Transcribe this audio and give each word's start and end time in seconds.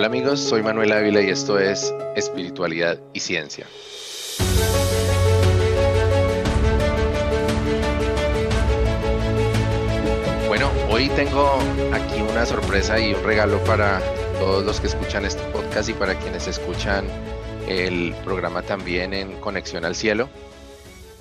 Hola 0.00 0.06
amigos, 0.06 0.40
soy 0.40 0.62
Manuel 0.62 0.92
Ávila 0.92 1.20
y 1.20 1.28
esto 1.28 1.58
es 1.58 1.94
Espiritualidad 2.16 2.98
y 3.12 3.20
Ciencia. 3.20 3.66
Bueno, 10.48 10.70
hoy 10.88 11.10
tengo 11.10 11.58
aquí 11.92 12.18
una 12.22 12.46
sorpresa 12.46 12.98
y 12.98 13.12
un 13.12 13.22
regalo 13.22 13.62
para 13.64 14.00
todos 14.38 14.64
los 14.64 14.80
que 14.80 14.86
escuchan 14.86 15.26
este 15.26 15.42
podcast 15.52 15.90
y 15.90 15.92
para 15.92 16.18
quienes 16.18 16.48
escuchan 16.48 17.04
el 17.68 18.14
programa 18.24 18.62
también 18.62 19.12
en 19.12 19.38
Conexión 19.38 19.84
al 19.84 19.94
Cielo. 19.94 20.30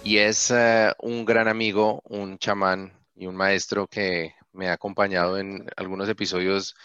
Y 0.05 0.19
es 0.19 0.51
eh, 0.51 0.93
un 0.99 1.25
gran 1.25 1.49
amigo, 1.49 2.01
un 2.05 2.37
chamán 2.37 2.93
y 3.13 3.27
un 3.27 3.35
maestro 3.35 3.87
que 3.87 4.35
me 4.53 4.69
ha 4.69 4.71
acompañado 4.71 5.37
en 5.37 5.67
algunos 5.75 6.07
episodios 6.07 6.77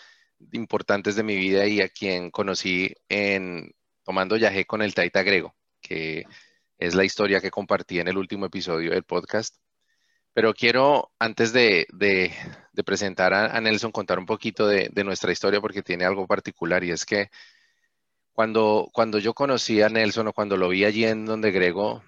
importantes 0.52 1.16
de 1.16 1.22
mi 1.22 1.36
vida 1.36 1.66
y 1.66 1.80
a 1.80 1.88
quien 1.88 2.30
conocí 2.30 2.94
en 3.08 3.72
tomando 4.04 4.36
yagé 4.36 4.66
con 4.66 4.82
el 4.82 4.94
Taita 4.94 5.22
Grego, 5.22 5.54
que 5.80 6.24
es 6.78 6.94
la 6.94 7.04
historia 7.04 7.40
que 7.40 7.50
compartí 7.50 7.98
en 8.00 8.08
el 8.08 8.18
último 8.18 8.46
episodio 8.46 8.92
del 8.92 9.04
podcast. 9.04 9.56
Pero 10.34 10.52
quiero, 10.54 11.12
antes 11.18 11.52
de, 11.52 11.86
presentar 12.84 13.34
a, 13.34 13.60
Nelson, 13.60 13.92
contar 13.92 14.18
un 14.18 14.26
poquito 14.26 14.66
de, 14.66 14.90
nuestra 15.04 15.32
historia 15.32 15.60
porque 15.60 15.82
tiene 15.82 16.04
algo 16.04 16.26
particular 16.26 16.82
y 16.84 16.90
es 16.90 17.04
que 17.04 17.30
cuando, 18.32 18.90
cuando 18.92 19.18
yo 19.18 19.32
conocí 19.34 19.80
a 19.82 19.88
Nelson 19.88 20.28
o 20.28 20.32
cuando 20.32 20.56
lo 20.56 20.68
vi 20.68 20.84
allí 20.84 21.04
en 21.04 21.24
donde 21.24 21.52
Grego, 21.52 22.02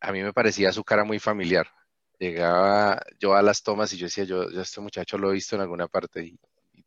a 0.00 0.12
mí 0.12 0.22
me 0.22 0.32
parecía 0.32 0.72
su 0.72 0.84
cara 0.84 1.04
muy 1.04 1.18
familiar. 1.18 1.68
Llegaba 2.18 3.02
yo 3.20 3.34
a 3.34 3.42
las 3.42 3.62
tomas 3.62 3.92
y 3.92 3.98
yo 3.98 4.06
decía, 4.06 4.24
yo, 4.24 4.50
yo 4.50 4.62
este 4.62 4.80
muchacho 4.80 5.18
lo 5.18 5.30
he 5.30 5.34
visto 5.34 5.54
en 5.56 5.62
alguna 5.62 5.88
parte 5.88 6.24
y, 6.24 6.38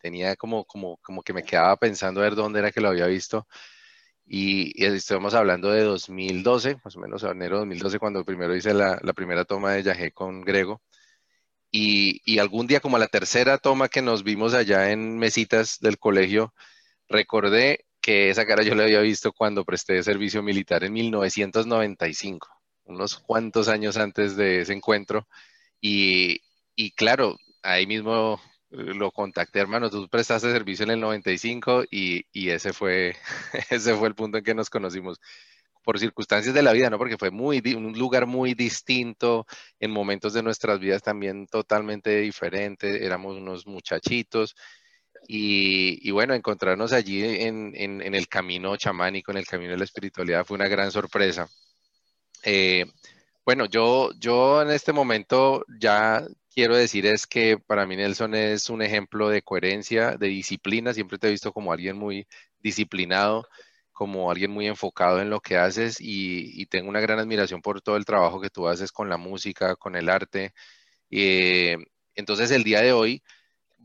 tenía 0.02 0.36
como, 0.36 0.66
como, 0.66 0.98
como 0.98 1.24
que 1.24 1.34
me 1.34 1.44
quedaba 1.44 1.77
pensando 1.77 2.21
a 2.21 2.24
ver 2.24 2.35
dónde 2.35 2.60
era 2.60 2.71
que 2.71 2.82
lo 2.82 2.90
había 2.90 3.07
visto. 3.07 3.48
Y, 4.26 4.71
y 4.82 4.85
estamos 4.85 5.34
hablando 5.34 5.71
de 5.71 5.84
2012, 5.84 6.77
más 6.84 6.96
o 6.96 6.99
menos 6.99 7.24
enero 7.24 7.55
de 7.57 7.60
2012, 7.62 7.99
cuando 7.99 8.26
primero 8.26 8.55
hice 8.55 8.74
la, 8.74 8.98
primera 9.16 9.46
toma 9.46 9.74
de 9.74 9.84
Yajé 9.84 10.12
con 10.12 10.41
Grego. 10.41 10.82
Y, 11.72 12.22
y, 12.26 12.40
algún 12.40 12.68
día, 12.68 12.82
como 12.82 12.98
la 12.98 13.07
tercera 13.07 13.57
toma 13.57 13.90
que 13.90 14.02
nos 14.02 14.24
vimos 14.24 14.54
allá 14.54 14.91
en 14.91 15.18
mesitas 15.18 15.79
del 15.79 15.98
colegio, 15.99 16.54
recordé 17.10 17.85
que 18.02 18.29
esa 18.29 18.46
cara 18.46 18.63
yo 18.63 18.76
la 18.76 18.84
había 18.84 19.02
visto 19.02 19.34
cuando 19.34 19.66
presté 19.66 20.02
servicio 20.04 20.44
militar 20.44 20.84
en 20.84 20.94
1995, 20.94 22.48
unos 22.85 23.20
cuantos 23.20 23.68
años 23.70 23.98
antes 23.98 24.35
de 24.35 24.62
ese 24.62 24.74
encuentro. 24.74 25.27
Y, 25.82 26.41
y 26.76 26.91
claro, 26.91 27.38
ahí 27.63 27.88
mismo 27.88 28.41
lo 28.72 29.12
contacté, 29.12 29.60
hermano, 29.60 29.90
tú 29.90 30.08
prestaste 30.10 30.52
servicio 30.52 30.84
en 30.86 30.91
el 30.91 31.00
95 31.00 31.84
y, 31.91 32.26
y 32.32 32.50
ese, 32.50 32.74
fue, 32.74 33.16
ese 33.70 33.96
fue 33.96 34.08
el 34.08 34.16
punto 34.16 34.38
en 34.38 34.44
que 34.44 34.55
nos 34.55 34.70
conocimos 34.70 35.20
por 35.84 36.00
circunstancias 36.00 36.54
de 36.54 36.62
la 36.62 36.74
vida, 36.74 36.90
¿no? 36.90 36.98
Porque 36.98 37.18
fue 37.18 37.32
muy, 37.32 37.62
un 37.76 37.94
lugar 37.98 38.28
muy 38.28 38.54
distinto, 38.54 39.46
en 39.80 39.91
momentos 39.91 40.34
de 40.34 40.44
nuestras 40.44 40.80
vidas 40.80 41.02
también 41.02 41.48
totalmente 41.48 42.18
diferente, 42.18 43.05
éramos 43.05 43.38
unos 43.38 43.66
muchachitos 43.68 44.55
y, 45.28 46.08
y 46.08 46.12
bueno, 46.12 46.34
encontrarnos 46.34 46.94
allí 46.94 47.24
en, 47.24 47.74
en, 47.76 48.02
en, 48.02 48.16
el 48.16 48.28
camino 48.28 48.76
chamánico, 48.78 49.32
en 49.32 49.38
el 49.38 49.46
camino 49.46 49.72
de 49.72 49.78
la 49.78 49.84
espiritualidad 49.84 50.46
fue 50.46 50.56
una 50.56 50.68
gran 50.68 50.91
sorpresa. 50.91 51.48
Eh, 52.44 52.85
bueno, 53.46 53.66
yo, 53.66 54.12
yo 54.18 54.62
en 54.62 54.72
este 54.72 54.94
momento 54.94 55.66
ya 55.80 56.26
quiero 56.54 56.76
decir 56.76 57.05
es 57.05 57.27
que 57.27 57.57
para 57.57 57.85
mí 57.85 57.96
Nelson 57.96 58.35
es 58.35 58.70
un 58.70 58.82
ejemplo 58.82 59.30
de 59.30 59.41
coherencia, 59.41 60.18
de 60.18 60.27
disciplina. 60.27 60.94
Siempre 60.94 61.18
te 61.18 61.27
he 61.27 61.32
visto 61.32 61.54
como 61.54 61.74
alguien 61.74 61.98
muy 61.98 62.27
disciplinado, 62.60 63.48
como 63.91 64.31
alguien 64.31 64.51
muy 64.51 64.67
enfocado 64.67 65.22
en 65.22 65.29
lo 65.29 65.41
que 65.41 65.57
haces 65.57 65.97
y, 66.00 66.66
tengo 66.67 66.89
una 66.89 67.01
gran 67.01 67.19
admiración 67.19 67.62
por 67.62 67.81
todo 67.81 67.97
el 67.97 68.06
trabajo 68.06 68.41
que 68.41 68.50
tú 68.50 68.67
haces 68.67 68.91
con 68.91 69.09
la 69.09 69.17
música, 69.17 69.75
con 69.75 69.95
el 69.95 70.09
arte. 70.09 70.53
Eh, 71.12 71.78
entonces 72.16 72.51
el 72.51 72.63
día 72.63 72.81
de 72.81 72.94
hoy 72.94 73.23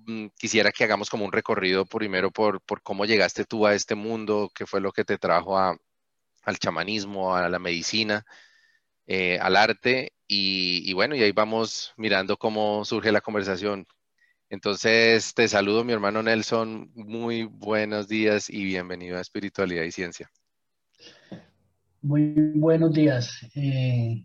mm, 0.06 0.28
quisiera 0.38 0.72
que 0.72 0.84
hagamos 0.84 1.10
como 1.10 1.24
un 1.24 1.32
recorrido 1.32 1.86
primero 1.86 2.30
por, 2.30 2.62
cómo 2.82 3.04
llegaste 3.06 3.44
tú 3.44 3.66
a 3.66 3.74
este 3.74 3.94
mundo, 3.94 4.50
qué 4.54 4.66
fue 4.66 4.80
lo 4.80 4.92
que 4.92 5.04
te 5.04 5.18
trajo 5.18 5.58
al 5.58 6.58
chamanismo, 6.58 7.34
a 7.36 7.48
la 7.48 7.58
medicina 7.58 8.24
eh, 9.06 9.38
al 9.40 9.56
arte 9.56 10.15
y, 10.28 10.92
bueno, 10.92 11.14
y 11.14 11.22
ahí 11.22 11.32
vamos 11.32 11.92
mirando 11.96 12.36
cómo 12.36 12.84
surge 12.84 13.12
la 13.12 13.20
conversación. 13.20 13.86
Entonces, 14.48 15.34
te 15.34 15.48
saludo, 15.48 15.84
mi 15.84 15.92
hermano 15.92 16.22
Nelson. 16.22 16.90
Muy 16.94 17.44
buenos 17.44 18.08
días 18.08 18.50
y 18.50 18.64
bienvenido 18.64 19.18
a 19.18 19.20
Espiritualidad 19.20 19.84
y 19.84 19.92
Ciencia. 19.92 20.30
Muy 22.02 22.52
buenos 22.54 22.92
días. 22.92 23.40
Eh, 23.54 24.24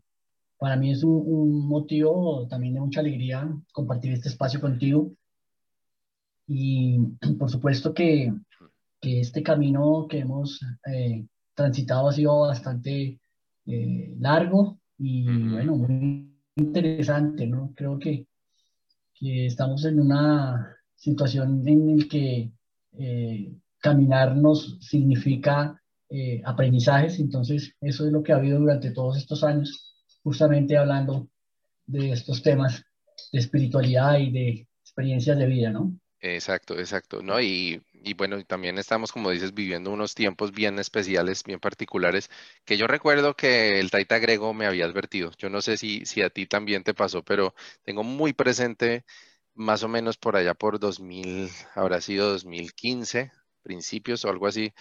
para 0.58 0.76
mí 0.76 0.92
es 0.92 1.04
un, 1.04 1.68
motivo 1.68 2.48
también 2.48 2.76
de 2.76 2.80
mucha 2.82 3.00
alegría 3.00 3.50
compartir 3.72 4.14
este 4.14 4.30
espacio 4.30 4.60
contigo. 4.60 5.12
Y 6.48 7.00
por 7.40 7.50
supuesto 7.50 7.94
que, 7.94 8.34
este 9.02 9.42
camino 9.42 10.06
que 10.08 10.20
hemos 10.20 10.60
eh, 10.86 11.26
transitado 11.56 12.10
ha 12.10 12.14
sido 12.14 12.42
bastante 12.42 13.20
eh, 13.66 14.14
largo 14.20 14.81
y 15.04 15.24
bueno, 15.24 15.76
muy 15.78 16.32
interesante, 16.56 17.48
¿no? 17.48 17.74
Creo 17.76 17.98
que, 17.98 18.28
que 19.16 19.48
estamos 19.48 19.84
en 19.86 20.00
una 20.00 20.78
situación 20.96 21.68
en 21.68 21.98
la 21.98 22.06
que 22.08 22.52
eh, 23.00 23.52
caminarnos 23.80 24.78
significa 24.80 25.82
eh, 26.08 26.42
aprendizajes, 26.46 27.20
entonces 27.20 27.74
eso 27.82 28.06
es 28.06 28.12
lo 28.12 28.22
que 28.22 28.32
ha 28.32 28.36
habido 28.36 28.60
durante 28.60 28.92
todos 28.92 29.18
estos 29.18 29.44
años, 29.44 29.96
justamente 30.22 30.78
hablando 30.78 31.28
de 31.88 32.12
estos 32.12 32.44
temas 32.44 32.84
de 33.32 33.40
espiritualidad 33.40 34.20
y 34.20 34.32
de 34.32 34.68
experiencias 34.84 35.38
de 35.38 35.48
vida, 35.48 35.72
¿no? 35.72 35.98
Exacto, 36.20 36.78
exacto, 36.78 37.24
¿no? 37.24 37.42
Y, 37.42 37.82
y 38.04 38.14
bueno, 38.16 38.44
también 38.46 38.78
estamos, 38.78 39.12
como 39.12 39.30
dices, 39.32 39.54
viviendo 39.54 39.92
unos 39.92 40.16
tiempos 40.16 40.52
bien 40.52 40.80
especiales, 40.80 41.44
bien 41.44 41.60
particulares, 41.60 42.30
que 42.66 42.78
yo 42.78 42.88
recuerdo 42.88 43.36
que 43.36 43.80
el 43.80 43.92
Taita 43.92 44.20
Grego 44.20 44.54
me 44.54 44.66
había 44.66 44.86
advertido. 44.86 45.32
Yo 45.38 45.50
no 45.50 45.62
sé 45.62 45.78
si, 45.78 46.06
si 46.06 46.22
a 46.22 46.30
ti 46.30 46.48
también 46.48 46.84
te 46.84 46.94
pasó, 46.94 47.24
pero 47.24 47.54
tengo 47.84 48.04
muy 48.04 48.34
presente, 48.34 49.06
más 49.54 49.84
o 49.84 49.88
menos 49.88 50.18
por 50.18 50.36
allá 50.36 50.54
por 50.54 50.80
2000, 50.80 51.50
habrá 51.76 52.02
sido 52.02 52.30
2015, 52.32 53.32
principios 53.64 54.26
o 54.26 54.30
algo 54.30 54.48
así, 54.48 54.74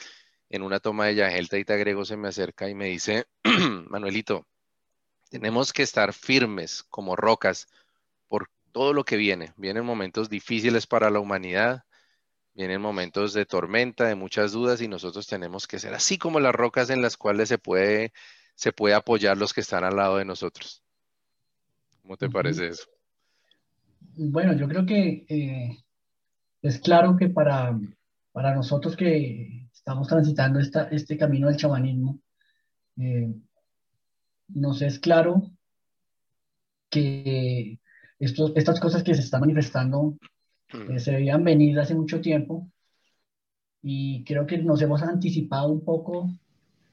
en 0.51 0.63
una 0.63 0.81
toma 0.81 1.07
de 1.07 1.17
Yahel, 1.17 1.49
Taita 1.49 1.77
Grego 1.77 2.05
se 2.05 2.17
me 2.17 2.29
acerca 2.29 2.69
y 2.69 2.75
me 2.75 2.87
dice, 2.87 3.27
Manuelito, 3.91 4.47
tenemos 5.31 5.73
que 5.73 5.83
estar 5.85 6.13
firmes 6.13 6.85
como 6.85 7.17
rocas 7.17 7.69
todo 8.73 8.93
lo 8.93 9.05
que 9.05 9.17
viene. 9.17 9.53
Vienen 9.57 9.85
momentos 9.85 10.29
difíciles 10.29 10.87
para 10.87 11.11
la 11.11 11.21
humanidad, 11.21 11.85
vienen 12.55 12.81
momentos 12.81 13.33
de 13.33 13.47
tormenta, 13.47 14.07
de 14.07 14.15
muchas 14.15 14.53
dudas 14.53 14.81
y 14.83 14.89
nosotros 14.89 15.27
tenemos 15.27 15.67
que 15.67 15.79
ser 15.79 15.95
así 15.95 16.19
como 16.19 16.41
las 16.41 16.55
rocas 16.55 16.91
en 16.91 17.03
las 17.03 17.17
cuales 17.17 17.49
se 17.49 17.59
puede, 17.59 18.13
se 18.55 18.73
puede 18.73 18.95
apoyar 18.95 19.37
los 19.37 19.53
que 19.53 19.61
están 19.61 19.85
al 19.85 19.97
lado 19.97 20.17
de 20.17 20.25
nosotros. 20.25 20.83
¿Cómo 22.03 22.17
te 22.17 22.29
parece 22.29 22.69
eso? 22.69 22.89
Bueno, 24.17 24.53
yo 24.55 24.67
creo 24.67 24.85
que 24.85 25.25
eh, 25.29 25.79
es 26.63 26.79
claro 26.81 27.17
que 27.17 27.29
para, 27.29 27.79
para 28.33 28.55
nosotros 28.55 28.97
que 28.97 29.69
estamos 29.73 30.09
transitando 30.09 30.59
esta, 30.59 30.89
este 30.89 31.17
camino 31.17 31.49
del 31.49 31.57
chamanismo, 31.57 32.21
eh, 32.99 33.33
nos 34.49 34.83
es 34.83 34.99
claro 34.99 35.43
que 36.91 37.79
estas 38.19 38.81
cosas 38.81 39.03
que 39.03 39.15
se 39.15 39.23
están 39.23 39.41
manifestando 39.41 40.19
mm. 40.73 40.93
eh, 40.93 41.01
se 41.01 41.13
veían 41.13 41.45
venir 41.45 41.79
hace 41.79 41.95
mucho 41.95 42.21
tiempo 42.21 42.71
y 43.83 44.25
creo 44.25 44.47
que 44.47 44.59
nos 44.59 44.83
hemos 44.83 45.03
anticipado 45.03 45.69
un 45.73 45.85
poco 45.85 46.31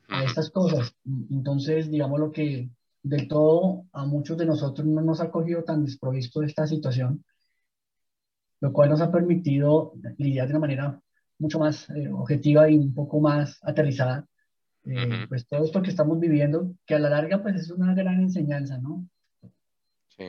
a 0.09 0.23
estas 0.23 0.49
cosas. 0.49 0.95
Entonces, 1.29 1.91
digamos 1.91 2.19
lo 2.19 2.31
que 2.31 2.69
del 3.03 3.27
todo 3.27 3.85
a 3.93 4.05
muchos 4.05 4.37
de 4.37 4.45
nosotros 4.45 4.87
no 4.87 5.01
nos 5.01 5.21
ha 5.21 5.29
cogido 5.29 5.63
tan 5.63 5.85
desprovisto 5.85 6.39
de 6.39 6.47
esta 6.47 6.67
situación, 6.67 7.23
lo 8.61 8.71
cual 8.73 8.89
nos 8.89 9.01
ha 9.01 9.11
permitido 9.11 9.93
lidiar 10.17 10.47
de 10.47 10.53
una 10.53 10.59
manera 10.59 11.01
mucho 11.39 11.59
más 11.59 11.89
eh, 11.91 12.09
objetiva 12.11 12.69
y 12.69 12.77
un 12.77 12.93
poco 12.93 13.19
más 13.19 13.59
aterrizada. 13.61 14.25
Eh, 14.85 15.25
pues 15.27 15.45
todo 15.47 15.65
esto 15.65 15.81
que 15.81 15.89
estamos 15.89 16.17
viviendo, 16.19 16.73
que 16.85 16.95
a 16.95 16.99
la 16.99 17.09
larga 17.09 17.41
pues 17.41 17.55
es 17.55 17.71
una 17.71 17.93
gran 17.93 18.21
enseñanza, 18.21 18.77
¿no? 18.77 19.07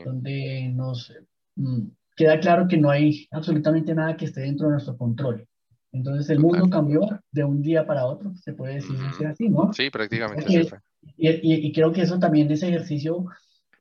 donde 0.05 0.71
nos 0.75 1.11
mm, 1.57 1.87
queda 2.19 2.41
claro 2.41 2.67
que 2.67 2.77
no 2.77 2.91
hay 2.91 3.29
absolutamente 3.31 3.95
nada 3.95 4.17
que 4.17 4.25
esté 4.25 4.41
dentro 4.41 4.67
de 4.67 4.73
nuestro 4.73 4.97
control. 4.97 5.47
Entonces 5.93 6.29
el 6.31 6.41
mundo 6.41 6.69
cambió 6.69 7.01
de 7.31 7.45
un 7.45 7.63
día 7.63 7.87
para 7.87 8.05
otro, 8.05 8.35
se 8.35 8.53
puede 8.53 8.75
decir 8.75 8.97
así, 9.27 9.49
¿no? 9.49 9.73
Sí, 9.73 9.89
prácticamente. 9.89 10.69
Y, 11.17 11.67
y, 11.67 11.73
creo 11.73 11.93
que 11.93 12.03
eso 12.03 12.19
también, 12.19 12.51
ese 12.51 12.69
ejercicio 12.69 13.25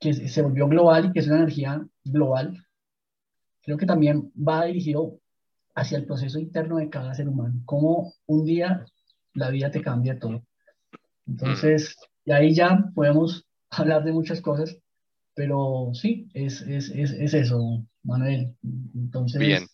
que 0.00 0.14
se 0.14 0.40
volvió 0.42 0.68
global 0.68 1.06
y 1.06 1.12
que 1.12 1.18
es 1.18 1.26
una 1.26 1.38
energía 1.38 1.84
global, 2.04 2.64
creo 3.62 3.76
que 3.76 3.86
también 3.86 4.32
va 4.36 4.64
dirigido 4.64 5.18
hacia 5.74 5.98
el 5.98 6.06
proceso 6.06 6.38
interno 6.38 6.76
de 6.76 6.88
cada 6.88 7.14
ser 7.14 7.28
humano. 7.28 7.60
Cómo 7.66 8.14
un 8.26 8.44
día 8.44 8.86
la 9.34 9.50
vida 9.50 9.70
te 9.70 9.82
cambia 9.82 10.18
todo. 10.18 10.44
Entonces, 11.26 11.96
y 12.24 12.30
ahí 12.30 12.54
ya 12.54 12.84
podemos 12.94 13.44
hablar 13.68 14.04
de 14.04 14.12
muchas 14.12 14.40
cosas, 14.40 14.78
pero 15.34 15.90
sí, 15.92 16.28
es, 16.34 16.62
es, 16.62 16.88
es, 16.90 17.10
es 17.10 17.34
eso, 17.34 17.84
Manuel. 18.08 18.56
Entonces, 18.94 19.38
Bien. 19.38 19.66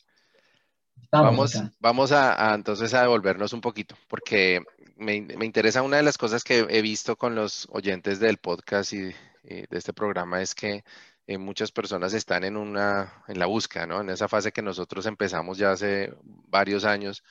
Vamos, 1.10 1.62
vamos 1.78 2.10
a, 2.10 2.54
entonces 2.54 2.92
a 2.92 3.02
devolvernos 3.02 3.52
un 3.52 3.60
poquito, 3.60 3.94
porque 4.08 4.60
me, 4.96 5.20
me, 5.20 5.46
interesa 5.46 5.82
una 5.82 5.98
de 5.98 6.02
las 6.02 6.18
cosas 6.18 6.42
que 6.42 6.66
he 6.68 6.82
visto 6.82 7.16
con 7.16 7.36
los 7.36 7.68
oyentes 7.70 8.18
del 8.18 8.38
podcast 8.38 8.92
y, 8.92 9.14
de 9.44 9.68
este 9.70 9.92
programa 9.92 10.40
es 10.40 10.54
que 10.54 10.84
eh, 11.26 11.38
muchas 11.38 11.70
personas 11.70 12.14
están 12.14 12.44
en 12.44 12.56
una, 12.56 13.22
en 13.28 13.38
la 13.38 13.46
búsqueda, 13.46 13.86
¿no? 13.86 14.00
En 14.00 14.08
esa 14.08 14.26
fase 14.26 14.52
que 14.52 14.62
nosotros 14.62 15.06
empezamos 15.06 15.58
ya 15.58 15.70
hace 15.70 16.14
varios 16.22 16.84
años 16.84 17.22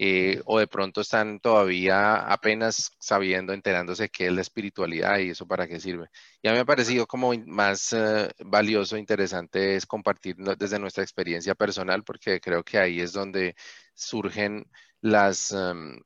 eh, 0.00 0.40
o 0.44 0.60
de 0.60 0.68
pronto 0.68 1.00
están 1.00 1.40
todavía 1.40 2.18
apenas 2.18 2.92
sabiendo, 3.00 3.52
enterándose 3.52 4.08
qué 4.08 4.26
es 4.26 4.32
la 4.32 4.42
espiritualidad 4.42 5.18
y 5.18 5.30
eso 5.30 5.46
para 5.46 5.66
qué 5.66 5.80
sirve. 5.80 6.08
Y 6.40 6.46
a 6.46 6.52
mí 6.52 6.56
me 6.56 6.62
ha 6.62 6.64
parecido 6.64 7.06
como 7.08 7.32
más 7.46 7.92
eh, 7.92 8.30
valioso, 8.38 8.96
interesante 8.96 9.74
es 9.74 9.86
compartir 9.86 10.36
desde 10.36 10.78
nuestra 10.78 11.02
experiencia 11.02 11.56
personal, 11.56 12.04
porque 12.04 12.40
creo 12.40 12.62
que 12.62 12.78
ahí 12.78 13.00
es 13.00 13.12
donde 13.12 13.56
surgen 13.92 14.70
las, 15.00 15.50
em, 15.50 16.00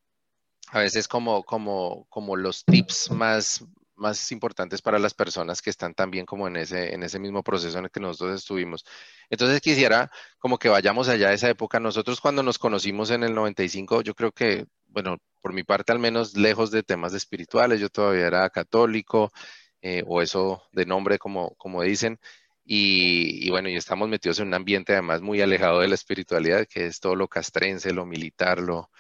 a 0.69 0.79
veces 0.79 1.07
como, 1.07 1.45
como, 1.45 2.07
como 2.09 2.35
los 2.37 2.65
tips 2.65 3.11
más, 3.11 3.63
más 3.97 4.33
importantes 4.33 4.83
para 4.83 4.99
las 4.99 5.15
personas 5.15 5.63
que 5.63 5.71
están 5.71 5.95
también 5.95 6.27
como 6.27 6.49
en 6.49 6.57
ese, 6.57 6.95
en 6.95 7.03
ese 7.03 7.19
mismo 7.19 7.43
proceso 7.43 7.79
en 7.79 7.85
el 7.87 7.91
que 7.91 8.01
nosotros 8.01 8.41
estuvimos. 8.41 8.85
Entonces 9.31 9.61
quisiera 9.61 10.11
como 10.39 10.59
que 10.59 10.69
vayamos 10.69 11.09
allá 11.09 11.29
a 11.29 11.33
esa 11.33 11.49
época. 11.51 11.81
Nosotros 11.81 12.21
cuando 12.21 12.43
nos 12.43 12.59
conocimos 12.59 13.11
en 13.11 13.23
el 13.25 13.35
95, 13.35 14.03
yo 14.03 14.15
creo 14.15 14.33
que, 14.33 14.67
bueno, 14.87 15.19
por 15.41 15.53
mi 15.53 15.65
parte 15.65 15.93
al 15.93 15.99
menos 15.99 16.37
lejos 16.37 16.71
de 16.71 16.83
temas 16.83 17.15
espirituales, 17.15 17.81
yo 17.81 17.89
todavía 17.89 18.27
era 18.27 18.49
católico 18.51 19.33
eh, 19.83 20.03
o 20.07 20.23
eso 20.23 20.63
de 20.73 20.87
nombre 20.87 21.19
como, 21.19 21.55
como 21.57 21.83
dicen. 21.83 22.19
Y, 22.65 23.51
bueno, 23.51 23.69
y 23.69 23.77
estamos 23.77 24.09
metidos 24.09 24.39
en 24.39 24.49
un 24.49 24.55
ambiente 24.55 24.93
además 24.93 25.21
muy 25.21 25.41
alejado 25.41 25.81
de 25.81 25.89
la 25.89 25.97
espiritualidad, 25.97 26.67
que 26.69 26.87
es 26.87 27.01
todo 27.01 27.17
lo 27.17 27.29
castrense, 27.29 27.93
lo 27.93 28.07
militar, 28.07 28.61
lo, 28.61 28.91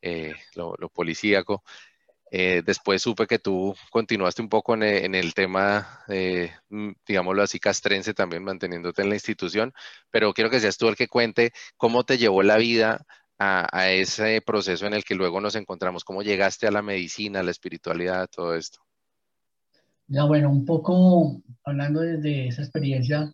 eh, 0.00 0.34
lo, 0.54 0.74
lo 0.78 0.88
policíaco. 0.88 1.62
Eh, 2.32 2.62
después 2.64 3.02
supe 3.02 3.26
que 3.26 3.40
tú 3.40 3.74
continuaste 3.90 4.40
un 4.40 4.48
poco 4.48 4.74
en, 4.74 4.82
e, 4.84 5.18
el 5.18 5.34
tema, 5.34 6.00
eh, 6.08 6.52
digámoslo 7.06 7.42
así, 7.42 7.58
castrense 7.58 8.14
también, 8.14 8.44
manteniéndote 8.44 9.02
en 9.02 9.08
la 9.08 9.16
institución, 9.16 9.72
pero 10.10 10.32
quiero 10.32 10.48
que 10.48 10.60
seas 10.60 10.78
tú 10.78 10.88
el 10.88 10.94
que 10.94 11.08
cuente 11.08 11.52
cómo 11.76 12.04
te 12.04 12.18
llevó 12.18 12.42
la 12.44 12.56
vida 12.56 13.04
a, 13.36 13.90
ese 13.90 14.42
proceso 14.42 14.86
en 14.86 14.94
el 14.94 15.02
que 15.02 15.14
luego 15.14 15.40
nos 15.40 15.54
encontramos, 15.56 16.04
cómo 16.04 16.22
llegaste 16.22 16.66
a 16.66 16.70
la 16.70 16.82
medicina, 16.82 17.40
a 17.40 17.42
la 17.42 17.50
espiritualidad, 17.50 18.28
todo 18.28 18.54
esto. 18.54 18.80
Ya, 20.08 20.24
bueno, 20.24 20.50
un 20.50 20.66
poco 20.66 21.40
hablando 21.64 22.00
desde 22.00 22.48
esa 22.48 22.62
experiencia, 22.62 23.32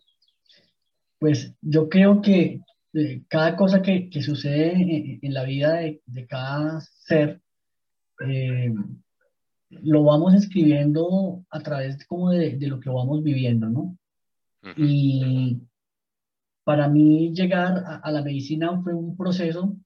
pues 1.19 1.53
yo 1.61 1.89
creo 1.89 2.21
que 2.21 2.61
eh, 2.93 3.21
cada 3.27 3.57
cosa 3.57 3.81
que, 3.81 4.09
sucede 4.21 5.19
en, 5.21 5.33
la 5.33 5.43
vida 5.43 5.73
de 5.73 6.27
cada 6.27 6.79
ser, 6.81 7.41
eh, 8.25 8.73
lo 9.69 10.03
vamos 10.03 10.33
escribiendo 10.33 11.43
a 11.49 11.59
través 11.59 12.05
como 12.05 12.31
de, 12.31 12.57
lo 12.67 12.79
que 12.79 12.89
vamos 12.89 13.23
viviendo, 13.23 13.67
¿no? 13.69 13.97
Y 14.75 15.61
para 16.63 16.89
mí 16.89 17.33
llegar 17.33 18.01
a, 18.03 18.11
la 18.11 18.21
medicina 18.21 18.81
fue 18.81 18.93
un 18.93 19.15
proceso 19.15 19.77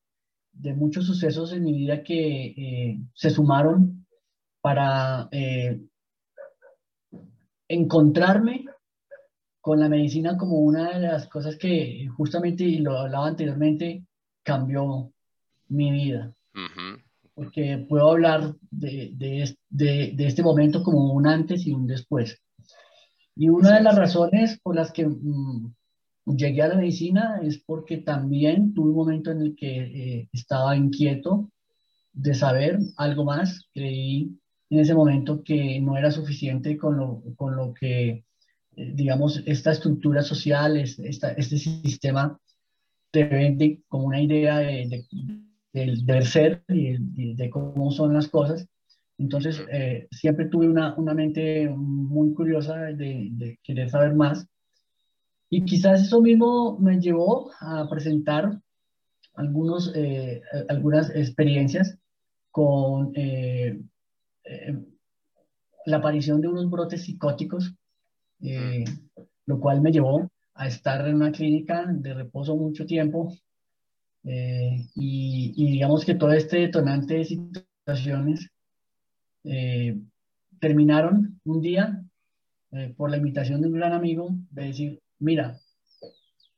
de 0.54 0.74
muchos 0.74 1.06
sucesos 1.06 1.54
en 1.54 1.64
mi 1.64 1.74
vida 1.74 2.04
que 2.04 2.46
eh, 2.46 3.00
se 3.14 3.30
sumaron 3.30 4.08
para 4.60 5.28
eh, 5.32 5.82
encontrarme 7.68 8.66
con 9.60 9.80
la 9.80 9.90
medicina 9.90 10.38
como 10.38 10.58
una 10.60 10.98
de 10.98 11.00
las 11.08 11.28
cosas 11.28 11.58
que 11.58 12.08
justamente, 12.18 12.64
y 12.64 12.80
lo 12.80 12.98
hablaba 12.98 13.28
anteriormente, 13.28 14.04
cambió 14.44 15.12
mi 15.68 15.92
vida 15.92 16.34
porque 17.42 17.84
puedo 17.90 18.12
hablar 18.12 18.54
de, 18.70 19.14
de, 19.16 20.14
de, 20.16 20.28
este 20.28 20.44
momento 20.44 20.84
como 20.84 21.12
un 21.12 21.26
antes 21.26 21.66
y 21.66 21.72
un 21.72 21.88
después. 21.88 22.40
Y 23.36 23.50
una 23.50 23.78
de 23.78 23.82
las 23.82 23.96
razones 23.96 24.60
por 24.62 24.76
las 24.76 24.92
que 24.92 25.08
mm, 25.08 25.74
llegué 26.26 26.62
a 26.62 26.68
la 26.68 26.76
medicina 26.76 27.40
es 27.42 27.58
porque 27.58 27.98
también 27.98 28.76
tuve 28.76 28.90
un 28.90 28.96
momento 28.96 29.32
en 29.32 29.42
el 29.42 29.56
que 29.56 29.80
eh, 29.80 30.30
estaba 30.32 30.78
inquieto 30.78 31.50
de 32.14 32.36
saber 32.36 32.78
algo 32.96 33.26
más. 33.26 33.68
Creí 33.74 34.38
en 34.70 34.80
ese 34.80 34.94
momento 34.94 35.42
que 35.44 35.80
no 35.80 35.98
era 35.98 36.12
suficiente 36.12 36.78
con 36.78 36.96
lo, 36.96 37.24
con 37.36 37.56
lo 37.56 37.74
que, 37.74 38.24
eh, 38.76 38.92
digamos, 38.94 39.42
esta 39.48 39.72
estructura 39.72 40.22
social, 40.22 40.78
esta, 40.78 41.32
este 41.32 41.58
sistema 41.58 42.40
te 43.10 43.24
vende 43.24 43.82
como 43.88 44.06
una 44.06 44.22
idea 44.22 44.60
de, 44.60 45.08
del 45.74 46.06
deber 46.06 46.26
ser 46.26 46.64
y, 46.68 47.34
de 47.36 47.50
cómo 47.50 47.92
son 47.92 48.14
las 48.14 48.28
cosas. 48.28 48.68
Entonces, 49.18 49.64
eh, 49.72 50.08
siempre 50.12 50.46
tuve 50.46 50.68
una, 50.68 50.96
una, 50.96 51.14
mente 51.14 51.70
muy 51.70 52.34
curiosa 52.34 52.76
de, 52.78 53.30
de, 53.32 53.60
querer 53.64 53.90
saber 53.90 54.16
más. 54.16 54.48
Y 55.50 55.64
quizás 55.66 56.02
eso 56.02 56.22
mismo 56.22 56.78
me 56.80 57.00
llevó 57.00 57.52
a 57.60 57.88
presentar 57.90 58.60
algunos, 59.36 59.92
eh, 59.96 60.42
algunas 60.70 61.10
experiencias 61.16 61.98
con 62.50 63.12
eh, 63.16 63.80
la 65.86 65.98
aparición 65.98 66.42
de 66.42 66.48
unos 66.48 66.70
brotes 66.70 67.04
psicóticos, 67.04 67.74
lo 69.46 69.60
cual 69.60 69.82
me 69.82 69.92
llevó 69.92 70.30
a 70.56 70.68
estar 70.68 71.08
en 71.08 71.16
una 71.16 71.32
clínica 71.32 71.86
de 71.88 72.14
reposo 72.14 72.56
mucho 72.56 72.86
tiempo 72.86 73.34
eh, 74.24 74.88
y, 74.96 75.72
digamos 75.72 76.06
que 76.06 76.16
todo 76.16 76.32
este 76.34 76.58
detonante 76.58 77.16
de 77.16 77.26
situaciones 77.26 78.50
eh, 79.44 79.98
terminaron 80.60 81.40
un 81.44 81.62
día 81.62 82.04
eh, 82.72 82.94
por 82.96 83.10
la 83.10 83.18
invitación 83.18 83.62
de 83.62 83.68
un 83.68 83.74
gran 83.74 83.94
amigo 83.94 84.30
de 84.52 84.66
decir, 84.66 85.02
mira, 85.20 85.58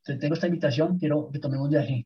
te 0.04 0.15
tengo 0.18 0.33
esta 0.33 0.48
invitación, 0.48 1.00
quiero 1.00 1.30
que 1.31 1.39
tomemos 1.39 1.69
viaje. 1.69 2.05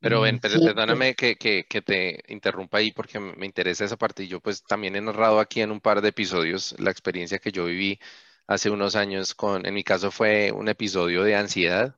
Pero 0.00 0.20
ven, 0.20 0.40
pero 0.40 0.60
perdóname 0.60 1.14
que, 1.14 1.36
que, 1.36 1.64
que, 1.68 1.80
te 1.80 2.22
interrumpa 2.28 2.78
ahí 2.78 2.92
porque 2.92 3.18
me 3.18 3.46
interesa 3.46 3.84
esa 3.84 3.96
parte. 3.96 4.24
Y 4.24 4.28
yo 4.28 4.40
pues 4.40 4.62
también 4.62 4.94
he 4.94 5.00
narrado 5.00 5.40
aquí 5.40 5.62
en 5.62 5.70
un 5.70 5.80
par 5.80 6.02
de 6.02 6.10
episodios 6.10 6.74
la 6.78 6.90
experiencia 6.90 7.38
que 7.38 7.50
yo 7.50 7.64
viví 7.64 7.98
hace 8.46 8.70
unos 8.70 8.94
años 8.94 9.34
con, 9.34 9.64
en 9.64 9.74
mi 9.74 9.82
caso 9.82 10.10
fue 10.10 10.52
un 10.52 10.68
episodio 10.68 11.22
de 11.22 11.34
ansiedad 11.34 11.96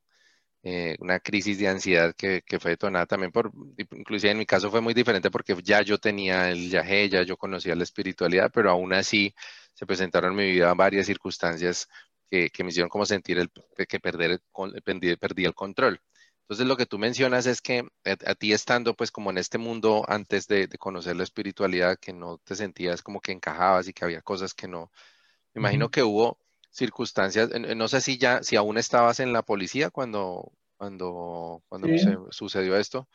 eh, 0.70 0.96
una 1.00 1.18
crisis 1.18 1.58
de 1.58 1.68
ansiedad 1.68 2.14
que, 2.14 2.42
que, 2.42 2.60
fue 2.60 2.72
detonada 2.72 3.06
también 3.06 3.32
por, 3.32 3.50
inclusive 3.78 4.32
en 4.32 4.38
mi 4.38 4.44
caso 4.44 4.70
fue 4.70 4.82
muy 4.82 4.92
diferente 4.92 5.30
porque 5.30 5.56
ya 5.62 5.80
yo 5.80 5.96
tenía 5.98 6.50
el 6.50 6.68
yagé, 6.68 7.08
ya 7.08 7.22
yo 7.22 7.38
conocía 7.38 7.74
la 7.74 7.84
espiritualidad, 7.84 8.50
pero 8.52 8.70
aún 8.70 8.92
así 8.92 9.34
se 9.72 9.86
presentaron 9.86 10.32
en 10.32 10.36
mi 10.36 10.52
vida 10.52 10.74
varias 10.74 11.06
circunstancias 11.06 11.88
que, 12.30 12.50
que 12.50 12.64
me 12.64 12.68
hicieron 12.68 12.90
como 12.90 13.06
sentir 13.06 13.38
el, 13.38 13.50
que 13.88 13.98
perder, 13.98 14.42
perdí, 14.84 15.16
perdí 15.16 15.44
el 15.46 15.54
control. 15.54 16.02
Entonces 16.42 16.66
lo 16.66 16.76
que 16.76 16.86
tú 16.86 16.98
mencionas 16.98 17.46
es 17.46 17.62
que 17.62 17.88
a, 18.04 18.34
ti 18.34 18.52
estando 18.52 18.94
pues 18.94 19.10
como 19.10 19.30
en 19.30 19.38
este 19.38 19.56
mundo 19.56 20.04
antes 20.06 20.46
de, 20.48 20.66
de, 20.66 20.76
conocer 20.76 21.16
la 21.16 21.24
espiritualidad, 21.24 21.98
que 21.98 22.12
no 22.12 22.38
te 22.38 22.54
sentías 22.56 23.02
como 23.02 23.20
que 23.22 23.32
encajabas 23.32 23.88
y 23.88 23.94
que 23.94 24.04
había 24.04 24.20
cosas 24.20 24.52
que 24.52 24.68
no, 24.68 24.90
me 25.54 25.60
imagino 25.60 25.90
que 25.90 26.02
hubo 26.02 26.38
circunstancias, 26.70 27.50
no 27.76 27.88
sé 27.88 28.00
si 28.00 28.18
ya, 28.18 28.42
si 28.42 28.56
aún 28.56 28.78
estabas 28.78 29.20
en 29.20 29.32
la 29.32 29.42
policía 29.42 29.90
cuando, 29.90 30.52
cuando, 30.78 31.62
cuando 31.68 31.88
sucedió 32.30 32.76
esto. 32.78 33.08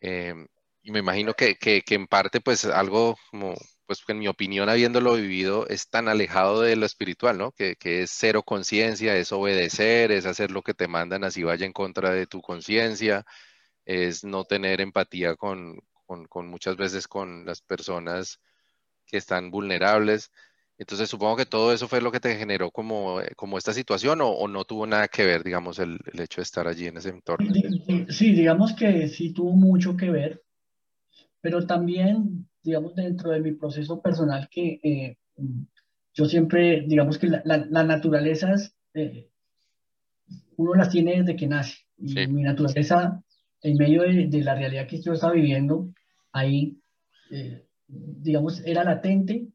Em, 0.00 0.46
y 0.82 0.92
me 0.92 1.00
imagino 1.00 1.34
que, 1.34 1.56
que, 1.56 1.82
que, 1.82 1.94
en 1.96 2.06
parte, 2.06 2.40
pues 2.40 2.64
algo 2.64 3.16
como, 3.30 3.54
pues 3.86 4.02
en 4.08 4.18
mi 4.20 4.28
opinión, 4.28 4.68
habiéndolo 4.70 5.14
vivido, 5.14 5.66
es 5.68 5.88
tan 5.90 6.08
alejado 6.08 6.62
de 6.62 6.76
lo 6.76 6.86
espiritual, 6.86 7.38
¿no? 7.38 7.52
Que, 7.52 7.76
que 7.76 8.02
es 8.02 8.12
cero 8.12 8.42
conciencia, 8.44 9.16
es 9.16 9.32
obedecer, 9.32 10.12
es 10.12 10.26
hacer 10.26 10.50
lo 10.52 10.62
que 10.62 10.74
te 10.74 10.88
mandan 10.88 11.24
así 11.24 11.42
vaya 11.42 11.66
en 11.66 11.72
contra 11.72 12.12
de 12.12 12.26
tu 12.26 12.40
conciencia, 12.42 13.24
es 13.84 14.24
no 14.24 14.44
tener 14.44 14.80
empatía 14.80 15.36
con, 15.36 15.80
con, 16.06 16.26
con 16.26 16.48
muchas 16.48 16.76
veces 16.76 17.08
con 17.08 17.44
las 17.46 17.62
personas 17.62 18.40
que 19.06 19.18
están 19.18 19.50
vulnerables. 19.50 20.30
Entonces 20.80 21.10
supongo 21.10 21.36
que 21.36 21.44
todo 21.44 21.74
eso 21.74 21.88
fue 21.88 22.00
lo 22.00 22.10
que 22.10 22.20
te 22.20 22.36
generó 22.36 22.70
como, 22.70 23.20
eh, 23.20 23.32
como 23.36 23.58
esta 23.58 23.74
situación 23.74 24.20
o, 24.22 24.48
no 24.48 24.64
tuvo 24.64 24.86
nada 24.86 25.08
que 25.08 25.26
ver, 25.26 25.44
digamos, 25.44 25.78
el, 25.78 25.98
el, 26.10 26.20
hecho 26.20 26.40
de 26.40 26.44
estar 26.44 26.66
allí 26.66 26.86
en 26.86 26.96
ese 26.96 27.10
entorno. 27.10 27.52
Sí, 28.08 28.32
digamos 28.32 28.72
que 28.72 29.08
sí 29.08 29.34
tuvo 29.34 29.52
mucho 29.52 29.94
que 29.94 30.08
ver, 30.08 30.42
pero 31.42 31.66
también, 31.66 32.48
digamos, 32.62 32.94
dentro 32.94 33.30
de 33.30 33.40
mi 33.40 33.52
proceso 33.52 34.00
personal 34.00 34.48
que 34.50 34.80
eh, 34.82 35.16
yo 36.14 36.24
siempre, 36.24 36.82
digamos 36.86 37.18
que 37.18 37.26
la, 37.26 37.42
la, 37.44 37.84
naturaleza, 37.84 38.54
eh, 38.94 39.28
uno 40.56 40.74
las 40.76 40.88
tiene 40.88 41.20
desde 41.20 41.36
que 41.36 41.46
nace. 41.46 41.76
Y 41.98 42.26
mi 42.26 42.42
naturaleza 42.42 43.22
en 43.60 43.76
medio 43.76 44.00
de, 44.00 44.42
la 44.42 44.54
realidad 44.54 44.86
que 44.86 45.02
yo 45.02 45.12
estaba 45.12 45.34
viviendo, 45.34 45.92
ahí, 46.32 46.78
eh, 47.30 47.66
digamos, 47.86 48.64
era 48.64 48.82
latente 48.82 49.46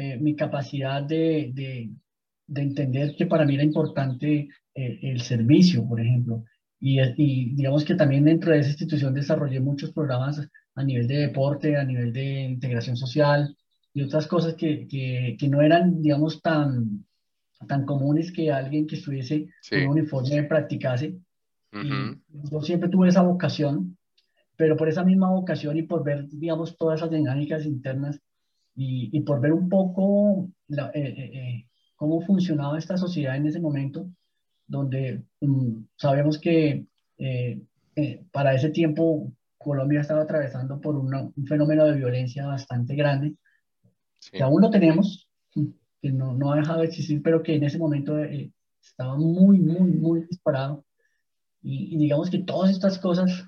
eh, 0.00 0.16
mi 0.16 0.36
capacidad 0.36 1.02
de, 1.02 1.50
de, 1.52 1.90
de, 2.46 2.62
entender 2.62 3.16
que 3.16 3.26
para 3.26 3.44
mí 3.44 3.56
era 3.56 3.64
importante 3.64 4.48
eh, 4.72 4.98
el 5.02 5.20
servicio, 5.22 5.88
por 5.88 6.00
ejemplo. 6.00 6.44
Y, 6.78 7.00
y, 7.00 7.56
digamos 7.56 7.84
que 7.84 7.96
también 7.96 8.24
dentro 8.24 8.52
de 8.52 8.60
esa 8.60 8.68
institución 8.68 9.12
desarrollé 9.12 9.58
muchos 9.58 9.90
programas 9.90 10.48
a 10.76 10.84
nivel 10.84 11.08
de 11.08 11.16
deporte, 11.16 11.76
a 11.76 11.82
nivel 11.82 12.12
de 12.12 12.42
integración 12.42 12.96
social 12.96 13.56
y 13.92 14.02
otras 14.02 14.28
cosas 14.28 14.54
que, 14.54 14.86
que, 14.86 15.36
que 15.36 15.48
no 15.48 15.62
eran, 15.62 16.00
digamos, 16.00 16.40
tan, 16.42 17.04
tan 17.66 17.84
comunes 17.84 18.30
que 18.30 18.52
alguien 18.52 18.86
que 18.86 18.94
estuviese 18.94 19.48
en 19.72 19.88
un 19.88 19.98
uniforme 19.98 20.44
practicase. 20.44 21.16
yo 21.72 22.60
siempre 22.62 22.88
tuve 22.88 23.08
esa 23.08 23.22
vocación, 23.22 23.98
pero 24.54 24.76
por 24.76 24.88
esa 24.88 25.02
misma 25.02 25.28
vocación 25.32 25.76
y 25.76 25.82
por 25.82 26.04
ver, 26.04 26.28
digamos, 26.28 26.76
todas 26.76 27.00
esas 27.00 27.10
dinámicas 27.10 27.66
internas 27.66 28.20
y, 28.78 29.10
y 29.12 29.20
por 29.22 29.40
ver 29.40 29.52
un 29.52 29.68
poco 29.68 30.48
la, 30.68 30.92
eh, 30.94 31.02
eh, 31.02 31.30
eh, 31.34 31.66
cómo 31.96 32.20
funcionaba 32.20 32.78
esta 32.78 32.96
sociedad 32.96 33.34
en 33.34 33.48
ese 33.48 33.58
momento, 33.58 34.08
donde 34.68 35.24
um, 35.40 35.84
sabemos 35.96 36.38
que 36.38 36.86
para 38.30 38.54
ese 38.54 38.70
tiempo 38.70 39.32
Colombia 39.58 40.00
estaba 40.00 40.22
atravesando 40.22 40.80
por 40.80 40.94
un 40.94 41.34
fenómeno 41.46 41.86
de 41.86 41.96
violencia 41.96 42.46
bastante 42.46 42.94
grande, 42.94 43.34
que 44.30 44.44
aún 44.44 44.62
lo 44.62 44.70
tenemos, 44.70 45.28
que 46.00 46.12
no, 46.12 46.34
no, 46.34 46.52
ha 46.52 46.56
dejado 46.56 46.80
de 46.80 46.86
existir, 46.86 47.20
pero 47.20 47.42
que 47.42 47.56
en 47.56 47.64
ese 47.64 47.78
momento 47.78 48.16
eh, 48.22 48.52
estaba 48.80 49.16
muy, 49.16 49.58
muy, 49.58 49.90
muy 49.90 50.20
disparado. 50.30 50.84
Y, 51.60 51.96
digamos 51.98 52.30
que 52.30 52.38
todas 52.38 52.70
estas 52.70 53.00
cosas, 53.00 53.44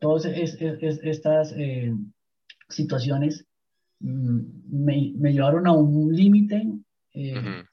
todas 0.00 0.24
es, 0.24 0.56
es, 0.58 0.98
estas 1.02 1.52
eh, 1.52 1.94
situaciones 2.70 3.44
mm, 3.44 3.53
me, 4.00 5.12
me, 5.16 5.32
llevaron 5.32 5.66
a 5.66 5.72
un 5.72 6.14
límite, 6.14 6.66
eh, 7.12 7.64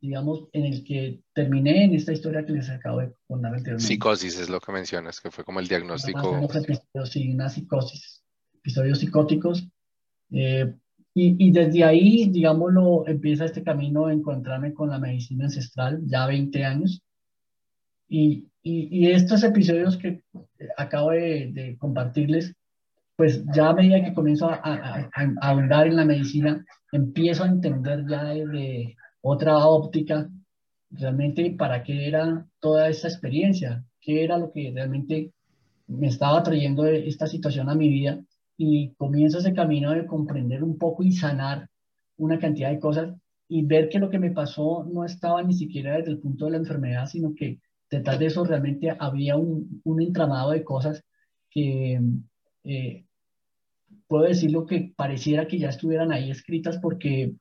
digamos, 0.00 0.48
en 0.52 0.64
el 0.66 0.84
que 0.84 1.20
terminé 1.32 1.84
en 1.84 1.94
esta 1.94 2.12
historia 2.12 2.44
que 2.44 2.52
les 2.52 2.70
acabo 2.70 3.00
de 3.00 3.12
contar 3.26 3.52
anteriormente. 3.52 3.86
Psicosis 3.86 4.38
es 4.38 4.48
lo 4.48 4.60
que 4.60 4.72
mencionas, 4.72 5.20
que 5.20 5.30
fue 5.30 5.44
como 5.44 5.60
el 5.60 5.68
diagnóstico. 5.68 6.48
Sí, 7.04 7.32
una 7.32 7.48
psicosis, 7.48 8.22
episodios 8.54 8.98
psicóticos. 8.98 9.68
Eh, 10.30 10.74
y, 11.16 11.52
desde 11.52 11.84
ahí, 11.84 12.28
digámoslo, 12.28 13.06
empieza 13.06 13.44
este 13.44 13.62
camino 13.62 14.08
de 14.08 14.14
encontrarme 14.14 14.74
con 14.74 14.90
la 14.90 14.98
medicina 14.98 15.44
ancestral, 15.44 16.00
ya 16.06 16.26
20 16.26 16.64
años. 16.64 17.04
Y, 18.08 18.48
y, 18.62 19.06
estos 19.10 19.44
episodios 19.44 19.96
que 19.96 20.24
acabo 20.76 21.12
de, 21.12 21.76
compartirles, 21.78 22.56
pues 23.16 23.44
ya 23.54 23.68
a 23.68 23.74
medida 23.74 24.02
que 24.02 24.14
comienzo 24.14 24.48
a, 24.48 24.60
a, 24.62 25.10
a, 25.40 25.52
en 25.86 25.96
la 25.96 26.04
medicina, 26.04 26.64
empiezo 26.92 27.44
a 27.44 27.48
entender 27.48 28.04
ya 28.08 28.24
desde 28.24 28.96
otra 29.20 29.58
óptica 29.66 30.28
realmente 30.90 31.54
para 31.56 31.82
qué 31.82 32.08
era 32.08 32.46
toda 32.60 32.88
esta 32.88 33.08
experiencia, 33.08 33.84
qué 34.00 34.24
era 34.24 34.38
lo 34.38 34.52
que 34.52 34.72
realmente 34.74 35.32
me 35.86 36.08
estaba 36.08 36.42
trayendo 36.42 36.86
esta 36.86 37.26
situación 37.26 37.68
a 37.68 37.74
mi 37.74 37.88
vida. 37.88 38.20
Y 38.56 38.94
comienzo 38.94 39.38
ese 39.38 39.52
camino 39.52 39.90
de 39.92 40.06
comprender 40.06 40.62
un 40.62 40.78
poco 40.78 41.02
y 41.02 41.12
sanar 41.12 41.68
una 42.16 42.38
cantidad 42.38 42.70
de 42.70 42.78
cosas 42.78 43.14
y 43.48 43.64
ver 43.64 43.88
que 43.88 43.98
lo 43.98 44.10
que 44.10 44.18
me 44.20 44.30
pasó 44.30 44.84
no 44.92 45.04
estaba 45.04 45.42
ni 45.42 45.54
siquiera 45.54 45.96
desde 45.96 46.12
el 46.12 46.20
punto 46.20 46.44
de 46.44 46.52
la 46.52 46.56
enfermedad, 46.58 47.06
sino 47.06 47.34
que 47.34 47.58
detrás 47.90 48.18
de 48.18 48.26
eso 48.26 48.44
realmente 48.44 48.94
había 48.98 49.36
un, 49.36 49.80
un 49.84 50.00
entramado 50.00 50.52
de 50.52 50.64
cosas 50.64 51.02
que 51.50 52.00
eh, 52.64 53.04
puedo 54.06 54.24
decirlo 54.24 54.66
que 54.66 54.92
pareciera 54.96 55.46
que 55.46 55.58
ya 55.58 55.68
estuvieran 55.68 56.12
ahí 56.12 56.30
escritas 56.30 56.78
porque 56.78 57.34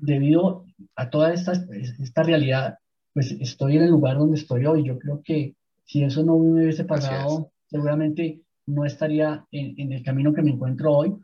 debido 0.00 0.64
a 0.96 1.10
toda 1.10 1.32
esta, 1.32 1.52
esta 1.52 2.22
realidad, 2.22 2.78
pues 3.12 3.32
estoy 3.32 3.76
en 3.76 3.84
el 3.84 3.90
lugar 3.90 4.18
donde 4.18 4.36
estoy 4.36 4.66
hoy. 4.66 4.84
Yo 4.84 4.98
creo 4.98 5.22
que 5.24 5.54
si 5.84 6.02
eso 6.02 6.22
no 6.22 6.38
me 6.38 6.62
hubiese 6.62 6.84
pasado, 6.84 7.50
seguramente 7.66 8.42
no 8.66 8.84
estaría 8.84 9.44
en, 9.50 9.92
el 9.92 10.02
camino 10.02 10.32
que 10.32 10.42
me 10.42 10.52
encuentro 10.52 10.92
hoy. 10.92 11.14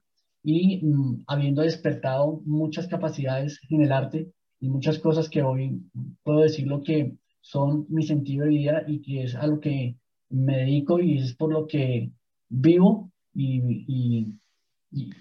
Y 0.43 0.85
mm, 0.85 1.25
habiendo 1.27 1.63
despertado 1.63 2.43
muchas 2.45 2.87
capacidades 2.87 3.61
en 3.71 3.83
el 3.83 3.93
arte 3.93 4.31
y 4.61 4.69
muchas 4.69 4.99
cosas 4.99 5.29
que 5.29 5.43
hoy 5.43 5.81
puedo 6.23 6.41
decir 6.41 6.67
lo 6.67 6.83
que 6.83 7.13
son 7.41 7.87
mi 7.89 8.03
sentido 8.03 8.45
de 8.45 8.51
vida 8.51 8.85
y 8.87 9.01
que 9.01 9.25
es 9.25 9.35
a 9.35 9.47
lo 9.47 9.61
que 9.61 9.97
me 10.31 10.59
dedico 10.59 11.01
y 11.01 11.19
es 11.19 11.35
por 11.35 11.53
lo 11.53 11.67
que 11.67 12.11
vivo 12.49 13.11
y, 13.35 14.39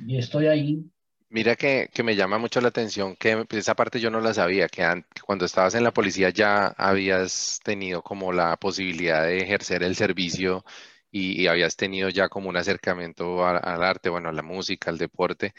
estoy 0.10 0.48
ahí. 0.48 0.86
Mira 1.29 1.55
que, 1.55 1.89
que, 1.91 2.03
me 2.03 2.15
llama 2.15 2.38
mucho 2.38 2.62
la 2.62 2.67
atención 2.67 3.15
que 3.15 3.46
esa 3.50 3.75
parte 3.75 4.00
yo 4.00 4.12
no 4.12 4.20
la 4.20 4.36
sabía, 4.36 4.67
que 4.67 4.84
cuando 5.25 5.46
estabas 5.46 5.74
en 5.74 5.84
la 5.84 5.91
policía 5.91 6.29
ya 6.29 6.67
habías 6.77 7.60
tenido 7.63 8.03
como 8.03 8.32
la 8.32 8.55
posibilidad 8.58 9.24
de 9.25 9.39
ejercer 9.39 9.82
el 9.82 9.96
servicio 9.96 10.63
y, 11.13 11.48
habías 11.48 11.75
tenido 11.75 12.10
ya 12.10 12.29
como 12.29 12.50
un 12.50 12.58
acercamiento 12.58 13.46
al 13.46 13.84
arte, 13.84 14.10
bueno, 14.10 14.29
a 14.29 14.34
la 14.34 14.43
música, 14.43 14.91
al 14.91 14.98
deporte, 14.98 15.53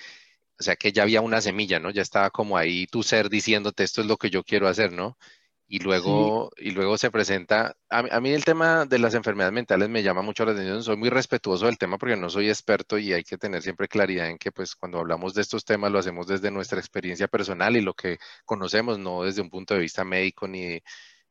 o 0.58 0.62
sea 0.62 0.76
que 0.76 0.92
ya 0.92 1.02
había 1.04 1.20
una 1.20 1.40
semilla, 1.40 1.78
¿no? 1.80 1.90
Ya 1.90 2.02
estaba 2.02 2.30
como 2.30 2.56
ahí 2.56 2.86
tu 2.86 3.02
ser 3.02 3.28
diciéndote 3.30 3.84
esto 3.84 4.00
es 4.02 4.06
lo 4.08 4.16
que 4.16 4.30
yo 4.30 4.44
quiero 4.44 4.68
hacer, 4.68 4.92
¿no? 4.92 5.18
Y 5.66 5.78
luego, 5.78 6.50
y 6.58 6.72
luego 6.72 6.98
se 6.98 7.10
presenta, 7.10 7.74
a, 7.88 8.20
mí 8.20 8.30
el 8.30 8.44
tema 8.44 8.84
de 8.84 8.98
las 8.98 9.14
enfermedades 9.14 9.54
mentales 9.54 9.88
me 9.88 10.02
llama 10.02 10.20
mucho 10.20 10.44
la 10.44 10.52
atención, 10.52 10.82
soy 10.82 10.96
muy 10.98 11.08
respetuoso 11.08 11.66
del 11.66 11.78
tema 11.78 11.96
porque 11.96 12.16
no 12.16 12.28
soy 12.28 12.48
experto 12.50 12.98
y 12.98 13.14
hay 13.14 13.24
que 13.24 13.38
tener 13.38 13.62
siempre 13.62 13.88
claridad 13.88 14.28
en 14.28 14.36
que 14.36 14.52
pues 14.52 14.74
cuando 14.76 14.98
hablamos 14.98 15.32
de 15.32 15.40
estos 15.40 15.64
temas 15.64 15.90
lo 15.90 15.98
hacemos 15.98 16.26
desde 16.26 16.50
nuestra 16.50 16.78
experiencia 16.78 17.28
personal 17.28 17.76
y 17.76 17.80
lo 17.80 17.94
que 17.94 18.18
conocemos, 18.44 18.98
no 18.98 19.22
desde 19.22 19.40
un 19.40 19.48
punto 19.50 19.74
de 19.74 19.80
vista 19.80 20.04
médico 20.04 20.46
ni, 20.46 20.80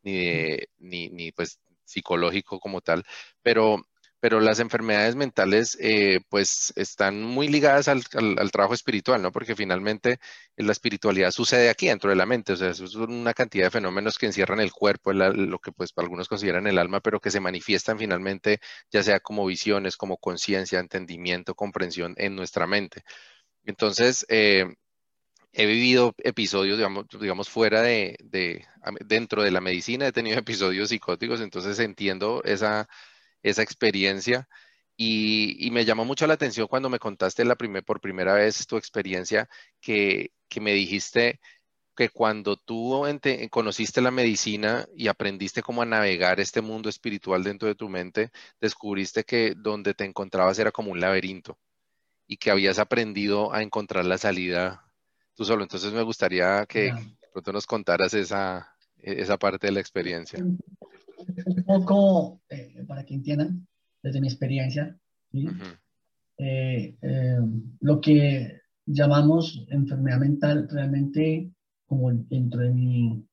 ni, 0.01 0.57
ni, 0.79 1.09
ni 1.09 1.31
pues 1.31 1.59
psicológico 1.85 2.59
como 2.59 2.81
tal, 2.81 3.03
pero 3.43 3.83
pero 4.23 4.39
las 4.39 4.61
enfermedades 4.61 5.17
mentales 5.17 5.77
eh, 5.81 6.21
pues 6.29 6.71
están 6.77 7.23
muy 7.23 7.49
ligadas 7.49 7.89
al, 7.89 8.05
trabajo 8.53 8.73
espiritual, 8.73 9.21
¿no? 9.21 9.33
Porque 9.33 9.53
finalmente 9.53 10.17
la 10.55 10.71
espiritualidad 10.71 11.31
sucede 11.31 11.69
aquí 11.69 11.87
dentro 11.87 12.09
de 12.09 12.15
la 12.15 12.25
mente, 12.25 12.53
o 12.53 12.55
sea, 12.55 12.69
es 12.69 12.79
una 12.95 13.33
cantidad 13.33 13.65
de 13.65 13.71
fenómenos 13.71 14.17
que 14.17 14.27
encierran 14.27 14.61
el 14.61 14.71
cuerpo, 14.71 15.11
lo 15.11 15.59
que 15.59 15.73
pues 15.73 15.91
algunos 15.97 16.29
consideran 16.29 16.67
el 16.67 16.77
alma, 16.77 17.01
pero 17.01 17.19
que 17.19 17.31
se 17.31 17.41
manifiestan 17.41 17.99
finalmente 17.99 18.59
ya 18.89 19.03
sea 19.03 19.19
como 19.19 19.45
visiones, 19.45 19.97
como 19.97 20.15
conciencia, 20.15 20.79
entendimiento, 20.79 21.53
comprensión 21.53 22.13
en 22.17 22.33
nuestra 22.37 22.65
mente. 22.65 23.03
Entonces, 23.65 24.25
eh, 24.29 24.65
he 25.51 25.65
vivido 25.65 26.15
episodios, 26.19 26.77
digamos, 26.77 27.07
digamos 27.19 27.49
fuera 27.49 27.81
de, 27.81 28.17
de, 28.23 28.65
dentro 29.05 29.43
de 29.43 29.51
la 29.51 29.61
medicina, 29.61 30.07
he 30.07 30.13
tenido 30.13 30.39
episodios 30.39 30.89
psicóticos, 30.89 31.41
entonces 31.41 31.77
entiendo 31.79 32.41
esa 32.45 32.87
esa 33.43 33.62
experiencia. 33.62 34.47
Y, 34.95 35.69
me 35.71 35.85
llamó 35.85 36.05
mucho 36.05 36.27
la 36.27 36.35
atención 36.35 36.67
cuando 36.67 36.89
me 36.89 37.00
contaste 37.00 37.45
la 37.45 37.55
por 37.55 38.00
primera 38.01 38.33
vez 38.33 38.65
tu 38.67 38.77
experiencia, 38.77 39.50
que, 39.81 40.31
me 40.62 40.73
dijiste 40.73 41.39
que 41.95 42.09
cuando 42.09 42.57
tú 42.57 43.03
conociste 43.50 44.01
la 44.01 44.12
medicina 44.12 44.88
y 44.95 45.07
aprendiste 45.07 45.63
cómo 45.63 45.81
a 45.81 45.85
navegar 45.85 46.39
este 46.39 46.62
mundo 46.62 46.89
espiritual 46.89 47.43
dentro 47.43 47.67
de 47.67 47.75
tu 47.75 47.89
mente, 47.89 48.31
descubriste 48.62 49.23
que 49.23 49.53
donde 49.55 49.93
te 49.93 50.05
encontrabas 50.05 50.59
era 50.59 50.71
como 50.71 50.91
un 50.91 51.00
laberinto 51.00 51.57
y 52.27 52.38
que 52.38 52.51
habías 52.51 52.79
aprendido 52.79 53.53
a 53.53 53.63
encontrar 53.63 54.05
la 54.05 54.17
salida 54.17 54.85
tú 55.35 55.45
solo. 55.45 55.63
Entonces 55.63 55.91
me 55.93 56.03
gustaría 56.03 56.65
que 56.67 56.93
pronto 57.31 57.51
nos 57.53 57.65
contaras 57.65 58.13
esa, 58.13 58.75
esa 58.97 59.38
parte 59.38 59.67
de 59.67 59.73
la 59.73 59.79
experiencia 59.79 60.43
un 61.45 61.63
poco, 61.63 62.41
eh, 62.49 62.83
para 62.87 63.03
que 63.03 63.13
entiendan, 63.13 63.67
desde 64.01 64.21
mi 64.21 64.27
experiencia, 64.27 64.97
eh, 66.37 66.95
eh, 67.01 67.39
lo 67.79 68.01
que 68.01 68.61
llamamos 68.85 69.65
enfermedad 69.69 70.19
mental 70.19 70.67
realmente, 70.69 71.51
como 71.85 72.11
dentro 72.11 72.61
de 72.61 72.71
mi 72.71 73.25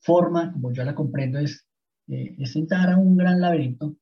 forma, 0.00 0.52
como 0.52 0.72
yo 0.72 0.84
la 0.84 0.94
comprendo, 0.94 1.38
es, 1.38 1.66
es 2.06 2.54
entrar 2.56 2.90
a 2.90 2.96
un 2.96 3.16
gran 3.16 3.40
laberinto 3.40 3.96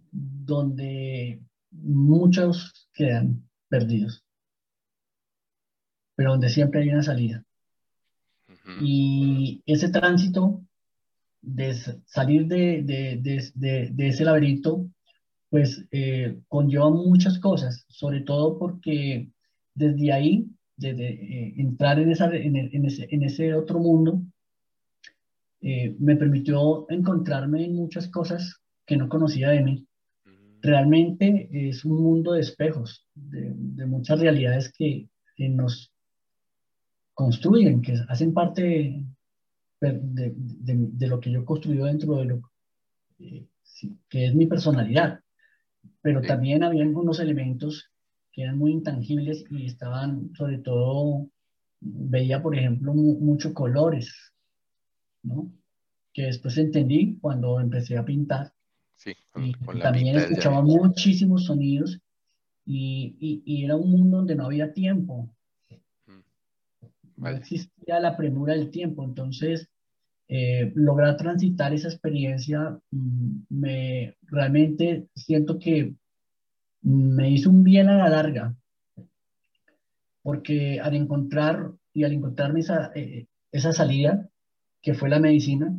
donde 0.00 1.40
muchos 1.70 2.88
quedan 2.92 3.48
perdidos, 3.68 4.24
pero 6.14 6.32
donde 6.32 6.48
siempre 6.48 6.82
hay 6.82 6.90
una 6.90 7.02
salida. 7.02 7.44
Y 8.80 9.62
ese 9.64 9.88
tránsito 9.88 10.60
de 11.40 11.74
salir 12.06 12.46
de, 12.46 12.82
de, 12.82 13.50
de, 13.54 13.90
de 13.90 14.08
ese 14.08 14.24
laberinto, 14.24 14.86
pues 15.50 15.86
eh, 15.90 16.38
conlleva 16.48 16.90
muchas 16.90 17.38
cosas, 17.38 17.86
sobre 17.88 18.20
todo 18.20 18.58
porque 18.58 19.30
desde 19.74 20.12
ahí, 20.12 20.46
desde 20.76 21.08
eh, 21.08 21.54
entrar 21.56 21.98
en, 21.98 22.10
esa, 22.10 22.26
en, 22.34 22.84
ese, 22.84 23.08
en 23.10 23.22
ese 23.22 23.54
otro 23.54 23.78
mundo, 23.78 24.22
eh, 25.60 25.96
me 25.98 26.16
permitió 26.16 26.86
encontrarme 26.90 27.64
en 27.64 27.74
muchas 27.74 28.08
cosas 28.08 28.60
que 28.86 28.96
no 28.96 29.08
conocía 29.08 29.50
de 29.50 29.62
mí. 29.62 29.86
Realmente 30.60 31.48
es 31.52 31.84
un 31.84 32.02
mundo 32.02 32.32
de 32.32 32.40
espejos, 32.40 33.06
de, 33.14 33.86
muchas 33.86 34.20
realidades 34.20 34.72
que, 34.72 35.08
nos 35.38 35.92
construyen, 37.18 37.82
que 37.82 37.94
hacen 38.08 38.32
parte 38.32 39.04
de, 39.80 40.32
de, 40.36 41.06
lo 41.08 41.18
que 41.18 41.32
yo 41.32 41.40
he 41.40 41.44
construido 41.44 41.86
dentro 41.86 42.14
de 42.14 42.24
lo 42.26 42.52
eh, 43.18 43.44
que 44.08 44.26
es 44.26 44.36
mi 44.36 44.46
personalidad. 44.46 45.18
Pero 46.00 46.22
también 46.22 46.62
había 46.62 46.84
algunos 46.84 47.18
elementos 47.18 47.90
que 48.30 48.42
eran 48.42 48.56
muy 48.56 48.70
intangibles 48.70 49.44
y 49.50 49.66
estaban, 49.66 50.30
sobre 50.36 50.58
todo, 50.58 51.28
veía, 51.80 52.40
por 52.40 52.56
ejemplo, 52.56 52.94
muchos 52.94 53.52
colores, 53.52 54.32
¿no? 55.24 55.50
Que 56.12 56.26
después 56.26 56.56
entendí 56.56 57.18
cuando 57.20 57.58
empecé 57.58 57.98
a 57.98 58.04
pintar. 58.04 58.52
Sí, 58.94 59.10
y 59.34 59.54
también 59.80 60.18
escuchaba 60.18 60.62
muchísimos 60.62 61.46
sonidos 61.46 61.98
y, 62.64 63.42
y, 63.44 63.64
era 63.64 63.74
un 63.74 63.90
mundo 63.90 64.18
donde 64.18 64.36
no 64.36 64.44
había 64.44 64.72
tiempo. 64.72 65.28
No 67.18 67.28
existía 67.28 68.00
la 68.00 68.16
premura 68.16 68.54
del 68.54 68.70
tiempo. 68.70 69.04
Entonces, 69.04 69.68
eh, 70.28 70.72
lograr 70.74 71.16
transitar 71.16 71.72
esa 71.72 71.88
experiencia 71.88 72.78
mm, 72.90 73.40
me 73.50 74.16
realmente 74.22 75.08
siento 75.14 75.58
que 75.58 75.94
me 76.82 77.30
hizo 77.30 77.50
un 77.50 77.64
bien 77.64 77.88
a 77.88 77.98
la 77.98 78.08
larga, 78.08 78.54
porque 80.22 80.80
al 80.80 80.94
encontrar 80.94 81.72
y 81.92 82.04
al 82.04 82.12
encontrarme 82.12 82.60
esa, 82.60 82.92
eh, 82.94 83.26
esa 83.50 83.72
salida, 83.72 84.28
que 84.82 84.94
fue 84.94 85.08
la 85.08 85.18
medicina, 85.18 85.74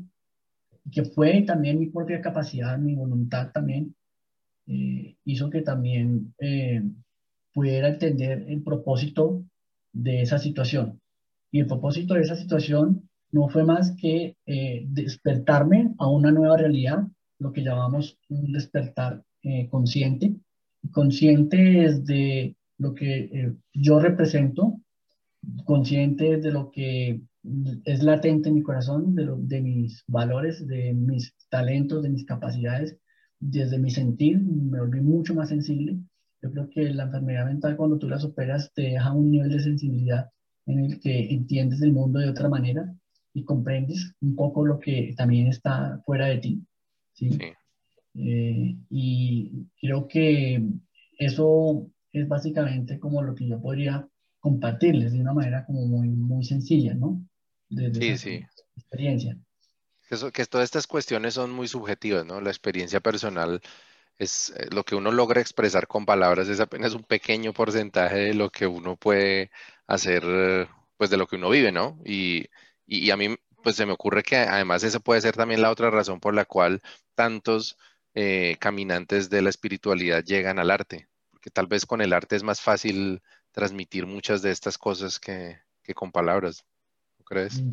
que 0.91 1.03
fue 1.05 1.41
también 1.43 1.79
mi 1.79 1.87
propia 1.87 2.21
capacidad, 2.21 2.77
mi 2.77 2.95
voluntad 2.95 3.51
también, 3.51 3.95
eh, 4.67 5.15
hizo 5.25 5.49
que 5.49 5.61
también 5.61 6.33
eh, 6.39 6.83
pudiera 7.53 7.89
entender 7.89 8.45
el 8.47 8.61
propósito 8.61 9.43
de 9.93 10.21
esa 10.21 10.37
situación. 10.37 10.99
Y 11.51 11.59
el 11.59 11.67
propósito 11.67 12.13
de 12.13 12.21
esa 12.21 12.35
situación 12.35 13.09
no 13.31 13.47
fue 13.47 13.63
más 13.63 13.95
que 13.99 14.35
despertarme 14.87 15.93
a 15.99 16.09
una 16.09 16.31
nueva 16.31 16.57
realidad, 16.57 17.07
lo 17.37 17.51
que 17.51 17.61
llamamos 17.61 18.17
un 18.29 18.51
despertar 18.51 19.23
consciente, 19.69 20.35
consciente 20.91 21.57
de 22.01 22.55
lo 22.77 22.93
que 22.93 23.19
eh, 23.19 23.53
yo 23.73 23.99
represento, 23.99 24.79
consciente 25.65 26.37
de 26.37 26.51
lo 26.51 26.71
que 26.71 27.21
es 27.85 28.03
latente 28.03 28.49
en 28.49 28.55
mi 28.55 28.61
corazón, 28.61 29.15
de, 29.15 29.27
de 29.37 29.61
mis 29.61 30.03
valores, 30.07 30.65
de 30.65 30.93
mis 30.93 31.33
talentos, 31.49 32.03
de 32.03 32.09
mis 32.09 32.25
capacidades, 32.25 32.97
desde 33.39 33.79
mi 33.79 33.89
sentir, 33.89 34.39
me 34.39 34.79
volví 34.79 35.01
mucho 35.01 35.33
más 35.33 35.49
sensible. 35.49 35.97
Yo 36.41 36.51
creo 36.51 36.69
que 36.69 36.93
la 36.93 37.03
enfermedad 37.03 37.45
mental 37.45 37.75
cuando 37.75 37.97
tú 37.97 38.07
la 38.07 38.17
superas 38.17 38.71
te 38.73 38.83
deja 38.83 39.13
un 39.13 39.31
nivel 39.31 39.49
de 39.49 39.59
sensibilidad 39.59 40.29
en 40.69 40.85
el 40.85 40.99
que 40.99 41.31
entiendes 41.31 41.81
el 41.81 41.91
mundo 41.91 42.19
de 42.19 42.29
otra 42.29 42.47
manera 42.47 42.93
y 43.33 43.43
comprendes 43.43 44.13
un 44.21 44.35
poco 44.35 44.65
lo 44.65 44.79
que 44.79 45.13
también 45.17 45.47
está 45.47 46.01
fuera 46.05 46.27
de 46.27 46.37
ti. 46.37 46.61
¿sí? 47.13 47.31
sí. 47.31 47.51
Eh, 48.15 48.75
y 48.89 49.67
creo 49.79 50.07
que 50.07 50.61
eso 51.17 51.87
es 52.11 52.27
básicamente 52.27 52.99
como 52.99 53.21
lo 53.21 53.35
que 53.35 53.47
yo 53.47 53.61
podría 53.61 54.07
compartirles 54.39 55.13
de 55.13 55.21
una 55.21 55.33
manera 55.33 55.65
como 55.65 55.85
muy, 55.85 56.07
muy 56.07 56.43
sencilla, 56.43 56.93
¿no? 56.93 57.21
sí, 57.69 58.17
sí. 58.17 58.45
Experiencia. 58.75 59.37
Eso, 60.09 60.31
que 60.31 60.45
todas 60.45 60.65
estas 60.65 60.87
cuestiones 60.87 61.35
son 61.35 61.51
muy 61.51 61.67
subjetivas, 61.67 62.25
¿no? 62.25 62.41
La 62.41 62.49
experiencia 62.49 62.99
personal 62.99 63.61
es 64.17 64.51
eh, 64.57 64.67
lo 64.71 64.83
que 64.83 64.95
uno 64.95 65.11
logra 65.11 65.39
expresar 65.39 65.87
con 65.87 66.05
palabras 66.05 66.47
es 66.47 66.59
apenas 66.59 66.93
un 66.93 67.03
pequeño 67.03 67.53
porcentaje 67.53 68.17
de 68.17 68.33
lo 68.33 68.49
que 68.49 68.65
uno 68.65 68.95
puede 68.95 69.51
hacer, 69.89 70.69
pues 70.97 71.09
de 71.09 71.17
lo 71.17 71.27
que 71.27 71.35
uno 71.35 71.49
vive, 71.49 71.71
¿no? 71.71 71.99
Y, 72.05 72.45
y 72.85 73.09
a 73.11 73.17
mí, 73.17 73.35
pues 73.63 73.75
se 73.75 73.85
me 73.85 73.91
ocurre 73.91 74.23
que 74.23 74.37
además 74.37 74.83
esa 74.83 74.99
puede 74.99 75.21
ser 75.21 75.35
también 75.35 75.61
la 75.61 75.71
otra 75.71 75.89
razón 75.89 76.19
por 76.19 76.33
la 76.33 76.45
cual 76.45 76.81
tantos 77.15 77.77
eh, 78.13 78.55
caminantes 78.59 79.29
de 79.29 79.41
la 79.41 79.49
espiritualidad 79.49 80.23
llegan 80.23 80.59
al 80.59 80.71
arte, 80.71 81.07
porque 81.31 81.49
tal 81.49 81.67
vez 81.67 81.85
con 81.85 82.01
el 82.01 82.13
arte 82.13 82.35
es 82.35 82.43
más 82.43 82.61
fácil 82.61 83.21
transmitir 83.51 84.05
muchas 84.05 84.41
de 84.41 84.51
estas 84.51 84.77
cosas 84.77 85.19
que, 85.19 85.57
con 85.95 86.11
palabras, 86.11 86.63
¿no 87.17 87.25
crees? 87.25 87.63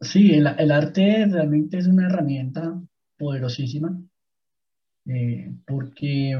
Sí, 0.00 0.34
el, 0.34 0.46
arte 0.46 1.26
realmente 1.30 1.78
es 1.78 1.86
una 1.86 2.06
herramienta 2.06 2.80
poderosísima, 3.16 3.96
eh, 5.06 5.52
porque 5.66 6.36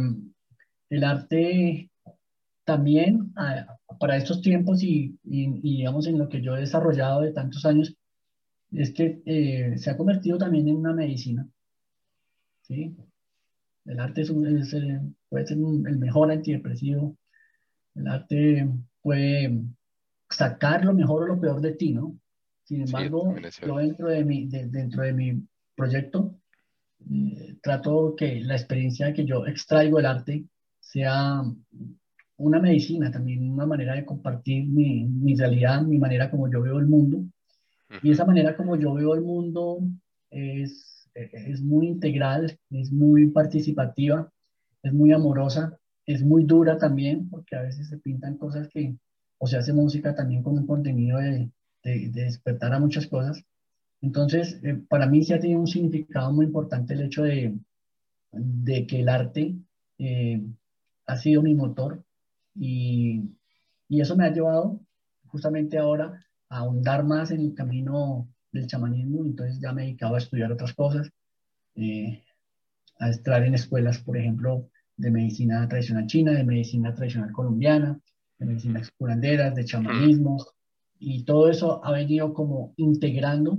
el 0.91 1.05
arte 1.05 1.89
también 2.65 3.33
para 4.01 4.17
estos 4.17 4.41
tiempos 4.41 4.83
y, 4.83 5.19
digamos 5.23 6.07
en 6.07 6.19
lo 6.19 6.29
que 6.29 6.41
yo 6.41 6.57
he 6.57 6.61
desarrollado 6.61 7.21
de 7.21 7.33
tantos 7.33 7.65
años, 7.65 7.95
es 8.73 8.93
que 8.93 9.23
eh, 9.27 9.79
se 9.79 9.91
ha 9.91 9.97
convertido 9.97 10.39
también 10.39 10.69
en 10.69 10.77
una 10.77 10.93
medicina. 10.93 11.47
¿sí? 12.63 12.97
El 13.85 14.01
arte 14.01 14.23
es, 14.23 14.31
eh, 14.31 15.01
puede 15.29 15.47
ser 15.47 15.59
el 15.59 15.99
mejor 15.99 16.31
antidepresivo. 16.31 17.17
El 17.95 18.09
arte 18.09 18.69
puede 19.03 19.63
sacar 20.29 20.85
lo 20.85 20.95
mejor 20.95 21.25
o 21.25 21.27
lo 21.27 21.41
peor 21.41 21.61
de 21.61 21.73
ti, 21.73 21.93
¿no? 21.93 22.19
Sin 22.65 22.81
embargo, 22.81 23.35
yo 23.65 23.77
dentro 23.77 24.09
de 24.09 24.25
mi, 24.25 24.47
dentro 24.47 25.03
de 25.03 25.13
mi 25.13 25.47
proyecto 25.77 26.35
eh, 27.13 27.57
trato 27.63 28.15
que 28.17 28.41
la 28.41 28.55
experiencia 28.55 29.13
que 29.13 29.27
yo 29.27 29.47
extraigo 29.47 29.99
del 29.99 30.07
arte 30.07 30.45
sea 30.81 31.43
una 32.37 32.61
medicina 32.61 33.11
también, 33.11 33.51
una 33.51 33.67
manera 33.67 33.95
de 33.95 34.05
compartir 34.05 34.67
mi, 34.67 35.05
mi 35.05 35.37
realidad, 35.37 35.83
mi 35.83 35.99
manera 35.99 36.31
como 36.31 36.51
yo 36.51 36.63
veo 36.63 36.79
el 36.79 36.87
mundo. 36.87 37.25
Y 38.03 38.11
esa 38.11 38.25
manera 38.25 38.57
como 38.57 38.77
yo 38.77 38.95
veo 38.95 39.15
el 39.15 39.23
mundo 39.23 39.79
es 40.31 40.95
es 41.15 41.63
muy 41.63 41.87
integral, 41.87 42.59
es 42.71 42.93
muy 42.93 43.29
participativa, 43.31 44.31
es 44.83 44.93
muy 44.93 45.13
amorosa, 45.13 45.79
es 46.07 46.23
muy 46.23 46.45
dura 46.45 46.77
también, 46.77 47.29
porque 47.31 47.57
a 47.57 47.63
veces 47.63 47.89
se 47.89 47.99
pintan 47.99 48.37
cosas 48.37 48.69
que, 48.69 48.97
o 49.39 49.47
se 49.47 49.57
hace 49.57 49.73
música 49.73 50.15
también 50.15 50.43
con 50.43 50.59
un 50.59 50.67
contenido 50.67 51.19
de, 51.19 51.51
de, 51.83 52.09
despertar 52.11 52.73
a 52.75 52.81
muchas 52.81 53.07
cosas. 53.07 53.43
Entonces, 54.03 54.61
eh, 54.65 54.75
para 54.89 55.07
mí 55.07 55.25
se 55.25 55.35
ha 55.35 55.41
tenido 55.41 55.61
un 55.61 55.67
significado 55.67 56.33
muy 56.33 56.47
importante 56.47 56.95
el 56.95 57.03
hecho 57.03 57.23
de, 57.23 57.57
de 58.33 58.87
que 58.87 59.01
el 59.01 59.09
arte 59.09 59.55
eh, 59.99 60.45
ha 61.07 61.17
sido 61.17 61.43
mi 61.43 61.55
motor 61.55 62.03
y, 62.55 63.23
y 63.89 64.01
eso 64.01 64.17
me 64.17 64.25
ha 64.25 64.33
llevado 64.33 64.81
justamente 65.27 65.79
ahora 65.79 66.25
a 66.49 66.59
ahondar 66.59 67.05
más 67.05 67.31
en 67.31 67.41
el 67.41 67.55
camino 67.55 68.29
del 68.53 68.67
chamanismo, 68.67 69.25
entonces 69.25 69.61
ya 69.61 69.73
me 69.73 69.83
he 69.83 69.87
dedicado 69.87 70.15
a 70.15 70.19
estudiar 70.19 70.53
otras 70.53 70.73
cosas, 70.75 71.11
eh, 71.75 72.23
a 73.01 73.11
estar 73.11 73.43
en 73.43 73.55
escuelas, 73.55 73.99
por 73.99 74.17
ejemplo, 74.17 74.69
de 74.97 75.11
medicina 75.11 75.67
tradicional 75.69 76.07
china, 76.07 76.33
de 76.33 76.45
medicina 76.45 76.95
tradicional 76.95 77.33
colombiana, 77.33 77.99
de 78.39 78.47
medicina 78.47 78.81
curanderas, 78.97 79.55
de 79.55 79.65
chamanismo, 79.65 80.45
y 80.99 81.25
todo 81.25 81.51
eso 81.51 81.85
ha 81.85 81.91
venido 81.91 82.33
como 82.33 82.73
integrando 82.77 83.59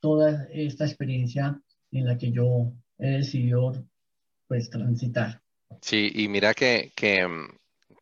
toda 0.00 0.46
esta 0.52 0.86
experiencia 0.86 1.60
en 1.90 2.06
la 2.06 2.16
que 2.16 2.30
yo 2.30 2.72
he 2.98 3.10
decidido 3.10 3.84
pues 4.46 4.70
transitar. 4.70 5.40
Sí, 5.82 6.12
y 6.14 6.28
mira 6.28 6.54
que, 6.54 6.92
que 6.94 7.26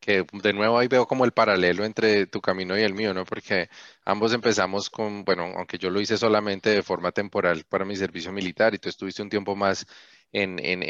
que 0.07 0.25
de 0.33 0.53
nuevo 0.53 0.79
ahí 0.79 0.87
veo 0.89 1.07
como 1.07 1.25
el 1.25 1.33
paralelo 1.33 1.85
entre 1.85 2.27
tu 2.29 2.41
camino 2.41 2.79
y 2.79 2.83
el 2.83 2.95
mío, 2.95 3.13
¿no? 3.13 3.25
Porque 3.25 3.69
ambos 4.05 4.33
empezamos 4.33 4.89
con, 4.89 5.25
bueno, 5.25 5.53
aunque 5.57 5.79
yo 5.79 5.91
lo 5.91 6.01
hice 6.01 6.17
solamente 6.17 6.71
de 6.71 6.85
forma 6.85 7.11
temporal 7.11 7.65
para 7.69 7.85
mi 7.85 7.97
servicio 7.97 8.33
militar 8.33 8.73
y 8.75 8.79
tú 8.79 8.89
estuviste 8.89 9.23
un 9.23 9.31
tiempo 9.31 9.57
más 9.57 9.85
en, 10.33 10.61
en, 10.61 10.83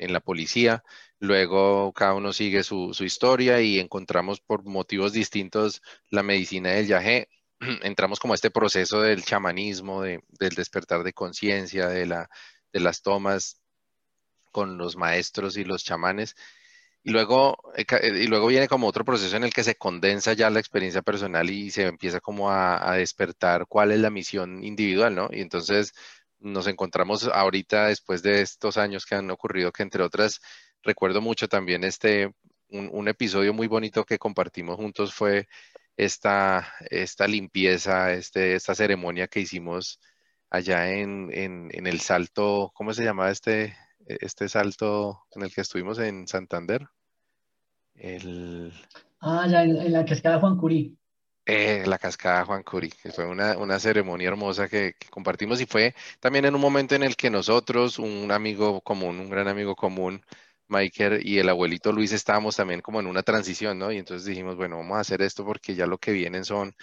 en, 0.00 0.12
la 0.12 0.20
policía, 0.20 0.82
luego 1.20 1.92
cada 1.92 2.14
uno 2.14 2.32
sigue 2.32 2.64
su, 2.64 2.92
su, 2.94 3.04
historia 3.04 3.60
y 3.60 3.78
encontramos 3.78 4.40
por 4.40 4.64
motivos 4.64 5.12
distintos 5.12 5.80
la 6.10 6.22
medicina 6.24 6.70
del 6.70 6.88
yagé, 6.88 7.28
entramos 7.82 8.18
como 8.18 8.34
a 8.34 8.36
este 8.36 8.50
proceso 8.50 9.00
del 9.02 9.24
chamanismo, 9.24 10.02
de, 10.02 10.20
del 10.40 10.54
despertar 10.56 11.04
de 11.04 11.12
conciencia, 11.12 11.88
de, 11.88 12.06
la, 12.06 12.28
de 12.72 12.80
las 12.80 13.02
tomas 13.02 13.60
con 14.50 14.78
los 14.78 14.96
maestros 14.96 15.56
y 15.56 15.64
los 15.64 15.84
chamanes 15.84 16.34
y 17.04 17.10
luego, 17.10 17.58
eh, 17.76 17.84
eh, 18.02 18.22
y 18.24 18.26
luego 18.26 18.46
viene 18.48 18.66
como 18.68 18.86
otro 18.88 19.04
proceso 19.04 19.36
en 19.36 19.44
el 19.44 19.52
que 19.52 19.62
se 19.62 19.76
condensa 19.76 20.32
ya 20.32 20.50
la 20.50 20.58
experiencia 20.60 21.02
personal 21.02 21.50
y 21.50 21.70
se 21.70 21.84
empieza 21.86 22.20
como 22.20 22.50
a, 22.50 22.96
despertar 22.96 23.66
cuál 23.68 23.92
es 23.92 24.00
la 24.00 24.10
misión 24.10 24.64
individual, 24.64 25.14
¿no? 25.14 25.28
Y 25.30 25.40
entonces 25.42 25.92
nos 26.38 26.66
encontramos 26.66 27.24
ahorita, 27.28 27.88
después 27.88 28.22
de 28.22 28.42
estos 28.42 28.78
años 28.78 29.06
que 29.06 29.16
han 29.16 29.30
ocurrido, 29.30 29.72
que 29.72 29.82
entre 29.82 30.02
otras, 30.02 30.40
recuerdo 30.82 31.20
mucho 31.20 31.48
también 31.48 31.84
este, 31.84 32.32
un, 32.70 33.08
episodio 33.08 33.52
muy 33.54 33.66
bonito 33.68 34.04
que 34.04 34.18
compartimos 34.18 34.76
juntos 34.76 35.14
fue 35.14 35.48
esta, 35.96 36.74
esta 36.90 37.26
limpieza, 37.28 38.12
este, 38.14 38.54
esta 38.54 38.74
ceremonia 38.74 39.28
que 39.28 39.40
hicimos 39.40 40.00
allá 40.50 40.90
en, 40.92 41.30
en, 41.32 41.86
el 41.86 42.00
salto, 42.00 42.72
¿cómo 42.74 42.94
se 42.94 43.04
llamaba 43.04 43.30
este, 43.30 43.76
este 44.06 44.48
salto 44.48 45.24
en 45.32 45.42
el 45.42 45.54
que 45.54 45.62
estuvimos 45.62 45.98
en 45.98 46.26
Santander? 46.28 46.88
El... 47.94 48.72
Ah, 49.20 49.46
ya 49.48 49.62
en, 49.62 49.92
la 49.92 50.04
cascada 50.04 50.40
Juan 50.40 50.56
Curí. 50.56 50.96
Eh, 51.46 51.84
la 51.86 51.98
cascada 51.98 52.44
Juan 52.44 52.62
Curí, 52.62 52.90
que 52.90 53.10
fue 53.10 53.26
una, 53.26 53.58
una 53.58 53.78
ceremonia 53.78 54.28
hermosa 54.28 54.68
que, 54.68 54.94
que, 54.98 55.08
compartimos 55.08 55.60
y 55.60 55.66
fue 55.66 55.94
también 56.20 56.46
en 56.46 56.54
un 56.54 56.60
momento 56.60 56.94
en 56.94 57.02
el 57.02 57.16
que 57.16 57.30
nosotros, 57.30 57.98
un 57.98 58.30
amigo 58.32 58.80
común, 58.80 59.20
un 59.20 59.28
gran 59.28 59.48
amigo 59.48 59.76
común, 59.76 60.22
Michael 60.68 61.20
y 61.26 61.38
el 61.38 61.48
abuelito 61.48 61.92
Luis 61.92 62.12
estábamos 62.12 62.56
también 62.56 62.80
como 62.80 63.00
en 63.00 63.06
una 63.06 63.22
transición, 63.22 63.78
¿no? 63.78 63.92
Y 63.92 63.98
entonces 63.98 64.26
dijimos, 64.26 64.56
bueno, 64.56 64.78
vamos 64.78 64.96
a 64.96 65.00
hacer 65.00 65.22
esto 65.22 65.44
porque 65.44 65.74
ya 65.74 65.86
lo 65.86 65.98
que 65.98 66.12
vienen 66.12 66.44
son 66.44 66.74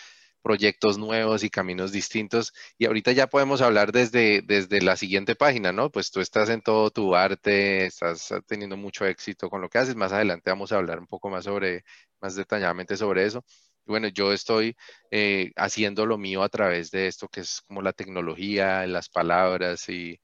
proyectos 0.42 0.98
nuevos 0.98 1.44
y 1.44 1.50
caminos 1.50 1.92
distintos. 1.92 2.54
Y 2.78 2.86
ahorita 2.86 3.12
ya 3.12 3.28
podemos 3.28 3.62
hablar 3.62 3.92
desde, 3.92 4.42
desde 4.42 4.82
la 4.82 4.96
siguiente 4.98 5.36
página, 5.36 5.72
¿no? 5.72 5.90
Pues 5.92 6.12
tú 6.12 6.20
estás 6.22 6.50
en 6.50 6.62
todo 6.62 6.90
tu 6.92 7.16
arte, 7.16 7.86
estás 7.86 8.34
teniendo 8.48 8.78
mucho 8.78 9.06
éxito 9.06 9.50
con 9.50 9.62
lo 9.62 9.70
que 9.70 9.78
haces. 9.80 9.96
Más 9.96 10.12
adelante 10.14 10.50
vamos 10.52 10.72
a 10.72 10.78
hablar 10.78 11.00
un 11.00 11.08
poco 11.08 11.30
más 11.30 11.46
sobre, 11.46 11.84
más 12.22 12.36
detalladamente 12.36 12.98
sobre 12.98 13.26
eso. 13.26 13.44
bueno, 13.86 14.08
yo 14.08 14.32
estoy 14.34 14.76
eh, 15.12 15.52
haciendo 15.56 16.06
lo 16.06 16.18
mío 16.18 16.44
a 16.44 16.50
través 16.50 16.92
de 16.92 17.08
esto 17.08 17.28
que 17.28 17.42
es 17.42 17.62
como 17.68 17.82
la 17.82 17.94
tecnología, 17.94 18.86
las 18.88 19.10
palabras 19.10 19.90
y, 19.90 20.20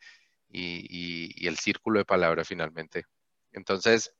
y, 0.49 1.31
y 1.43 1.47
el 1.47 1.57
círculo 1.57 1.99
de 1.99 2.05
palabras 2.05 2.47
finalmente. 2.47 3.03
Entonces, 3.51 4.13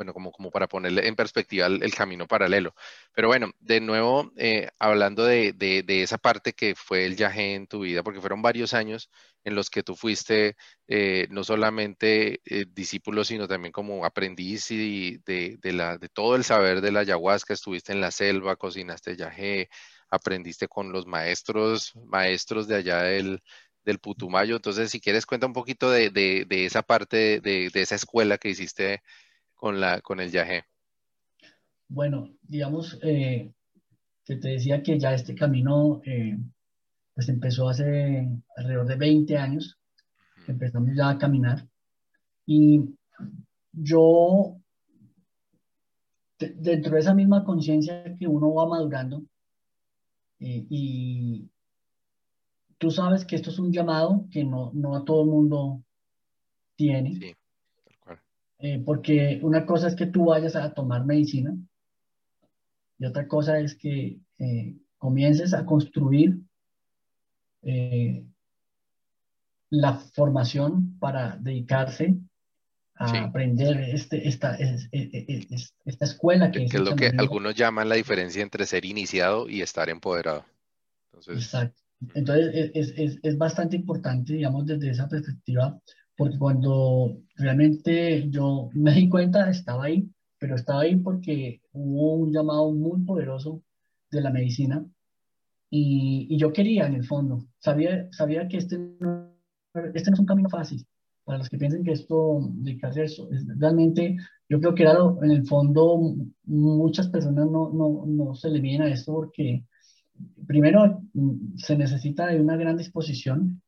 bueno, 0.00 0.14
como, 0.14 0.32
como 0.32 0.50
para 0.50 0.66
ponerle 0.66 1.06
en 1.06 1.14
perspectiva 1.14 1.66
el, 1.66 1.94
camino 1.94 2.26
paralelo. 2.26 2.74
Pero 3.12 3.28
bueno, 3.28 3.50
de 3.60 3.80
nuevo, 3.82 4.32
eh, 4.36 4.70
hablando 4.78 5.24
de, 5.26 5.54
esa 5.88 6.16
parte 6.16 6.54
que 6.54 6.74
fue 6.74 7.04
el 7.04 7.16
viaje 7.16 7.54
en 7.54 7.66
tu 7.66 7.80
vida, 7.80 8.02
porque 8.02 8.20
fueron 8.20 8.40
varios 8.40 8.72
años 8.72 9.10
en 9.44 9.54
los 9.54 9.68
que 9.68 9.82
tú 9.82 9.94
fuiste 9.94 10.56
eh, 10.88 11.26
no 11.30 11.44
solamente 11.44 12.40
eh, 12.46 12.64
discípulo, 12.70 13.24
sino 13.24 13.46
también 13.46 13.72
como 13.72 14.06
aprendiz 14.06 14.68
de, 14.68 15.20
de 15.22 16.08
todo 16.14 16.34
el 16.36 16.44
saber 16.44 16.80
de 16.80 16.92
la 16.92 17.00
ayahuasca, 17.00 17.52
estuviste 17.52 17.92
en 17.92 18.00
la 18.00 18.10
selva, 18.10 18.56
cocinaste 18.56 19.16
yagé, 19.16 19.68
aprendiste 20.08 20.66
con 20.66 20.92
los 20.92 21.06
maestros, 21.06 21.94
maestros 22.06 22.66
de 22.68 22.76
allá 22.76 23.02
del, 23.02 23.42
del 23.84 23.98
Putumayo. 23.98 24.56
Entonces, 24.56 24.90
si 24.90 25.00
quieres, 25.00 25.26
cuenta 25.26 25.46
un 25.46 25.52
poquito 25.52 25.90
de, 25.90 26.10
de 26.10 26.64
esa 26.64 26.82
parte, 26.82 27.40
de, 27.40 27.70
esa 27.74 27.94
escuela 27.96 28.38
que 28.38 28.50
hiciste 28.50 29.02
con, 29.60 29.78
la, 29.78 30.00
con 30.00 30.20
el 30.20 30.30
yagé? 30.30 30.64
Bueno, 31.88 32.30
digamos 32.42 32.98
eh, 33.02 33.52
que 34.24 34.36
te 34.36 34.48
decía 34.48 34.82
que 34.82 34.98
ya 34.98 35.12
este 35.12 35.34
camino 35.34 36.00
eh, 36.04 36.38
pues 37.14 37.28
empezó 37.28 37.68
hace 37.68 38.26
alrededor 38.56 38.86
de 38.86 38.96
20 38.96 39.36
años, 39.36 39.78
empezamos 40.46 40.96
ya 40.96 41.10
a 41.10 41.18
caminar 41.18 41.68
y 42.46 42.80
yo 43.72 44.56
dentro 46.38 46.94
de 46.94 47.00
esa 47.00 47.14
misma 47.14 47.44
conciencia 47.44 48.16
que 48.18 48.26
uno 48.26 48.54
va 48.54 48.66
madurando 48.66 49.22
eh, 50.38 50.64
y 50.70 51.50
tú 52.78 52.90
sabes 52.90 53.26
que 53.26 53.36
esto 53.36 53.50
es 53.50 53.58
un 53.58 53.72
llamado 53.72 54.24
que 54.30 54.42
no, 54.42 54.70
no 54.72 54.96
a 54.96 55.04
todo 55.04 55.22
el 55.22 55.28
mundo 55.28 55.82
tiene. 56.76 57.14
Sí. 57.16 57.36
Eh, 58.62 58.82
porque 58.84 59.40
una 59.42 59.64
cosa 59.64 59.88
es 59.88 59.94
que 59.94 60.06
tú 60.06 60.26
vayas 60.26 60.54
a 60.54 60.74
tomar 60.74 61.06
medicina 61.06 61.56
y 62.98 63.06
otra 63.06 63.26
cosa 63.26 63.58
es 63.58 63.74
que 63.74 64.18
eh, 64.38 64.76
comiences 64.98 65.54
a 65.54 65.64
construir 65.64 66.38
eh, 67.62 68.22
la 69.70 69.94
formación 69.94 70.98
para 70.98 71.38
dedicarse 71.38 72.16
a 72.96 73.24
aprender 73.24 73.80
este, 73.80 74.28
esta, 74.28 74.58
esta 74.58 76.04
escuela 76.04 76.50
que, 76.50 76.64
es, 76.64 76.74
lo 76.74 76.94
que 76.94 77.06
algunos 77.16 77.54
llaman 77.54 77.88
la 77.88 77.94
diferencia 77.94 78.42
entre 78.42 78.66
ser 78.66 78.84
iniciado 78.84 79.48
y 79.48 79.62
estar 79.62 79.88
empoderado. 79.88 80.44
Exacto. 81.28 81.80
Entonces 82.14 82.70
es, 82.74 82.92
es, 82.96 83.18
es, 83.22 83.38
bastante 83.38 83.76
importante, 83.76 84.34
digamos, 84.34 84.66
desde 84.66 84.90
esa 84.90 85.08
perspectiva, 85.08 85.80
porque 86.20 86.36
cuando 86.36 87.16
realmente 87.34 88.28
yo 88.28 88.68
me 88.74 88.92
di 88.92 89.08
cuenta, 89.08 89.48
estaba 89.48 89.84
ahí, 89.84 90.06
pero 90.38 90.54
estaba 90.54 90.82
ahí 90.82 90.96
porque 90.96 91.62
hubo 91.72 92.16
un 92.16 92.30
llamado 92.30 92.70
muy 92.72 93.00
poderoso 93.06 93.62
de 94.10 94.20
la 94.20 94.30
medicina 94.30 94.84
y, 95.70 96.26
y 96.28 96.36
yo 96.36 96.52
quería 96.52 96.86
en 96.86 96.96
el 96.96 97.06
fondo, 97.06 97.46
sabía, 97.58 98.06
sabía 98.12 98.48
que 98.48 98.58
este 98.58 98.76
no, 98.76 99.32
este 99.94 100.10
no 100.10 100.14
es 100.14 100.20
un 100.20 100.26
camino 100.26 100.50
fácil. 100.50 100.86
Para 101.24 101.38
los 101.38 101.48
que 101.48 101.56
piensen 101.56 101.84
que 101.84 101.92
esto, 101.92 102.50
dedicarse 102.52 103.00
a 103.00 103.04
eso, 103.04 103.30
es, 103.32 103.46
realmente 103.56 104.18
yo 104.46 104.60
creo 104.60 104.74
que 104.74 104.82
era 104.82 104.98
en 105.22 105.30
el 105.30 105.46
fondo 105.46 106.16
muchas 106.44 107.08
personas 107.08 107.46
no, 107.46 107.70
no, 107.72 108.04
no 108.06 108.34
se 108.34 108.50
le 108.50 108.60
vienen 108.60 108.82
a 108.82 108.90
esto 108.92 109.14
porque 109.14 109.64
primero 110.46 111.00
se 111.56 111.78
necesita 111.78 112.26
de 112.26 112.42
una 112.42 112.58
gran 112.58 112.76
disposición 112.76 113.62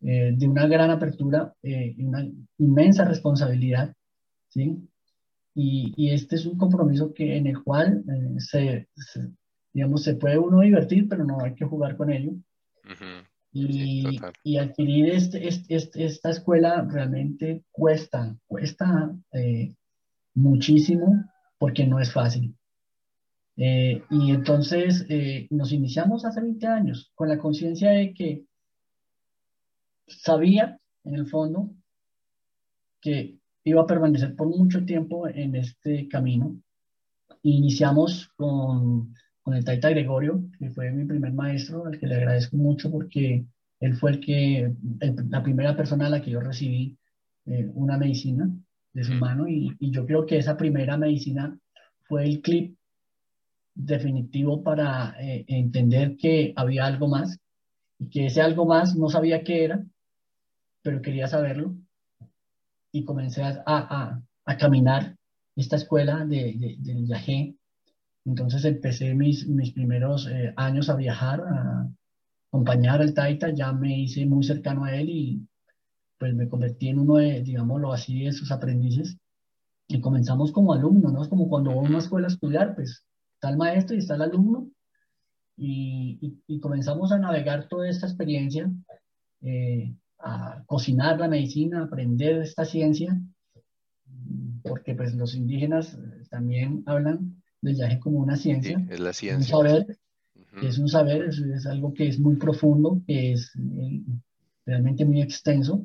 eh, 0.00 0.32
de 0.36 0.46
una 0.46 0.68
gran 0.68 0.92
apertura 0.92 1.52
eh, 1.60 1.92
y 1.96 2.04
una 2.04 2.24
inmensa 2.58 3.04
responsabilidad, 3.04 3.92
¿sí? 4.46 4.78
Y, 5.56 5.92
y, 5.96 6.10
este 6.10 6.36
es 6.36 6.46
un 6.46 6.56
compromiso 6.56 7.12
que, 7.12 7.36
en 7.36 7.48
el 7.48 7.60
cual 7.64 8.04
eh, 8.08 8.38
se, 8.38 8.88
digamos, 9.72 10.04
se 10.04 10.14
puede 10.14 10.38
uno 10.38 10.60
divertir, 10.60 11.08
pero 11.08 11.24
no 11.24 11.40
hay 11.42 11.54
que 11.56 11.64
jugar 11.64 11.96
con 11.96 12.12
ello. 12.12 12.30
y, 13.52 14.20
y, 14.44 14.56
adquirir 14.56 15.10
este, 15.10 15.48
este, 15.48 16.04
esta 16.04 16.30
escuela 16.30 16.86
realmente 16.88 17.64
cuesta, 17.72 18.36
cuesta 18.46 19.12
muchísimo 20.34 21.24
porque 21.58 21.84
no 21.88 21.98
es 21.98 22.12
fácil. 22.12 22.54
y 23.56 24.30
entonces 24.30 25.08
nos 25.50 25.72
iniciamos 25.72 26.24
hace 26.24 26.40
20 26.40 26.66
años 26.68 27.10
con 27.16 27.28
la 27.28 27.38
conciencia 27.38 27.90
de 27.90 28.14
que 28.14 28.47
sabía 30.08 30.78
en 31.04 31.14
el 31.14 31.26
fondo 31.26 31.70
que 33.00 33.38
iba 33.64 33.82
a 33.82 33.86
permanecer 33.86 34.34
por 34.34 34.48
mucho 34.48 34.84
tiempo 34.84 35.28
en 35.28 35.54
este 35.56 36.08
camino. 36.08 36.56
Iniciamos 37.42 38.30
con, 38.36 39.14
con 39.42 39.54
el 39.54 39.64
Taita 39.64 39.90
Gregorio, 39.90 40.42
que 40.58 40.70
fue 40.70 40.90
mi 40.90 41.04
primer 41.04 41.32
maestro, 41.32 41.86
al 41.86 41.98
que 41.98 42.06
le 42.06 42.16
agradezco 42.16 42.56
mucho 42.56 42.90
porque 42.90 43.44
él 43.80 43.96
fue 43.96 44.12
el 44.12 44.20
que, 44.20 44.72
la 45.28 45.42
primera 45.42 45.76
persona 45.76 46.06
a 46.06 46.10
la 46.10 46.20
que 46.20 46.30
yo 46.30 46.40
recibí 46.40 46.96
eh, 47.46 47.70
una 47.74 47.96
medicina 47.96 48.50
de 48.92 49.04
su 49.04 49.12
mano 49.14 49.46
y, 49.46 49.76
y, 49.78 49.90
yo 49.90 50.04
creo 50.04 50.26
que 50.26 50.38
esa 50.38 50.56
primera 50.56 50.96
medicina 50.96 51.56
fue 52.08 52.24
el 52.24 52.40
clip 52.40 52.76
definitivo 53.74 54.62
para 54.62 55.14
eh, 55.20 55.44
entender 55.46 56.16
que 56.16 56.52
había 56.56 56.84
algo 56.84 57.06
más 57.06 57.38
y 57.98 58.08
que 58.10 58.26
ese 58.26 58.40
algo 58.40 58.66
más 58.66 58.96
no 58.96 59.08
sabía 59.08 59.44
qué 59.44 59.64
era, 59.64 59.84
pero 60.82 61.02
quería 61.02 61.26
saberlo 61.26 61.74
y 62.92 63.04
comencé 63.04 63.42
a, 63.42 63.62
a, 63.66 64.22
a 64.44 64.56
caminar 64.56 65.16
esta 65.56 65.76
escuela 65.76 66.24
de, 66.24 66.54
de, 66.54 66.76
del 66.78 67.04
viaje. 67.04 67.54
Entonces 68.24 68.64
empecé 68.64 69.14
mis, 69.14 69.46
mis 69.46 69.72
primeros 69.72 70.28
eh, 70.28 70.52
años 70.56 70.88
a 70.88 70.96
viajar, 70.96 71.40
a 71.40 71.88
acompañar 72.48 73.00
al 73.00 73.14
Taita, 73.14 73.50
ya 73.50 73.72
me 73.72 73.98
hice 73.98 74.24
muy 74.26 74.44
cercano 74.44 74.84
a 74.84 74.94
él 74.94 75.08
y 75.08 75.46
pues 76.18 76.34
me 76.34 76.48
convertí 76.48 76.88
en 76.88 76.98
uno 76.98 77.16
de, 77.16 77.42
digámoslo 77.42 77.92
así, 77.92 78.24
de 78.24 78.32
sus 78.32 78.50
aprendices. 78.50 79.16
Y 79.86 80.00
comenzamos 80.00 80.52
como 80.52 80.72
alumnos, 80.72 81.12
¿no? 81.12 81.22
Es 81.22 81.28
como 81.28 81.48
cuando 81.48 81.72
voy 81.72 81.86
a 81.86 81.88
una 81.88 81.98
escuela 81.98 82.26
a 82.26 82.30
estudiar, 82.30 82.74
pues 82.74 83.04
está 83.34 83.50
el 83.50 83.56
maestro 83.56 83.94
y 83.94 84.00
está 84.00 84.16
el 84.16 84.22
alumno. 84.22 84.68
Y, 85.56 86.18
y, 86.20 86.54
y 86.54 86.60
comenzamos 86.60 87.10
a 87.12 87.18
navegar 87.18 87.68
toda 87.68 87.88
esta 87.88 88.06
experiencia 88.06 88.70
eh, 89.42 89.94
a 90.20 90.62
cocinar 90.66 91.18
la 91.18 91.28
medicina, 91.28 91.84
aprender 91.84 92.42
esta 92.42 92.64
ciencia, 92.64 93.20
porque 94.62 94.94
pues 94.94 95.14
los 95.14 95.34
indígenas 95.34 95.96
también 96.30 96.82
hablan 96.86 97.42
del 97.60 97.74
viaje 97.74 97.98
como 98.00 98.18
una 98.18 98.36
ciencia. 98.36 98.84
es 98.90 99.00
la 99.00 99.12
ciencia. 99.12 99.56
Un 99.56 99.64
saber, 99.64 99.98
es 100.62 100.78
un 100.78 100.88
saber, 100.88 101.24
es, 101.24 101.66
algo 101.66 101.94
que 101.94 102.08
es 102.08 102.18
muy 102.18 102.36
profundo, 102.36 103.00
que 103.06 103.32
es 103.32 103.52
eh, 103.56 104.02
realmente 104.66 105.04
muy 105.04 105.22
extenso 105.22 105.84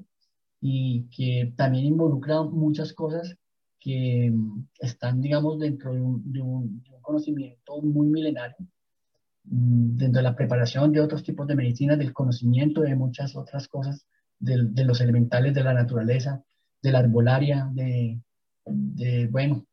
y 0.61 1.05
que 1.15 1.53
también 1.55 1.85
involucra 1.85 2.41
muchas 2.43 2.93
cosas 2.93 3.35
que 3.79 4.31
mm, 4.31 4.67
están, 4.79 5.21
digamos, 5.21 5.59
dentro 5.59 5.93
de 5.93 6.41
un 6.41 6.83
conocimiento 7.01 7.81
muy 7.81 8.07
milenario 8.07 8.57
mm, 9.43 9.97
dentro 9.97 10.19
de 10.19 10.23
la 10.23 10.35
preparación 10.35 10.91
de 10.91 11.01
otros 11.01 11.23
tipos 11.23 11.45
de 11.47 11.55
medicinas, 11.55 11.97
del 11.97 12.13
conocimiento 12.13 12.81
de 12.81 12.95
muchas 12.95 13.35
otras 13.35 13.67
cosas 13.67 14.05
de, 14.43 14.83
los 14.83 14.99
elementales 15.01 15.53
de 15.53 15.63
la 15.63 15.73
naturaleza, 15.73 16.43
de 16.81 16.91
la 16.91 16.99
arbolaria, 16.99 17.69
de, 17.71 18.19
de, 18.65 19.27
bueno, 19.27 19.65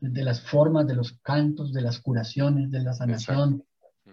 de 0.00 0.24
las 0.24 0.40
formas, 0.40 0.86
de 0.86 0.94
los 0.94 1.18
cantos, 1.22 1.72
de 1.72 1.82
las 1.82 2.00
curaciones, 2.00 2.70
de 2.70 2.82
la 2.82 2.94
sanación. 2.94 3.64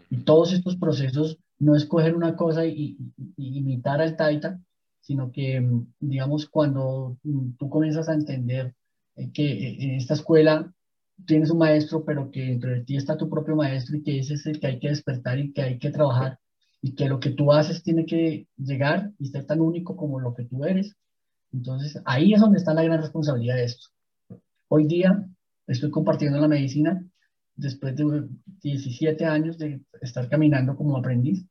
Y 0.09 0.17
todos 0.17 0.51
estos 0.51 0.75
procesos 0.77 1.37
no 1.59 1.75
es 1.75 1.85
coger 1.85 2.15
una 2.15 2.35
cosa 2.35 2.65
y, 2.65 2.97
imitar 3.37 4.01
al 4.01 4.17
Taita, 4.17 4.59
sino 4.99 5.31
que, 5.31 5.65
digamos, 5.99 6.49
cuando 6.49 7.17
tú 7.57 7.69
comienzas 7.69 8.09
a 8.09 8.15
entender 8.15 8.73
eh, 9.15 9.31
que 9.31 9.45
eh, 9.45 9.77
en 9.79 9.91
esta 9.91 10.15
escuela 10.15 10.73
tienes 11.27 11.51
un 11.51 11.59
maestro, 11.59 12.03
pero 12.03 12.31
que 12.31 12.41
dentro 12.41 12.71
de 12.71 12.81
ti 12.83 12.97
está 12.97 13.15
tu 13.15 13.29
propio 13.29 13.55
maestro 13.55 13.95
y 13.95 14.03
que 14.03 14.19
ese 14.19 14.33
es 14.33 14.45
el 14.47 14.59
que 14.59 14.67
hay 14.67 14.79
que 14.79 14.89
despertar 14.89 15.37
y 15.37 15.53
que 15.53 15.61
hay 15.61 15.77
que 15.77 15.91
trabajar 15.91 16.39
y 16.85 16.93
que 16.93 17.09
lo 17.09 17.19
que 17.19 17.31
tú 17.31 17.51
haces 17.51 17.81
tiene 17.81 18.05
que 18.05 18.47
llegar 18.57 19.11
y 19.17 19.25
ser 19.29 19.47
tan 19.47 19.59
único 19.59 19.95
como 19.95 20.19
lo 20.19 20.35
que 20.35 20.43
tú 20.43 20.65
eres. 20.65 20.95
Entonces, 21.51 21.99
ahí 22.05 22.35
es 22.35 22.39
donde 22.39 22.59
está 22.59 22.75
la 22.75 22.83
gran 22.83 23.01
responsabilidad 23.01 23.55
de 23.55 23.63
esto. 23.63 23.87
Hoy 24.67 24.85
día 24.85 25.27
estoy 25.65 25.89
compartiendo 25.89 26.39
la 26.39 26.47
medicina 26.47 27.03
después 27.55 27.95
de 27.95 28.27
17 28.61 29.25
años 29.25 29.57
de 29.57 29.81
estar 29.99 30.29
caminando 30.29 30.75
como 30.75 30.95
aprendiz, 30.95 31.43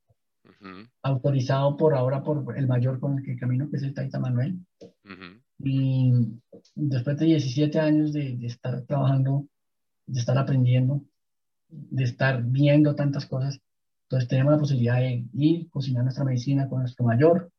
autorizado 1.03 1.77
por 1.77 1.94
ahora 1.94 2.23
por 2.23 2.57
el 2.57 2.68
mayor 2.68 3.01
con 3.01 3.18
el 3.18 3.25
que 3.25 3.37
camino, 3.37 3.68
que 3.68 3.79
es 3.79 3.83
el 3.83 3.92
Taita 3.92 4.20
Manuel. 4.20 4.61
Y 5.59 6.12
después 6.77 7.18
de 7.18 7.27
17 7.27 7.81
años 7.81 8.12
de, 8.12 8.37
de, 8.37 8.47
estar 8.47 8.83
trabajando, 8.83 9.49
de 10.07 10.20
estar 10.20 10.38
aprendiendo, 10.38 11.03
de 11.68 12.05
estar 12.05 12.40
viendo 12.44 12.94
tantas 12.94 13.27
cosas, 13.27 13.59
entonces 14.14 14.29
tenemos 14.29 14.53
la 14.53 14.59
posibilidad 14.61 15.00
de 15.00 15.24
ir, 15.33 15.68
cocinar 15.70 16.05
nuestra 16.05 16.24
medicina 16.24 16.68
con 16.68 16.81
nuestro 16.81 17.05
mayor 17.05 17.50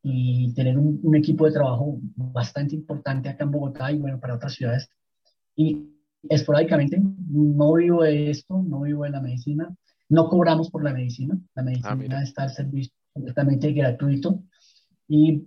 y 0.00 0.54
tener 0.54 0.78
un, 0.78 1.00
un 1.02 1.16
equipo 1.16 1.44
de 1.44 1.52
trabajo 1.52 1.98
bastante 2.14 2.76
importante 2.76 3.28
acá 3.28 3.42
en 3.42 3.50
Bogotá 3.50 3.90
y 3.90 3.98
bueno, 3.98 4.20
para 4.20 4.36
otras 4.36 4.54
ciudades. 4.54 4.88
Y 5.56 5.88
esporádicamente, 6.28 7.02
no 7.02 7.72
vivo 7.74 8.04
de 8.04 8.30
esto, 8.30 8.62
no 8.62 8.82
vivo 8.82 9.02
de 9.04 9.10
la 9.10 9.20
medicina, 9.20 9.74
no 10.08 10.28
cobramos 10.28 10.70
por 10.70 10.84
la 10.84 10.92
medicina, 10.92 11.36
la 11.56 11.64
medicina 11.64 12.18
ah, 12.18 12.22
está 12.22 12.44
al 12.44 12.50
servicio 12.50 12.92
completamente 13.12 13.72
gratuito. 13.72 14.44
Y 15.08 15.42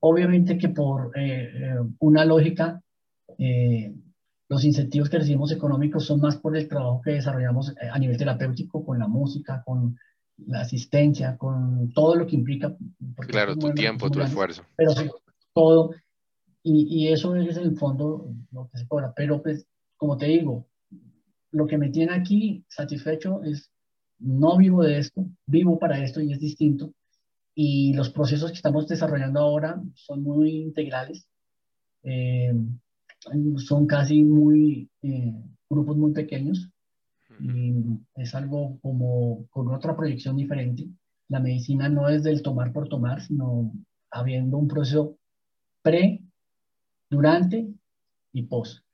obviamente 0.00 0.56
que 0.56 0.70
por 0.70 1.12
eh, 1.18 1.50
eh, 1.54 1.80
una 1.98 2.24
lógica, 2.24 2.80
eh, 3.36 3.94
los 4.52 4.64
incentivos 4.64 5.08
que 5.08 5.16
recibimos 5.16 5.50
económicos 5.50 6.04
son 6.04 6.20
más 6.20 6.36
por 6.36 6.54
el 6.54 6.68
trabajo 6.68 7.00
que 7.02 7.12
desarrollamos 7.12 7.72
a 7.90 7.98
nivel 7.98 8.18
terapéutico, 8.18 8.84
con 8.84 8.98
la 8.98 9.08
música, 9.08 9.62
con 9.64 9.98
la 10.46 10.60
asistencia, 10.60 11.38
con 11.38 11.90
todo 11.94 12.16
lo 12.16 12.26
que 12.26 12.36
implica. 12.36 12.76
Claro, 13.28 13.56
tu 13.56 13.72
tiempo, 13.72 14.10
tu 14.10 14.20
esfuerzo. 14.20 14.62
Pero 14.76 14.90
sí, 14.90 15.08
todo. 15.54 15.92
Y, 16.62 16.86
y, 16.86 17.08
eso 17.08 17.34
es 17.34 17.56
en 17.56 17.62
el 17.62 17.78
fondo 17.78 18.28
lo 18.50 18.68
que 18.68 18.76
se 18.76 18.86
cobra. 18.86 19.14
Pero 19.16 19.42
pues 19.42 19.66
como 19.96 20.18
te 20.18 20.26
digo, 20.26 20.66
lo 21.50 21.66
que 21.66 21.78
me 21.78 21.88
tiene 21.88 22.12
aquí 22.12 22.62
satisfecho 22.68 23.42
es, 23.44 23.70
no 24.18 24.58
vivo 24.58 24.82
de 24.82 24.98
esto, 24.98 25.24
vivo 25.46 25.78
para 25.78 26.04
esto 26.04 26.20
y 26.20 26.30
es 26.30 26.40
distinto. 26.40 26.92
Y 27.54 27.94
los 27.94 28.10
procesos 28.10 28.50
que 28.50 28.56
estamos 28.56 28.86
desarrollando 28.86 29.40
ahora 29.40 29.82
son 29.94 30.22
muy 30.22 30.50
integrales, 30.56 31.26
eh, 32.02 32.52
son 33.56 33.86
casi 33.86 34.24
muy, 34.24 34.90
eh, 35.02 35.34
grupos 35.68 35.96
muy 35.96 36.12
pequeños 36.12 36.70
y 37.40 37.74
es 38.14 38.34
algo 38.34 38.78
como 38.80 39.46
con 39.50 39.72
otra 39.74 39.96
proyección 39.96 40.36
diferente. 40.36 40.86
La 41.28 41.40
medicina 41.40 41.88
no 41.88 42.08
es 42.08 42.22
del 42.22 42.42
tomar 42.42 42.72
por 42.72 42.88
tomar, 42.88 43.22
sino 43.22 43.72
habiendo 44.10 44.58
un 44.58 44.68
proceso 44.68 45.16
pre, 45.80 46.22
durante 47.08 47.68
y 48.32 48.42
post. 48.42 48.84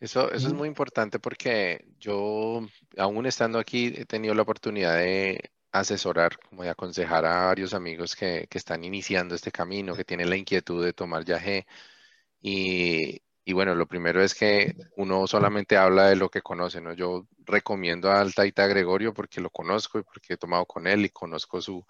Eso, 0.00 0.30
eso 0.32 0.48
es 0.48 0.52
muy 0.52 0.68
importante 0.68 1.18
porque 1.18 1.86
yo, 1.98 2.66
aún 2.98 3.26
estando 3.26 3.58
aquí, 3.58 3.92
he 3.96 4.04
tenido 4.04 4.34
la 4.34 4.42
oportunidad 4.42 4.98
de 4.98 5.50
asesorar, 5.72 6.36
como 6.38 6.62
de 6.62 6.70
aconsejar 6.70 7.24
a 7.24 7.46
varios 7.46 7.74
amigos 7.74 8.14
que, 8.14 8.46
que 8.50 8.58
están 8.58 8.84
iniciando 8.84 9.34
este 9.34 9.50
camino, 9.50 9.94
que 9.94 10.04
tienen 10.04 10.30
la 10.30 10.36
inquietud 10.36 10.84
de 10.84 10.92
tomar 10.92 11.24
yagé. 11.24 11.66
Y, 12.42 13.23
y 13.44 13.52
bueno, 13.52 13.74
lo 13.74 13.86
primero 13.86 14.22
es 14.22 14.34
que 14.34 14.74
uno 14.96 15.26
solamente 15.26 15.76
habla 15.76 16.06
de 16.08 16.16
lo 16.16 16.30
que 16.30 16.40
conoce, 16.42 16.80
¿no? 16.80 16.94
Yo 16.94 17.28
recomiendo 17.44 18.10
al 18.10 18.34
Taita 18.34 18.66
Gregorio 18.66 19.12
porque 19.12 19.40
lo 19.40 19.50
conozco 19.50 19.98
y 19.98 20.02
porque 20.02 20.34
he 20.34 20.36
tomado 20.38 20.64
con 20.66 20.86
él 20.86 21.04
y 21.04 21.10
conozco 21.10 21.60
su, 21.60 21.84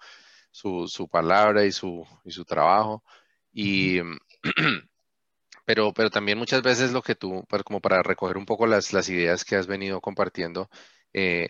su, 0.51 0.87
su 0.87 1.07
palabra 1.07 1.65
y 1.65 1.71
su, 1.71 2.05
y 2.25 2.31
su 2.31 2.43
trabajo. 2.45 3.03
Y, 3.53 3.99
pero, 5.65 5.93
pero 5.93 6.09
también 6.09 6.37
muchas 6.37 6.61
veces 6.61 6.91
lo 6.91 7.01
que 7.01 7.15
tú, 7.15 7.45
como 7.65 7.81
para 7.81 8.03
recoger 8.03 8.37
un 8.37 8.45
poco 8.45 8.67
las, 8.67 8.93
las 8.93 9.09
ideas 9.09 9.45
que 9.45 9.55
has 9.55 9.67
venido 9.67 10.01
compartiendo, 10.01 10.69
eh, 11.13 11.49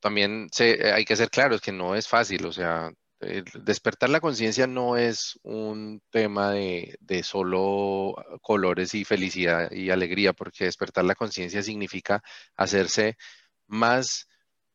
también 0.00 0.48
se, 0.52 0.92
hay 0.92 1.04
que 1.04 1.16
ser 1.16 1.30
claros 1.30 1.60
que 1.60 1.72
no 1.72 1.94
es 1.96 2.08
fácil, 2.08 2.46
o 2.46 2.52
sea, 2.52 2.92
despertar 3.20 4.10
la 4.10 4.20
conciencia 4.20 4.66
no 4.66 4.96
es 4.96 5.38
un 5.42 6.02
tema 6.10 6.52
de, 6.52 6.98
solo 7.22 8.14
colores 8.42 8.94
y 8.94 9.04
felicidad 9.04 9.70
y 9.70 9.90
alegría, 9.90 10.32
porque 10.32 10.64
despertar 10.64 11.04
la 11.04 11.14
conciencia 11.14 11.62
significa 11.62 12.22
hacerse 12.56 13.16
más, 13.66 14.28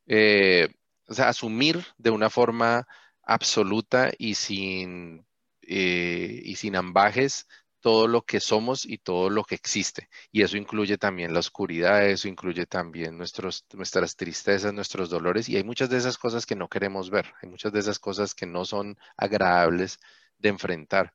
eh, 0.08 0.70
o 1.08 1.14
sea, 1.14 1.30
asumir 1.30 1.86
de 1.98 2.10
una 2.10 2.30
forma 2.30 2.88
absoluta 3.24 4.12
y 4.18 4.36
sin, 4.36 5.26
eh, 5.62 6.42
y 6.44 6.56
sin 6.56 6.76
ambajes 6.76 7.48
todo 7.82 8.08
lo 8.08 8.24
que 8.24 8.40
somos 8.40 8.86
y 8.86 9.00
todo 9.00 9.30
lo 9.30 9.44
que 9.44 9.56
existe. 9.56 10.10
Y 10.32 10.44
eso 10.44 10.58
incluye 10.58 10.98
también 10.98 11.34
la 11.34 11.40
oscuridad, 11.40 12.08
eso 12.08 12.28
incluye 12.28 12.66
también 12.68 13.18
nuestras 13.18 14.16
tristezas, 14.16 14.74
nuestros 14.74 15.10
dolores. 15.10 15.50
Y 15.50 15.58
hay 15.58 15.64
muchas 15.64 15.90
de 15.90 15.98
esas 15.98 16.18
cosas 16.18 16.46
que 16.46 16.56
no 16.56 16.70
queremos 16.70 17.10
ver, 17.10 17.34
hay 17.42 17.50
muchas 17.50 17.74
de 17.74 17.80
esas 17.80 18.00
cosas 18.00 18.36
que 18.36 18.46
no 18.46 18.66
son 18.66 18.98
agradables 19.18 20.00
de 20.38 20.50
enfrentar. 20.50 21.14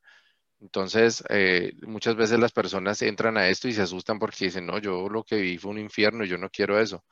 Entonces, 0.59 1.23
eh, 1.29 1.73
muchas 1.83 2.15
veces 2.15 2.39
las 2.39 2.51
personas 2.51 3.01
entran 3.01 3.37
a 3.37 3.47
esto 3.49 3.67
y 3.67 3.73
se 3.73 3.83
asustan 3.83 4.19
porque 4.19 4.45
dicen, 4.45 4.65
no, 4.65 4.79
yo 4.79 5.07
lo 5.09 5.23
que 5.23 5.37
vi 5.37 5.57
fue 5.57 5.71
un 5.71 5.79
infierno 5.79 6.25
yo 6.25 6.37
no 6.37 6.49
quiero 6.49 6.79
eso. 6.79 7.05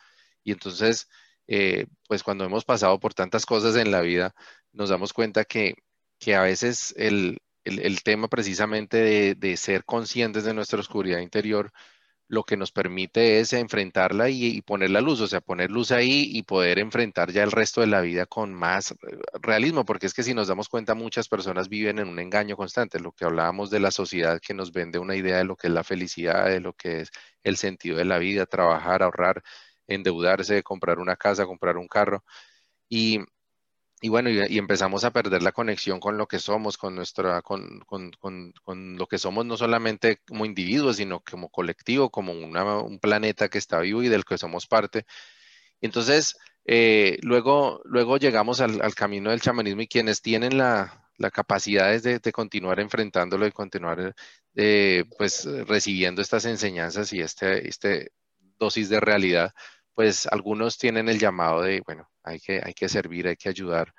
Y 0.44 0.52
entonces, 0.52 1.08
eh, 1.48 1.88
pues 2.08 2.24
cuando 2.24 2.46
hemos 2.46 2.65
pasado 2.65 3.00
por 3.00 3.13
tantas 3.13 3.46
cosas 3.46 3.76
en 3.78 3.91
la 3.91 4.02
vida, 4.02 4.34
nos 4.74 4.89
damos 4.89 5.13
cuenta 5.13 5.46
que, 5.46 5.76
que 6.20 6.36
a 6.36 6.41
veces 6.41 6.94
el, 6.98 7.39
el, 7.65 8.04
tema 8.04 8.28
precisamente 8.28 9.36
de, 9.36 9.58
ser 9.58 9.86
conscientes 9.86 10.43
de 10.43 10.54
nuestra 10.54 10.80
oscuridad 10.80 11.19
interior, 11.19 11.71
lo 12.28 12.43
que 12.43 12.58
nos 12.58 12.71
permite 12.71 13.39
es 13.39 13.54
enfrentarla 13.54 14.30
y, 14.30 14.62
poner 14.62 14.89
la 14.91 15.01
luz, 15.01 15.21
o 15.21 15.28
sea, 15.28 15.41
poner 15.41 15.71
luz 15.71 15.91
ahí 15.91 16.30
y 16.34 16.43
poder 16.43 16.80
enfrentar 16.80 17.32
ya 17.32 17.43
el 17.43 17.51
resto 17.51 17.82
de 17.82 17.88
la 17.88 18.01
vida 18.01 18.25
con 18.25 18.54
más 18.54 18.91
eh, 18.91 18.95
realismo, 19.41 19.86
porque 19.86 20.08
es 20.08 20.13
que 20.13 20.23
si 20.23 20.34
nos 20.34 20.47
damos 20.47 20.69
cuenta, 20.69 20.95
muchas 20.95 21.28
personas 21.28 21.69
viven 21.69 21.99
en 21.99 22.08
un 22.08 22.19
engaño 22.19 22.58
constante, 22.58 22.99
lo 22.99 23.12
que 23.12 23.25
hablábamos 23.25 23.69
de 23.69 23.80
la 23.80 23.91
sociedad 23.91 24.39
que 24.41 24.54
nos 24.54 24.71
vende 24.71 24.99
una 24.99 25.15
idea 25.15 25.38
de 25.38 25.45
lo 25.45 25.56
que 25.56 25.67
es 25.67 25.73
la 25.73 25.84
felicidad, 25.84 26.47
de 26.47 26.62
lo 26.62 26.73
que 26.73 27.01
es 27.01 27.12
el 27.43 27.58
sentido 27.58 27.97
de 27.97 28.06
la 28.06 28.17
vida, 28.19 28.45
trabajar, 28.45 29.04
ahorrar, 29.04 29.43
endeudarse, 29.88 30.63
comprar 30.63 30.99
una 30.99 31.15
casa, 31.15 31.45
comprar 31.45 31.78
un 31.78 31.88
carro. 31.88 32.23
Y, 32.89 33.19
y 34.06 34.10
bueno, 34.10 34.30
y, 34.30 34.60
empezamos 34.60 35.04
a 35.04 35.12
perder 35.12 35.41
la 35.41 35.52
conexión 35.52 36.00
con 36.00 36.15
lo 36.15 36.28
que 36.28 36.38
somos, 36.38 36.78
con 36.78 36.94
nuestra, 36.96 37.41
con, 37.41 37.80
con, 37.88 38.12
con, 38.12 38.54
con, 38.63 38.98
lo 38.98 39.08
que 39.08 39.18
somos 39.18 39.48
no 39.48 39.58
solamente 39.58 40.20
como 40.28 40.46
individuos, 40.46 40.98
sino 40.98 41.22
como 41.22 41.50
colectivo, 41.50 42.12
como 42.12 42.32
una, 42.34 42.78
un 42.82 43.00
planeta 43.00 43.50
que 43.50 43.58
está 43.58 43.80
vivo 43.80 44.04
y 44.04 44.10
del 44.10 44.24
que 44.24 44.38
somos 44.38 44.68
parte. 44.68 45.08
Entonces, 45.82 46.38
eh, 46.65 47.18
luego, 47.24 47.82
luego 47.86 48.18
llegamos 48.18 48.62
al, 48.62 48.94
camino 48.96 49.32
del 49.32 49.41
chamanismo 49.41 49.82
y 49.82 49.88
quienes 49.88 50.22
tienen 50.22 50.58
la, 50.58 51.10
la 51.18 51.32
capacidad 51.32 52.00
de, 52.00 52.20
de, 52.20 52.32
continuar 52.32 52.80
enfrentándolo 52.80 53.48
y 53.48 53.52
continuar 53.52 54.15
eh, 54.56 55.06
pues 55.18 55.46
recibiendo 55.68 56.22
estas 56.22 56.46
enseñanzas 56.46 57.12
y 57.13 57.22
este, 57.22 57.68
este 57.68 58.12
dosis 58.60 58.89
de 58.89 59.00
realidad, 59.00 59.54
pues 59.96 60.28
algunos 60.28 60.78
tienen 60.78 61.10
el 61.10 61.20
llamado 61.20 61.63
de, 61.63 61.82
bueno, 61.82 62.10
hay 62.26 62.40
que, 62.40 62.62
hay 62.64 62.74
que 62.74 62.90
servir, 62.90 63.28
hay 63.28 63.38
que 63.38 63.50
ayudar, 63.50 63.94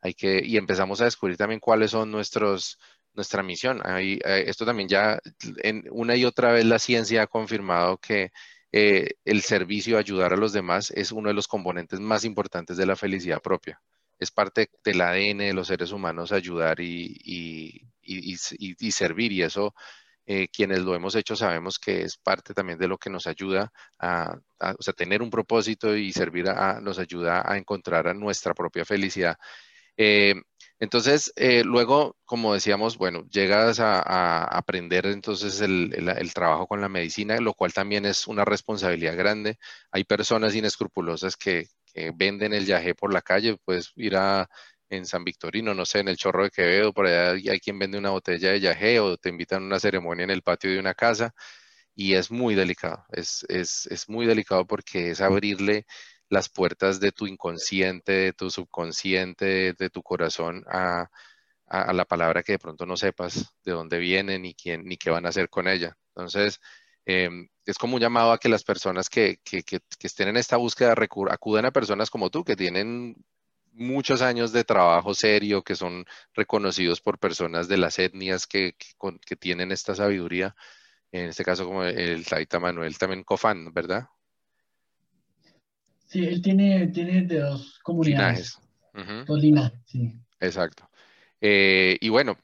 hay 0.00 0.14
que, 0.14 0.42
y 0.44 0.56
empezamos 0.56 1.00
a 1.00 1.04
descubrir 1.04 1.36
también 1.36 1.60
cuáles 1.60 1.92
son 1.92 2.10
nuestros, 2.10 2.78
nuestra 3.14 3.42
misión. 3.42 3.82
Eh, 3.86 4.18
esto 4.46 4.66
también 4.66 4.88
ya, 4.88 5.20
en, 5.62 5.84
una 5.90 6.16
y 6.16 6.24
otra 6.24 6.52
vez 6.52 6.64
la 6.64 6.78
ciencia 6.78 7.22
ha 7.22 7.26
confirmado 7.26 7.98
que 7.98 8.30
eh, 8.72 9.10
el 9.24 9.42
servicio, 9.42 9.98
ayudar 9.98 10.32
a 10.32 10.36
los 10.36 10.52
demás, 10.52 10.90
es 10.90 11.12
uno 11.12 11.28
de 11.28 11.34
los 11.34 11.48
componentes 11.48 12.00
más 12.00 12.24
importantes 12.24 12.76
de 12.76 12.86
la 12.86 12.96
felicidad 12.96 13.40
propia. 13.40 13.80
Es 14.18 14.30
parte 14.30 14.70
del 14.84 15.00
ADN 15.00 15.38
de 15.38 15.54
los 15.54 15.68
seres 15.68 15.92
humanos 15.92 16.32
ayudar 16.32 16.80
y, 16.80 17.16
y, 17.24 17.86
y, 18.02 18.36
y 18.58 18.92
servir, 18.92 19.32
y 19.32 19.42
eso 19.42 19.74
eh, 20.30 20.48
quienes 20.48 20.80
lo 20.80 20.94
hemos 20.94 21.14
hecho 21.14 21.34
sabemos 21.34 21.78
que 21.78 22.02
es 22.02 22.18
parte 22.18 22.52
también 22.52 22.78
de 22.78 22.86
lo 22.86 22.98
que 22.98 23.08
nos 23.08 23.26
ayuda 23.26 23.72
a, 23.98 24.38
o 24.78 24.82
sea, 24.82 24.92
tener 24.92 25.22
un 25.22 25.30
propósito 25.30 25.96
y 25.96 26.12
servir 26.12 26.50
a, 26.50 26.82
nos 26.82 26.98
ayuda 26.98 27.50
a 27.50 27.56
encontrar 27.56 28.08
a 28.08 28.12
nuestra 28.12 28.52
propia 28.52 28.84
felicidad. 28.84 29.36
Eh, 29.96 30.34
entonces, 30.78 31.32
eh, 31.36 31.64
luego, 31.64 32.16
como 32.26 32.52
decíamos, 32.52 32.98
bueno, 32.98 33.24
llegas 33.30 33.80
a, 33.80 34.44
aprender 34.44 35.06
entonces 35.06 35.62
el, 35.62 35.94
el, 35.94 36.34
trabajo 36.34 36.66
con 36.66 36.82
la 36.82 36.90
medicina, 36.90 37.38
lo 37.40 37.54
cual 37.54 37.72
también 37.72 38.04
es 38.04 38.26
una 38.26 38.44
responsabilidad 38.44 39.16
grande. 39.16 39.58
Hay 39.92 40.04
personas 40.04 40.54
inescrupulosas 40.54 41.36
que 41.36 41.68
venden 42.16 42.52
el 42.52 42.66
yagé 42.66 42.94
por 42.94 43.12
la 43.14 43.22
calle, 43.22 43.56
puedes 43.64 43.92
ir 43.96 44.16
a 44.16 44.48
en 44.90 45.06
San 45.06 45.24
Victorino, 45.24 45.74
no 45.74 45.84
sé, 45.86 46.00
en 46.00 46.08
el 46.08 46.16
Chorro 46.16 46.44
de 46.44 46.50
Quevedo, 46.50 46.92
por 46.92 47.06
allá 47.06 47.30
hay 47.32 47.60
quien 47.60 47.78
vende 47.78 47.98
una 47.98 48.10
botella 48.10 48.52
de 48.52 48.60
yagé 48.60 49.00
o 49.00 49.16
te 49.16 49.28
invitan 49.28 49.62
a 49.62 49.66
una 49.66 49.80
ceremonia 49.80 50.24
en 50.24 50.30
el 50.30 50.42
patio 50.42 50.70
de 50.70 50.78
una 50.78 50.94
casa 50.94 51.34
y 51.94 52.14
es 52.14 52.30
muy 52.30 52.54
delicado, 52.54 53.04
es, 53.12 53.44
es, 53.48 53.86
es 53.86 54.08
muy 54.08 54.26
delicado 54.26 54.66
porque 54.66 55.10
es 55.10 55.20
abrirle 55.20 55.86
las 56.28 56.48
puertas 56.48 57.00
de 57.00 57.12
tu 57.12 57.26
inconsciente, 57.26 58.12
de 58.12 58.32
tu 58.32 58.50
subconsciente, 58.50 59.74
de 59.74 59.90
tu 59.90 60.02
corazón 60.02 60.64
a, 60.68 61.08
a, 61.68 61.92
la 61.92 62.04
palabra 62.04 62.42
que 62.42 62.52
de 62.52 62.58
pronto 62.58 62.86
no 62.86 62.96
sepas 62.96 63.54
de 63.64 63.72
dónde 63.72 63.98
viene 63.98 64.38
ni 64.38 64.54
quién 64.54 64.84
ni 64.84 64.96
qué 64.96 65.10
van 65.10 65.26
a 65.26 65.30
hacer 65.30 65.48
con 65.50 65.68
ella. 65.68 65.96
Entonces, 66.14 66.60
em, 67.04 67.48
es 67.64 67.78
como 67.78 67.96
un 67.96 68.00
llamado 68.00 68.32
a 68.32 68.38
que 68.38 68.48
las 68.48 68.64
personas 68.64 69.08
que, 69.08 69.38
que, 69.44 69.62
que, 69.62 69.80
estén 70.00 70.28
en 70.28 70.36
esta 70.36 70.56
búsqueda 70.56 70.94
acudan 71.30 71.66
a 71.66 71.70
personas 71.72 72.10
como 72.10 72.30
tú, 72.30 72.44
que 72.44 72.56
tienen 72.56 73.16
muchos 73.78 74.22
años 74.22 74.52
de 74.52 74.64
trabajo 74.64 75.14
serio, 75.14 75.62
que 75.62 75.74
son 75.74 76.04
reconocidos 76.34 77.00
por 77.00 77.18
personas 77.18 77.68
de 77.68 77.78
las 77.78 77.98
etnias 77.98 78.46
que, 78.46 78.74
que, 79.26 79.36
tienen 79.36 79.72
esta 79.72 79.94
sabiduría, 79.94 80.54
en 81.12 81.26
este 81.28 81.44
caso 81.44 81.64
como 81.64 81.84
el 81.84 82.26
Taita 82.26 82.58
Manuel 82.58 82.98
también 82.98 83.24
Cofán, 83.24 83.72
¿verdad? 83.72 84.08
Sí, 86.06 86.24
él 86.24 86.42
tiene, 86.42 86.88
tiene 86.88 87.22
de 87.22 87.40
dos 87.40 87.78
comunidades. 87.82 88.58
Dos 89.26 89.38
linajes, 89.38 89.78
sí. 89.86 90.18
Exacto. 90.40 90.90
Eh, 91.40 91.96
y 92.00 92.08
bueno, 92.08 92.36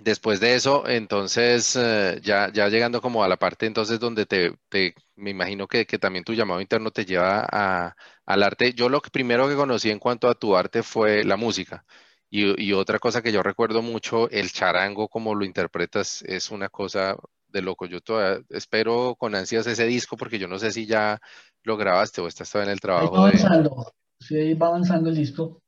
después 0.00 0.40
de 0.40 0.54
eso, 0.54 0.86
entonces, 0.88 1.76
eh, 1.76 2.20
ya, 2.22 2.50
ya 2.52 2.68
llegando 2.68 3.00
como 3.00 3.24
a 3.24 3.28
la 3.28 3.36
parte 3.36 3.66
entonces 3.66 3.98
donde 4.00 4.26
te, 4.26 4.52
te 4.68 4.94
me 5.16 5.30
imagino 5.30 5.66
que, 5.66 5.86
que, 5.86 5.98
también 5.98 6.24
tu 6.24 6.34
llamado 6.34 6.60
interno 6.60 6.90
te 6.90 7.04
lleva 7.04 7.46
a, 7.50 7.96
al 8.26 8.42
arte. 8.42 8.72
Yo 8.74 8.88
lo 8.88 9.00
primero 9.00 9.48
que 9.48 9.56
conocí 9.56 9.90
en 9.90 9.98
cuanto 9.98 10.28
a 10.28 10.34
tu 10.34 10.56
arte 10.56 10.82
fue 10.82 11.24
la 11.24 11.36
música. 11.36 11.84
Y, 12.30 12.62
y, 12.62 12.72
otra 12.74 12.98
cosa 12.98 13.22
que 13.22 13.32
yo 13.32 13.42
recuerdo 13.42 13.82
mucho, 13.82 14.28
el 14.30 14.52
charango, 14.52 15.08
como 15.08 15.34
lo 15.34 15.44
interpretas, 15.44 16.22
es 16.22 16.50
una 16.50 16.68
cosa 16.68 17.16
de 17.48 17.62
loco. 17.62 17.86
Yo 17.86 18.00
todavía 18.00 18.44
espero 18.50 19.16
con 19.16 19.34
ansias 19.34 19.66
ese 19.66 19.86
disco 19.86 20.16
porque 20.16 20.38
yo 20.38 20.48
no 20.48 20.58
sé 20.58 20.72
si 20.72 20.86
ya 20.86 21.18
lo 21.62 21.76
grabaste 21.76 22.20
o 22.20 22.28
estás 22.28 22.50
todavía 22.50 22.72
en 22.72 22.74
el 22.74 22.80
trabajo. 22.80 23.12
va 23.12 23.28
avanzando, 23.28 23.92
sí, 24.20 24.54
va 24.54 24.68
avanzando 24.68 25.08
el 25.08 25.16
disco. 25.16 25.62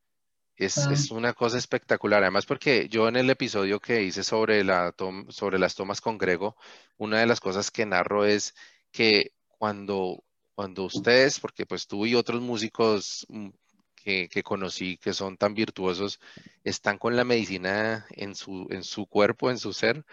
Es, 0.61 0.77
es, 0.77 1.11
una 1.11 1.33
cosa 1.33 1.57
espectacular, 1.57 2.23
además 2.23 2.45
porque 2.45 2.87
yo 2.91 3.09
en 3.09 3.17
el 3.17 3.31
episodio 3.31 3.81
que 3.81 4.03
hice 4.03 4.23
sobre, 4.23 4.63
la 4.63 4.95
sobre 5.31 5.59
las 5.59 5.75
tomas 5.75 6.03
con 6.03 6.19
Grego, 6.19 6.55
una 6.99 7.19
de 7.19 7.25
las 7.25 7.41
cosas 7.41 7.71
que 7.71 7.87
narro 7.87 8.27
es 8.27 8.55
que 8.93 9.33
cuando, 9.47 10.23
cuando 10.55 10.85
ustedes, 10.85 11.41
porque 11.41 11.65
pues 11.65 11.87
tú 11.87 12.05
y 12.05 12.15
otros 12.15 12.43
músicos 12.43 13.27
mm, 13.31 13.49
que, 13.95 14.29
que, 14.29 14.43
conocí 14.43 14.99
que 14.99 15.15
son 15.15 15.39
tan 15.39 15.55
virtuosos, 15.55 16.21
están 16.63 16.99
con 16.99 17.17
la 17.17 17.25
medicina 17.25 18.05
en 18.11 18.35
su, 18.35 18.67
en 18.69 18.85
su 18.85 19.07
cuerpo, 19.07 19.51
en 19.51 19.59
su 19.59 19.73
ser, 19.73 20.05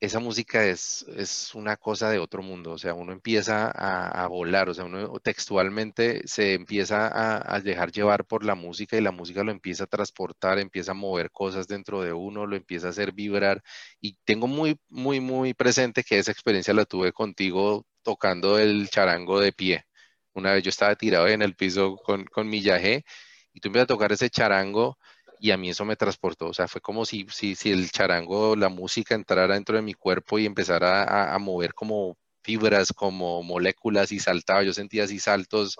esa 0.00 0.18
música 0.18 0.64
es, 0.66 1.04
es, 1.16 1.54
una 1.54 1.76
cosa 1.76 2.08
de 2.10 2.18
otro 2.18 2.42
mundo, 2.42 2.72
o 2.72 2.78
sea, 2.78 2.94
uno 2.94 3.12
empieza 3.12 3.70
a, 3.70 4.26
volar, 4.28 4.70
o 4.70 4.74
sea, 4.74 4.84
uno 4.86 5.20
textualmente 5.20 6.22
se 6.26 6.54
empieza 6.54 7.10
a, 7.54 7.60
dejar 7.60 7.92
llevar 7.92 8.24
por 8.24 8.44
la 8.44 8.54
música 8.54 8.96
y 8.96 9.02
la 9.02 9.12
música 9.12 9.44
lo 9.44 9.52
empieza 9.52 9.84
a 9.84 9.86
transportar, 9.86 10.58
empieza 10.58 10.92
a 10.92 10.94
mover 10.94 11.30
cosas 11.30 11.68
dentro 11.68 12.02
de 12.02 12.12
uno, 12.14 12.46
lo 12.46 12.56
empieza 12.56 12.86
a 12.88 12.90
hacer 12.90 13.12
vibrar 13.12 13.62
y 14.00 14.16
tengo 14.24 14.46
muy, 14.46 14.78
muy, 14.88 15.20
muy 15.20 15.52
presente 15.54 16.02
que 16.02 16.18
esa 16.18 16.32
experiencia 16.32 16.72
la 16.74 16.86
tuve 16.86 17.12
contigo 17.12 17.86
tocando 18.02 18.58
el 18.58 18.88
charango 18.88 19.40
de 19.40 19.52
pie. 19.52 19.84
Una 20.32 20.52
vez 20.52 20.62
yo 20.64 20.70
estaba 20.70 20.94
tirado 20.96 21.28
en 21.28 21.42
el 21.42 21.54
piso 21.56 21.96
con, 21.96 22.24
con 22.24 22.48
mi 22.48 22.62
yajé 22.62 23.04
y 23.52 23.60
tú 23.60 23.68
empiezas 23.68 23.84
a 23.84 23.88
tocar 23.88 24.12
ese 24.12 24.30
charango 24.30 24.98
y 25.40 25.52
a 25.52 25.56
mí 25.56 25.70
eso 25.70 25.84
me 25.86 25.96
transportó, 25.96 26.48
o 26.48 26.54
sea, 26.54 26.68
fue 26.68 26.82
como 26.82 27.06
si, 27.06 27.26
si, 27.30 27.54
si 27.54 27.72
el 27.72 27.90
charango, 27.90 28.56
la 28.56 28.68
música 28.68 29.14
entrara 29.14 29.54
dentro 29.54 29.74
de 29.76 29.82
mi 29.82 29.94
cuerpo 29.94 30.38
y 30.38 30.44
empezara 30.44 31.34
a, 31.34 31.38
mover 31.38 31.72
como 31.72 32.18
fibras, 32.42 32.92
como 32.92 33.42
moléculas 33.42 34.12
y 34.12 34.20
saltaba, 34.20 34.62
yo 34.62 34.74
sentía 34.74 35.04
así 35.04 35.18
saltos 35.18 35.76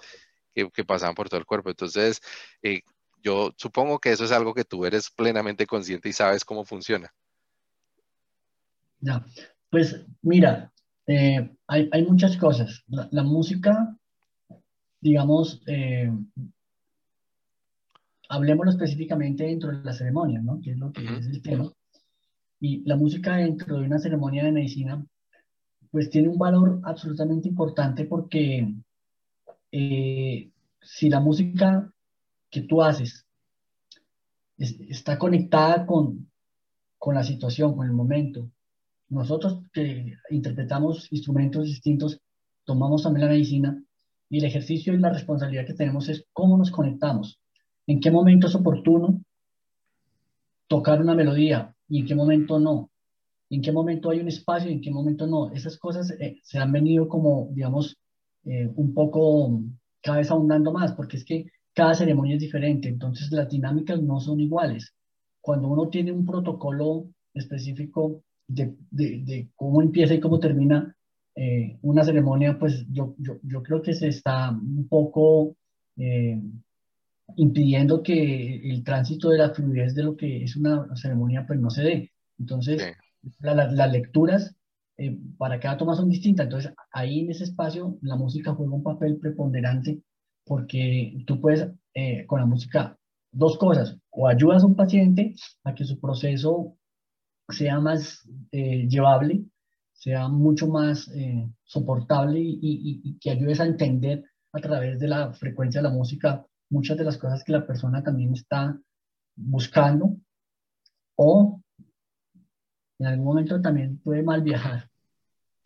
que, 0.54 0.70
que 0.70 0.84
pasaban 0.84 1.14
por 1.14 1.28
todo 1.28 1.38
el 1.40 1.46
cuerpo. 1.46 1.68
Entonces, 1.68 2.20
eh, 2.62 2.80
yo 3.22 3.52
supongo 3.56 3.98
que 3.98 4.12
eso 4.12 4.24
es 4.24 4.32
algo 4.32 4.54
que 4.54 4.64
tú 4.64 4.86
eres 4.86 5.10
plenamente 5.10 5.66
consciente 5.66 6.08
y 6.08 6.14
sabes 6.14 6.44
cómo 6.44 6.64
funciona. 6.64 7.12
Ya, 9.00 9.24
pues 9.70 10.06
mira, 10.22 10.72
eh, 11.06 11.50
hay, 11.66 11.88
hay, 11.92 12.04
muchas 12.04 12.36
cosas. 12.38 12.82
La, 12.88 13.22
música, 13.22 13.94
digamos, 15.00 15.62
eh, 15.66 16.10
hablemoslo 18.30 18.70
específicamente 18.70 19.44
dentro 19.44 19.72
de 19.72 19.82
la 19.82 19.92
ceremonia, 19.92 20.40
¿no? 20.40 20.60
Que 20.60 20.70
es 20.70 20.78
lo 20.78 20.92
que 20.92 21.04
es 21.04 21.26
el 21.26 21.42
tema. 21.42 21.70
Y 22.60 22.82
la 22.84 22.96
música 22.96 23.36
dentro 23.36 23.78
de 23.78 23.86
una 23.86 23.98
ceremonia 23.98 24.44
de 24.44 24.52
medicina, 24.52 25.04
pues 25.90 26.10
tiene 26.10 26.28
un 26.28 26.38
valor 26.38 26.80
absolutamente 26.84 27.48
importante 27.48 28.04
porque 28.04 28.72
eh, 29.72 30.50
si 30.80 31.08
la 31.10 31.18
música 31.18 31.92
que 32.48 32.62
tú 32.62 32.82
haces 32.82 33.26
está 34.56 35.18
conectada 35.18 35.84
con, 35.84 36.30
con 36.98 37.16
la 37.16 37.24
situación, 37.24 37.74
con 37.74 37.86
el 37.86 37.92
momento, 37.92 38.48
nosotros 39.08 39.62
que 39.72 40.14
interpretamos 40.30 41.08
instrumentos 41.10 41.64
distintos, 41.64 42.20
tomamos 42.64 43.02
también 43.02 43.26
la 43.26 43.32
medicina 43.32 43.82
y 44.28 44.38
el 44.38 44.44
ejercicio 44.44 44.94
y 44.94 44.98
la 44.98 45.10
responsabilidad 45.10 45.66
que 45.66 45.74
tenemos 45.74 46.08
es 46.08 46.26
cómo 46.32 46.56
nos 46.56 46.70
conectamos 46.70 47.39
en 47.90 48.00
qué 48.00 48.10
momento 48.12 48.46
es 48.46 48.54
oportuno 48.54 49.20
tocar 50.68 51.00
una 51.00 51.16
melodía 51.16 51.74
y 51.88 52.00
en 52.00 52.06
qué 52.06 52.14
momento 52.14 52.60
no, 52.60 52.88
en 53.50 53.60
qué 53.60 53.72
momento 53.72 54.10
hay 54.10 54.20
un 54.20 54.28
espacio 54.28 54.70
y 54.70 54.74
en 54.74 54.80
qué 54.80 54.92
momento 54.92 55.26
no. 55.26 55.50
Esas 55.50 55.76
cosas 55.76 56.12
eh, 56.20 56.38
se 56.44 56.58
han 56.58 56.70
venido 56.70 57.08
como, 57.08 57.48
digamos, 57.50 57.98
eh, 58.44 58.70
un 58.76 58.94
poco 58.94 59.60
cada 60.00 60.18
vez 60.18 60.30
ahondando 60.30 60.72
más, 60.72 60.92
porque 60.92 61.16
es 61.16 61.24
que 61.24 61.46
cada 61.74 61.94
ceremonia 61.94 62.36
es 62.36 62.40
diferente, 62.40 62.88
entonces 62.88 63.32
las 63.32 63.48
dinámicas 63.48 64.00
no 64.00 64.20
son 64.20 64.38
iguales. 64.38 64.94
Cuando 65.40 65.66
uno 65.66 65.88
tiene 65.88 66.12
un 66.12 66.24
protocolo 66.24 67.06
específico 67.34 68.22
de, 68.46 68.76
de, 68.92 69.48
cómo 69.56 69.82
empieza 69.82 70.14
y 70.14 70.20
cómo 70.20 70.38
termina 70.38 70.94
eh, 71.34 71.76
una 71.82 72.04
ceremonia, 72.04 72.56
pues 72.56 72.86
yo, 72.88 73.14
yo, 73.18 73.38
yo, 73.42 73.62
creo 73.64 73.82
que 73.82 73.94
se 73.94 74.08
está 74.08 74.50
un 74.50 74.86
poco 74.88 75.56
impidiendo 77.36 78.02
que 78.02 78.70
el 78.70 78.84
tránsito 78.84 79.30
de 79.30 79.38
la 79.38 79.50
fluidez 79.50 79.94
de 79.94 80.02
lo 80.02 80.16
que 80.16 80.44
es 80.44 80.56
una 80.56 80.86
ceremonia 80.96 81.44
pues 81.46 81.60
no 81.60 81.70
se 81.70 81.82
dé. 81.82 82.12
Entonces, 82.38 82.82
las 83.40 83.92
lecturas 83.92 84.54
eh, 84.96 85.16
para 85.38 85.58
cada 85.58 85.78
toma 85.78 85.94
son 85.94 86.10
distintas. 86.10 86.44
Entonces, 86.44 86.74
ahí 86.92 87.20
en 87.20 87.30
ese 87.30 87.44
espacio 87.44 87.96
la 88.02 88.16
música 88.16 88.54
juega 88.54 88.74
un 88.74 88.82
papel 88.82 89.18
preponderante 89.18 90.02
porque 90.44 91.22
tú 91.26 91.40
puedes 91.40 91.70
eh, 91.94 92.26
con 92.26 92.40
la 92.40 92.46
música 92.46 92.98
dos 93.32 93.56
cosas, 93.56 93.96
o 94.10 94.26
ayudas 94.26 94.62
a 94.62 94.66
un 94.66 94.74
paciente 94.74 95.34
a 95.64 95.74
que 95.74 95.84
su 95.84 96.00
proceso 96.00 96.76
sea 97.48 97.80
más 97.80 98.28
eh, 98.52 98.88
llevable, 98.88 99.44
sea 99.92 100.28
mucho 100.28 100.66
más 100.66 101.10
soportable 101.64 102.40
y, 102.40 102.58
y 102.60 103.18
que 103.18 103.30
ayudes 103.30 103.60
a 103.60 103.66
entender 103.66 104.24
a 104.52 104.60
través 104.60 104.98
de 104.98 105.08
la 105.08 105.32
frecuencia 105.32 105.80
de 105.80 105.88
la 105.88 105.94
música 105.94 106.44
muchas 106.70 106.96
de 106.96 107.04
las 107.04 107.18
cosas 107.18 107.44
que 107.44 107.52
la 107.52 107.66
persona 107.66 108.02
también 108.02 108.32
está 108.32 108.80
buscando 109.36 110.16
o 111.16 111.60
en 112.98 113.06
algún 113.06 113.26
momento 113.26 113.60
también 113.60 113.98
puede 113.98 114.22
mal 114.22 114.42
viajar. 114.42 114.88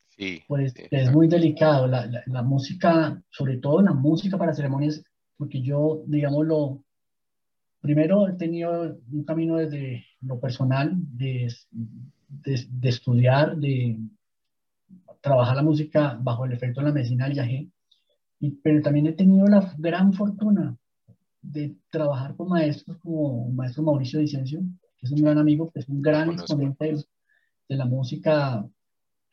Sí, 0.08 0.42
pues 0.46 0.72
es 0.90 1.12
muy 1.12 1.28
delicado. 1.28 1.88
La, 1.88 2.08
la, 2.26 2.42
música, 2.42 3.20
sobre 3.30 3.58
todo 3.58 3.82
la 3.82 3.92
música 3.92 4.38
para 4.38 4.54
ceremonias, 4.54 5.02
porque 5.36 5.60
yo, 5.60 6.04
digamos, 6.06 6.46
lo 6.46 6.84
primero 7.80 8.28
he 8.28 8.34
tenido 8.34 8.96
un 9.10 9.24
camino 9.24 9.56
desde 9.56 10.06
lo 10.20 10.38
personal, 10.38 10.92
de, 10.94 11.52
de, 11.70 12.66
de 12.70 12.88
estudiar, 12.88 13.56
de 13.56 13.98
trabajar 15.20 15.56
la 15.56 15.62
música 15.62 16.16
bajo 16.20 16.44
el 16.44 16.52
efecto 16.52 16.80
de 16.80 16.86
la 16.86 16.92
medicina 16.92 17.24
del 17.24 17.34
viaje, 17.34 17.68
pero 18.62 18.80
también 18.80 19.08
he 19.08 19.12
tenido 19.12 19.46
la 19.48 19.74
gran 19.78 20.12
fortuna 20.12 20.76
de 21.44 21.76
trabajar 21.90 22.34
con 22.36 22.48
maestros 22.48 22.96
como 22.98 23.46
el 23.48 23.54
maestro 23.54 23.82
Mauricio 23.82 24.20
Vicencio, 24.20 24.60
que 24.96 25.06
es 25.06 25.12
un 25.12 25.22
gran 25.22 25.38
amigo, 25.38 25.70
que 25.70 25.80
es 25.80 25.88
un 25.88 26.00
gran 26.00 26.30
exponente 26.32 26.96
de, 27.68 27.76
la 27.76 27.84
música 27.84 28.66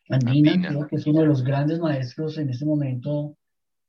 andina, 0.09 0.69
creo 0.69 0.87
que 0.87 0.95
es 0.97 1.07
uno 1.07 1.21
de 1.21 1.27
los 1.27 1.43
grandes 1.43 1.79
maestros 1.79 2.37
en 2.37 2.49
este 2.49 2.65
momento 2.65 3.37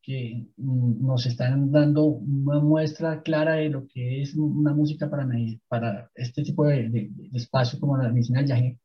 que 0.02 0.46
mm, 0.56 1.06
nos 1.06 1.26
están 1.26 1.70
dando 1.70 2.04
una 2.04 2.60
muestra 2.60 3.22
clara 3.22 3.54
de 3.54 3.70
lo 3.70 3.86
que 3.86 4.22
es 4.22 4.34
una 4.34 4.74
música 4.74 5.08
para, 5.08 5.26
para 5.68 6.10
este 6.14 6.42
tipo 6.42 6.64
de, 6.66 7.10
espacio 7.32 7.78
como 7.78 7.96
la 7.96 8.10
medicina 8.10 8.38
del 8.38 8.46
viaje, 8.46 8.78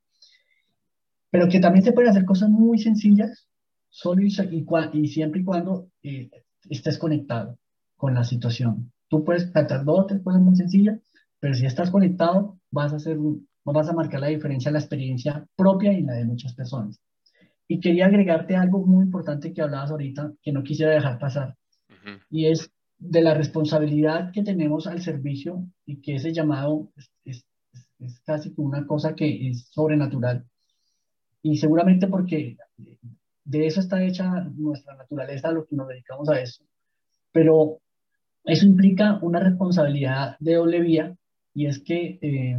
pero 1.29 1.47
que 1.49 1.59
también 1.59 1.83
se 1.83 1.91
pueden 1.91 2.11
hacer 2.11 2.25
cosas 2.25 2.49
muy 2.49 2.79
sencillas, 2.79 3.47
solo 3.89 4.21
y, 4.21 4.33
y, 4.93 5.07
siempre 5.07 5.41
y 5.41 5.43
cuando 5.43 5.89
eh, 6.03 6.29
estés 6.69 6.97
conectado. 6.97 7.57
con 7.95 8.13
la 8.13 8.23
situación. 8.23 8.91
Tú 9.09 9.23
puedes 9.23 9.51
tratar 9.51 9.85
dos 9.85 10.07
tres 10.07 10.21
cosas 10.21 10.41
muy 10.41 10.55
sencillas, 10.55 10.99
pero 11.39 11.53
si 11.53 11.65
estás 11.65 11.91
conectado, 11.91 12.59
vas 12.71 12.93
a, 12.93 12.97
hacer, 12.97 13.17
vas 13.63 13.89
a 13.89 13.93
marcar 13.93 14.21
la 14.21 14.27
diferencia 14.27 14.69
en 14.69 14.73
la 14.73 14.79
experiencia 14.79 15.45
propia 15.55 15.93
y 15.93 15.97
en 15.97 16.07
la 16.07 16.13
de 16.13 16.25
muchas 16.25 16.53
personas. 16.53 16.99
Y 17.67 17.79
quería 17.79 18.05
agregarte 18.05 18.55
algo 18.55 18.85
muy 18.85 19.05
importante 19.05 19.53
que 19.53 19.61
hablabas 19.61 19.91
ahorita, 19.91 20.33
que 20.41 20.51
no 20.51 20.63
quisiera 20.63 20.93
dejar 20.93 21.19
pasar, 21.19 21.55
y 22.29 22.47
es 22.47 22.71
de 22.97 23.21
la 23.21 23.33
responsabilidad 23.33 24.31
que 24.31 24.43
tenemos 24.43 24.87
al 24.87 25.01
servicio 25.01 25.67
y 25.85 26.01
que 26.01 26.15
ese 26.15 26.33
llamado 26.33 26.89
es, 26.95 27.45
es, 27.99 28.19
casi 28.25 28.53
como 28.53 28.69
una 28.69 28.87
cosa 28.87 29.15
que 29.15 29.49
es 29.49 29.67
sobrenatural. 29.69 30.45
Y 31.41 31.57
seguramente 31.57 32.07
porque 32.07 32.57
de 33.43 33.67
eso 33.67 33.79
está 33.79 34.03
hecha 34.03 34.43
nuestra 34.55 34.95
naturaleza, 34.95 35.51
lo 35.51 35.65
que 35.65 35.75
nos 35.75 35.87
dedicamos 35.87 36.29
a 36.29 36.39
eso. 36.39 36.63
Pero 37.31 37.79
eso 38.47 38.65
implica 38.65 39.19
una 39.21 39.39
responsabilidad 39.39 40.37
de 40.39 40.55
doble 40.55 40.79
vía 40.81 41.15
y 41.53 41.65
es 41.65 41.79
que 41.79 42.17
eh, 42.21 42.57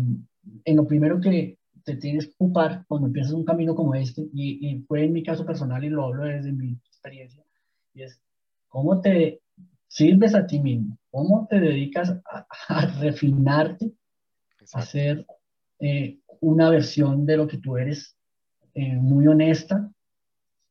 en 0.65 0.77
lo 0.77 0.87
primero 0.87 1.21
que 1.21 1.59
te 1.85 1.97
tienes 1.97 2.27
que 2.27 2.35
ocupar 2.39 2.85
cuando 2.87 3.07
empiezas 3.07 3.33
un 3.33 3.45
camino 3.45 3.75
como 3.75 3.95
este, 3.95 4.29
y, 4.35 4.69
y, 4.69 4.81
fue 4.83 5.05
en 5.05 5.13
mi 5.13 5.23
caso 5.23 5.47
personal 5.47 5.83
y 5.83 5.89
lo 5.89 6.05
hablo 6.05 6.25
desde 6.25 6.53
mi 6.53 6.73
experiencia, 6.87 7.43
y 7.95 8.03
es 8.03 8.21
cómo 8.69 9.01
te 9.01 9.41
sirves 9.87 10.35
a 10.35 10.47
ti 10.47 10.61
mismo, 10.61 10.99
cómo 11.11 11.47
te 11.49 11.59
dedicas 11.59 12.15
a, 12.69 12.87
refinarte, 13.01 13.93
a 14.75 14.79
hacer 14.79 15.27
eh, 15.81 16.19
una 16.41 16.69
versión 16.69 17.25
de 17.25 17.37
lo 17.39 17.49
que 17.49 17.59
tú 17.59 17.79
eres 17.79 18.15
eh, 18.75 18.97
muy 18.97 19.27
honesta, 19.27 19.91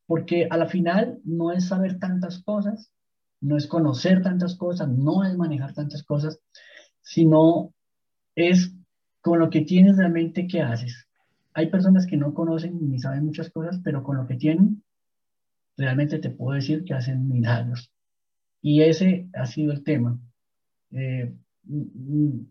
porque 0.05 0.47
a 0.49 0.57
la 0.57 0.67
final 0.67 1.19
no 1.23 1.51
es 1.51 1.67
saber 1.67 1.97
tantas 1.97 2.43
cosas, 2.43 2.91
no 3.41 3.57
es 3.57 3.67
conocer 3.67 4.21
tantas 4.21 4.55
cosas, 4.55 4.89
no 4.89 5.23
es 5.23 5.35
manejar 5.37 5.73
tantas 5.73 6.03
cosas, 6.03 6.39
sino 7.01 7.73
es 8.35 8.73
con 9.21 9.39
lo 9.39 9.49
que 9.49 9.61
tienes 9.61 9.97
realmente 9.97 10.47
qué 10.47 10.61
haces. 10.61 11.07
Hay 11.53 11.69
personas 11.69 12.05
que 12.05 12.17
no 12.17 12.33
conocen 12.33 12.77
ni 12.89 12.99
saben 12.99 13.25
muchas 13.25 13.49
cosas, 13.49 13.79
pero 13.83 14.03
con 14.03 14.17
lo 14.17 14.27
que 14.27 14.35
tienen, 14.35 14.83
realmente 15.75 16.19
te 16.19 16.29
puedo 16.29 16.55
decir 16.55 16.83
que 16.83 16.93
hacen 16.93 17.27
milagros. 17.27 17.91
Y 18.61 18.81
ese 18.81 19.27
ha 19.33 19.45
sido 19.45 19.71
el 19.71 19.83
tema. 19.83 20.19
Eh, 20.91 21.33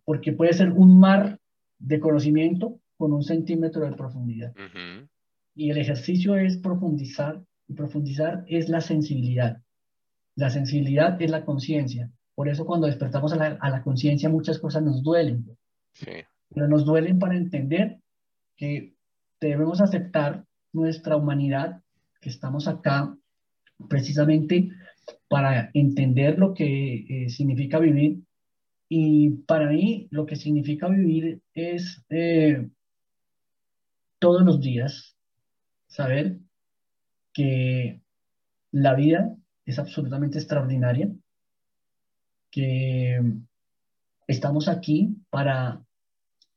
porque 0.05 0.33
puede 0.33 0.53
ser 0.53 0.73
un 0.73 0.99
mar 0.99 1.39
de 1.79 2.01
conocimiento 2.01 2.81
con 2.97 3.13
un 3.13 3.23
centímetro 3.23 3.85
de 3.85 3.97
profundidad. 3.97 4.55
Y 5.55 5.71
el 5.71 5.79
ejercicio 5.79 6.37
es 6.37 6.57
profundizar, 6.59 7.43
y 7.69 7.75
profundizar 7.75 8.45
es 8.47 8.69
la 8.69 8.81
sensibilidad. 8.81 9.63
La 10.37 10.51
sensibilidad 10.51 11.21
es 11.21 11.31
la 11.31 11.45
conciencia. 11.45 12.11
Por 12.35 12.49
eso 12.49 12.65
cuando 12.65 12.87
despertamos 12.87 13.33
a 13.33 13.37
la, 13.37 13.47
a 13.61 13.71
la 13.71 13.83
conciencia 13.83 14.29
muchas 14.29 14.59
cosas 14.59 14.83
nos 14.83 15.03
duelen. 15.03 15.57
Pero 16.55 16.69
nos 16.69 16.85
duelen 16.85 17.19
para 17.19 17.37
entender 17.37 17.99
que 18.57 18.95
debemos 19.41 19.81
aceptar 19.81 20.45
nuestra 20.73 21.17
humanidad, 21.17 21.83
que 22.21 22.29
estamos 22.29 22.69
acá 22.69 23.17
precisamente 23.89 24.71
para 25.29 25.71
entender 25.75 26.39
lo 26.39 26.55
que 26.55 27.07
eh, 27.09 27.29
significa 27.31 27.79
vivir. 27.79 28.23
Y 28.89 29.31
para 29.47 29.69
mí 29.69 30.07
lo 30.11 30.27
que 30.27 30.37
significa 30.37 30.89
vivir 30.89 31.41
es 31.55 32.05
eh, 32.09 32.69
todos 34.19 34.43
los 34.43 34.61
días 34.61 35.17
saber 35.89 36.39
que 37.33 38.01
la 38.71 38.95
vida 38.95 39.37
es 39.67 39.79
absolutamente 39.79 40.39
extraordinaria, 40.39 41.11
que 42.51 43.21
estamos 44.27 44.69
aquí 44.69 45.17
para 45.29 45.83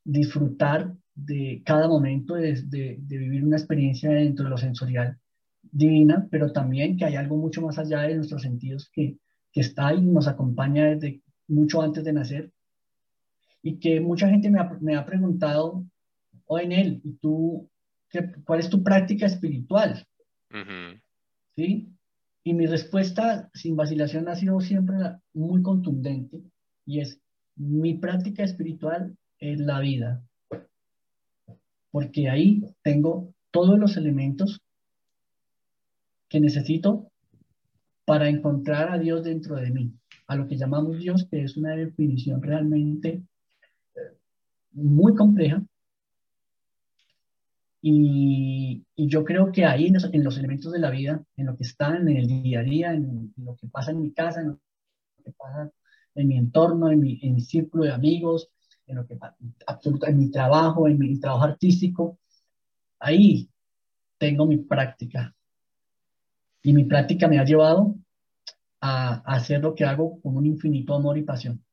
disfrutar 0.04 0.94
de 1.14 1.62
cada 1.64 1.88
momento, 1.88 2.34
de, 2.34 2.62
de, 2.62 2.96
vivir 3.18 3.44
una 3.44 3.56
experiencia 3.56 4.10
dentro 4.10 4.44
de 4.44 4.50
lo 4.50 4.56
sensorial 4.56 5.18
divina, 5.62 6.26
pero 6.30 6.52
también 6.52 6.96
que 6.96 7.04
hay 7.04 7.16
algo 7.16 7.36
mucho 7.36 7.60
más 7.60 7.78
allá 7.78 8.02
de 8.02 8.14
nuestros 8.14 8.42
sentidos 8.42 8.88
que, 8.92 9.18
que 9.52 9.60
está 9.60 9.88
ahí, 9.88 10.00
nos 10.00 10.28
acompaña 10.28 10.86
desde 10.86 11.20
mucho 11.48 11.82
antes 11.82 12.04
de 12.04 12.12
nacer 12.12 12.52
y 13.62 13.78
que 13.78 14.00
mucha 14.00 14.28
gente 14.28 14.48
me 14.50 14.60
ha, 14.60 14.78
me 14.80 14.96
ha 14.96 15.04
preguntado, 15.04 15.84
o 16.46 16.58
en 16.58 16.72
él, 16.72 17.00
¿y 17.04 17.12
tú 17.14 17.68
qué, 18.08 18.32
cuál 18.44 18.60
es 18.60 18.70
tu 18.70 18.82
práctica 18.82 19.26
espiritual? 19.26 20.06
¿Sí? 21.56 21.92
Y 22.42 22.54
mi 22.54 22.66
respuesta 22.66 23.50
sin 23.52 23.76
vacilación 23.76 24.28
ha 24.28 24.34
sido 24.34 24.60
siempre 24.60 24.96
muy 25.34 25.62
contundente 25.62 26.42
y 26.86 27.00
es, 27.00 27.20
mi 27.56 27.94
práctica 27.94 28.42
espiritual 28.42 29.16
es 29.38 29.60
la 29.60 29.80
vida. 29.80 30.22
Porque 31.90 32.28
ahí 32.28 32.64
tengo 32.82 33.34
todos 33.50 33.78
los 33.78 33.96
elementos 33.96 34.60
que 36.28 36.40
necesito 36.40 37.10
para 38.04 38.28
encontrar 38.28 38.90
a 38.90 38.98
Dios 38.98 39.24
dentro 39.24 39.56
de 39.56 39.70
mí, 39.70 39.92
a 40.26 40.36
lo 40.36 40.48
que 40.48 40.56
llamamos 40.56 40.98
Dios, 40.98 41.26
que 41.30 41.42
es 41.42 41.56
una 41.56 41.76
definición 41.76 42.42
realmente 42.42 43.22
muy 44.72 45.14
compleja. 45.14 45.62
Y, 47.82 48.84
yo 48.96 49.24
creo 49.24 49.50
que 49.50 49.64
ahí 49.64 49.86
en 49.86 49.94
los, 50.24 50.38
elementos 50.38 50.72
de 50.72 50.78
la 50.78 50.90
vida, 50.90 51.24
en 51.36 51.46
lo 51.46 51.56
que 51.56 51.64
está 51.64 51.96
en 51.96 52.08
el 52.08 52.26
día 52.26 52.60
a 52.60 52.62
día, 52.62 52.92
en, 52.92 53.32
lo 53.36 53.56
que 53.56 53.66
pasa 53.68 53.90
en 53.90 54.02
mi 54.02 54.12
casa, 54.12 54.40
en 54.40 54.48
lo 54.48 54.60
que 55.24 55.32
pasa 55.32 55.70
en 56.14 56.28
mi 56.28 56.36
entorno, 56.36 56.90
en 56.90 57.00
mi, 57.00 57.18
en 57.22 57.34
mi 57.34 57.40
círculo 57.40 57.84
de 57.84 57.92
amigos, 57.92 58.50
en, 58.86 58.96
lo 58.96 59.06
que, 59.06 59.16
en 60.06 60.18
mi 60.18 60.30
trabajo, 60.30 60.88
en 60.88 60.98
mi 60.98 61.18
trabajo 61.18 61.44
artístico, 61.44 62.18
ahí 62.98 63.48
tengo 64.18 64.46
mi 64.46 64.58
práctica. 64.58 65.34
Y 66.62 66.72
mi 66.74 66.84
práctica 66.84 67.26
me 67.26 67.38
ha 67.38 67.44
llevado 67.44 67.96
a, 68.80 69.14
hacer 69.34 69.62
lo 69.62 69.74
que 69.74 69.84
hago 69.84 70.20
con 70.20 70.36
un 70.36 70.46
infinito 70.46 70.94
amor 70.94 71.16
y 71.16 71.22
pasión. 71.22 71.64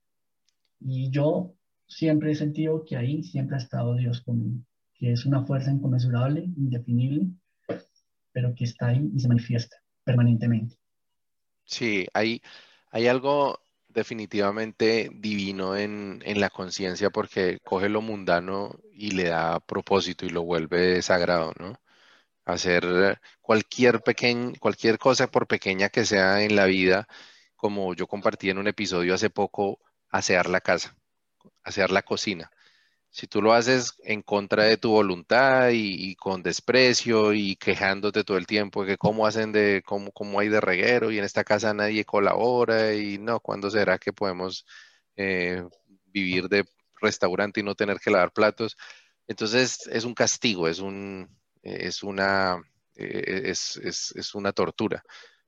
Y 0.80 1.10
yo 1.10 1.53
siempre 1.88 2.32
he 2.32 2.36
sentido 2.36 2.84
que 2.86 2.95
ahí 2.95 3.24
siempre 3.24 3.55
ha 3.55 3.60
estado 3.60 3.95
Dios 3.95 4.22
conmigo, 4.22 4.62
que 4.98 5.12
es 5.12 5.26
una 5.26 5.45
fuerza 5.45 5.72
inconmensurable, 5.72 6.41
indefinible, 6.58 7.28
pero 8.32 8.54
que 8.56 8.66
está 8.66 8.88
ahí 8.88 9.10
y 9.14 9.20
se 9.20 9.28
manifiesta 9.28 9.78
permanentemente. 10.04 10.76
Sí, 11.66 12.08
hay, 12.14 12.41
hay 12.91 13.08
algo 13.08 13.60
definitivamente 13.89 15.10
divino 15.14 15.76
en, 15.76 16.22
la 16.39 16.50
conciencia 16.50 17.10
porque 17.10 17.60
coge 17.64 17.89
lo 17.89 18.02
mundano 18.02 18.80
y 18.93 19.12
le 19.12 19.26
da 19.30 19.60
propósito 19.60 20.26
y 20.26 20.30
lo 20.30 20.43
vuelve 20.43 21.02
sagrado, 21.02 21.54
¿no? 21.60 21.80
Hacer 22.45 23.20
cualquier 23.41 24.02
pequeña, 24.02 24.54
cualquier 24.60 24.98
cosa 25.00 25.28
por 25.28 25.48
pequeña 25.48 25.89
que 25.89 26.06
sea 26.06 26.43
en 26.43 26.56
la 26.56 26.66
vida, 26.66 27.08
como 27.56 27.93
yo 27.95 28.08
compartí 28.08 28.50
en 28.50 28.60
un 28.60 28.68
episodio 28.68 29.14
hace 29.16 29.30
poco, 29.30 29.80
asear 30.10 30.50
la 30.50 30.62
casa, 30.62 30.95
asear 31.64 31.91
la 31.91 32.04
cocina 32.04 32.52
si 33.18 33.26
tú 33.26 33.41
lo 33.41 33.53
haces 33.53 33.95
en 34.03 34.22
contra 34.22 34.65
de 34.65 34.78
tu 34.78 34.91
voluntad 34.91 35.70
y, 35.74 36.15
con 36.18 36.43
desprecio 36.43 37.34
y 37.34 37.55
quejándote 37.55 38.24
todo 38.24 38.38
el 38.38 38.45
tiempo 38.45 38.86
que 38.86 38.95
cómo 38.97 39.26
hacen 39.26 39.51
de, 39.51 39.82
cómo, 39.84 40.11
cómo, 40.11 40.39
hay 40.39 40.49
de 40.49 40.61
reguero 40.61 41.09
y 41.09 41.18
en 41.18 41.24
esta 41.24 41.43
casa 41.43 41.74
nadie 41.74 42.05
colabora 42.05 42.93
y 42.93 43.18
no, 43.18 43.39
¿cuándo 43.39 43.72
será 43.72 43.97
que 43.97 44.13
podemos 44.13 44.68
eh, 45.15 45.63
vivir 46.05 46.47
de 46.47 46.65
restaurante 47.01 47.59
y 47.61 47.63
no 47.63 47.74
tener 47.74 47.97
que 47.99 48.11
lavar 48.11 48.32
platos? 48.34 48.78
Entonces 49.28 49.88
es 49.88 50.03
un 50.03 50.13
castigo, 50.13 50.68
es, 50.68 50.78
un, 50.78 51.28
es, 51.63 52.03
una, 52.03 52.61
eh, 52.95 53.41
es, 53.45 53.78
es, 53.78 54.13
es 54.15 54.36
una 54.36 54.51
tortura. 54.53 55.03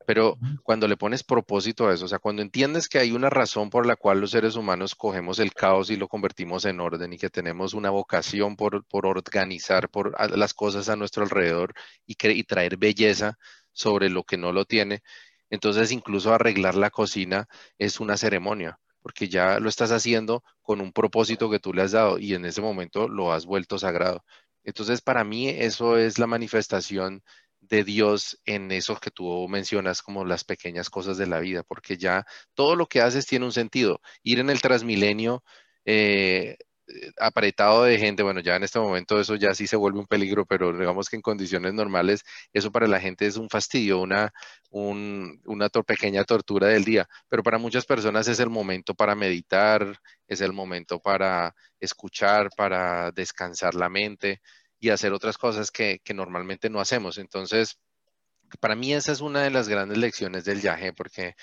Pero 0.10 0.39
cuando 0.64 0.88
le 0.88 0.97
pones 0.97 1.24
propósito 1.24 1.88
a 1.88 1.93
eso, 1.93 2.05
o 2.05 2.07
sea, 2.07 2.18
cuando 2.18 2.41
entiendes 2.41 2.89
que 2.89 2.97
hay 2.97 3.12
una 3.12 3.30
razón 3.30 3.70
por 3.70 3.86
la 3.86 3.95
cual 3.95 4.20
los 4.20 4.32
seres 4.32 4.55
humanos 4.55 4.95
cogemos 4.95 5.38
el 5.38 5.53
caos 5.53 5.91
y 5.91 5.97
lo 5.97 6.07
convertimos 6.07 6.66
en 6.66 6.80
orden 6.80 7.14
y 7.14 7.20
que 7.20 7.30
tenemos 7.30 7.76
una 7.76 7.91
vocación 7.91 8.55
por, 8.55 8.86
organizar 8.91 9.88
por 9.88 10.16
las 10.36 10.55
cosas 10.55 10.89
a 10.89 10.95
nuestro 10.95 11.22
alrededor 11.22 11.76
y, 12.07 12.16
y 12.28 12.43
traer 12.43 12.78
belleza 12.78 13.38
sobre 13.72 14.10
lo 14.10 14.24
que 14.24 14.38
no 14.38 14.51
lo 14.51 14.66
tiene, 14.66 15.03
entonces 15.51 15.91
incluso 15.91 16.34
arreglar 16.34 16.74
la 16.74 16.89
cocina 16.89 17.47
es 17.78 17.99
una 17.99 18.18
ceremonia 18.18 18.80
porque 19.03 19.30
ya 19.30 19.60
lo 19.60 19.70
estás 19.70 19.91
haciendo 19.91 20.43
con 20.64 20.82
un 20.82 20.91
propósito 20.91 21.51
que 21.51 21.60
tú 21.60 21.72
le 21.72 21.84
has 21.84 21.91
dado 21.91 22.18
y 22.18 22.34
en 22.34 22.45
ese 22.45 22.62
momento 22.62 23.07
lo 23.07 23.32
has 23.32 23.45
vuelto 23.45 23.78
sagrado. 23.78 24.24
Entonces, 24.64 25.01
para 25.01 25.24
mí 25.24 25.49
eso 25.49 25.97
es 25.97 26.20
la 26.20 26.28
manifestación 26.28 27.24
de 27.70 27.84
Dios 27.84 28.39
en 28.45 28.72
eso 28.72 28.97
que 28.99 29.11
tú 29.11 29.47
mencionas 29.47 30.01
como 30.01 30.26
las 30.26 30.43
pequeñas 30.43 30.89
cosas 30.89 31.17
de 31.17 31.28
la 31.28 31.39
vida, 31.39 31.63
porque 31.63 31.97
ya 31.97 32.26
todo 32.53 32.76
lo 32.76 32.88
que 32.88 33.01
haces 33.01 33.26
tiene 33.28 33.45
un 33.45 33.51
sentido. 33.51 34.01
Ir 34.24 34.39
en 34.39 34.49
el 34.49 34.61
Transmilenio, 34.61 35.43
eh, 35.86 36.57
eh, 36.89 37.11
apretado 37.20 37.84
de 37.84 37.99
gente, 37.99 38.24
bueno, 38.24 38.39
ya 38.41 38.55
en 38.55 38.63
este 38.63 38.80
momento 38.80 39.20
eso 39.20 39.36
ya 39.36 39.53
sí 39.53 39.67
se 39.67 39.76
vuelve 39.76 39.99
un 39.99 40.07
peligro, 40.07 40.45
pero 40.45 40.74
digamos 40.78 41.09
que 41.09 41.15
en 41.17 41.22
condiciones 41.22 41.74
normales 41.74 42.24
eso 42.53 42.72
para 42.72 42.88
la 42.88 42.99
gente 42.99 43.28
es 43.28 43.38
un 43.38 43.49
fastidio, 43.49 43.99
una, 44.01 44.32
una 44.72 45.70
pequeña 45.86 46.24
tortura 46.24 46.67
del 46.67 46.86
día, 46.86 47.07
pero 47.28 47.43
para 47.43 47.57
muchas 47.57 47.86
personas 47.86 48.28
es 48.28 48.39
el 48.39 48.49
momento 48.49 48.95
para 48.95 49.15
meditar, 49.15 49.99
es 50.28 50.41
el 50.41 50.53
momento 50.53 50.99
para 50.99 51.55
escuchar, 51.80 52.49
para 52.55 53.11
descansar 53.11 53.76
la 53.76 53.89
mente 53.89 54.41
y 54.80 54.89
hacer 54.89 55.13
otras 55.13 55.38
cosas 55.38 55.71
que, 55.71 56.01
normalmente 56.13 56.69
no 56.69 56.80
hacemos. 56.80 57.17
Entonces, 57.17 57.80
para 58.59 58.75
mí 58.75 58.93
esa 58.93 59.11
es 59.11 59.21
una 59.21 59.43
de 59.43 59.51
las 59.51 59.67
grandes 59.69 59.97
lecciones 59.97 60.45
del 60.45 60.61
viaje, 60.61 60.93
porque 60.93 61.36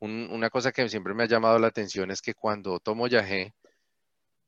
una 0.00 0.50
cosa 0.50 0.72
que 0.72 0.88
siempre 0.88 1.14
me 1.14 1.24
ha 1.24 1.28
llamado 1.28 1.58
la 1.58 1.68
atención 1.68 2.10
es 2.10 2.22
que 2.22 2.34
cuando 2.34 2.80
tomo 2.80 3.06
yagé, 3.06 3.54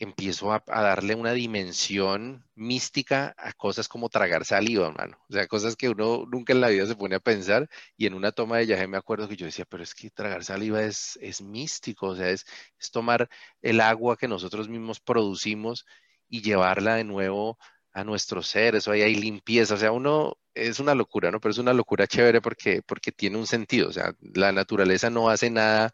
empiezo 0.03 0.53
a, 0.53 0.63
darle 0.67 1.15
una 1.15 1.33
dimensión 1.33 2.45
mística 2.57 3.35
a 3.39 3.53
cosas 3.53 3.87
como 3.89 4.09
tragar 4.09 4.45
saliva, 4.45 4.89
hermano. 4.89 5.17
O 5.29 5.33
sea, 5.33 5.47
cosas 5.47 5.77
que 5.77 5.89
uno 5.89 6.25
nunca 6.31 6.53
en 6.53 6.61
la 6.61 6.69
vida 6.71 6.87
se 6.87 6.97
pone 6.97 7.15
a 7.17 7.21
pensar. 7.21 7.69
Y 7.97 8.07
en 8.07 8.15
una 8.15 8.33
toma 8.33 8.59
de 8.59 8.67
yagé 8.67 8.89
me 8.89 8.97
acuerdo 8.97 9.29
que 9.29 9.37
yo 9.37 9.47
decía, 9.47 9.65
pero 9.69 9.83
es 9.85 9.95
que 9.95 10.11
tragar 10.11 10.45
saliva 10.45 10.83
es, 10.83 11.19
es 11.23 11.41
místico, 11.41 12.09
o 12.09 12.17
sea, 12.17 12.31
es, 12.31 12.45
es 12.81 12.91
tomar 12.91 13.29
el 13.61 13.81
agua 13.81 14.17
que 14.17 14.27
nosotros 14.29 14.69
mismos 14.69 15.01
producimos 15.01 15.87
y 16.29 16.43
llevarla 16.43 16.97
de 16.97 17.05
nuevo 17.05 17.59
a 17.93 18.05
nuestro 18.05 18.43
ser, 18.43 18.75
eso 18.77 18.91
ahí 18.93 19.03
hay 19.03 19.15
limpieza, 19.15 19.75
o 19.75 19.77
sea, 19.77 19.93
uno 19.93 20.37
es 20.55 20.81
una 20.81 20.95
locura, 20.95 21.31
¿no? 21.31 21.41
Pero 21.41 21.53
es 21.53 21.59
una 21.59 21.73
locura 21.75 22.07
chévere 22.07 22.41
porque, 22.41 22.83
porque 22.83 23.13
tiene 23.13 23.39
un 23.39 23.47
sentido, 23.47 23.89
o 23.89 23.93
sea, 23.93 24.15
la 24.35 24.53
naturaleza 24.53 25.11
no 25.11 25.29
hace 25.29 25.51
nada 25.51 25.93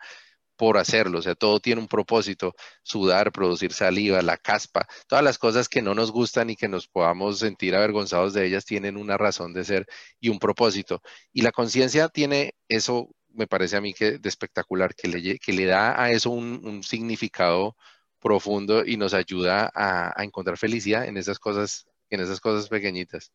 por 0.56 0.76
hacerlo, 0.78 1.20
o 1.20 1.22
sea, 1.22 1.34
todo 1.36 1.60
tiene 1.60 1.80
un 1.80 1.88
propósito, 1.88 2.54
sudar, 2.82 3.32
producir 3.32 3.72
saliva, 3.72 4.22
la 4.22 4.36
caspa, 4.36 4.86
todas 5.08 5.24
las 5.24 5.38
cosas 5.38 5.68
que 5.68 5.82
no 5.82 5.94
nos 5.94 6.10
gustan 6.12 6.50
y 6.50 6.56
que 6.56 6.68
nos 6.68 6.88
podamos 6.88 7.38
sentir 7.38 7.76
avergonzados 7.76 8.34
de 8.34 8.46
ellas 8.46 8.64
tienen 8.64 8.96
una 8.96 9.16
razón 9.16 9.54
de 9.54 9.64
ser 9.64 9.86
y 10.20 10.30
un 10.30 10.38
propósito. 10.40 11.00
Y 11.32 11.42
la 11.42 11.52
conciencia 11.52 12.08
tiene 12.08 12.54
eso, 12.68 13.08
me 13.28 13.46
parece 13.46 13.76
a 13.76 13.80
mí 13.80 13.94
que 13.94 14.18
de 14.18 14.28
espectacular, 14.28 14.94
que 14.96 15.08
le, 15.08 15.38
que 15.38 15.52
le 15.52 15.64
da 15.66 16.00
a 16.02 16.10
eso 16.10 16.30
un, 16.30 16.60
un 16.64 16.82
significado 16.82 17.76
profundo 18.20 18.84
y 18.84 18.96
nos 18.96 19.14
ayuda 19.14 19.70
a, 19.74 20.22
encontrar 20.22 20.56
felicidad 20.56 21.06
en 21.06 21.16
esas 21.16 21.38
cosas, 21.38 21.86
en 22.10 22.20
esas 22.20 22.40
cosas 22.40 22.68
pequeñitas. 22.68 23.32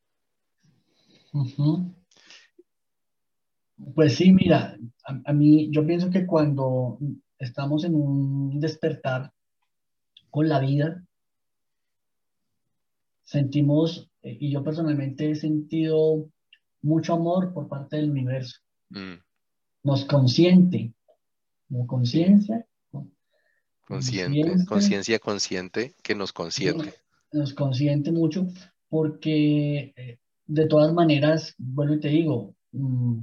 Pues 3.95 4.15
sí, 4.15 4.31
mira, 4.31 4.77
a, 5.03 5.33
mí 5.33 5.69
yo 5.71 5.85
pienso 5.85 6.09
que 6.09 6.25
cuando 6.25 6.99
estamos 7.39 7.83
en 7.83 7.95
un 7.95 8.59
despertar 8.59 9.31
con 10.29 10.47
la 10.47 10.59
vida, 10.59 11.03
sentimos, 13.23 14.09
y 14.21 14.51
yo 14.51 14.63
personalmente 14.63 15.31
he 15.31 15.35
sentido 15.35 16.29
mucho 16.81 17.13
amor 17.13 17.53
por 17.53 17.67
parte 17.67 17.97
del 17.97 18.11
universo. 18.11 18.59
Mm. 18.89 19.15
Nos 19.83 20.05
consiente, 20.05 20.93
como 21.67 21.87
conciencia, 21.87 22.65
Consciente, 23.85 24.65
conciencia 24.65 25.19
consciente 25.19 25.93
que 26.01 26.15
nos 26.15 26.31
consiente. 26.31 26.93
Nos 27.31 27.53
consiente 27.53 28.11
mucho 28.11 28.47
porque 28.87 29.93
eh, 29.95 30.19
de 30.45 30.67
todas 30.67 30.93
maneras, 30.93 31.55
bueno, 31.57 31.95
y 31.95 31.99
te 31.99 32.09
digo, 32.09 32.55
mm, 32.71 33.19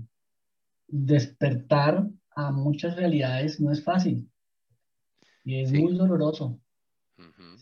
despertar 0.88 2.06
a 2.34 2.50
muchas 2.52 2.96
realidades 2.96 3.60
no 3.60 3.70
es 3.70 3.82
fácil 3.82 4.28
y 5.44 5.60
es 5.60 5.72
muy 5.72 5.96
doloroso, 5.96 6.60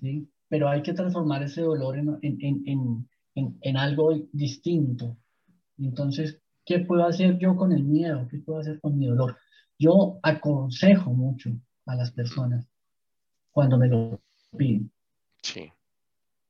¿sí? 0.00 0.28
Pero 0.48 0.68
hay 0.68 0.82
que 0.82 0.94
transformar 0.94 1.42
ese 1.42 1.60
dolor 1.60 1.98
en, 1.98 2.18
en, 2.22 3.08
en, 3.34 3.58
en, 3.60 3.76
algo 3.76 4.14
distinto. 4.32 5.16
Entonces, 5.78 6.40
¿qué 6.64 6.80
puedo 6.80 7.04
hacer 7.04 7.38
yo 7.38 7.54
con 7.54 7.72
el 7.72 7.84
miedo? 7.84 8.26
¿Qué 8.28 8.38
puedo 8.38 8.60
hacer 8.60 8.80
con 8.80 8.98
mi 8.98 9.06
dolor? 9.06 9.36
Yo 9.78 10.18
aconsejo 10.22 11.12
mucho 11.12 11.50
a 11.86 11.94
las 11.94 12.10
personas 12.10 12.66
cuando 13.52 13.78
me 13.78 13.88
lo 13.88 14.20
piden. 14.56 14.90
Sí. 15.42 15.70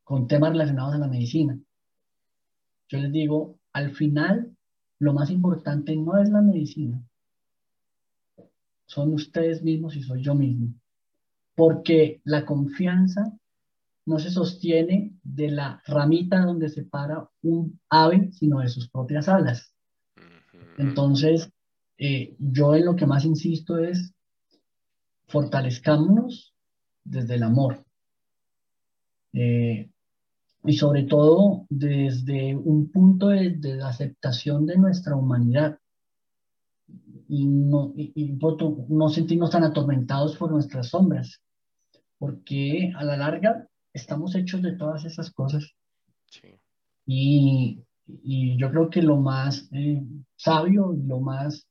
Con 0.05 0.27
temas 0.27 0.51
relacionados 0.51 0.95
a 0.95 0.99
la 0.99 1.09
medicina. 1.09 1.59
Yo 2.89 2.99
les 2.99 3.13
digo, 3.13 3.59
al 3.73 3.95
final, 3.95 4.57
lo 4.99 5.13
más 5.13 5.31
importante 5.31 5.95
no 5.97 6.17
es 6.19 6.31
la 6.31 6.41
medicina. 6.41 7.03
Son 8.87 9.13
ustedes 9.13 9.63
mismos 9.63 9.97
y 9.97 10.03
soy 10.03 10.23
yo 10.23 10.35
mismo. 10.35 10.75
Porque 11.55 12.21
la 12.25 12.47
confianza 12.47 13.37
no 14.07 14.19
se 14.19 14.31
sostiene 14.31 15.13
de 15.23 15.51
la 15.51 15.83
ramita 15.87 16.41
donde 16.41 16.71
se 16.71 16.85
para 16.85 17.29
un 17.43 17.79
ave, 17.91 18.31
sino 18.33 18.61
de 18.61 18.69
sus 18.69 18.89
propias 18.89 19.29
alas. 19.29 19.75
Entonces, 20.79 21.53
eh, 21.99 22.35
yo 22.39 22.75
en 22.75 22.87
lo 22.87 22.97
que 22.97 23.07
más 23.07 23.25
insisto 23.25 23.77
es 23.77 24.15
fortalezcámonos 25.27 26.55
desde 27.09 27.35
el 27.35 27.43
amor. 27.43 27.85
Eh, 29.33 29.91
y 30.65 30.73
sobre 30.75 31.05
todo 31.05 31.67
desde 31.69 32.57
un 32.57 32.91
punto 32.91 33.29
de, 33.29 33.51
de, 33.51 33.83
aceptación 33.83 34.67
de 34.67 34.77
nuestra 34.77 35.17
humanidad 35.17 35.79
y 37.29 37.47
no, 37.47 37.93
y, 37.95 38.39
no 38.89 39.09
sentirnos 39.09 39.51
tan 39.51 39.65
atormentados 39.65 40.37
por 40.37 40.51
nuestras 40.51 40.89
sombras, 40.89 41.41
porque 42.19 42.93
a 42.97 43.05
la 43.05 43.17
larga 43.17 43.69
estamos 43.93 44.35
hechos 44.35 44.63
de 44.63 44.73
todas 44.73 45.05
esas 45.05 45.31
cosas. 45.31 45.75
Y, 47.07 47.83
y, 48.07 48.57
yo 48.57 48.71
creo 48.71 48.91
que 48.91 49.03
lo 49.03 49.17
más 49.19 49.69
eh, 49.73 50.03
sabio, 50.37 50.95
lo 51.07 51.21
más 51.21 51.67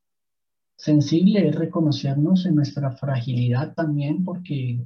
sensible 0.75 1.47
es 1.47 1.55
reconocernos 1.55 2.45
en 2.45 2.55
nuestra 2.55 2.91
fragilidad 2.91 3.73
también, 3.73 4.23
porque 4.23 4.85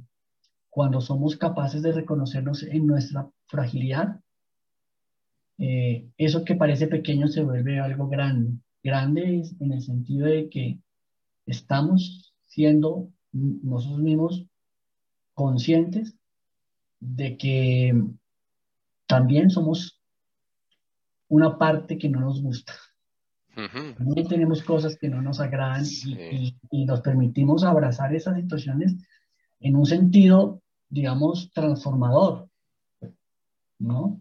cuando 0.72 1.02
somos 1.02 1.36
capaces 1.36 1.82
de 1.82 1.92
reconocernos 1.92 2.62
en 2.62 2.86
nuestra 2.86 3.28
fragilidad, 3.44 4.18
eh, 5.58 6.08
eso 6.16 6.46
que 6.46 6.54
parece 6.54 6.86
pequeño 6.86 7.28
se 7.28 7.42
vuelve 7.42 7.78
algo 7.78 8.08
grande. 8.08 8.56
Grande 8.82 9.44
en 9.60 9.72
el 9.72 9.82
sentido 9.82 10.28
de 10.28 10.48
que 10.48 10.78
estamos 11.44 12.32
siendo 12.46 13.10
nosotros 13.32 14.00
mismos 14.00 14.46
conscientes 15.34 16.16
de 17.00 17.36
que 17.36 18.04
también 19.06 19.50
somos 19.50 20.00
una 21.28 21.58
parte 21.58 21.98
que 21.98 22.08
no 22.08 22.20
nos 22.20 22.40
gusta. 22.40 22.72
También 23.54 24.26
tenemos 24.26 24.62
cosas 24.62 24.96
que 24.96 25.10
no 25.10 25.20
nos 25.20 25.38
agradan 25.38 25.84
y, 25.84 26.56
y, 26.70 26.86
nos 26.86 27.02
permitimos 27.02 27.62
abrazar 27.62 28.14
esas 28.14 28.36
situaciones 28.36 28.96
en 29.60 29.76
un 29.76 29.84
sentido 29.84 30.61
digamos, 30.92 31.50
transformador, 31.54 32.48
¿no? 33.78 34.20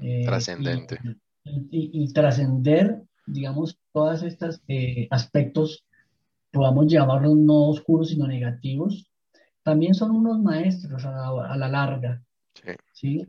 Eh, 0.00 0.24
trascendente. 0.24 0.98
Y, 1.44 2.10
trascender, 2.14 3.02
digamos, 3.26 3.78
todas 3.92 4.22
estas 4.22 4.62
eh, 4.66 5.06
aspectos, 5.10 5.84
podamos 6.50 6.86
llamarlos 6.86 7.36
no 7.36 7.68
oscuros, 7.68 8.08
sino 8.08 8.26
negativos, 8.26 9.10
también 9.62 9.92
son 9.92 10.12
unos 10.12 10.40
maestros 10.40 11.04
a, 11.04 11.54
la 11.56 11.68
larga. 11.68 12.22
Sí. 12.94 13.26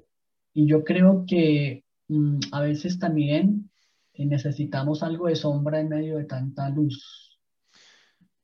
Y 0.54 0.66
yo 0.66 0.86
creo 0.86 1.26
que 1.28 1.84
mm, 2.08 2.40
a 2.54 2.62
veces 2.62 3.00
también 3.00 3.70
necesitamos 4.14 5.04
algo 5.04 5.28
de 5.28 5.36
sombra 5.36 5.82
en 5.82 5.90
medio 5.90 6.18
de 6.18 6.24
tanta 6.24 6.70
luz. 6.70 7.38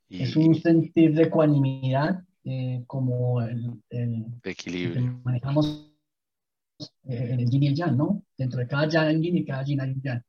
Es 0.10 0.36
un 0.36 0.54
sentir 0.56 1.14
de 1.14 1.24
ecuanimidad 1.24 2.26
eh, 2.46 2.84
como 2.86 3.42
el, 3.42 3.82
equilibrio. 4.44 5.20
manejamos 5.24 5.92
eh, 7.10 7.38
el 7.40 7.50
yin 7.50 7.64
y 7.64 7.68
el 7.68 7.76
yang, 7.76 7.98
¿no? 7.98 8.24
Dentro 8.38 8.60
de 8.60 8.68
cada 8.68 8.88
yang 8.88 9.24
y 9.24 9.44
cada 9.44 9.64
yin 9.64 9.82
hay 9.82 9.96
yang. 10.04 10.24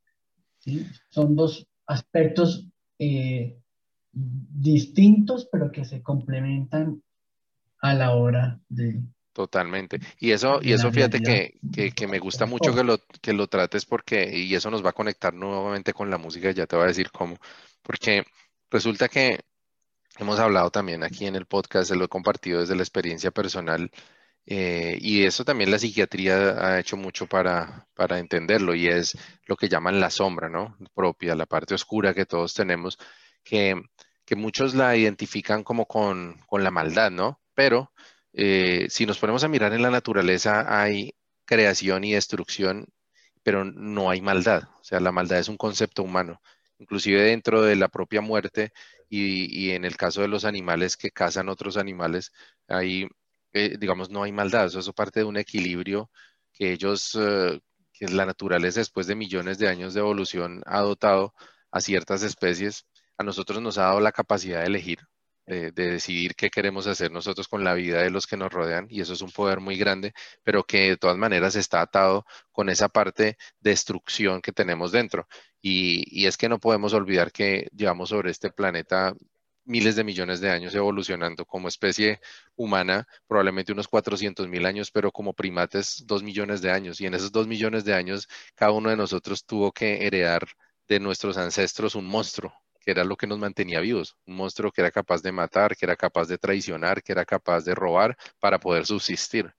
¿sí? 0.59 0.87
Son 1.11 1.37
dos 1.37 1.67
aspectos 1.87 2.67
eh, 2.99 3.59
distintos, 4.13 5.47
pero 5.53 5.71
que 5.71 5.85
se 5.85 6.03
complementan 6.03 7.03
a 7.83 7.93
la 7.93 8.15
hora 8.15 8.59
de... 8.71 9.03
Totalmente. 9.35 10.01
Y 10.19 10.31
eso, 10.31 10.61
y 10.63 10.73
eso 10.73 10.91
fíjate 10.91 11.21
que, 11.21 11.61
que, 11.71 11.93
que, 11.93 12.07
me 12.07 12.19
gusta 12.19 12.47
mucho 12.47 12.75
que 12.75 12.83
lo, 12.83 12.99
que 13.21 13.35
lo 13.35 13.47
trates 13.47 13.85
porque, 13.85 14.35
y 14.35 14.55
eso 14.55 14.71
nos 14.71 14.83
va 14.83 14.91
a 14.91 14.95
conectar 14.95 15.35
nuevamente 15.35 15.93
con 15.93 16.09
la 16.09 16.17
música, 16.17 16.51
ya 16.53 16.67
te 16.67 16.77
voy 16.77 16.87
a 16.87 16.89
decir 16.89 17.11
cómo, 17.11 17.37
porque 17.83 18.25
resulta 18.71 19.11
que 19.11 19.41
Hemos 20.19 20.39
hablado 20.39 20.71
también 20.71 21.05
aquí 21.05 21.27
en 21.27 21.37
el 21.37 21.47
podcast, 21.47 21.89
se 21.89 21.97
lo 21.97 22.07
he 22.07 22.09
compartido 22.09 22.61
desde 22.61 22.75
la 22.75 22.83
experiencia 22.83 23.31
personal 23.31 23.91
eh, 24.47 24.97
y 25.01 25.25
eso 25.25 25.45
también 25.45 25.71
la 25.71 25.79
psiquiatría 25.79 26.37
ha 26.65 26.79
hecho 26.79 26.97
mucho 26.97 27.27
para, 27.27 27.89
para 27.95 28.19
entenderlo 28.21 28.75
y 28.75 28.87
es 28.87 29.19
lo 29.47 29.57
que 29.57 29.69
llaman 29.69 30.01
la 30.01 30.11
sombra, 30.11 30.49
¿no? 30.49 30.77
Propia, 30.95 31.35
la 31.35 31.47
parte 31.47 31.75
oscura 31.75 32.15
que 32.15 32.27
todos 32.27 32.55
tenemos, 32.55 32.99
que, 33.43 33.75
que 34.25 34.37
muchos 34.37 34.75
la 34.75 34.97
identifican 34.97 35.65
como 35.65 35.87
con, 35.87 36.39
con 36.47 36.63
la 36.65 36.71
maldad, 36.71 37.11
¿no? 37.11 37.41
Pero 37.55 37.93
eh, 38.33 38.87
si 38.91 39.05
nos 39.07 39.19
ponemos 39.19 39.45
a 39.45 39.49
mirar 39.49 39.73
en 39.73 39.83
la 39.83 39.91
naturaleza, 39.91 40.81
hay 40.81 41.15
creación 41.45 42.05
y 42.05 42.13
destrucción, 42.13 42.87
pero 43.43 43.65
no 43.65 44.11
hay 44.11 44.21
maldad. 44.21 44.65
O 44.81 44.85
sea, 44.85 45.01
la 45.01 45.13
maldad 45.13 45.39
es 45.41 45.49
un 45.49 45.57
concepto 45.57 46.03
humano. 46.03 46.41
Inclusive 46.79 47.23
dentro 47.23 47.63
de 47.63 47.77
la 47.77 47.89
propia 47.89 48.21
muerte 48.21 48.73
y, 49.09 49.71
en 49.71 49.85
el 49.85 49.97
caso 49.97 50.23
de 50.23 50.29
los 50.29 50.45
animales 50.45 50.97
que 50.97 51.11
cazan 51.11 51.49
otros 51.49 51.77
animales, 51.77 52.33
ahí, 52.69 53.09
eh, 53.53 53.77
digamos, 53.79 54.11
no 54.11 54.23
hay 54.23 54.33
maldad. 54.33 54.67
Eso 54.67 54.81
es 54.81 54.93
parte 54.93 55.21
de 55.21 55.25
un 55.27 55.37
equilibrio 55.37 56.11
que 56.53 56.73
ellos, 56.73 57.17
eh, 57.21 57.61
que 57.93 58.09
la 58.09 58.27
naturaleza 58.27 58.81
después 58.81 59.07
de 59.07 59.15
millones 59.17 59.59
de 59.59 59.69
años 59.69 59.95
de 59.95 60.01
evolución 60.01 60.63
ha 60.67 60.81
dotado 60.81 61.35
a 61.71 61.81
ciertas 61.81 62.23
especies. 62.23 62.87
A 63.19 63.25
nosotros 63.25 63.61
nos 63.63 63.79
ha 63.79 63.83
dado 63.85 64.01
la 64.01 64.13
capacidad 64.13 64.61
de 64.61 64.67
elegir 64.67 65.01
de, 65.47 65.71
decidir 65.73 66.35
qué 66.35 66.51
queremos 66.51 66.87
hacer 66.87 67.11
nosotros 67.13 67.49
con 67.49 67.65
la 67.65 67.75
vida 67.75 68.03
de 68.03 68.11
los 68.11 68.27
que 68.27 68.37
nos 68.37 68.53
rodean 68.53 68.87
y 68.91 69.01
eso 69.01 69.13
es 69.13 69.23
un 69.23 69.31
poder 69.31 69.61
muy 69.61 69.77
grande, 69.77 70.13
pero 70.43 70.65
que 70.65 70.91
de 70.91 70.97
todas 70.97 71.17
maneras 71.17 71.57
está 71.57 71.81
atado 71.81 72.27
con 72.53 72.69
esa 72.69 72.89
parte 72.89 73.39
de 73.61 73.71
destrucción 73.71 74.41
que 74.43 74.53
tenemos 74.53 74.93
dentro. 74.93 75.29
Y, 75.61 76.05
y 76.23 76.27
es 76.27 76.37
que 76.37 76.49
no 76.49 76.59
podemos 76.59 76.93
olvidar 76.95 77.33
que 77.33 77.69
llevamos 77.75 78.11
sobre 78.11 78.31
este 78.31 78.51
planeta 78.51 79.15
miles 79.67 79.97
de 79.97 80.05
millones 80.05 80.41
de 80.41 80.51
años 80.51 80.75
evolucionando 80.75 81.45
como 81.45 81.69
especie 81.69 82.21
humana, 82.57 83.07
probablemente 83.27 83.73
unos 83.73 83.89
400 83.89 84.49
mil 84.49 84.65
años, 84.65 84.91
pero 84.91 85.13
como 85.13 85.35
primates 85.35 86.05
dos 86.07 86.23
millones 86.23 86.63
de 86.63 86.71
años. 86.71 87.01
Y 87.01 87.07
en 87.07 87.15
esos 87.15 87.33
dos 87.33 87.47
millones 87.47 87.85
de 87.85 87.95
años, 87.95 88.29
cada 88.55 88.73
uno 88.73 88.91
de 88.91 88.97
nosotros 88.97 89.45
tuvo 89.45 89.73
que 89.73 90.07
heredar 90.07 90.47
de 90.89 91.01
nuestros 91.01 91.37
ancestros 91.37 91.95
un 91.97 92.07
monstruo, 92.07 92.55
que 92.87 92.93
era 92.93 93.03
lo 93.03 93.17
que 93.17 93.27
nos 93.27 93.41
mantenía 93.41 93.81
vivos, 93.81 94.17
un 94.27 94.37
monstruo 94.37 94.71
que 94.71 94.81
era 94.81 94.93
capaz 94.93 95.21
de 95.21 95.33
matar, 95.33 95.77
que 95.77 95.85
era 95.85 95.97
capaz 95.97 96.29
de 96.29 96.39
traicionar, 96.39 97.03
que 97.03 97.11
era 97.11 97.25
capaz 97.25 97.65
de 97.65 97.75
robar 97.75 98.17
para 98.39 98.61
poder 98.61 98.87
subsistir. 98.87 99.53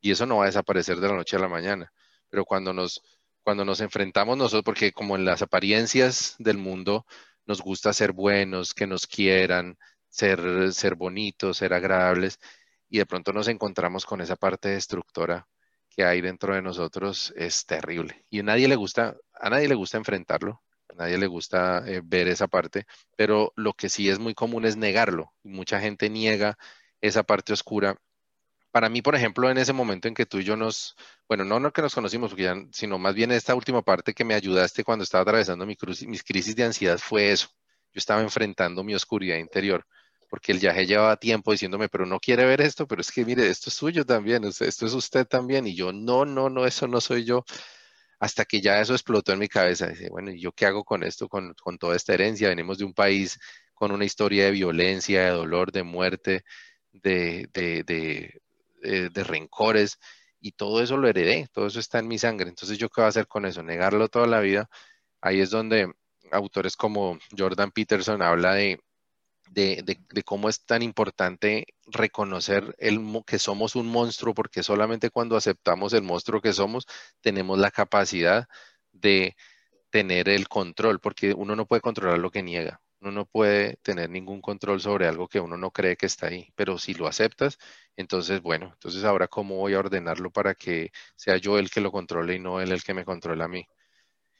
Y 0.00 0.12
eso 0.12 0.24
no 0.24 0.38
va 0.38 0.44
a 0.44 0.46
desaparecer 0.46 0.98
de 0.98 1.08
la 1.08 1.14
noche 1.14 1.36
a 1.36 1.40
la 1.40 1.48
mañana. 1.48 1.92
Pero 2.30 2.46
cuando 2.46 2.72
nos, 2.72 3.02
cuando 3.42 3.66
nos 3.66 3.82
enfrentamos 3.82 4.38
nosotros, 4.38 4.64
porque 4.64 4.92
como 4.92 5.14
en 5.14 5.26
las 5.26 5.42
apariencias 5.42 6.36
del 6.38 6.56
mundo 6.56 7.04
nos 7.44 7.60
gusta 7.60 7.92
ser 7.92 8.12
buenos, 8.12 8.72
que 8.72 8.86
nos 8.86 9.06
quieran, 9.06 9.76
ser, 10.08 10.72
ser 10.72 10.94
bonitos, 10.94 11.58
ser 11.58 11.74
agradables, 11.74 12.38
y 12.88 12.96
de 12.96 13.04
pronto 13.04 13.34
nos 13.34 13.48
encontramos 13.48 14.06
con 14.06 14.22
esa 14.22 14.36
parte 14.36 14.70
destructora 14.70 15.46
que 15.90 16.04
hay 16.04 16.22
dentro 16.22 16.54
de 16.54 16.62
nosotros, 16.62 17.34
es 17.36 17.66
terrible. 17.66 18.24
Y 18.30 18.40
a 18.40 18.42
nadie 18.42 18.68
le 18.68 18.76
gusta, 18.76 19.16
a 19.34 19.50
nadie 19.50 19.68
le 19.68 19.74
gusta 19.74 19.98
enfrentarlo, 19.98 20.62
nadie 20.94 21.18
le 21.18 21.26
gusta 21.26 21.82
eh, 21.86 22.00
ver 22.04 22.28
esa 22.28 22.48
parte, 22.48 22.86
pero 23.16 23.52
lo 23.56 23.74
que 23.74 23.88
sí 23.88 24.08
es 24.08 24.18
muy 24.18 24.34
común 24.34 24.64
es 24.64 24.76
negarlo. 24.76 25.32
Mucha 25.42 25.80
gente 25.80 26.10
niega 26.10 26.58
esa 27.00 27.22
parte 27.22 27.52
oscura. 27.52 27.96
Para 28.72 28.88
mí, 28.88 29.02
por 29.02 29.14
ejemplo, 29.14 29.50
en 29.50 29.58
ese 29.58 29.72
momento 29.72 30.08
en 30.08 30.14
que 30.14 30.26
tú 30.26 30.38
y 30.38 30.44
yo 30.44 30.56
nos, 30.56 30.96
bueno, 31.28 31.44
no, 31.44 31.60
no 31.60 31.72
que 31.72 31.82
nos 31.82 31.94
conocimos, 31.94 32.34
sino 32.72 32.98
más 32.98 33.14
bien 33.14 33.32
esta 33.32 33.54
última 33.54 33.82
parte 33.82 34.14
que 34.14 34.24
me 34.24 34.34
ayudaste 34.34 34.84
cuando 34.84 35.04
estaba 35.04 35.22
atravesando 35.22 35.66
mi 35.66 35.76
mis 36.08 36.24
crisis 36.24 36.56
de 36.56 36.64
ansiedad 36.64 36.98
fue 36.98 37.30
eso. 37.32 37.48
Yo 37.92 37.98
estaba 37.98 38.22
enfrentando 38.22 38.82
mi 38.84 38.94
oscuridad 38.94 39.36
interior, 39.38 39.86
porque 40.28 40.52
el 40.52 40.58
viaje 40.58 40.86
llevaba 40.86 41.16
tiempo 41.16 41.52
diciéndome, 41.52 41.88
pero 41.88 42.06
no 42.06 42.18
quiere 42.20 42.44
ver 42.44 42.60
esto, 42.60 42.86
pero 42.88 43.00
es 43.00 43.12
que 43.12 43.24
mire, 43.24 43.48
esto 43.48 43.70
es 43.70 43.74
suyo 43.76 44.04
también, 44.04 44.44
esto 44.44 44.64
es 44.64 44.82
usted 44.94 45.26
también, 45.26 45.66
y 45.66 45.74
yo, 45.76 45.92
no, 45.92 46.24
no, 46.24 46.50
no, 46.50 46.66
eso 46.66 46.88
no 46.88 47.00
soy 47.00 47.24
yo 47.24 47.44
hasta 48.18 48.44
que 48.44 48.60
ya 48.60 48.80
eso 48.80 48.94
explotó 48.94 49.32
en 49.32 49.38
mi 49.40 49.48
cabeza. 49.48 49.88
Dice, 49.88 50.08
bueno, 50.10 50.30
¿y 50.30 50.40
yo 50.40 50.52
qué 50.52 50.66
hago 50.66 50.84
con 50.84 51.02
esto, 51.02 51.28
con, 51.28 51.54
toda 51.78 51.96
esta 51.96 52.14
herencia? 52.14 52.48
Venimos 52.48 52.78
de 52.78 52.84
un 52.84 52.94
país 52.94 53.38
con 53.74 53.92
una 53.92 54.04
historia 54.04 54.46
de 54.46 54.50
violencia, 54.52 55.24
de 55.24 55.30
dolor, 55.30 55.72
de 55.72 55.82
muerte, 55.82 56.44
de, 56.92 57.48
de, 57.52 58.40
eh, 58.82 59.08
de, 59.12 59.24
rencores, 59.24 59.98
y 60.40 60.52
todo 60.52 60.82
eso 60.82 60.96
lo 60.96 61.08
heredé, 61.08 61.48
todo 61.52 61.66
eso 61.66 61.80
está 61.80 61.98
en 61.98 62.08
mi 62.08 62.18
sangre. 62.18 62.48
Entonces, 62.48 62.78
¿yo 62.78 62.88
qué 62.88 63.00
voy 63.00 63.06
a 63.06 63.08
hacer 63.08 63.26
con 63.26 63.46
eso? 63.46 63.62
¿Negarlo 63.62 64.08
toda 64.08 64.26
la 64.26 64.40
vida? 64.40 64.68
Ahí 65.20 65.40
es 65.40 65.50
donde 65.50 65.92
autores 66.30 66.76
como 66.76 67.18
Jordan 67.36 67.70
Peterson 67.72 68.22
habla 68.22 68.54
de 68.54 68.80
de, 69.54 70.24
cómo 70.24 70.48
es 70.48 70.64
tan 70.64 70.82
importante 70.82 71.66
reconocer 71.86 72.74
el, 72.78 73.00
que 73.26 73.38
somos 73.38 73.76
un 73.76 73.86
monstruo, 73.86 74.34
porque 74.34 74.62
solamente 74.62 75.10
cuando 75.10 75.36
aceptamos 75.36 75.92
el 75.92 76.02
monstruo 76.02 76.40
que 76.40 76.52
somos, 76.52 76.86
tenemos 77.20 77.58
la 77.58 77.70
capacidad 77.70 78.48
de 78.92 79.36
tener 79.90 80.28
el 80.28 80.48
control, 80.48 81.00
porque 81.00 81.34
uno 81.34 81.56
no 81.56 81.66
puede 81.66 81.82
controlar 81.82 82.18
lo 82.18 82.30
que 82.30 82.42
niega, 82.42 82.80
uno 83.00 83.12
no 83.12 83.26
puede 83.26 83.76
tener 83.82 84.10
ningún 84.10 84.40
control 84.40 84.80
sobre 84.80 85.06
algo 85.08 85.28
que 85.28 85.40
uno 85.40 85.56
no 85.56 85.70
cree 85.70 85.96
que 85.96 86.06
está 86.06 86.28
ahí, 86.28 86.50
pero 86.56 86.78
si 86.78 86.94
lo 86.94 87.06
aceptas, 87.06 87.58
entonces, 87.96 88.42
bueno, 88.42 88.70
entonces 88.74 89.04
ahora 89.04 89.28
cómo 89.28 89.56
voy 89.56 89.74
a 89.74 89.80
ordenarlo 89.80 90.30
para 90.30 90.54
que 90.54 90.90
sea 91.16 91.36
yo 91.36 91.58
el 91.58 91.70
que 91.70 91.80
lo 91.80 91.92
controle 91.92 92.34
y 92.36 92.38
no 92.40 92.60
él 92.60 92.72
el 92.72 92.82
que 92.82 92.94
me 92.94 93.04
controla 93.04 93.44
a 93.46 93.48
mí. 93.48 93.66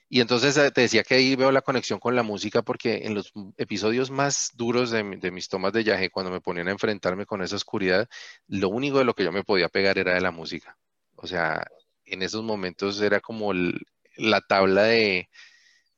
Y 0.08 0.20
entonces 0.20 0.56
eh, 0.56 0.70
te 0.70 0.82
decía 0.82 1.02
que 1.02 1.14
ahí 1.14 1.34
veo 1.34 1.50
la 1.50 1.62
conexión 1.62 1.98
con 1.98 2.14
la 2.14 2.22
música 2.22 2.62
porque 2.62 3.06
en 3.06 3.14
los 3.14 3.32
episodios 3.56 4.10
más 4.10 4.50
duros 4.54 4.90
de, 4.90 5.02
mis 5.02 5.48
tomas 5.48 5.72
de 5.72 5.82
viaje, 5.82 6.10
cuando 6.10 6.30
me 6.30 6.40
ponían 6.40 6.68
a 6.68 6.72
enfrentarme 6.72 7.26
con 7.26 7.42
esa 7.42 7.56
oscuridad, 7.56 8.08
lo 8.46 8.68
único 8.68 8.98
de 8.98 9.04
lo 9.04 9.14
que 9.14 9.24
yo 9.24 9.32
me 9.32 9.44
podía 9.44 9.68
pegar 9.68 9.98
era 9.98 10.14
de 10.14 10.20
la 10.20 10.30
música. 10.30 10.76
O 11.16 11.26
sea, 11.26 11.66
en 12.04 12.22
esos 12.22 12.42
momentos 12.42 13.00
era 13.00 13.20
como 13.20 13.52
la 14.16 14.40
tabla 14.42 14.84
de, 14.84 15.30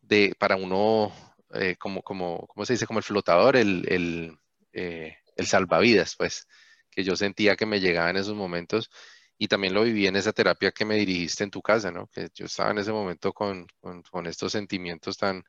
de 0.03 0.35
para 0.39 0.57
uno, 0.57 1.13
eh, 1.55 1.77
como, 1.77 2.03
como, 2.03 2.47
¿cómo 2.47 2.65
se 2.65 2.75
dice? 2.75 2.87
Como 2.87 3.01
el 3.01 3.05
flotador, 3.05 3.57
el, 3.57 3.85
el, 3.89 4.39
eh, 4.73 5.19
el 5.37 5.47
salvavidas, 5.47 6.17
pues, 6.17 6.47
que 6.91 7.05
yo 7.05 7.17
sentía 7.17 7.57
que 7.57 7.67
me 7.67 7.81
llegaba 7.81 8.11
en 8.11 8.17
esos 8.17 8.35
momentos 8.35 8.91
y 9.39 9.49
también 9.49 9.74
lo 9.74 9.82
viví 9.84 10.07
en 10.07 10.16
esa 10.16 10.32
terapia 10.32 10.72
que 10.72 10.84
me 10.84 10.97
dirigiste 10.97 11.45
en 11.45 11.51
tu 11.51 11.62
casa, 11.62 11.91
¿no? 11.91 12.07
Que 12.09 12.28
yo 12.34 12.47
estaba 12.47 12.70
en 12.70 12.78
ese 12.78 12.93
momento 12.93 13.32
con, 13.32 13.66
con, 14.11 14.26
estos 14.26 14.53
sentimientos 14.53 15.18
tan 15.18 15.45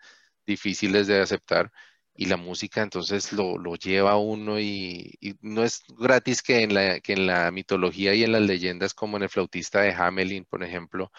difíciles 0.45 1.07
de 1.07 1.21
aceptar 1.21 1.71
y 2.15 2.25
la 2.25 2.38
música 2.38 2.81
entonces 2.81 3.31
lo, 3.33 3.57
lo 3.57 3.75
lleva 3.75 4.11
a 4.13 4.17
uno 4.17 4.59
y, 4.59 5.13
y, 5.21 5.35
no 5.41 5.63
es 5.63 5.83
gratis 5.97 6.41
que 6.41 6.63
en, 6.63 6.73
la, 6.73 6.99
que 6.99 7.13
en 7.13 7.27
la 7.27 7.51
mitología 7.51 8.13
y 8.15 8.23
en 8.23 8.31
las 8.33 8.41
leyendas 8.41 8.93
como 8.93 9.17
en 9.17 9.23
el 9.23 9.29
flautista 9.29 9.81
de 9.81 9.93
Hamelin, 9.93 10.45
por 10.45 10.63
ejemplo, 10.63 11.11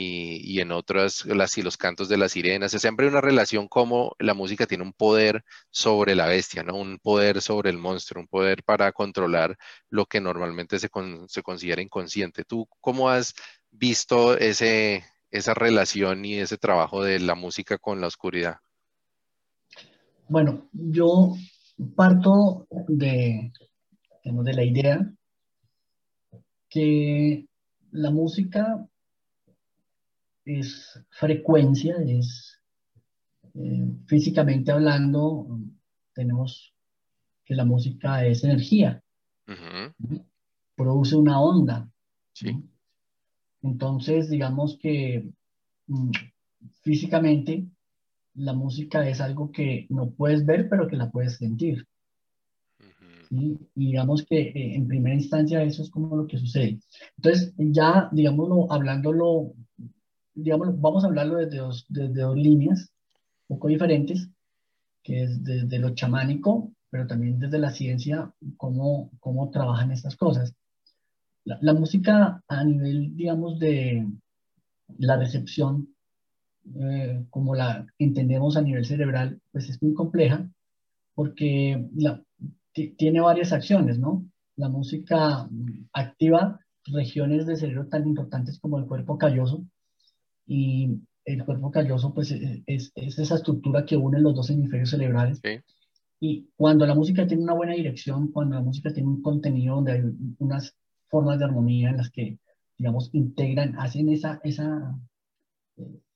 y, 0.00 0.60
en 0.60 0.70
otras, 0.70 1.24
las 1.26 1.58
y 1.58 1.62
los 1.62 1.76
cantos 1.76 2.08
de 2.08 2.16
las 2.16 2.32
sirenas. 2.32 2.72
Es 2.72 2.82
siempre 2.82 3.08
una 3.08 3.20
relación 3.20 3.66
como 3.66 4.14
la 4.20 4.32
música 4.32 4.66
tiene 4.66 4.84
un 4.84 4.92
poder 4.92 5.44
sobre 5.70 6.14
la 6.14 6.26
bestia, 6.26 6.62
¿no? 6.62 6.76
Un 6.76 6.98
poder 7.00 7.42
sobre 7.42 7.70
el 7.70 7.78
monstruo, 7.78 8.22
un 8.22 8.28
poder 8.28 8.62
para 8.62 8.92
controlar 8.92 9.58
lo 9.90 10.06
que 10.06 10.20
normalmente 10.20 10.78
se, 10.78 10.88
se 11.26 11.42
considera 11.42 11.82
inconsciente. 11.82 12.44
¿Tú 12.44 12.68
cómo 12.80 13.08
has 13.08 13.34
visto 13.72 14.38
ese, 14.38 15.04
esa 15.32 15.54
relación 15.54 16.24
y 16.24 16.34
ese 16.34 16.58
trabajo 16.58 17.02
de 17.02 17.18
la 17.18 17.34
música 17.34 17.76
con 17.76 18.00
la 18.00 18.06
oscuridad? 18.06 18.58
Bueno, 20.28 20.68
yo 20.72 21.34
parto 21.96 22.68
de, 22.86 23.50
de 24.22 24.52
la 24.52 24.62
idea 24.62 25.12
que 26.68 27.48
la 27.90 28.10
música 28.12 28.86
es 30.48 30.98
frecuencia, 31.10 31.96
es 32.06 32.58
eh, 33.54 33.86
físicamente 34.06 34.72
hablando, 34.72 35.60
tenemos 36.14 36.72
que 37.44 37.54
la 37.54 37.64
música 37.64 38.24
es 38.24 38.44
energía, 38.44 39.02
produce 40.74 41.16
una 41.16 41.40
onda. 41.40 41.88
Entonces, 43.62 44.30
digamos 44.30 44.78
que 44.80 45.30
mm, 45.86 46.10
físicamente 46.82 47.66
la 48.34 48.52
música 48.54 49.06
es 49.08 49.20
algo 49.20 49.50
que 49.50 49.86
no 49.90 50.10
puedes 50.10 50.46
ver, 50.46 50.68
pero 50.68 50.88
que 50.88 50.96
la 50.96 51.10
puedes 51.10 51.36
sentir. 51.36 51.86
Y 53.30 53.58
digamos 53.74 54.24
que 54.24 54.40
eh, 54.40 54.74
en 54.74 54.88
primera 54.88 55.14
instancia 55.14 55.62
eso 55.62 55.82
es 55.82 55.90
como 55.90 56.16
lo 56.16 56.26
que 56.26 56.38
sucede. 56.38 56.78
Entonces, 57.16 57.52
ya, 57.58 58.08
digámoslo, 58.12 58.72
hablándolo 58.72 59.52
digamos, 60.38 60.80
vamos 60.80 61.04
a 61.04 61.08
hablarlo 61.08 61.36
desde 61.36 61.58
dos, 61.58 61.84
desde 61.88 62.20
dos 62.20 62.36
líneas 62.36 62.92
un 63.48 63.56
poco 63.56 63.68
diferentes, 63.68 64.28
que 65.02 65.24
es 65.24 65.42
desde 65.42 65.78
lo 65.78 65.94
chamánico, 65.94 66.70
pero 66.90 67.06
también 67.06 67.38
desde 67.38 67.58
la 67.58 67.70
ciencia, 67.70 68.32
cómo, 68.56 69.10
cómo 69.20 69.50
trabajan 69.50 69.90
estas 69.90 70.16
cosas. 70.16 70.54
La, 71.44 71.72
música 71.72 72.42
a 72.46 72.64
nivel, 72.64 73.16
digamos, 73.16 73.58
de 73.58 74.06
la 74.98 75.16
recepción, 75.16 75.88
eh, 76.78 77.24
como 77.30 77.54
la 77.54 77.86
entendemos 77.98 78.56
a 78.56 78.62
nivel 78.62 78.84
cerebral, 78.84 79.40
pues 79.50 79.70
es 79.70 79.82
muy 79.82 79.94
compleja, 79.94 80.46
porque 81.14 81.88
la, 81.96 82.22
tiene 82.72 83.20
varias 83.20 83.52
acciones, 83.52 83.98
¿no? 83.98 84.26
La 84.56 84.68
música 84.68 85.48
activa 85.94 86.60
regiones 86.84 87.46
del 87.46 87.56
cerebro 87.56 87.86
tan 87.88 88.06
importantes 88.06 88.58
como 88.58 88.78
el 88.78 88.86
cuerpo 88.86 89.16
calloso, 89.16 89.64
y 90.48 90.98
el 91.26 91.44
cuerpo 91.44 91.70
calloso 91.70 92.12
pues 92.14 92.32
e, 92.32 92.64
es, 92.66 92.90
es, 92.94 93.18
esa 93.18 93.36
estructura 93.36 93.84
que 93.84 93.96
une 93.96 94.18
los 94.18 94.34
dos 94.34 94.50
hemisferios 94.50 94.90
cerebrales. 94.90 95.40
Y 96.18 96.48
cuando 96.56 96.86
la 96.86 96.94
música 96.94 97.26
tiene 97.26 97.44
una 97.44 97.52
buena 97.52 97.74
dirección, 97.74 98.32
cuando 98.32 98.56
la 98.56 98.62
música 98.62 98.92
tiene 98.92 99.08
un 99.08 99.22
contenido 99.22 99.76
donde 99.76 99.92
hay 99.92 100.02
unas 100.38 100.74
formas 101.08 101.38
de 101.38 101.44
armonía 101.44 101.90
en 101.90 101.98
las 101.98 102.10
que, 102.10 102.38
digamos, 102.76 103.10
integran, 103.12 103.78
hacen 103.78 104.08
esa, 104.08 104.40
esa, 104.42 104.98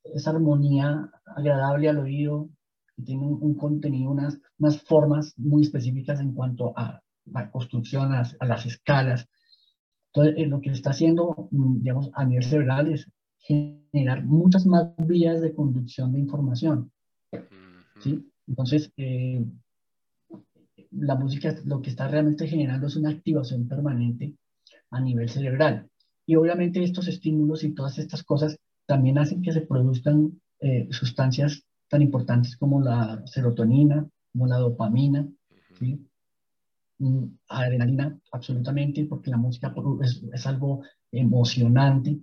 esa 0.02 0.30
armonía 0.30 1.10
agradable 1.26 1.88
al 1.88 1.98
oído, 1.98 2.48
tiene 3.04 3.26
un, 3.26 3.54
contenido, 3.54 4.10
unas, 4.10 4.38
unas 4.58 4.82
formas 4.82 5.34
muy 5.36 5.62
específicas 5.62 6.20
en 6.20 6.32
cuanto 6.32 6.72
a 6.76 7.00
la 7.26 7.50
construcción, 7.50 8.12
a, 8.12 8.24
las 8.40 8.66
escalas. 8.66 9.28
Entonces, 10.12 10.34
eh, 10.38 10.46
lo 10.46 10.60
que 10.60 10.70
está 10.70 10.90
haciendo, 10.90 11.48
mm, 11.50 11.82
digamos, 11.82 12.10
a 12.14 12.24
nivel 12.24 12.44
cerebral 12.44 12.92
es 12.92 13.08
generar 13.42 14.24
muchas 14.24 14.66
más 14.66 14.88
vías 14.98 15.40
de 15.40 15.54
conducción 15.54 16.12
de 16.12 16.20
información. 16.20 16.90
¿sí? 18.00 18.24
Entonces, 18.46 18.92
eh, 18.96 19.44
la 20.90 21.14
música 21.16 21.54
lo 21.64 21.80
que 21.82 21.90
está 21.90 22.08
realmente 22.08 22.46
generando 22.46 22.86
es 22.86 22.96
una 22.96 23.10
activación 23.10 23.68
permanente 23.68 24.34
a 24.90 25.00
nivel 25.00 25.28
cerebral. 25.28 25.88
Y 26.26 26.36
obviamente 26.36 26.82
estos 26.82 27.08
estímulos 27.08 27.64
y 27.64 27.74
todas 27.74 27.98
estas 27.98 28.22
cosas 28.22 28.58
también 28.86 29.18
hacen 29.18 29.42
que 29.42 29.52
se 29.52 29.62
produzcan 29.62 30.40
eh, 30.60 30.88
sustancias 30.90 31.64
tan 31.88 32.02
importantes 32.02 32.56
como 32.56 32.80
la 32.80 33.22
serotonina, 33.26 34.06
como 34.32 34.46
la 34.46 34.58
dopamina, 34.58 35.26
¿sí? 35.78 36.06
Mm, 36.98 37.24
adrenalina, 37.48 38.16
absolutamente, 38.30 39.04
porque 39.06 39.30
la 39.30 39.36
música 39.36 39.74
es, 40.02 40.22
es, 40.32 40.46
algo 40.46 40.82
emocionante, 41.10 42.20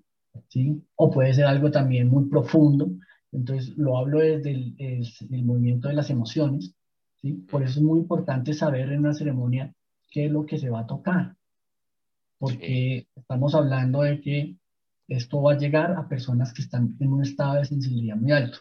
¿sí? 0.48 0.82
O 0.96 1.10
puede 1.10 1.34
ser 1.34 1.46
algo 1.46 1.72
también 1.72 2.08
muy 2.08 2.26
profundo. 2.30 2.92
Entonces, 3.32 3.78
lo 3.78 3.98
hablo 3.98 4.20
desde 4.20 4.52
el, 4.52 4.76
el 4.80 5.44
movimiento 5.44 5.88
de 5.88 5.94
las 5.94 6.10
emociones, 6.10 6.74
¿sí? 7.22 7.34
Por 7.34 7.64
eso 7.64 7.80
es 7.80 7.86
muy 7.86 8.00
importante 8.00 8.54
saber 8.54 8.92
en 8.92 9.00
una 9.00 9.14
ceremonia 9.14 9.74
qué 10.10 10.26
es 10.26 10.32
lo 10.32 10.46
que 10.46 10.58
se 10.58 10.70
va 10.70 10.82
a 10.82 10.88
tocar, 10.88 11.36
porque 12.40 13.08
estamos 13.16 13.54
hablando 13.54 14.02
de 14.02 14.20
que 14.22 14.56
esto 15.08 15.42
va 15.42 15.54
a 15.54 15.58
llegar 15.58 15.92
a 15.92 16.08
personas 16.08 16.54
que 16.54 16.62
están 16.62 16.96
en 17.00 17.12
un 17.12 17.24
estado 17.24 17.56
de 17.56 17.66
sensibilidad 17.66 18.16
muy 18.16 18.32
alto. 18.32 18.60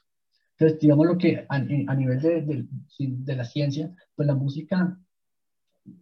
Entonces, 0.52 0.80
digamos 0.80 1.06
lo 1.06 1.18
que 1.18 1.46
a, 1.48 1.58
nivel 1.58 2.20
de, 2.20 2.66
de, 2.98 3.36
la 3.36 3.44
ciencia, 3.44 3.94
pues 4.16 4.26
la 4.26 4.34
música 4.34 4.98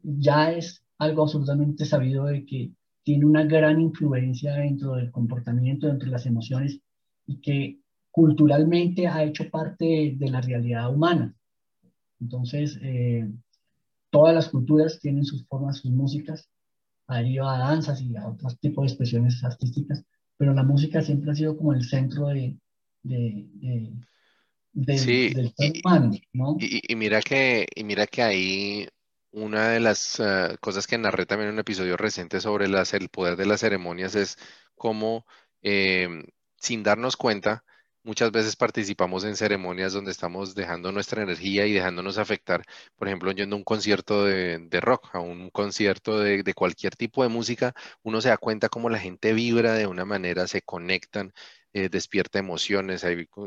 ya 0.02 0.52
es 0.52 0.82
algo 0.98 1.24
absolutamente 1.24 1.84
sabido 1.84 2.24
de 2.24 2.46
que 2.46 2.70
tiene 3.06 3.24
una 3.24 3.44
gran 3.44 3.80
influencia 3.80 4.54
dentro 4.54 4.96
del 4.96 5.12
comportamiento, 5.12 5.86
dentro 5.86 6.06
de 6.06 6.12
las 6.12 6.26
emociones 6.26 6.80
y 7.24 7.40
que 7.40 7.78
culturalmente 8.10 9.06
ha 9.06 9.22
hecho 9.22 9.48
parte 9.48 10.16
de, 10.18 10.28
la 10.28 10.40
realidad 10.40 10.92
humana. 10.92 11.32
Entonces, 12.20 12.80
eh, 12.82 13.30
todas 14.10 14.34
las 14.34 14.48
culturas 14.48 14.98
tienen 14.98 15.24
sus 15.24 15.46
formas, 15.46 15.76
sus 15.76 15.92
músicas, 15.92 16.48
ahí 17.06 17.36
va 17.38 17.54
a 17.54 17.70
danzas 17.70 18.02
y 18.02 18.16
a 18.16 18.26
otros 18.26 18.58
tipos 18.58 18.82
de 18.82 18.88
expresiones 18.88 19.44
artísticas, 19.44 20.04
pero 20.36 20.52
la 20.52 20.64
música 20.64 21.00
siempre 21.00 21.30
ha 21.30 21.36
sido 21.36 21.56
como 21.56 21.74
el 21.74 21.84
centro 21.84 22.26
de, 22.26 22.56
de, 23.04 23.46
del 24.72 24.98
ser 24.98 25.72
humano, 25.84 26.10
¿no? 26.32 26.56
Y, 26.58 26.96
mira 26.96 27.20
que, 27.20 27.66
y 27.72 27.84
mira 27.84 28.08
que 28.08 28.22
ahí 28.22 28.88
una 29.30 29.70
de 29.70 29.80
las 29.80 30.20
eh, 30.20 30.56
cosas 30.60 30.86
que 30.86 30.98
narré 30.98 31.26
también 31.26 31.48
en 31.48 31.54
un 31.54 31.60
episodio 31.60 31.96
reciente 31.96 32.40
sobre 32.40 32.68
las, 32.68 32.94
el 32.94 33.08
poder 33.08 33.36
de 33.36 33.46
las 33.46 33.60
ceremonias 33.60 34.14
es 34.14 34.38
cómo, 34.74 35.26
em, 35.62 36.24
sin 36.56 36.82
darnos 36.82 37.16
cuenta, 37.16 37.64
muchas 38.06 38.30
veces 38.30 38.56
participamos 38.56 39.24
en 39.24 39.36
ceremonias 39.36 39.92
donde 39.92 40.12
estamos 40.12 40.54
dejando 40.54 40.92
nuestra 40.92 41.22
energía 41.22 41.66
y 41.66 41.72
dejándonos 41.72 42.18
afectar, 42.18 42.64
por 42.96 43.08
ejemplo, 43.08 43.32
yendo 43.32 43.56
a 43.56 43.58
un 43.58 43.64
concierto 43.64 44.24
de, 44.24 44.68
rock, 44.80 45.14
a 45.14 45.20
un 45.20 45.50
concierto 45.50 46.18
de, 46.20 46.54
cualquier 46.54 46.94
tipo 46.96 47.22
de 47.22 47.28
música, 47.28 47.74
uno 48.02 48.20
se 48.20 48.28
da 48.28 48.38
cuenta 48.38 48.68
cómo 48.68 48.88
la 48.90 48.98
gente 49.00 49.32
vibra 49.32 49.74
de 49.74 49.86
una 49.86 50.04
manera, 50.04 50.46
se 50.46 50.62
conectan, 50.62 51.32
eh, 51.72 51.88
despierta 51.88 52.38
emociones, 52.38 53.04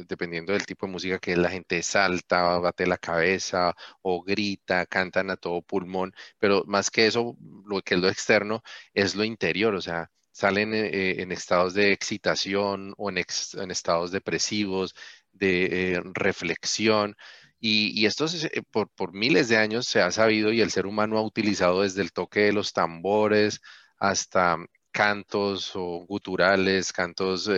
dependiendo 0.08 0.54
del 0.54 0.66
tipo 0.66 0.86
de 0.86 0.92
música 0.92 1.20
que 1.20 1.36
la 1.36 1.50
gente 1.50 1.82
salta, 1.84 2.60
bate 2.60 2.86
la 2.86 2.98
cabeza 2.98 3.76
o 4.02 4.22
grita, 4.22 4.86
cantan 4.86 5.32
a 5.32 5.38
todo 5.38 5.62
pulmón, 5.62 6.14
pero 6.38 6.64
más 6.68 6.92
que 6.92 7.08
eso, 7.08 7.36
lo 7.66 7.82
que 7.82 7.96
es 7.96 8.02
lo 8.02 8.10
externo 8.10 8.62
es 8.94 9.16
lo 9.16 9.24
interior, 9.24 9.74
o 9.76 9.82
sea, 9.82 10.12
salen 10.32 10.74
eh, 10.74 11.22
en 11.22 11.32
estados 11.32 11.74
de 11.74 11.92
excitación 11.92 12.94
o 12.98 13.10
en, 13.10 13.18
estados 13.72 14.12
depresivos, 14.12 14.96
de 15.34 15.94
eh, 15.96 16.02
reflexión. 16.14 17.16
Y, 17.60 18.06
esto 18.06 18.26
por, 18.72 19.14
miles 19.14 19.50
de 19.50 19.58
años 19.58 19.88
se 19.88 20.02
ha 20.02 20.12
sabido 20.12 20.54
y 20.54 20.62
el 20.62 20.72
ser 20.72 20.86
humano 20.86 21.18
ha 21.18 21.22
utilizado 21.24 21.82
desde 21.82 22.02
el 22.02 22.14
toque 22.14 22.42
de 22.42 22.54
los 22.54 22.74
tambores 22.74 23.62
hasta 23.98 24.58
cantos 24.92 25.72
o 25.76 26.06
guturales, 26.08 26.94
cantos, 26.94 27.50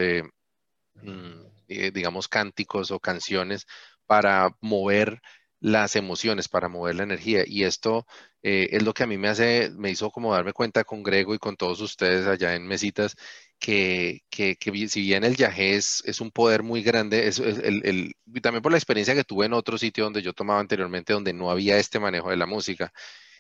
digamos, 1.67 2.27
cánticos 2.27 2.91
o 2.91 2.99
canciones 2.99 3.65
para 4.05 4.55
mover 4.61 5.21
las 5.61 5.95
emociones, 5.95 6.49
para 6.49 6.67
mover 6.67 6.95
la 6.95 7.03
energía. 7.03 7.43
Y 7.47 7.63
esto 7.63 8.05
eh, 8.43 8.69
es 8.71 8.83
lo 8.83 8.93
que 8.93 9.03
a 9.03 9.07
mí 9.07 9.17
me 9.17 9.29
hace, 9.29 9.69
me 9.77 9.91
hizo 9.91 10.09
como 10.11 10.33
darme 10.33 10.53
cuenta 10.53 10.83
con 10.83 11.03
Grego 11.03 11.33
y 11.35 11.39
con 11.39 11.55
todos 11.55 11.79
ustedes 11.81 12.27
allá 12.27 12.55
en 12.55 12.67
Mesitas, 12.67 13.15
que, 13.59 14.23
que, 14.29 14.57
si 14.89 15.01
bien 15.01 15.23
el 15.23 15.35
yagé 15.35 15.75
es, 15.75 16.19
un 16.19 16.31
poder 16.31 16.63
muy 16.63 16.81
grande, 16.81 17.27
es, 17.27 17.39
el, 17.39 18.15
también 18.41 18.63
por 18.63 18.71
la 18.71 18.79
experiencia 18.79 19.13
que 19.13 19.23
tuve 19.23 19.45
en 19.45 19.53
otro 19.53 19.77
sitio 19.77 20.03
donde 20.03 20.23
yo 20.23 20.33
tomaba 20.33 20.59
anteriormente, 20.59 21.13
donde 21.13 21.33
no 21.33 21.51
había 21.51 21.77
este 21.77 21.99
manejo 21.99 22.31
de 22.31 22.37
la 22.37 22.47
música. 22.47 22.91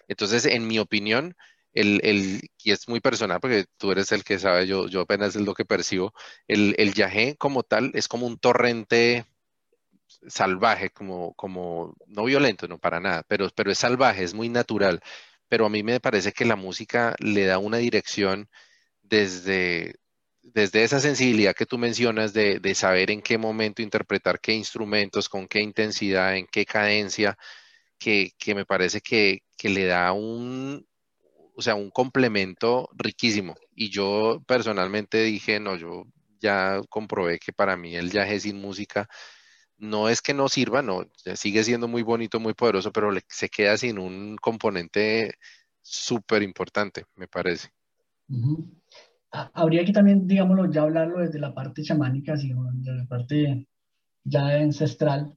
Entonces, 0.07 0.45
en 0.45 0.67
mi 0.67 0.77
opinión, 0.79 1.35
el, 1.73 2.01
el, 2.03 2.41
y 2.63 2.71
es 2.71 2.87
muy 2.87 2.99
personal 2.99 3.39
porque 3.39 3.65
tú 3.77 3.91
eres 3.91 4.11
el 4.11 4.23
que 4.23 4.39
sabe, 4.39 4.67
yo, 4.67 4.87
yo 4.87 5.01
apenas 5.01 5.35
es 5.35 5.41
lo 5.43 5.53
que 5.53 5.65
percibo, 5.65 6.13
el, 6.47 6.75
el 6.77 6.93
yagé 6.93 7.35
como 7.37 7.63
tal 7.63 7.91
es 7.93 8.07
como 8.07 8.27
un 8.27 8.37
torrente 8.37 9.25
salvaje, 10.27 10.89
como, 10.91 11.33
como, 11.35 11.95
no 12.07 12.25
violento, 12.25 12.67
no 12.67 12.79
para 12.79 12.99
nada, 12.99 13.23
pero, 13.27 13.49
pero 13.55 13.71
es 13.71 13.77
salvaje, 13.77 14.23
es 14.23 14.33
muy 14.33 14.49
natural. 14.49 15.01
Pero 15.47 15.65
a 15.65 15.69
mí 15.69 15.83
me 15.83 15.99
parece 15.99 16.31
que 16.33 16.45
la 16.45 16.55
música 16.55 17.15
le 17.19 17.45
da 17.45 17.57
una 17.57 17.77
dirección 17.77 18.49
desde, 19.01 19.95
desde 20.41 20.83
esa 20.83 20.99
sensibilidad 21.01 21.55
que 21.55 21.65
tú 21.65 21.77
mencionas 21.77 22.33
de, 22.33 22.59
de, 22.59 22.75
saber 22.75 23.11
en 23.11 23.21
qué 23.21 23.37
momento 23.37 23.81
interpretar 23.81 24.39
qué 24.39 24.53
instrumentos, 24.53 25.29
con 25.29 25.47
qué 25.47 25.61
intensidad, 25.61 26.37
en 26.37 26.47
qué 26.47 26.65
cadencia, 26.65 27.37
que, 27.99 28.31
que 28.37 28.55
me 28.55 28.65
parece 28.65 29.01
que, 29.01 29.43
que, 29.57 29.69
le 29.69 29.85
da 29.85 30.13
un, 30.13 30.87
o 31.55 31.61
sea, 31.61 31.75
un 31.75 31.91
complemento 31.91 32.89
riquísimo. 32.93 33.55
Y 33.75 33.89
yo 33.89 34.41
personalmente 34.47 35.23
dije, 35.23 35.59
no, 35.59 35.75
yo 35.75 36.05
ya 36.39 36.81
comprobé 36.89 37.39
que 37.39 37.53
para 37.53 37.77
mí 37.77 37.95
el 37.95 38.09
viaje 38.09 38.39
sin 38.39 38.59
música 38.59 39.07
no 39.77 40.09
es 40.09 40.21
que 40.21 40.33
no 40.33 40.47
sirva, 40.47 40.81
no, 40.81 41.09
sigue 41.35 41.63
siendo 41.63 41.87
muy 41.87 42.03
bonito, 42.03 42.39
muy 42.39 42.53
poderoso, 42.53 42.91
pero 42.91 43.11
se 43.27 43.49
queda 43.49 43.77
sin 43.77 43.97
un 43.97 44.37
componente 44.37 45.33
súper 45.81 46.43
importante, 46.43 47.05
me 47.15 47.27
parece. 47.27 47.69
Habría 49.31 49.83
que 49.83 49.91
también, 49.91 50.27
digámoslo, 50.27 50.71
ya 50.71 50.83
hablarlo 50.83 51.19
desde 51.19 51.39
la 51.39 51.53
parte 51.53 51.81
chamánica, 51.81 52.37
sino 52.37 52.71
desde 52.73 52.95
la 52.95 53.05
parte 53.05 53.67
ya 54.23 54.49
ancestral. 54.59 55.33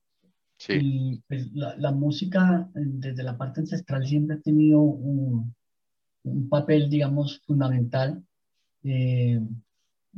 Sí. 0.59 0.75
Y 0.81 1.23
pues, 1.27 1.51
la, 1.53 1.91
música 1.91 2.69
desde 2.75 3.23
la 3.23 3.39
parte 3.39 3.61
ancestral 3.61 4.07
siempre 4.07 4.37
ha 4.37 4.41
tenido 4.41 4.81
un, 4.81 5.55
papel, 6.49 6.89
digamos, 6.91 7.41
fundamental. 7.47 8.23
Eh, 8.83 9.41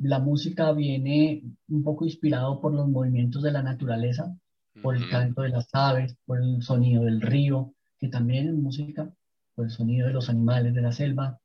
la 0.03 0.19
música 0.19 0.73
viene 0.73 1.43
un 1.69 1.83
poco 1.83 2.05
inspirado 2.05 2.61
por 2.61 2.75
los 2.75 2.89
movimientos 2.89 3.43
de 3.43 3.53
la 3.53 3.63
naturaleza, 3.63 4.37
por 4.83 4.97
el 4.97 5.09
canto 5.09 5.43
de 5.43 5.49
las 5.49 5.69
aves, 5.73 6.17
por 6.27 6.43
el 6.43 6.63
sonido 6.63 7.05
del 7.05 7.23
río, 7.23 7.73
que 7.99 8.09
también 8.09 8.49
es 8.49 8.55
música, 8.55 9.11
por 9.55 9.65
el 9.65 9.71
sonido 9.71 10.07
de 10.07 10.13
los 10.13 10.29
animales 10.29 10.75
de 10.75 10.83
la 10.83 10.93
selva, 10.93 11.41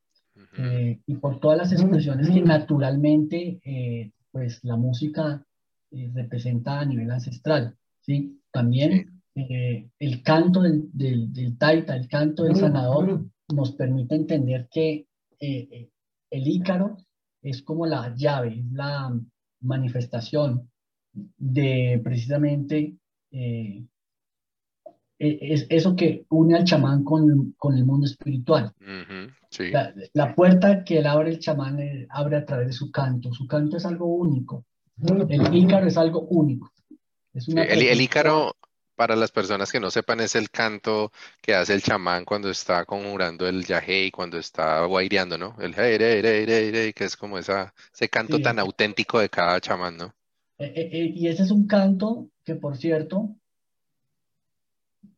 eh, 0.58 1.00
y 1.06 1.16
por 1.16 1.40
todas 1.40 1.58
las 1.58 1.72
expresiones 1.72 2.30
que 2.30 2.42
naturalmente 2.42 3.62
eh, 3.64 4.12
pues 4.32 4.64
la 4.64 4.76
música 4.76 5.46
eh, 5.92 6.12
representa 6.14 6.80
a 6.80 6.86
nivel 6.86 7.10
ancestral. 7.12 7.76
¿sí? 8.02 8.42
También 8.52 9.22
el 9.34 10.24
canto 10.24 10.62
del, 10.62 10.90
del, 10.92 11.58
taita, 11.58 11.96
el 11.96 12.10
canto 12.10 12.44
del 12.44 12.58
sanador, 12.58 13.26
nos 13.54 13.72
permite 13.74 14.16
entender 14.16 14.68
que 14.72 15.08
el 15.40 16.48
ícaro 16.48 16.98
es 17.42 17.62
como 17.64 17.86
la 17.86 18.14
llave, 18.16 18.64
la 18.72 19.12
manifestación 19.62 20.70
de 21.14 22.00
precisamente 22.04 22.96
eh, 23.32 23.84
e, 25.20 25.54
es 25.54 25.68
eso 25.70 25.96
que 25.96 26.26
une 26.30 26.56
al 26.56 26.64
chamán 26.64 27.04
con, 27.04 27.54
con 27.58 27.78
el 27.78 27.86
mundo 27.86 28.06
espiritual. 28.06 28.74
la, 30.14 30.36
puerta 30.36 30.84
que 30.84 31.00
él 31.00 31.06
abre 31.06 31.30
el 31.30 31.40
chamán 31.40 31.80
eh, 31.80 32.08
abre 32.10 32.38
a 32.38 32.46
través 32.46 32.68
de 32.68 32.74
su 32.74 32.92
canto. 32.92 33.34
Su 33.34 33.48
canto 33.48 33.78
es 33.78 33.86
algo 33.86 34.06
único. 34.06 34.66
El 35.30 35.56
ícaro 35.56 35.88
es 35.88 35.98
algo 35.98 36.22
único. 36.22 36.72
el, 37.34 38.02
ícaro, 38.02 38.56
para 39.02 39.16
las 39.16 39.32
personas 39.32 39.72
que 39.72 39.80
no 39.80 39.90
sepan, 39.90 40.20
es 40.20 40.36
el 40.36 40.52
canto 40.52 41.12
que 41.42 41.56
hace 41.56 41.74
el 41.74 41.82
chamán 41.82 42.24
cuando 42.24 42.52
está 42.52 42.86
conjurando 42.86 43.48
el 43.48 43.66
yajé 43.66 44.06
y 44.06 44.12
cuando 44.12 44.38
está 44.38 44.86
guaireando, 44.86 45.40
¿no? 45.40 45.56
El 45.60 45.74
que 45.74 46.94
es 47.00 47.18
como 47.18 47.40
esa, 47.40 47.74
ese 47.92 48.10
canto 48.10 48.40
tan 48.40 48.60
auténtico 48.60 49.18
de 49.18 49.28
cada 49.28 49.60
chamán, 49.60 49.98
¿no? 49.98 50.14
Eh, 50.60 50.72
eh, 50.76 50.90
eh, 50.92 51.14
y 51.16 51.28
ese 51.30 51.42
es 51.42 51.50
un 51.50 51.66
canto 51.66 52.30
que, 52.46 52.54
por 52.54 52.78
cierto, 52.78 53.32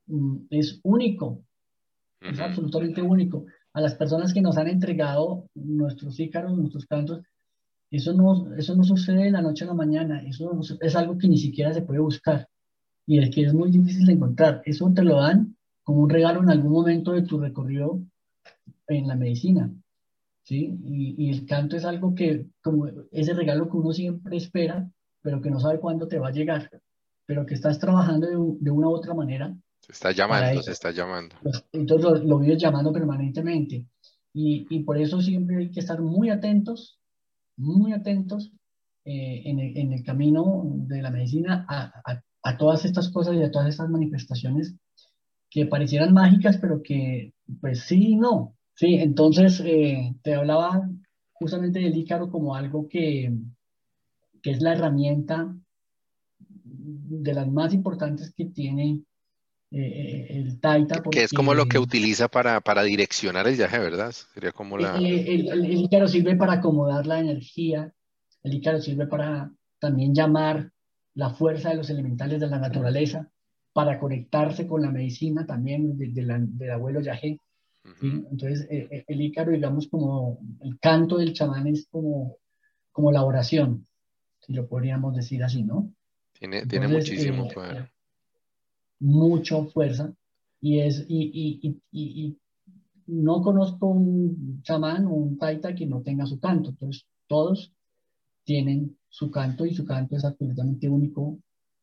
mm, 0.08 0.38
es 0.50 0.80
único, 0.84 1.44
es 2.22 2.40
absolutamente 2.40 3.02
único. 3.02 3.48
A 3.74 3.82
las 3.82 3.96
personas 3.96 4.34
que 4.34 4.42
nos 4.42 4.58
han 4.58 4.70
entregado 4.70 5.50
nuestros 5.56 6.18
ícaros, 6.22 6.58
nuestros 6.58 6.86
cantos, 6.86 7.20
eso 7.92 8.14
no, 8.14 8.56
eso 8.56 8.78
no 8.78 8.86
sucede 8.86 9.26
de 9.26 9.32
la 9.32 9.42
noche 9.42 9.66
a 9.66 9.68
la 9.68 9.74
mañana, 9.74 10.24
eso 10.26 10.58
es 10.80 10.96
algo 10.96 11.18
que 11.18 11.28
ni 11.28 11.38
siquiera 11.38 11.74
se 11.74 11.82
puede 11.82 12.00
buscar 12.00 12.48
y 13.06 13.18
el 13.18 13.30
que 13.30 13.44
es 13.44 13.54
muy 13.54 13.72
difícil 13.72 14.06
de 14.06 14.14
encontrar. 14.14 14.62
Eso 14.66 14.92
te 14.94 15.04
lo 15.04 15.18
dan 15.18 15.56
como 15.84 16.02
un 16.02 16.10
regalo 16.10 16.42
en 16.42 16.50
algún 16.50 16.72
momento 16.72 17.12
de 17.12 17.24
tu 17.24 17.40
recorrido 17.40 18.02
en 18.88 19.08
la 19.08 19.16
medicina. 19.16 19.72
¿sí? 20.44 20.78
Y, 20.84 21.30
el 21.30 21.46
canto 21.46 21.76
es 21.76 21.86
algo 21.86 22.16
que, 22.16 22.48
como 22.62 22.88
ese 23.12 23.34
regalo 23.34 23.70
que 23.70 23.78
uno 23.78 23.92
siempre 23.92 24.38
espera, 24.38 24.90
pero 25.22 25.42
que 25.42 25.50
no 25.50 25.60
sabe 25.60 25.80
cuándo 25.80 26.08
te 26.08 26.20
va 26.20 26.30
a 26.30 26.34
llegar, 26.34 26.70
pero 27.26 27.46
que 27.46 27.54
estás 27.54 27.80
trabajando 27.80 28.28
de, 28.28 28.72
una 28.72 28.88
u 28.88 28.92
otra 28.92 29.14
manera. 29.14 29.56
Se 29.80 29.92
está 29.92 30.12
llamando, 30.12 30.62
se 30.62 30.72
está 30.72 30.92
llamando. 30.92 31.36
Entonces 31.72 32.10
lo, 32.10 32.16
lo 32.16 32.40
vives 32.40 32.62
llamando 32.62 32.92
permanentemente. 32.94 33.86
Y, 34.34 34.66
y, 34.70 34.84
por 34.84 34.98
eso 34.98 35.22
siempre 35.22 35.58
hay 35.58 35.72
que 35.72 35.80
estar 35.80 36.02
muy 36.02 36.30
atentos, 36.30 37.00
muy 37.56 37.94
atentos 37.94 38.52
eh, 39.06 39.44
en, 39.46 39.60
el, 39.60 39.78
en, 39.78 39.94
el, 39.94 40.04
camino 40.04 40.64
de 40.66 41.02
la 41.02 41.12
medicina 41.12 41.66
a, 41.70 42.02
a, 42.04 42.24
a 42.44 42.58
todas 42.58 42.86
estas 42.86 43.10
cosas 43.10 43.36
y 43.36 43.42
a 43.42 43.52
todas 43.52 43.70
estas 43.70 43.90
manifestaciones 43.90 44.76
que 45.50 45.66
parecieran 45.66 46.14
mágicas, 46.14 46.58
pero 46.58 46.82
que 46.84 47.34
pues 47.62 47.82
sí 47.82 48.10
y 48.10 48.16
no. 48.16 48.56
Sí, 48.76 48.96
entonces 48.96 49.62
eh, 49.66 50.14
te 50.24 50.36
hablaba 50.36 50.90
justamente 51.32 51.80
del 51.80 51.96
Ícaro 51.96 52.30
como 52.30 52.56
algo 52.56 52.88
que, 52.90 53.32
que 54.42 54.52
es 54.52 54.62
la 54.62 54.74
herramienta 54.74 55.56
de 56.66 57.34
las 57.34 57.48
más 57.48 57.74
importantes 57.74 58.34
que 58.36 58.46
tiene 58.46 59.04
eh, 59.72 60.28
el 60.30 60.60
Taita. 60.60 61.02
que 61.12 61.24
es 61.24 61.34
como 61.34 61.54
lo 61.54 61.68
que 61.68 61.80
utiliza 61.80 62.28
para, 62.28 62.60
para 62.62 62.84
direccionar 62.84 63.48
el 63.48 63.56
viaje, 63.56 63.80
¿verdad? 63.80 64.12
Sería 64.12 64.52
como 64.52 64.78
la... 64.78 64.98
Eh, 65.00 65.36
el, 65.36 65.50
el, 65.50 65.74
Ícaro 65.82 66.08
sirve 66.08 66.36
para 66.36 66.54
acomodar 66.54 67.06
la 67.06 67.20
energía, 67.20 67.94
el 68.44 68.54
Ícaro 68.54 68.82
sirve 68.82 69.08
para 69.08 69.52
también 69.80 70.14
llamar 70.14 70.73
la 71.16 71.30
fuerza 71.30 71.70
de 71.70 71.76
los 71.76 71.90
elementales 71.90 72.40
de 72.40 72.48
la 72.48 72.60
naturaleza 72.60 73.30
para 73.74 74.00
conectarse 74.00 74.68
con 74.68 74.82
la 74.82 74.92
medicina 74.92 75.46
también 75.46 75.98
del 75.98 76.72
abuelo 76.72 77.02
Yahé. 77.02 77.40
Entonces, 78.02 78.66
eh, 78.70 78.88
eh, 78.90 79.04
el 79.08 79.22
Ícaro, 79.22 79.52
digamos, 79.52 79.88
como 79.88 80.40
el 80.62 80.80
canto 80.80 81.18
del 81.18 81.34
chamán 81.34 81.68
es 81.68 81.88
como, 81.92 82.38
como 82.92 83.12
la 83.12 83.26
oración, 83.26 83.88
si 84.40 84.54
lo 84.54 84.68
podríamos 84.68 85.16
decir 85.16 85.44
así, 85.44 85.64
¿no? 85.64 85.92
Tiene, 86.32 86.66
tiene 86.66 86.88
muchísimo 86.88 87.46
eh, 87.46 87.54
poder. 87.54 87.92
Mucha 89.00 89.62
fuerza. 89.66 90.14
Y, 90.62 90.80
es, 90.80 91.06
y, 91.10 91.60
y, 91.62 91.82
y, 91.92 92.38
no 93.08 93.42
conozco 93.42 93.88
un 93.88 94.62
chamán 94.64 95.06
o 95.08 95.12
un 95.12 95.38
taita 95.38 95.76
que 95.76 95.86
no 95.86 96.02
tenga 96.02 96.26
su 96.26 96.40
canto. 96.40 96.70
Entonces, 96.70 97.06
todos 97.28 97.74
tienen 98.44 98.98
su 99.10 99.32
canto 99.32 99.66
y 99.66 99.74
su 99.74 99.86
canto 99.86 100.16
es 100.16 100.26
absolutamente 100.26 100.90
único 100.90 101.40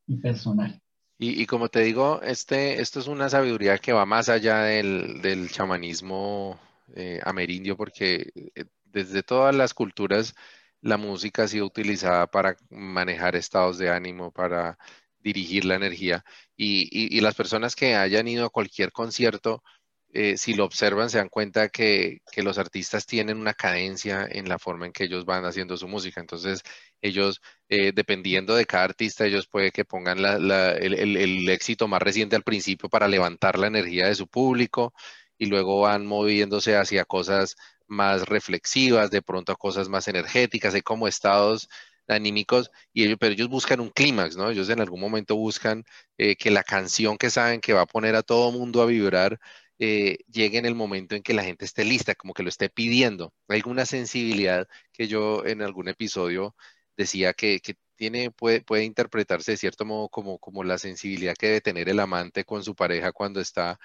y 0.06 0.16
personal. 0.16 0.80
Y, 1.22 1.44
como 1.44 1.68
te 1.68 1.80
digo, 1.80 2.22
este, 2.22 2.80
esto 2.80 2.98
es 2.98 3.06
una 3.06 3.28
sabiduría 3.28 3.76
que 3.76 3.92
va 3.92 4.06
más 4.06 4.30
allá 4.30 4.62
del, 4.62 5.20
del 5.20 5.50
chamanismo 5.50 6.58
eh, 6.94 7.20
amerindio, 7.22 7.76
porque 7.76 8.32
eh, 8.54 8.64
desde 8.84 9.22
todas 9.22 9.54
las 9.54 9.74
culturas 9.74 10.34
la 10.80 10.96
música 10.96 11.42
ha 11.42 11.48
sido 11.48 11.66
utilizada 11.66 12.26
para 12.26 12.56
manejar 12.70 13.36
estados 13.36 13.76
de 13.76 13.90
ánimo, 13.90 14.32
para 14.32 14.78
dirigir 15.18 15.66
la 15.66 15.74
energía. 15.74 16.24
Y, 16.56 16.88
y 16.90 17.20
las 17.20 17.34
personas 17.34 17.76
que 17.76 17.96
hayan 17.96 18.26
ido 18.26 18.46
a 18.46 18.50
cualquier 18.50 18.90
concierto, 18.90 19.62
eh, 20.12 20.36
si 20.36 20.54
lo 20.54 20.64
observan, 20.64 21.08
se 21.08 21.18
dan 21.18 21.28
cuenta 21.28 21.68
que, 21.68 22.22
los 22.36 22.58
artistas 22.58 23.06
tienen 23.06 23.38
una 23.38 23.54
cadencia 23.54 24.26
en 24.28 24.48
la 24.48 24.58
forma 24.58 24.86
en 24.86 24.92
que 24.92 25.04
ellos 25.04 25.24
van 25.24 25.44
haciendo 25.44 25.76
su 25.76 25.86
música. 25.88 26.20
Entonces, 26.20 26.62
ellos, 27.00 27.40
eh, 27.68 27.92
dependiendo 27.94 28.54
de 28.56 28.66
cada 28.66 28.84
artista, 28.84 29.26
ellos 29.26 29.46
puede 29.46 29.70
que 29.70 29.84
pongan 29.84 30.18
el, 30.18 31.48
éxito 31.48 31.86
más 31.88 32.02
reciente 32.02 32.36
al 32.36 32.42
principio 32.42 32.88
para 32.88 33.08
levantar 33.08 33.58
la 33.58 33.68
energía 33.68 34.06
de 34.06 34.14
su 34.16 34.26
público 34.26 34.92
y 35.38 35.46
luego 35.46 35.80
van 35.80 36.06
moviéndose 36.06 36.76
hacia 36.76 37.04
cosas 37.04 37.56
más 37.86 38.28
reflexivas, 38.28 39.10
de 39.10 39.22
pronto 39.22 39.52
a 39.52 39.56
cosas 39.56 39.88
más 39.88 40.08
energéticas, 40.08 40.74
hay 40.74 40.82
como 40.82 41.08
estados 41.08 41.68
anímicos, 42.08 42.70
y 42.92 43.04
ellos, 43.04 43.16
pero 43.20 43.34
ellos 43.34 43.48
buscan 43.48 43.80
un 43.80 43.90
clímax, 43.90 44.36
¿no? 44.36 44.50
Ellos 44.50 44.68
en 44.68 44.80
algún 44.80 45.00
momento 45.00 45.36
buscan 45.36 45.84
eh, 46.18 46.36
que 46.36 46.50
la 46.50 46.62
canción 46.64 47.16
que 47.18 47.30
saben 47.30 47.60
que 47.60 47.72
va 47.72 47.82
a 47.82 47.86
poner 47.86 48.16
a 48.16 48.22
todo 48.22 48.52
mundo 48.52 48.82
a 48.82 48.86
vibrar 48.86 49.38
eh, 49.80 50.18
llegue 50.30 50.58
en 50.58 50.66
el 50.66 50.74
momento 50.74 51.16
en 51.16 51.22
que 51.22 51.34
la 51.34 51.42
gente 51.42 51.64
esté 51.64 51.84
lista, 51.84 52.14
como 52.14 52.34
que 52.34 52.42
lo 52.42 52.50
esté 52.50 52.68
pidiendo. 52.68 53.32
Hay 53.48 53.58
alguna 53.58 53.86
sensibilidad 53.86 54.68
que 54.92 55.08
yo 55.08 55.44
en 55.46 55.62
algún 55.62 55.88
episodio 55.88 56.54
decía 56.96 57.32
que, 57.32 57.60
tiene, 57.96 58.30
puede, 58.30 58.62
puede, 58.62 58.84
interpretarse 58.84 59.52
de 59.52 59.56
cierto 59.58 59.84
modo 59.86 60.08
como, 60.10 60.38
como 60.38 60.64
la 60.64 60.78
sensibilidad 60.78 61.34
que 61.34 61.46
debe 61.46 61.60
tener 61.62 61.88
el 61.88 62.00
amante 62.00 62.44
con 62.44 62.62
su 62.64 62.74
pareja 62.74 63.12
cuando 63.12 63.40
está 63.40 63.78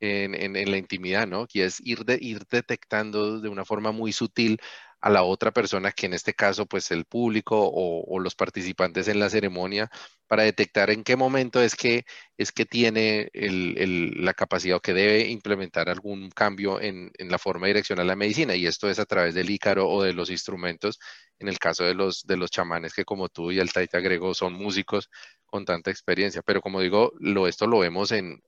en, 0.00 0.34
en, 0.34 0.70
la 0.70 0.78
intimidad, 0.78 1.26
¿no? 1.26 1.46
Que 1.46 1.64
es 1.66 1.80
ir, 1.84 2.04
de, 2.04 2.18
ir 2.20 2.44
detectando 2.50 3.40
de 3.40 3.48
una 3.48 3.64
forma 3.64 3.92
muy 3.92 4.12
sutil 4.12 4.58
a 5.02 5.10
la 5.10 5.24
otra 5.24 5.50
persona, 5.52 5.92
que 5.92 6.06
en 6.06 6.14
este 6.14 6.32
caso, 6.32 6.66
pues 6.66 6.92
el 6.92 7.04
público 7.06 7.58
o, 7.74 8.20
los 8.20 8.36
participantes 8.36 9.08
en 9.08 9.18
la 9.18 9.28
ceremonia, 9.30 9.90
para 10.28 10.44
detectar 10.44 10.90
en 10.90 11.02
qué 11.02 11.16
momento 11.16 11.60
es 11.60 11.74
que, 11.74 12.04
es 12.38 12.52
que 12.52 12.64
tiene 12.64 13.28
la 13.34 14.32
capacidad 14.34 14.76
o 14.76 14.80
que 14.80 14.94
debe 14.94 15.26
implementar 15.28 15.88
algún 15.88 16.30
cambio 16.30 16.80
en, 16.80 17.10
la 17.18 17.38
forma 17.38 17.66
de 17.66 17.72
direccionar 17.74 18.06
la 18.06 18.16
medicina. 18.16 18.54
Y 18.54 18.66
esto 18.66 18.88
es 18.88 19.00
a 19.00 19.04
través 19.04 19.34
del 19.34 19.50
ícaro 19.50 19.88
o 19.88 20.02
de 20.04 20.12
los 20.12 20.30
instrumentos, 20.30 21.00
en 21.40 21.48
el 21.48 21.58
caso 21.58 21.84
de 21.84 21.94
los, 21.94 22.22
de 22.24 22.36
los 22.36 22.50
chamanes 22.50 22.94
que 22.94 23.04
como 23.04 23.28
tú 23.28 23.50
y 23.50 23.58
el 23.58 23.72
Taita 23.72 23.98
Grego 24.00 24.34
son 24.34 24.54
músicos 24.54 25.10
con 25.46 25.64
tanta 25.64 25.90
experiencia. 25.90 26.42
Pero 26.42 26.60
como 26.60 26.80
digo, 26.80 27.12
lo, 27.18 27.48
esto 27.48 27.66
lo 27.66 27.80
vemos 27.80 28.12
en, 28.12 28.40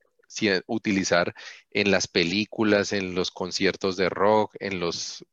utilizar 0.67 1.35
en 1.71 1.91
las 1.91 2.07
películas, 2.07 2.93
en 2.93 3.15
los 3.15 3.31
conciertos 3.31 3.97
de 3.97 4.09
rock, 4.09 4.55
en 4.61 4.81
los 4.81 5.25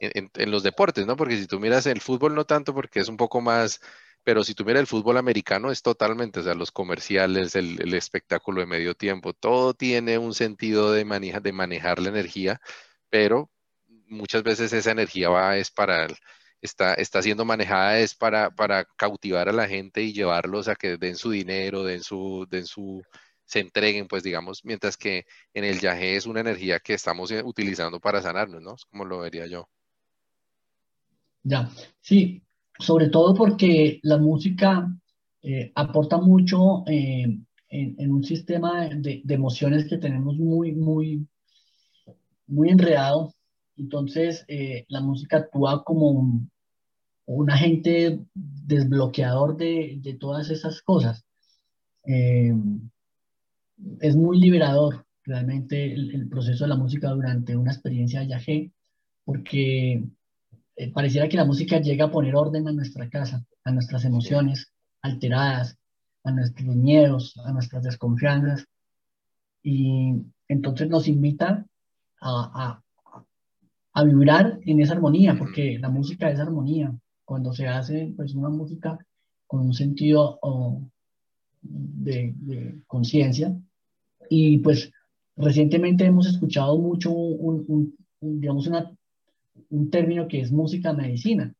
en, 0.00 0.50
los 0.50 0.62
deportes, 0.62 1.06
¿no? 1.06 1.16
Porque 1.16 1.36
si 1.36 1.46
tú 1.46 1.60
miras 1.60 1.86
el 1.86 2.00
fútbol, 2.00 2.34
no 2.34 2.44
tanto 2.44 2.74
porque 2.74 3.00
es 3.00 3.08
un 3.08 3.16
poco 3.16 3.40
más, 3.40 3.80
pero 4.24 4.44
si 4.44 4.54
tú 4.54 4.64
miras 4.64 4.80
el 4.80 4.86
fútbol 4.86 5.18
americano, 5.18 5.70
es 5.70 5.82
totalmente, 5.82 6.40
o 6.40 6.42
sea, 6.42 6.54
los 6.54 6.72
comerciales, 6.72 7.54
el, 7.56 7.94
espectáculo 7.94 8.60
de 8.60 8.66
medio 8.66 8.94
tiempo, 8.94 9.32
todo 9.34 9.74
tiene 9.74 10.18
un 10.18 10.34
sentido 10.34 10.92
de, 10.92 11.04
maneja, 11.04 11.40
de 11.40 11.52
manejar 11.52 12.00
la 12.00 12.08
energía, 12.10 12.60
pero 13.10 13.50
muchas 14.08 14.42
veces 14.42 14.72
esa 14.72 14.90
energía 14.92 15.28
va, 15.30 15.56
es 15.58 15.70
para, 15.70 16.08
está, 16.60 16.94
está 16.94 17.22
siendo 17.22 17.44
manejada 17.44 17.98
es 18.00 18.14
para, 18.14 18.50
para 18.50 18.84
cautivar 18.96 19.48
a 19.48 19.52
la 19.52 19.68
gente 19.68 20.02
y 20.02 20.12
llevarlos 20.12 20.68
a 20.68 20.76
que 20.76 20.96
den 20.96 21.16
su 21.16 21.30
dinero, 21.30 21.84
den 21.84 22.02
su, 22.02 22.46
den 22.50 22.66
su, 22.66 23.02
se 23.44 23.60
entreguen, 23.60 24.08
pues 24.08 24.22
digamos, 24.22 24.64
mientras 24.64 24.96
que 24.96 25.26
en 25.54 25.64
el 25.64 25.80
yaje 25.80 26.16
es 26.16 26.26
una 26.26 26.40
energía 26.40 26.80
que 26.80 26.94
estamos 26.94 27.30
eh, 27.32 27.42
utilizando 27.44 28.00
para 28.00 28.22
sanarnos, 28.22 28.62
¿no? 28.62 28.74
Es 28.74 28.84
como 28.86 29.04
lo 29.04 29.18
vería 29.20 29.46
yo. 29.46 29.68
Ya, 31.42 31.70
sí, 32.00 32.42
sobre 32.78 33.08
todo 33.08 33.34
porque 33.34 34.00
la 34.02 34.18
música 34.18 34.90
eh, 35.42 35.72
aporta 35.74 36.18
mucho 36.18 36.84
eh, 36.86 37.38
en, 37.68 38.12
un 38.12 38.24
sistema 38.24 38.88
de, 38.88 39.22
emociones 39.28 39.86
que 39.88 39.98
tenemos 39.98 40.36
muy, 40.36 40.72
muy, 40.72 41.26
muy 42.46 42.68
enredado. 42.70 43.32
Entonces, 43.76 44.44
eh, 44.48 44.84
la 44.88 45.00
música 45.00 45.38
actúa 45.38 45.82
como 45.84 46.10
un, 46.10 47.50
agente 47.50 48.20
desbloqueador 48.34 49.56
de, 49.56 50.16
todas 50.20 50.50
esas 50.50 50.82
cosas. 50.82 51.24
es 54.00 54.16
muy 54.16 54.38
liberador 54.40 55.06
realmente 55.24 55.92
el, 55.92 56.14
el, 56.14 56.28
proceso 56.28 56.64
de 56.64 56.68
la 56.68 56.76
música 56.76 57.08
durante 57.10 57.56
una 57.56 57.72
experiencia 57.72 58.20
de 58.20 58.26
viaje, 58.26 58.72
porque 59.24 60.02
eh, 60.80 60.90
pareciera 60.90 61.28
que 61.28 61.36
la 61.36 61.44
música 61.44 61.78
llega 61.78 62.06
a 62.06 62.10
poner 62.10 62.34
orden 62.34 62.66
a 62.66 62.72
nuestra 62.72 63.10
casa, 63.10 63.44
a 63.64 63.70
nuestras 63.70 64.02
emociones 64.06 64.72
alteradas, 65.02 65.76
a 66.24 66.30
nuestros 66.30 66.74
miedos, 66.74 67.36
a 67.44 67.52
nuestras 67.52 67.82
desconfianzas. 67.82 68.66
Y 69.62 70.14
entonces 70.48 70.88
nos 70.88 71.06
invita 71.06 71.66
a, 72.22 72.80
a, 73.92 74.04
vibrar 74.04 74.58
en 74.64 74.80
esa 74.80 74.94
armonía, 74.94 75.36
porque 75.38 75.78
la 75.78 75.90
música 75.90 76.30
es 76.30 76.40
armonía. 76.40 76.94
Cuando 77.26 77.52
se 77.52 77.68
hace 77.68 78.14
pues 78.16 78.34
una 78.34 78.48
música 78.48 78.98
con 79.46 79.60
un 79.60 79.74
sentido 79.74 80.40
de, 81.60 82.80
conciencia. 82.86 83.54
Y 84.30 84.58
pues 84.58 84.90
recientemente 85.36 86.06
hemos 86.06 86.26
escuchado 86.26 86.78
mucho 86.78 87.12
un, 87.12 87.94
digamos, 88.18 88.66
una, 88.66 88.90
un 89.68 89.90
término 89.90 90.28
que 90.28 90.40
es 90.40 90.52
música 90.52 90.92
medicina, 90.92 91.52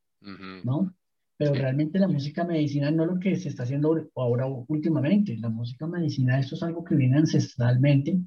¿no? 0.64 0.94
Pero 1.36 1.54
realmente 1.54 1.98
la 1.98 2.08
música 2.08 2.44
medicina 2.44 2.90
no 2.90 3.04
es 3.04 3.10
lo 3.10 3.18
que 3.18 3.36
se 3.36 3.48
está 3.48 3.62
haciendo 3.62 4.10
ahora 4.14 4.46
últimamente. 4.46 5.36
La 5.38 5.48
música 5.48 5.86
medicina, 5.86 6.38
esto 6.38 6.54
es 6.54 6.62
algo 6.62 6.84
que 6.84 6.94
viene 6.94 7.16
ancestralmente, 7.16 8.20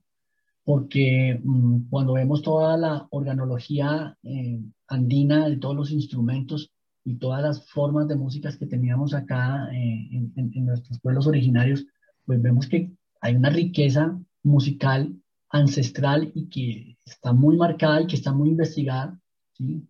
porque 0.64 1.40
mm, 1.44 1.90
cuando 1.90 2.14
vemos 2.14 2.42
toda 2.42 2.78
la 2.78 3.08
organología 3.12 4.18
eh, 4.24 4.62
andina 4.88 5.48
de 5.48 5.58
todos 5.58 5.76
los 5.76 5.92
instrumentos 5.92 6.72
y 7.06 7.16
todas 7.16 7.42
las 7.42 7.70
formas 7.70 8.08
de 8.08 8.16
músicas 8.16 8.58
que 8.58 8.66
teníamos 8.66 9.14
acá 9.14 9.68
eh, 9.74 10.10
en, 10.36 10.66
nuestros 10.66 11.00
pueblos 11.00 11.28
originarios, 11.28 11.86
pues 12.26 12.42
vemos 12.42 12.68
que 12.68 12.92
hay 13.22 13.36
una 13.36 13.50
riqueza 13.50 14.18
musical 14.42 15.14
ancestral 15.50 16.32
y 16.34 16.50
que 16.50 16.98
está 17.06 17.34
muy 17.34 17.58
marcada 17.58 18.02
y 18.02 18.08
que 18.08 18.16
está 18.16 18.34
muy 18.34 18.50
investigada. 18.50 19.20
¿Sí? 19.64 19.88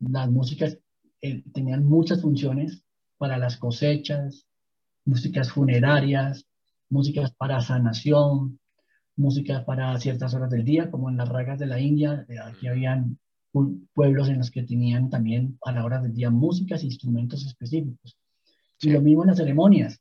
Las 0.00 0.30
músicas 0.30 0.78
eh, 1.22 1.42
tenían 1.52 1.84
muchas 1.84 2.20
funciones 2.20 2.82
para 3.18 3.38
las 3.38 3.56
cosechas, 3.56 4.46
músicas 5.04 5.50
funerarias, 5.50 6.46
músicas 6.90 7.32
para 7.32 7.60
sanación, 7.60 8.60
músicas 9.16 9.64
para 9.64 9.98
ciertas 9.98 10.34
horas 10.34 10.50
del 10.50 10.64
día, 10.64 10.90
como 10.90 11.08
en 11.08 11.16
las 11.16 11.28
ragas 11.28 11.58
de 11.58 11.66
la 11.66 11.80
India. 11.80 12.26
Eh, 12.28 12.38
aquí 12.38 12.68
habían 12.68 13.18
pueblos 13.94 14.28
en 14.28 14.38
los 14.38 14.50
que 14.50 14.64
tenían 14.64 15.08
también 15.08 15.58
a 15.64 15.72
la 15.72 15.84
hora 15.84 16.02
del 16.02 16.12
día 16.12 16.30
músicas 16.30 16.82
e 16.82 16.86
instrumentos 16.86 17.46
específicos. 17.46 18.18
Y 18.82 18.90
lo 18.90 19.00
mismo 19.00 19.22
en 19.22 19.28
las 19.28 19.38
ceremonias. 19.38 19.98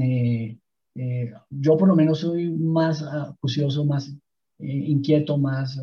Eh, 0.00 0.56
yo 1.50 1.76
por 1.76 1.88
lo 1.88 1.94
menos 1.94 2.20
soy 2.20 2.50
más 2.50 3.02
acucioso, 3.02 3.84
más 3.84 4.14
inquieto, 4.58 5.36
más 5.36 5.78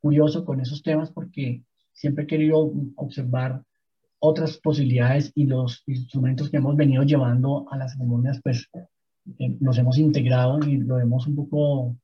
curioso 0.00 0.44
con 0.44 0.60
esos 0.60 0.82
temas 0.82 1.10
porque 1.10 1.62
siempre 1.98 2.24
he 2.24 2.26
querido 2.28 2.72
observar 2.94 3.62
otras 4.20 4.56
posibilidades 4.58 5.32
y 5.34 5.46
los 5.46 5.82
instrumentos 5.86 6.48
que 6.48 6.58
hemos 6.58 6.76
venido 6.76 7.02
llevando 7.02 7.66
a 7.70 7.76
las 7.76 7.92
ceremonias, 7.92 8.40
pues 8.42 8.68
eh, 9.38 9.56
los 9.60 9.78
hemos 9.78 9.98
integrado 9.98 10.60
y 10.64 10.76
lo 10.76 10.98
hemos 11.00 11.26
un 11.26 11.34
poco 11.34 11.96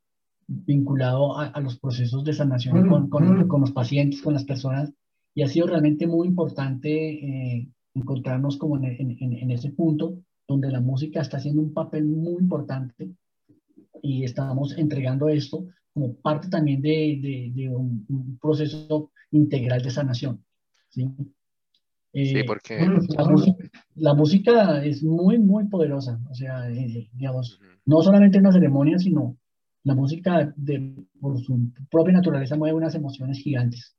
vinculado 0.46 1.38
a, 1.38 1.58
los 1.60 1.78
procesos 1.78 2.24
de 2.24 2.34
sanación 2.34 2.88
con, 2.88 3.08
con, 3.08 3.60
los 3.60 3.72
pacientes, 3.72 4.20
con 4.20 4.34
las 4.34 4.44
personas, 4.44 4.92
y 5.34 5.42
ha 5.42 5.48
sido 5.48 5.68
realmente 5.68 6.06
muy 6.06 6.28
importante 6.28 6.90
eh, 6.90 7.68
encontrarnos 7.94 8.56
como 8.58 8.76
en, 8.76 8.84
en, 8.84 9.32
en, 9.32 9.50
ese 9.50 9.70
punto 9.70 10.18
donde 10.46 10.70
la 10.70 10.80
música 10.80 11.22
está 11.22 11.38
haciendo 11.38 11.62
un 11.62 11.72
papel 11.72 12.04
muy 12.04 12.42
importante 12.42 13.10
y 14.02 14.24
estamos 14.24 14.76
entregando 14.76 15.28
esto 15.28 15.64
como 15.94 16.16
parte 16.16 16.48
también 16.48 16.82
de, 16.82 17.52
de, 17.54 17.68
un, 17.68 18.38
proceso 18.40 19.12
integral 19.30 19.80
de 19.80 19.90
sanación. 19.90 20.44
¿sí? 20.90 21.08
sí, 22.12 22.38
eh, 22.38 22.44
porque... 22.44 22.86
La 23.94 24.12
música, 24.12 24.84
es 24.84 25.02
muy, 25.04 25.38
muy 25.38 25.68
poderosa. 25.68 26.20
O 26.28 26.34
sea, 26.34 26.68
eh, 26.68 27.08
digamos, 27.12 27.60
no 27.86 28.02
solamente 28.02 28.38
en 28.38 28.44
la 28.44 28.52
ceremonia, 28.52 28.98
sino 28.98 29.36
la 29.84 29.94
música 29.94 30.52
de, 30.56 30.94
por 31.20 31.38
su 31.40 31.72
propia 31.90 32.14
naturaleza 32.14 32.56
mueve 32.56 32.76
unas 32.76 32.94
emociones 32.96 33.38
gigantes. 33.38 33.94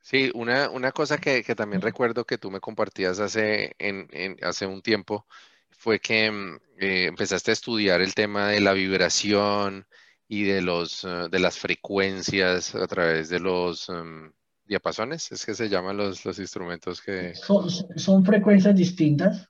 Sí, 0.00 0.30
una, 0.34 0.70
una 0.70 0.92
cosa 0.92 1.18
que, 1.18 1.42
que, 1.42 1.54
también 1.54 1.82
recuerdo 1.82 2.24
que 2.24 2.38
tú 2.38 2.50
me 2.50 2.60
compartías 2.60 3.20
hace, 3.20 3.74
en, 3.78 4.08
en, 4.12 4.38
hace 4.42 4.66
un 4.66 4.80
tiempo 4.80 5.26
fue 5.70 6.00
que 6.00 6.30
mm, 6.30 6.56
eh, 6.78 7.04
empezaste 7.06 7.50
a 7.50 7.52
estudiar 7.52 8.00
el 8.00 8.14
tema 8.14 8.48
de 8.48 8.60
la 8.60 8.72
vibración 8.72 9.86
y 10.32 10.44
de, 10.44 10.62
los, 10.62 11.04
de 11.30 11.38
las 11.40 11.58
frecuencias 11.58 12.76
a 12.76 12.86
través 12.86 13.28
de 13.30 13.40
los, 13.40 13.88
em, 13.88 14.30
diapasones, 14.64 15.32
es 15.32 15.44
que 15.44 15.54
se 15.54 15.68
llaman 15.68 15.96
los, 15.96 16.24
los 16.24 16.38
instrumentos 16.38 17.02
que... 17.02 17.34
Son, 17.34 17.68
son 17.68 18.24
frecuencias 18.24 18.76
distintas, 18.76 19.48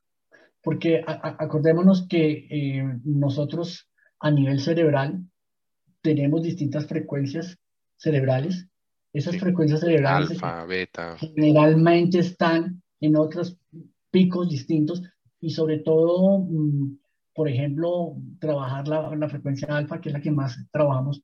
porque 0.62 1.04
acordémonos 1.06 2.08
que 2.08 2.46
eh, 2.50 2.98
nosotros 3.04 3.86
a 4.20 4.30
nivel 4.30 4.58
cerebral 4.58 5.22
tenemos 6.00 6.42
distintas 6.42 6.86
frecuencias 6.86 7.58
cerebrales. 7.98 8.66
Esas 9.12 9.36
frecuencias 9.36 9.80
cerebrales 9.80 10.30
Alfa, 10.30 10.64
beta. 10.64 11.18
generalmente 11.18 12.20
están 12.20 12.82
en 13.00 13.16
otros 13.16 13.58
picos 14.10 14.48
distintos 14.48 15.02
y 15.42 15.50
sobre 15.50 15.80
todo, 15.80 16.38
mm, 16.38 16.99
por 17.40 17.48
ejemplo, 17.48 18.16
trabajar 18.38 18.86
la, 18.86 19.16
la 19.16 19.26
frecuencia 19.30 19.74
alfa, 19.74 19.98
que 19.98 20.10
es 20.10 20.12
la 20.12 20.20
que 20.20 20.30
más 20.30 20.58
trabajamos, 20.70 21.22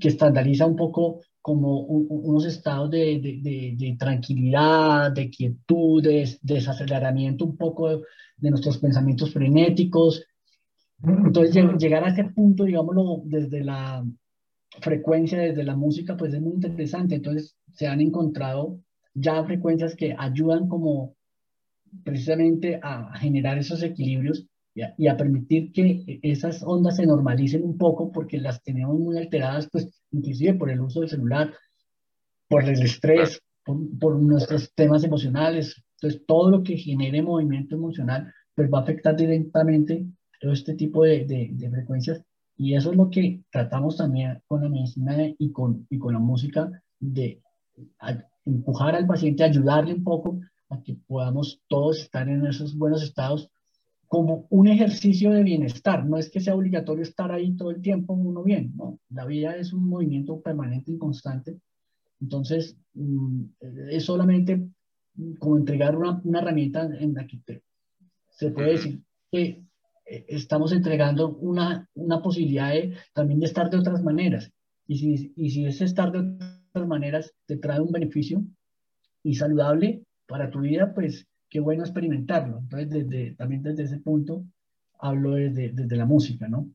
que 0.00 0.08
estandariza 0.08 0.64
un 0.64 0.76
poco 0.76 1.20
como 1.42 1.80
unos 1.80 2.46
estados 2.46 2.90
de, 2.90 3.20
de, 3.20 3.74
de, 3.76 3.96
tranquilidad, 3.98 5.12
de 5.12 5.28
quietud, 5.28 6.02
de 6.02 6.38
desaceleramiento 6.40 7.44
un 7.44 7.58
poco 7.58 7.98
de, 8.38 8.50
nuestros 8.50 8.78
pensamientos 8.78 9.30
frenéticos. 9.30 10.24
Entonces, 11.04 11.54
llegar 11.78 12.02
a 12.02 12.08
ese 12.08 12.24
punto, 12.24 12.64
digámoslo, 12.64 13.20
desde 13.26 13.62
la 13.62 14.02
frecuencia, 14.80 15.38
desde 15.38 15.64
la 15.64 15.76
música, 15.76 16.16
pues 16.16 16.32
es 16.32 16.40
muy 16.40 16.54
interesante. 16.54 17.16
Entonces, 17.16 17.58
se 17.74 17.86
han 17.86 18.00
encontrado 18.00 18.78
ya 19.12 19.44
frecuencias 19.44 19.94
que 19.96 20.16
ayudan 20.18 20.66
como 20.66 21.14
precisamente 22.04 22.80
a 22.82 23.14
generar 23.18 23.58
esos 23.58 23.82
equilibrios 23.82 24.46
y 24.74 25.06
a, 25.06 25.16
permitir 25.16 25.72
que 25.72 26.18
esas 26.22 26.62
ondas 26.62 26.96
se 26.96 27.06
normalicen 27.06 27.62
un 27.62 27.76
poco 27.76 28.10
porque 28.10 28.38
las 28.38 28.62
tenemos 28.62 28.98
muy 28.98 29.18
alteradas, 29.18 29.68
pues 29.70 30.02
inclusive 30.10 30.54
por 30.54 30.70
el 30.70 30.80
uso 30.80 31.00
del 31.00 31.10
celular, 31.10 31.52
por 32.48 32.64
el 32.64 32.82
estrés, 32.82 33.42
por, 33.64 34.18
nuestros 34.18 34.72
temas 34.74 35.04
emocionales. 35.04 35.82
Entonces, 35.96 36.22
todo 36.26 36.50
lo 36.50 36.62
que 36.62 36.76
genere 36.76 37.22
movimiento 37.22 37.76
emocional, 37.76 38.32
pues 38.54 38.70
va 38.72 38.78
a 38.78 38.82
afectar 38.82 39.14
directamente 39.14 40.06
todo 40.40 40.52
este 40.52 40.74
tipo 40.74 41.04
de, 41.04 41.24
de, 41.26 41.70
frecuencias. 41.70 42.22
Y 42.56 42.74
eso 42.74 42.90
es 42.90 42.96
lo 42.96 43.10
que 43.10 43.42
tratamos 43.50 43.96
también 43.96 44.42
con 44.46 44.62
la 44.62 44.68
medicina 44.68 45.16
y 45.38 45.52
con, 45.52 45.86
y 45.90 45.98
con 45.98 46.14
la 46.14 46.18
música, 46.18 46.70
de 46.98 47.42
empujar 48.46 48.94
al 48.94 49.06
paciente, 49.06 49.44
ayudarle 49.44 49.94
un 49.94 50.04
poco 50.04 50.40
a 50.70 50.82
que 50.82 50.94
podamos 51.06 51.60
todos 51.68 52.00
estar 52.00 52.28
en 52.28 52.46
esos 52.46 52.76
buenos 52.76 53.02
estados 53.02 53.50
como 54.12 54.46
un 54.50 54.68
ejercicio 54.68 55.30
de 55.30 55.42
bienestar. 55.42 56.04
No 56.04 56.18
es 56.18 56.28
que 56.28 56.38
sea 56.38 56.54
obligatorio 56.54 57.02
estar 57.02 57.32
ahí 57.32 57.56
todo 57.56 57.70
el 57.70 57.80
tiempo 57.80 58.12
uno 58.12 58.42
bien, 58.42 58.74
¿no? 58.76 58.98
La 59.08 59.24
vida 59.24 59.56
es 59.56 59.72
un 59.72 59.88
movimiento 59.88 60.38
permanente 60.42 60.92
y 60.92 60.98
constante. 60.98 61.58
Entonces, 62.20 62.76
mm, 62.92 63.44
es 63.88 64.04
solamente 64.04 64.68
como 65.38 65.56
entregar 65.56 65.96
una, 65.96 66.20
una 66.24 66.40
herramienta 66.40 66.82
en 66.82 67.14
la 67.14 67.26
que 67.26 67.40
se 68.28 68.50
puede 68.50 68.72
decir 68.72 69.00
que 69.30 69.64
eh, 70.04 70.26
estamos 70.28 70.72
entregando 70.72 71.30
una, 71.36 71.88
una 71.94 72.20
posibilidad 72.20 72.68
de, 72.68 72.94
también 73.14 73.40
de 73.40 73.46
estar 73.46 73.70
de 73.70 73.78
otras 73.78 74.02
maneras. 74.02 74.52
Y 74.86 74.98
si, 74.98 75.32
y 75.36 75.48
si 75.48 75.64
ese 75.64 75.86
estar 75.86 76.12
de 76.12 76.18
otras 76.18 76.86
maneras 76.86 77.32
te 77.46 77.56
trae 77.56 77.80
un 77.80 77.90
beneficio 77.90 78.44
y 79.22 79.36
saludable 79.36 80.02
para 80.26 80.50
tu 80.50 80.60
vida, 80.60 80.92
pues 80.92 81.26
qué 81.52 81.60
bueno 81.60 81.82
experimentarlo. 81.82 82.60
Entonces, 82.60 82.88
desde, 82.88 83.34
también 83.34 83.62
desde 83.62 83.82
ese 83.82 83.98
punto 83.98 84.42
hablo 84.98 85.32
desde, 85.34 85.96
la 85.96 86.06
música, 86.06 86.48
¿no? 86.48 86.66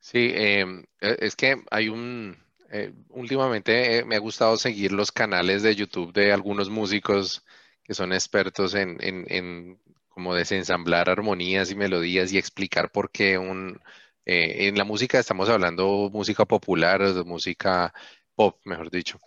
Sí, 0.00 0.30
em, 0.34 0.82
e, 0.98 1.16
es 1.20 1.36
que 1.36 1.62
hay 1.70 1.90
un, 1.90 2.34
eh, 2.70 2.94
últimamente 3.10 3.98
eh, 3.98 4.04
me 4.06 4.16
ha 4.16 4.18
gustado 4.18 4.56
seguir 4.56 4.92
los 4.92 5.12
canales 5.12 5.62
de 5.62 5.76
YouTube 5.76 6.14
de 6.14 6.32
algunos 6.32 6.70
músicos 6.70 7.44
que 7.84 7.92
son 7.92 8.14
expertos 8.14 8.74
en, 8.74 8.96
en, 9.00 9.26
en 9.28 9.78
como 10.08 10.34
desensamblar 10.34 11.10
armonías 11.10 11.70
y 11.70 11.74
melodías 11.74 12.32
y 12.32 12.38
explicar 12.38 12.90
por 12.92 13.10
qué 13.10 13.36
un, 13.36 13.78
eh, 14.24 14.68
en 14.68 14.78
la 14.78 14.84
música 14.84 15.18
estamos 15.18 15.50
hablando 15.50 16.08
música 16.10 16.46
popular, 16.46 17.02
música 17.26 17.92
pop, 18.34 18.58
mejor 18.64 18.90
dicho. 18.90 19.18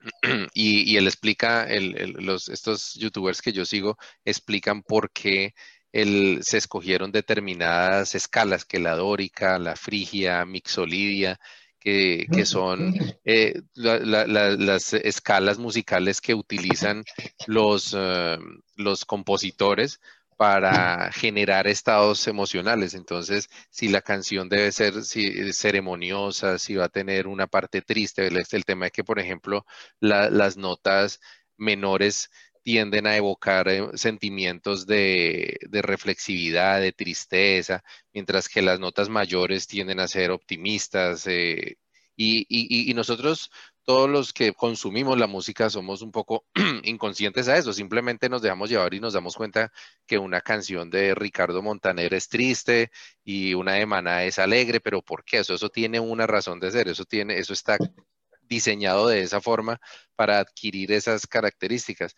y, 0.54 0.96
él 0.96 1.06
explica, 1.06 1.66
los, 1.70 2.48
estos 2.48 2.94
youtubers 2.94 3.42
que 3.42 3.52
yo 3.52 3.64
sigo 3.64 3.98
explican 4.24 4.82
por 4.82 5.10
qué 5.10 5.54
se 5.92 6.56
escogieron 6.56 7.10
determinadas 7.12 8.14
escalas, 8.14 8.64
que 8.64 8.78
la 8.78 8.94
dórica, 8.94 9.58
la 9.58 9.76
frigia, 9.76 10.44
mixolidia, 10.44 11.38
que, 11.80 12.26
que 12.30 12.44
son 12.44 12.94
eh, 13.24 13.62
las 13.74 14.92
escalas 14.92 15.58
musicales 15.58 16.20
que 16.20 16.34
utilizan 16.34 17.02
los, 17.46 17.96
eh, 17.98 18.38
los 18.76 19.04
compositores 19.04 20.00
para 20.40 21.12
generar 21.12 21.66
estados 21.66 22.26
emocionales. 22.26 22.94
Entonces, 22.94 23.50
si 23.68 23.88
la 23.88 24.00
canción 24.00 24.48
debe 24.48 24.72
ser 24.72 24.94
ceremoniosa, 25.04 26.58
si 26.58 26.76
va 26.76 26.86
a 26.86 26.88
tener 26.88 27.26
una 27.26 27.46
parte 27.46 27.82
triste, 27.82 28.26
el, 28.26 28.64
tema 28.64 28.86
es 28.86 28.92
que, 28.92 29.04
por 29.04 29.18
ejemplo, 29.18 29.66
las 30.00 30.56
notas 30.56 31.20
menores 31.58 32.30
tienden 32.62 33.06
a 33.06 33.16
evocar 33.16 33.68
eh, 33.68 33.86
sentimientos 33.96 34.86
de, 34.86 35.58
reflexividad, 35.70 36.80
de 36.80 36.92
tristeza, 36.92 37.84
mientras 38.14 38.48
que 38.48 38.62
las 38.62 38.80
notas 38.80 39.10
mayores 39.10 39.66
tienden 39.66 40.00
a 40.00 40.08
ser 40.08 40.30
optimistas. 40.30 41.26
Eh, 41.26 41.76
y, 42.16 42.92
nosotros, 42.94 43.50
todos 43.90 44.08
los 44.08 44.32
que 44.32 44.52
consumimos 44.52 45.18
la 45.18 45.26
música, 45.26 45.68
somos 45.68 46.00
un 46.00 46.12
poco 46.12 46.44
inconscientes 46.84 47.48
a 47.48 47.58
eso. 47.58 47.72
Simplemente 47.72 48.28
nos 48.28 48.40
dejamos 48.40 48.70
llevar 48.70 48.94
y 48.94 49.00
nos 49.00 49.14
damos 49.14 49.34
cuenta 49.34 49.72
que 50.06 50.16
una 50.16 50.40
canción 50.42 50.90
de 50.90 51.12
Ricardo 51.16 51.60
Montaner 51.60 52.14
es 52.14 52.28
triste 52.28 52.92
y 53.24 53.54
una 53.54 53.72
de 53.74 53.86
Maná 53.86 54.22
es 54.22 54.38
alegre, 54.38 54.78
pero 54.78 55.02
¿por 55.02 55.24
qué? 55.24 55.38
Eso, 55.38 55.54
eso 55.54 55.70
tiene 55.70 55.98
una 55.98 56.28
razón 56.28 56.60
de 56.60 56.70
ser, 56.70 56.86
eso, 56.86 57.04
tiene, 57.04 57.36
eso 57.38 57.52
está 57.52 57.78
diseñado 58.42 59.08
de 59.08 59.22
esa 59.22 59.40
forma 59.40 59.80
para 60.14 60.38
adquirir 60.38 60.92
esas 60.92 61.26
características 61.26 62.14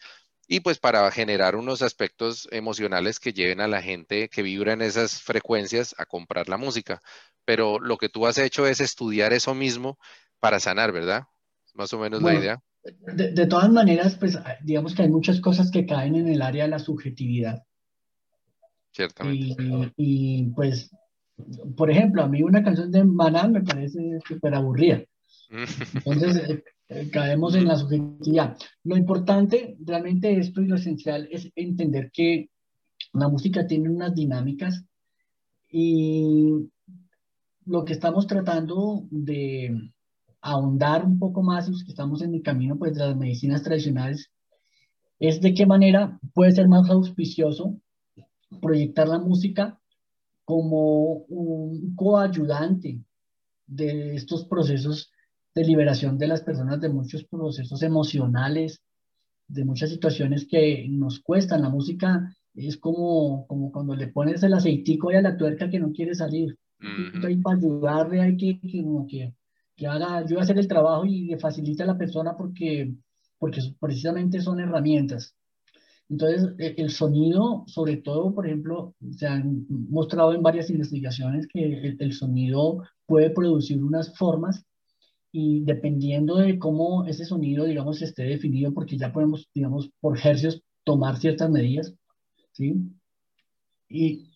y 0.46 0.60
pues 0.60 0.78
para 0.78 1.10
generar 1.10 1.56
unos 1.56 1.80
aspectos 1.80 2.48
emocionales 2.50 3.18
que 3.18 3.32
lleven 3.32 3.62
a 3.62 3.66
la 3.68 3.80
gente 3.80 4.28
que 4.28 4.42
vibra 4.42 4.74
en 4.74 4.82
esas 4.82 5.22
frecuencias 5.22 5.94
a 5.96 6.04
comprar 6.04 6.50
la 6.50 6.58
música. 6.58 7.00
Pero 7.46 7.78
lo 7.78 7.96
que 7.96 8.10
tú 8.10 8.26
has 8.26 8.36
hecho 8.36 8.66
es 8.66 8.80
estudiar 8.80 9.32
eso 9.32 9.54
mismo 9.54 9.98
para 10.38 10.60
sanar, 10.60 10.92
¿verdad? 10.92 11.28
Más 11.74 11.92
o 11.92 11.98
menos 11.98 12.22
la 12.22 12.34
idea. 12.34 12.62
De, 12.82 13.46
todas 13.46 13.70
maneras, 13.70 14.16
pues 14.16 14.38
digamos 14.62 14.94
que 14.94 15.02
hay 15.02 15.08
muchas 15.08 15.40
cosas 15.40 15.70
que 15.70 15.86
caen 15.86 16.16
en 16.16 16.28
el 16.28 16.42
área 16.42 16.64
de 16.64 16.70
la 16.70 16.78
subjetividad. 16.78 17.62
Ciertamente. 18.90 19.92
Y, 19.96 20.50
pues, 20.54 20.90
por 21.76 21.90
ejemplo, 21.90 22.22
a 22.22 22.28
mí 22.28 22.42
una 22.42 22.62
canción 22.62 22.90
de 22.90 23.04
Maná 23.04 23.48
me 23.48 23.62
parece 23.62 24.18
súper 24.26 24.54
aburrida. 24.54 25.02
Entonces, 25.50 26.36
eh, 26.48 26.64
eh, 26.88 27.08
caemos 27.10 27.54
en 27.54 27.66
la 27.66 27.76
subjetividad. 27.76 28.56
Lo 28.84 28.96
importante 28.96 29.76
realmente 29.80 30.28
de 30.28 30.38
esto 30.38 30.60
y 30.60 30.66
lo 30.66 30.76
esencial 30.76 31.28
es 31.30 31.50
entender 31.54 32.10
que 32.12 32.50
la 33.12 33.28
música 33.28 33.66
tiene 33.66 33.88
unas 33.88 34.14
dinámicas 34.14 34.84
y 35.70 36.68
lo 37.66 37.84
que 37.84 37.92
estamos 37.92 38.26
tratando 38.26 39.06
de 39.10 39.92
ahondar 40.42 41.06
un 41.06 41.18
poco 41.18 41.42
más, 41.42 41.68
los 41.68 41.84
que 41.84 41.92
estamos 41.92 42.20
en 42.20 42.34
el 42.34 42.42
camino 42.42 42.76
pues, 42.76 42.94
de 42.94 43.06
las 43.06 43.16
medicinas 43.16 43.62
tradicionales, 43.62 44.30
es 45.18 45.40
de 45.40 45.54
qué 45.54 45.66
manera 45.66 46.18
puede 46.34 46.52
ser 46.52 46.68
más 46.68 46.90
auspicioso 46.90 47.78
proyectar 48.60 49.08
la 49.08 49.20
música 49.20 49.78
como 50.44 51.24
un 51.28 51.94
coayudante 51.94 53.00
de 53.66 54.16
estos 54.16 54.44
procesos 54.44 55.10
de 55.54 55.64
liberación 55.64 56.18
de 56.18 56.26
las 56.26 56.42
personas 56.42 56.80
de 56.80 56.88
muchos 56.88 57.24
procesos 57.24 57.82
emocionales, 57.82 58.82
de 59.46 59.64
muchas 59.64 59.90
situaciones 59.90 60.46
que 60.46 60.86
nos 60.88 61.20
cuestan. 61.20 61.62
La 61.62 61.68
música 61.68 62.34
es 62.54 62.76
como, 62.76 63.46
como 63.46 63.70
cuando 63.70 63.94
le 63.94 64.08
pones 64.08 64.42
el 64.42 64.54
aceitico 64.54 65.10
a 65.10 65.20
la 65.20 65.36
tuerca 65.36 65.70
que 65.70 65.78
no 65.78 65.92
quiere 65.92 66.14
salir. 66.14 66.58
Hay 67.24 67.36
para 67.36 67.56
ayudarle, 67.56 68.20
hay 68.20 68.36
que, 68.36 68.60
que, 68.60 68.84
que, 69.08 69.34
que 69.82 69.88
haga, 69.88 70.18
ayude 70.18 70.38
a 70.38 70.42
hacer 70.42 70.58
el 70.58 70.68
trabajo 70.68 71.04
y 71.04 71.24
le 71.24 71.38
facilite 71.40 71.82
a 71.82 71.86
la 71.86 71.98
persona 71.98 72.36
porque, 72.36 72.94
porque 73.36 73.60
precisamente 73.80 74.40
son 74.40 74.60
herramientas. 74.60 75.34
Entonces, 76.08 76.54
e, 76.58 76.74
el 76.78 76.90
sonido, 76.90 77.64
sobre 77.66 77.96
todo, 77.96 78.32
por 78.32 78.46
ejemplo, 78.46 78.94
se 79.10 79.26
han 79.26 79.66
mostrado 79.68 80.34
en 80.34 80.42
varias 80.42 80.70
investigaciones 80.70 81.48
que 81.48 81.96
el 81.98 82.12
sonido 82.12 82.84
puede 83.06 83.30
producir 83.30 83.82
unas 83.82 84.16
formas 84.16 84.64
y 85.32 85.64
dependiendo 85.64 86.36
de 86.36 86.60
cómo 86.60 87.04
ese 87.06 87.24
sonido, 87.24 87.64
digamos, 87.64 88.02
esté 88.02 88.22
definido, 88.22 88.72
porque 88.72 88.96
ya 88.96 89.12
podemos, 89.12 89.48
digamos, 89.52 89.90
por 90.00 90.16
hercios 90.16 90.62
tomar 90.84 91.16
ciertas 91.16 91.50
medidas, 91.50 91.92
¿sí? 92.52 92.76
Y 93.88 94.30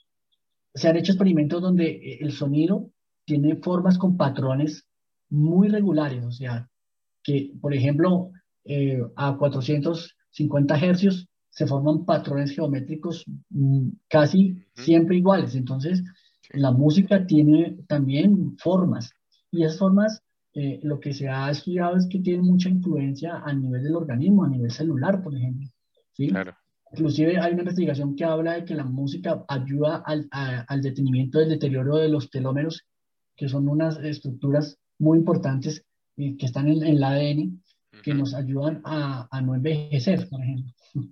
se 0.74 0.88
han 0.88 0.96
hecho 0.96 1.12
experimentos 1.12 1.62
donde 1.62 2.18
el 2.20 2.32
sonido 2.32 2.90
tiene 3.24 3.54
formas 3.56 3.96
con 3.96 4.16
patrones 4.16 4.86
muy 5.28 5.68
regulares, 5.68 6.24
o 6.24 6.30
sea, 6.30 6.68
que, 7.22 7.52
por 7.60 7.74
ejemplo, 7.74 8.30
eh, 8.64 9.02
a 9.16 9.36
450 9.36 10.78
hercios 10.78 11.28
se 11.50 11.66
forman 11.66 12.04
patrones 12.04 12.50
geométricos 12.50 13.24
mm, 13.50 13.88
casi 14.08 14.56
siempre 14.74 15.16
iguales. 15.16 15.54
Entonces, 15.54 16.02
la 16.50 16.70
música 16.70 17.26
tiene 17.26 17.78
también 17.88 18.56
formas 18.58 19.12
y 19.50 19.64
esas 19.64 19.78
formas 19.78 20.22
eh, 20.54 20.80
lo 20.82 21.00
que 21.00 21.12
se 21.12 21.28
ha 21.28 21.50
estudiado 21.50 21.96
es 21.96 22.06
que 22.06 22.20
tiene 22.20 22.42
mucha 22.42 22.68
influencia 22.68 23.42
a 23.44 23.52
nivel 23.52 23.82
del 23.82 23.96
organismo, 23.96 24.44
a 24.44 24.48
nivel 24.48 24.70
celular, 24.70 25.22
por 25.22 25.34
ejemplo. 25.34 25.68
¿sí? 26.12 26.28
Claro. 26.28 26.54
Inclusive 26.92 27.38
hay 27.38 27.52
una 27.52 27.62
investigación 27.62 28.16
que 28.16 28.24
habla 28.24 28.54
de 28.54 28.64
que 28.64 28.74
la 28.74 28.84
música 28.84 29.44
ayuda 29.48 30.02
al, 30.06 30.28
al 30.30 30.82
detenimiento 30.82 31.38
del 31.38 31.50
deterioro 31.50 31.96
de 31.96 32.08
los 32.08 32.30
telómeros, 32.30 32.84
que 33.36 33.48
son 33.48 33.68
unas 33.68 33.98
estructuras 33.98 34.78
muy 34.98 35.18
importantes 35.18 35.84
eh, 36.16 36.36
que 36.36 36.46
están 36.46 36.68
en, 36.68 36.82
en, 36.82 36.96
el 36.96 37.04
ADN, 37.04 37.62
que 38.02 38.14
nos 38.14 38.34
ayudan 38.34 38.82
a, 38.84 39.26
a, 39.30 39.40
no 39.40 39.54
envejecer, 39.54 40.28
por 40.28 40.40
ejemplo. 40.40 40.72
Mm, 40.94 41.04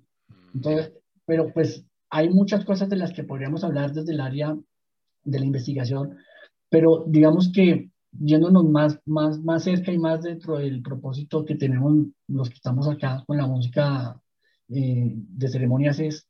Entonces, 0.55 0.93
pero 1.26 1.53
pues 1.53 1.85
hay 2.11 2.30
muchas 2.30 2.64
cosas 2.64 2.89
de 2.89 2.97
las 2.97 3.12
que 3.12 3.24
podríamos 3.24 3.64
hablar 3.64 3.93
desde 3.93 4.12
el 4.12 4.20
área 4.20 4.57
de 5.24 5.39
la 5.39 5.47
investigación, 5.47 6.16
pero 6.68 7.05
digamos 7.07 7.51
que 7.53 7.91
yéndonos 8.12 8.64
más, 8.64 9.01
más, 9.07 9.41
más 9.41 9.64
cerca 9.64 9.93
y 9.93 9.99
más 9.99 10.22
dentro 10.22 10.59
del 10.59 10.82
propósito 10.82 11.45
que 11.45 11.57
tenemos 11.57 12.07
los 12.28 12.49
que 12.49 12.57
estamos 12.57 12.89
acá 12.89 13.24
con 13.26 13.37
la 13.37 13.47
música 13.47 14.20
eh, 14.68 15.12
de 15.14 15.49
ceremonias 15.49 15.99
es 15.99 16.26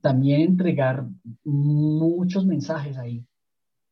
también 0.00 0.42
entregar 0.42 1.06
muchos 1.44 2.46
mensajes 2.46 2.96
ahí, 2.96 3.24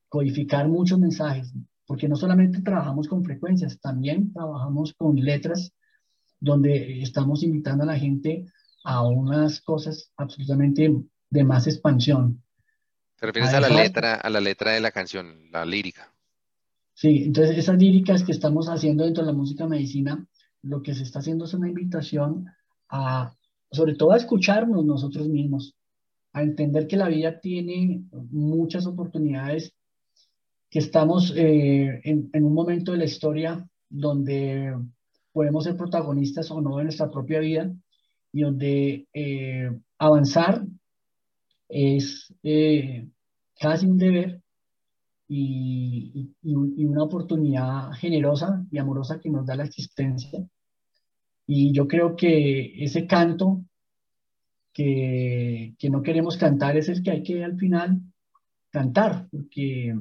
codificar 0.09 0.69
muchos 0.69 0.99
mensajes, 0.99 1.53
porque 1.87 2.09
no 2.09 2.17
solamente 2.17 2.63
trabajamos 2.63 3.09
con 3.09 3.25
frecuencias, 3.25 3.81
también 3.81 4.33
trabajamos 4.33 4.95
con 4.95 5.17
letras 5.17 5.73
donde 6.41 7.03
estamos 7.03 7.43
invitando 7.43 7.85
a 7.85 7.87
la 7.87 7.99
gente 7.99 8.47
a 8.85 9.07
unas 9.07 9.61
cosas 9.61 10.11
absolutamente 10.17 10.93
de 11.31 11.45
más 11.45 11.67
expansión. 11.67 12.43
¿Te 13.19 13.27
refieres 13.27 13.55
a 13.55 13.61
la 13.61 13.69
letra, 13.69 14.15
a 14.15 14.31
la 14.31 14.41
letra 14.41 14.73
de 14.73 14.81
la 14.81 14.91
canción, 14.91 15.51
la 15.53 15.65
lírica? 15.65 16.13
Sí, 16.95 17.25
entonces 17.25 17.57
esas 17.57 17.79
líricas 17.79 18.23
que 18.23 18.33
estamos 18.33 18.69
haciendo 18.69 19.05
dentro 19.05 19.25
de 19.25 19.31
la 19.31 19.37
música 19.37 19.67
medicina, 19.67 20.27
lo 20.63 20.83
que 20.83 20.95
se 20.95 21.05
está 21.05 21.21
haciendo 21.21 21.45
es 21.45 21.55
una 21.55 21.69
invitación 21.69 22.47
a, 22.89 23.35
sobre 23.71 23.95
todo 23.95 24.13
a 24.13 24.17
escucharnos 24.17 24.85
nosotros 24.85 25.29
mismos, 25.29 25.75
a 26.33 26.43
entender 26.43 26.87
que 26.87 26.97
la 26.97 27.09
vida 27.09 27.41
tiene 27.41 28.05
muchas 28.31 28.87
oportunidades, 28.87 29.75
que 30.73 30.79
estamos 30.79 31.35
eh, 31.37 32.01
en, 32.03 32.45
un 32.45 32.55
momento 32.55 32.93
de 32.93 32.99
la 32.99 33.05
historia 33.05 33.69
donde 33.91 34.75
podemos 35.31 35.65
ser 35.65 35.77
protagonistas 35.77 36.51
o 36.51 36.63
no 36.63 36.79
de 36.79 36.85
nuestra 36.85 37.11
propia 37.11 37.41
vida 37.41 37.71
y 38.33 38.41
donde 38.41 39.07
eh, 39.13 39.71
avanzar 39.99 40.65
es 41.69 42.35
eh, 42.43 43.07
casi 43.61 43.87
un 43.87 43.99
deber 43.99 44.41
y, 45.29 46.31
una 46.43 47.03
oportunidad 47.03 47.93
generosa 47.93 48.65
y 48.71 48.79
amorosa 48.79 49.21
que 49.21 49.29
nos 49.29 49.45
da 49.45 49.57
la 49.57 49.65
existencia. 49.65 50.43
Y 51.47 51.73
yo 51.73 51.87
creo 51.87 52.17
que 52.17 52.83
ese 52.83 53.07
canto 53.07 53.63
que, 54.73 55.75
que 55.79 55.91
no 55.91 56.03
queremos 56.03 56.39
cantar 56.39 56.79
es 56.79 56.89
el 56.89 57.03
que 57.03 57.11
hay 57.11 57.23
que 57.23 57.45
al 57.45 57.59
final 57.59 58.01
cantar, 58.71 59.29
porque, 59.31 59.95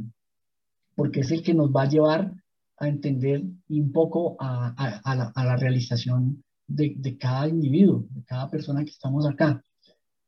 porque 0.96 1.22
es 1.22 1.32
el 1.32 1.44
que 1.44 1.54
nos 1.54 1.72
va 1.72 1.84
a 1.84 1.90
llevar 1.90 2.34
a 2.78 2.88
entender 2.88 3.44
un 3.70 3.92
poco 3.92 4.36
a, 4.40 5.32
la, 5.36 5.56
realización 5.56 6.44
de, 6.68 6.94
de, 6.98 7.18
cada 7.18 7.48
individuo, 7.48 8.06
de 8.10 8.24
cada 8.24 8.50
persona 8.50 8.84
que 8.84 8.90
estamos 8.90 9.26
acá. 9.28 9.64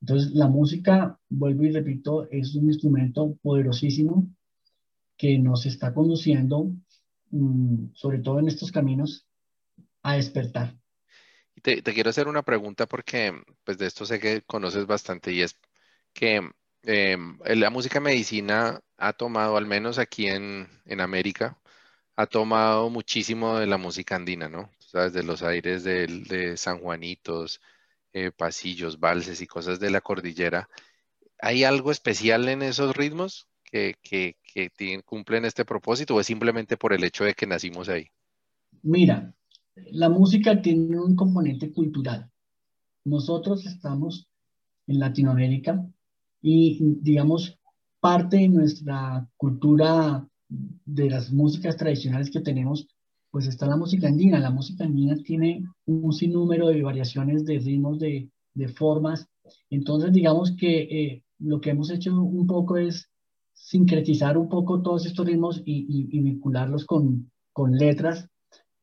Entonces, 0.02 0.32
la 0.34 0.48
música, 0.48 1.18
vuelvo 1.30 1.64
y 1.64 1.72
repito, 1.72 2.30
es 2.30 2.56
un 2.56 2.66
instrumento 2.66 3.36
poderosísimo 3.42 4.28
que 5.18 5.40
nos 5.40 5.66
está 5.66 5.94
conduciendo, 5.94 6.72
mm, 7.32 7.94
sobre 7.94 8.20
todo 8.20 8.40
en 8.40 8.50
estos 8.50 8.72
caminos, 8.72 9.26
a 10.04 10.16
despertar. 10.16 10.76
Te, 11.62 11.82
te, 11.82 11.94
quiero 11.94 12.10
hacer 12.10 12.28
una 12.28 12.44
pregunta 12.44 12.86
porque 12.88 13.32
pues 13.64 13.78
de 13.78 13.86
esto 13.86 14.06
sé 14.06 14.20
que 14.20 14.42
conoces 14.42 14.86
bastante 14.86 15.32
y 15.32 15.42
es 15.42 15.58
que 16.14 16.42
em, 16.84 17.38
la 17.46 17.70
música 17.70 18.00
medicina 18.00 18.80
ha 18.98 19.14
tomado, 19.14 19.58
al 19.58 19.66
menos 19.66 20.00
aquí 20.00 20.28
en, 20.28 20.68
en, 20.86 21.02
América, 21.02 21.60
ha 22.16 22.28
tomado 22.28 22.90
muchísimo 22.90 23.58
de 23.58 23.68
la 23.68 23.78
música 23.78 24.16
andina, 24.16 24.50
¿no? 24.50 24.70
¿Sabes? 24.80 25.14
De 25.14 25.24
los 25.24 25.44
aires 25.44 25.84
de, 25.84 26.08
de 26.08 26.58
San 26.58 26.80
Juanitos, 26.80 27.62
eh, 28.14 28.32
pasillos, 28.32 29.00
valses 29.00 29.42
y 29.42 29.48
cosas 29.48 29.80
de 29.80 29.90
la 29.92 30.02
cordillera. 30.02 30.70
¿Hay 31.40 31.64
algo 31.64 31.92
especial 31.92 32.48
en 32.50 32.62
esos 32.62 32.96
ritmos? 32.96 33.48
que, 33.74 34.36
cumplen 35.06 35.46
este 35.46 35.66
propósito 35.66 36.16
o 36.16 36.20
es 36.20 36.28
simplemente 36.28 36.78
por 36.78 36.94
el 36.94 37.04
hecho 37.04 37.24
de 37.24 37.34
que 37.34 37.48
nacimos 37.48 37.90
ahí? 37.90 38.08
Mira, 38.84 39.34
la 39.76 40.10
música 40.10 40.62
tiene 40.62 41.00
un 41.00 41.16
componente 41.16 41.72
cultural. 41.72 42.30
nosotros 43.06 43.66
estamos 43.66 44.28
en 44.88 45.00
Latinoamérica 45.00 45.86
y, 46.44 46.78
digamos, 47.02 47.58
parte 48.02 48.38
de 48.38 48.50
nuestra 48.50 49.28
cultura 49.38 50.28
de 50.50 51.10
las 51.10 51.32
músicas 51.32 51.78
tradicionales 51.78 52.30
que 52.30 52.42
tenemos, 52.42 52.86
pues 53.32 53.48
está 53.48 53.66
la 53.66 53.78
música 53.78 54.08
andina. 54.08 54.40
La 54.40 54.52
música 54.52 54.84
andina 54.84 55.16
tiene 55.24 55.66
un 55.86 56.12
sinnúmero 56.12 56.68
de 56.68 56.84
variaciones 56.84 57.46
de 57.46 57.60
ritmos, 57.60 57.98
de, 57.98 58.30
de 58.54 58.68
formas. 58.68 59.26
Entonces, 59.70 60.12
digamos 60.12 60.52
que 60.52 60.82
eh, 60.82 61.24
lo 61.40 61.62
que 61.62 61.70
hemos 61.70 61.90
hecho 61.90 62.14
un 62.14 62.46
poco 62.46 62.76
es 62.78 63.10
sincretizar 63.54 64.38
un 64.38 64.50
poco 64.50 64.82
todos 64.82 65.06
estos 65.06 65.26
ritmos 65.26 65.62
y, 65.64 66.10
y, 66.12 66.20
vincularlos 66.20 66.86
con, 66.86 67.32
con 67.54 67.72
letras, 67.78 68.28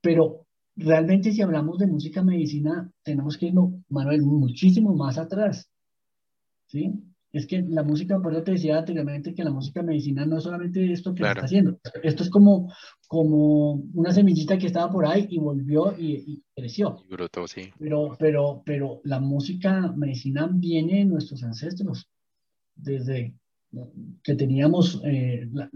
pero 0.00 0.46
realmente 0.76 1.32
si 1.32 1.42
hablamos 1.42 1.78
de 1.78 1.86
música 1.86 2.22
medicina, 2.22 2.90
tenemos 3.02 3.36
que 3.36 3.46
irnos, 3.46 3.74
Manuel, 3.90 4.22
muchísimo 4.22 4.94
más 4.94 5.18
atrás. 5.18 5.68
¿Sí? 6.68 7.09
Es 7.32 7.46
que 7.46 7.62
la 7.62 7.84
música, 7.84 8.18
por 8.18 8.32
eso 8.32 8.42
te 8.42 8.52
decía 8.52 8.78
anteriormente 8.78 9.34
que 9.34 9.44
la 9.44 9.52
música 9.52 9.82
medicina 9.82 10.26
no 10.26 10.38
es 10.38 10.44
solamente 10.44 10.90
esto 10.90 11.14
que 11.14 11.22
está 11.22 11.42
haciendo. 11.42 11.78
Esto 12.02 12.24
es 12.24 12.30
como, 12.30 12.72
como 13.06 13.74
una 13.94 14.12
semillita 14.12 14.58
que 14.58 14.66
estaba 14.66 14.90
por 14.90 15.06
ahí 15.06 15.28
y 15.30 15.38
volvió 15.38 15.94
y, 15.96 16.42
creció. 16.56 17.04
Y 17.08 17.48
sí. 17.48 17.72
Pero, 17.78 18.16
pero, 18.18 18.62
pero 18.66 19.00
la 19.04 19.20
música 19.20 19.92
medicina 19.96 20.48
viene 20.52 20.98
de 20.98 21.04
nuestros 21.04 21.42
ancestros. 21.44 22.08
Desde 22.74 23.34
que 24.24 24.34
teníamos 24.34 25.00
eh, 25.04 25.48
la, 25.52 25.70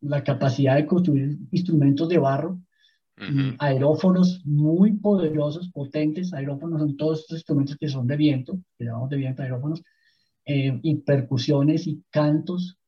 la, 0.00 0.22
capacidad 0.22 0.76
de 0.76 0.86
construir 0.86 1.38
instrumentos 1.50 2.08
de 2.08 2.18
barro, 2.18 2.60
aerófonos 3.58 4.42
muy 4.44 4.92
poderosos, 4.94 5.70
potentes. 5.70 6.34
Aerófonos 6.34 6.80
son 6.80 6.96
todos 6.96 7.20
estos 7.20 7.38
instrumentos 7.38 7.76
que 7.76 7.88
son 7.88 8.06
de 8.06 8.16
viento, 8.16 8.58
que 8.76 8.84
llamamos 8.84 9.08
de 9.08 9.16
viento 9.16 9.42
aerófonos, 9.42 9.82
eh, 10.46 10.78
y 10.82 10.96
percusiones 10.96 11.86
y 11.86 12.02
cantos. 12.10 12.78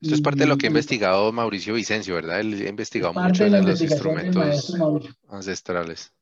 Esto 0.00 0.14
es 0.14 0.20
parte 0.22 0.40
de 0.40 0.46
lo 0.46 0.56
que 0.56 0.66
ha 0.66 0.70
investigado 0.70 1.30
Mauricio 1.30 1.74
Vicencio, 1.74 2.14
¿verdad? 2.14 2.40
Él 2.40 2.54
ha 2.54 2.68
investigado 2.68 3.12
mucho 3.12 3.44
de, 3.44 3.62
los 3.62 3.80
instrumentos 3.80 4.74
ancestrales. 5.28 6.12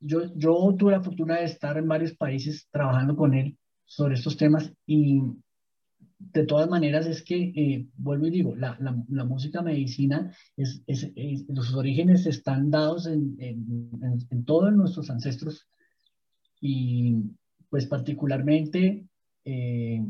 Yo, 0.00 0.32
yo 0.36 0.74
tuve 0.78 0.92
la 0.92 1.02
fortuna 1.02 1.36
de 1.36 1.44
estar 1.44 1.76
en 1.78 1.88
varios 1.88 2.14
países 2.14 2.68
trabajando 2.70 3.16
con 3.16 3.34
él 3.34 3.56
sobre 3.84 4.14
estos 4.14 4.36
temas 4.36 4.70
y 4.86 5.22
de 6.18 6.44
todas 6.44 6.68
maneras 6.68 7.06
es 7.06 7.22
que, 7.22 7.52
eh, 7.54 7.86
vuelvo 7.96 8.26
y 8.26 8.30
digo, 8.30 8.56
la, 8.56 8.76
la, 8.80 8.96
la 9.08 9.24
música 9.24 9.62
medicina, 9.62 10.32
es, 10.56 10.82
es, 10.86 11.12
los 11.48 11.74
orígenes 11.74 12.26
están 12.26 12.70
dados 12.70 13.06
en, 13.06 13.36
en, 13.38 14.26
en, 14.30 14.44
todos 14.44 14.72
nuestros 14.72 15.10
ancestros 15.10 15.68
y 16.60 17.22
pues 17.70 17.86
particularmente 17.86 19.06
eh, 19.50 20.04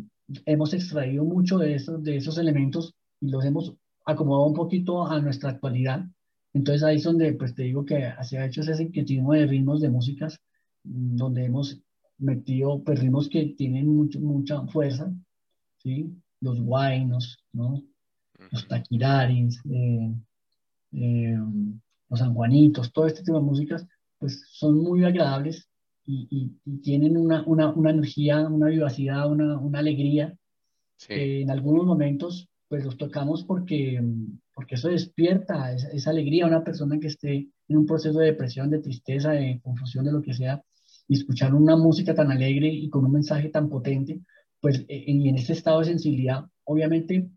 hemos 0.47 0.75
extraído 0.75 1.25
mucho 1.25 1.59
de 1.59 1.77
esos, 1.77 2.03
de 2.03 2.17
esos 2.17 2.39
elementos 2.39 2.95
y 3.21 3.31
los 3.31 3.45
hemos 3.45 3.75
acomodado 4.05 4.47
un 4.47 4.55
poquito 4.55 5.07
a 5.07 5.21
nuestra 5.21 5.51
actualidad. 5.51 6.05
Entonces 6.53 6.83
ahí 6.83 6.97
es 6.97 7.05
donde 7.05 7.33
pues 7.35 7.55
te 7.55 7.63
digo 7.63 7.85
que 7.85 8.13
se 8.23 8.39
ha 8.39 8.47
hecho 8.47 8.63
ese 8.63 8.75
sincretismo 8.75 9.33
de 9.35 9.47
ritmos 9.47 9.81
de 9.81 9.91
músicas, 9.91 10.41
donde 10.83 11.45
hemos 11.45 11.81
metido 12.19 12.83
pues, 12.83 12.99
ritmos 12.99 13.29
que 13.29 13.55
tienen 13.57 13.87
mucho, 13.87 14.19
mucha 14.19 14.67
fuerza 14.67 15.13
¿sí? 15.79 16.13
los 16.41 16.61
guainos, 16.61 17.39
¿no? 17.53 17.81
los 18.51 18.67
taquiraris, 18.67 19.61
eh, 19.71 20.15
eh, 20.93 21.39
los 22.09 22.19
sanjuanitos, 22.19 22.93
todo 22.93 23.07
este 23.07 23.23
tipo 23.23 23.39
de 23.39 23.45
músicas, 23.45 23.87
pues 24.19 24.43
son 24.51 24.79
muy 24.83 25.05
agradables 25.05 25.69
y, 26.11 26.81
tienen 26.83 27.17
una, 27.19 27.43
una, 27.47 27.71
una, 27.71 27.91
energía, 27.91 28.41
una 28.49 28.69
vivacidad, 28.69 29.31
una, 29.31 29.59
una 29.59 29.79
alegría, 29.79 30.35
que 31.07 31.43
en 31.43 31.51
algunos 31.51 31.85
momentos 31.85 32.49
pues 32.69 32.85
los 32.85 32.97
tocamos 32.97 33.45
porque, 33.45 34.03
porque 34.55 34.75
eso 34.75 34.89
despierta 34.89 35.73
esa, 35.73 35.89
esa, 35.89 36.11
alegría 36.11 36.45
a 36.45 36.49
una 36.49 36.65
persona 36.65 36.99
que 36.99 37.07
esté 37.07 37.49
en 37.69 37.77
un 37.77 37.87
proceso 37.87 38.19
de 38.19 38.27
depresión, 38.27 38.71
de 38.71 38.81
tristeza, 38.81 39.33
de 39.33 39.61
confusión, 39.63 40.05
de 40.05 40.13
lo 40.13 40.23
que 40.23 40.35
sea, 40.35 40.63
y 41.07 41.15
escuchar 41.15 41.55
una 41.55 41.77
música 41.77 42.15
tan 42.15 42.31
alegre 42.31 42.69
y 42.69 42.89
con 42.91 43.05
un 43.05 43.13
mensaje 43.13 43.49
tan 43.49 43.69
potente, 43.69 44.21
pues 44.61 44.85
e, 44.89 45.05
en, 45.11 45.37
ese 45.37 45.55
estado 45.55 45.81
de 45.81 45.87
sensibilidad, 45.87 46.45
obviamente 46.65 47.31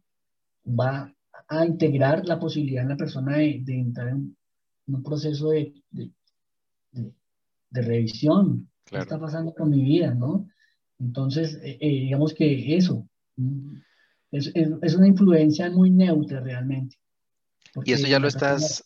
va 0.66 1.14
a 1.48 1.66
integrar 1.66 2.26
la 2.26 2.40
posibilidad 2.40 2.84
en 2.84 2.90
la 2.90 2.98
persona 2.98 3.38
de, 3.38 3.64
entrar 3.68 4.10
en, 4.10 4.36
un 4.88 5.04
proceso 5.04 5.50
de, 5.50 5.74
de, 5.92 6.12
revisión. 7.72 8.70
¿Qué 8.86 8.98
está 8.98 9.20
pasando 9.20 9.54
con 9.54 9.70
mi 9.70 9.84
vida? 9.84 10.14
¿no? 10.14 10.48
Entonces, 11.00 11.56
eh, 11.64 11.78
eh, 11.80 11.88
digamos 11.88 12.34
que 12.34 12.76
eso 12.76 13.08
mm, 13.38 13.76
es, 14.32 14.52
es, 14.54 14.96
una 14.96 15.08
influencia 15.08 15.70
muy 15.70 15.90
neutra 15.90 16.40
realmente. 16.42 16.98
Y 17.86 17.94
eso 17.94 18.08
ya 18.08 18.20
lo 18.20 18.28
estás, 18.28 18.84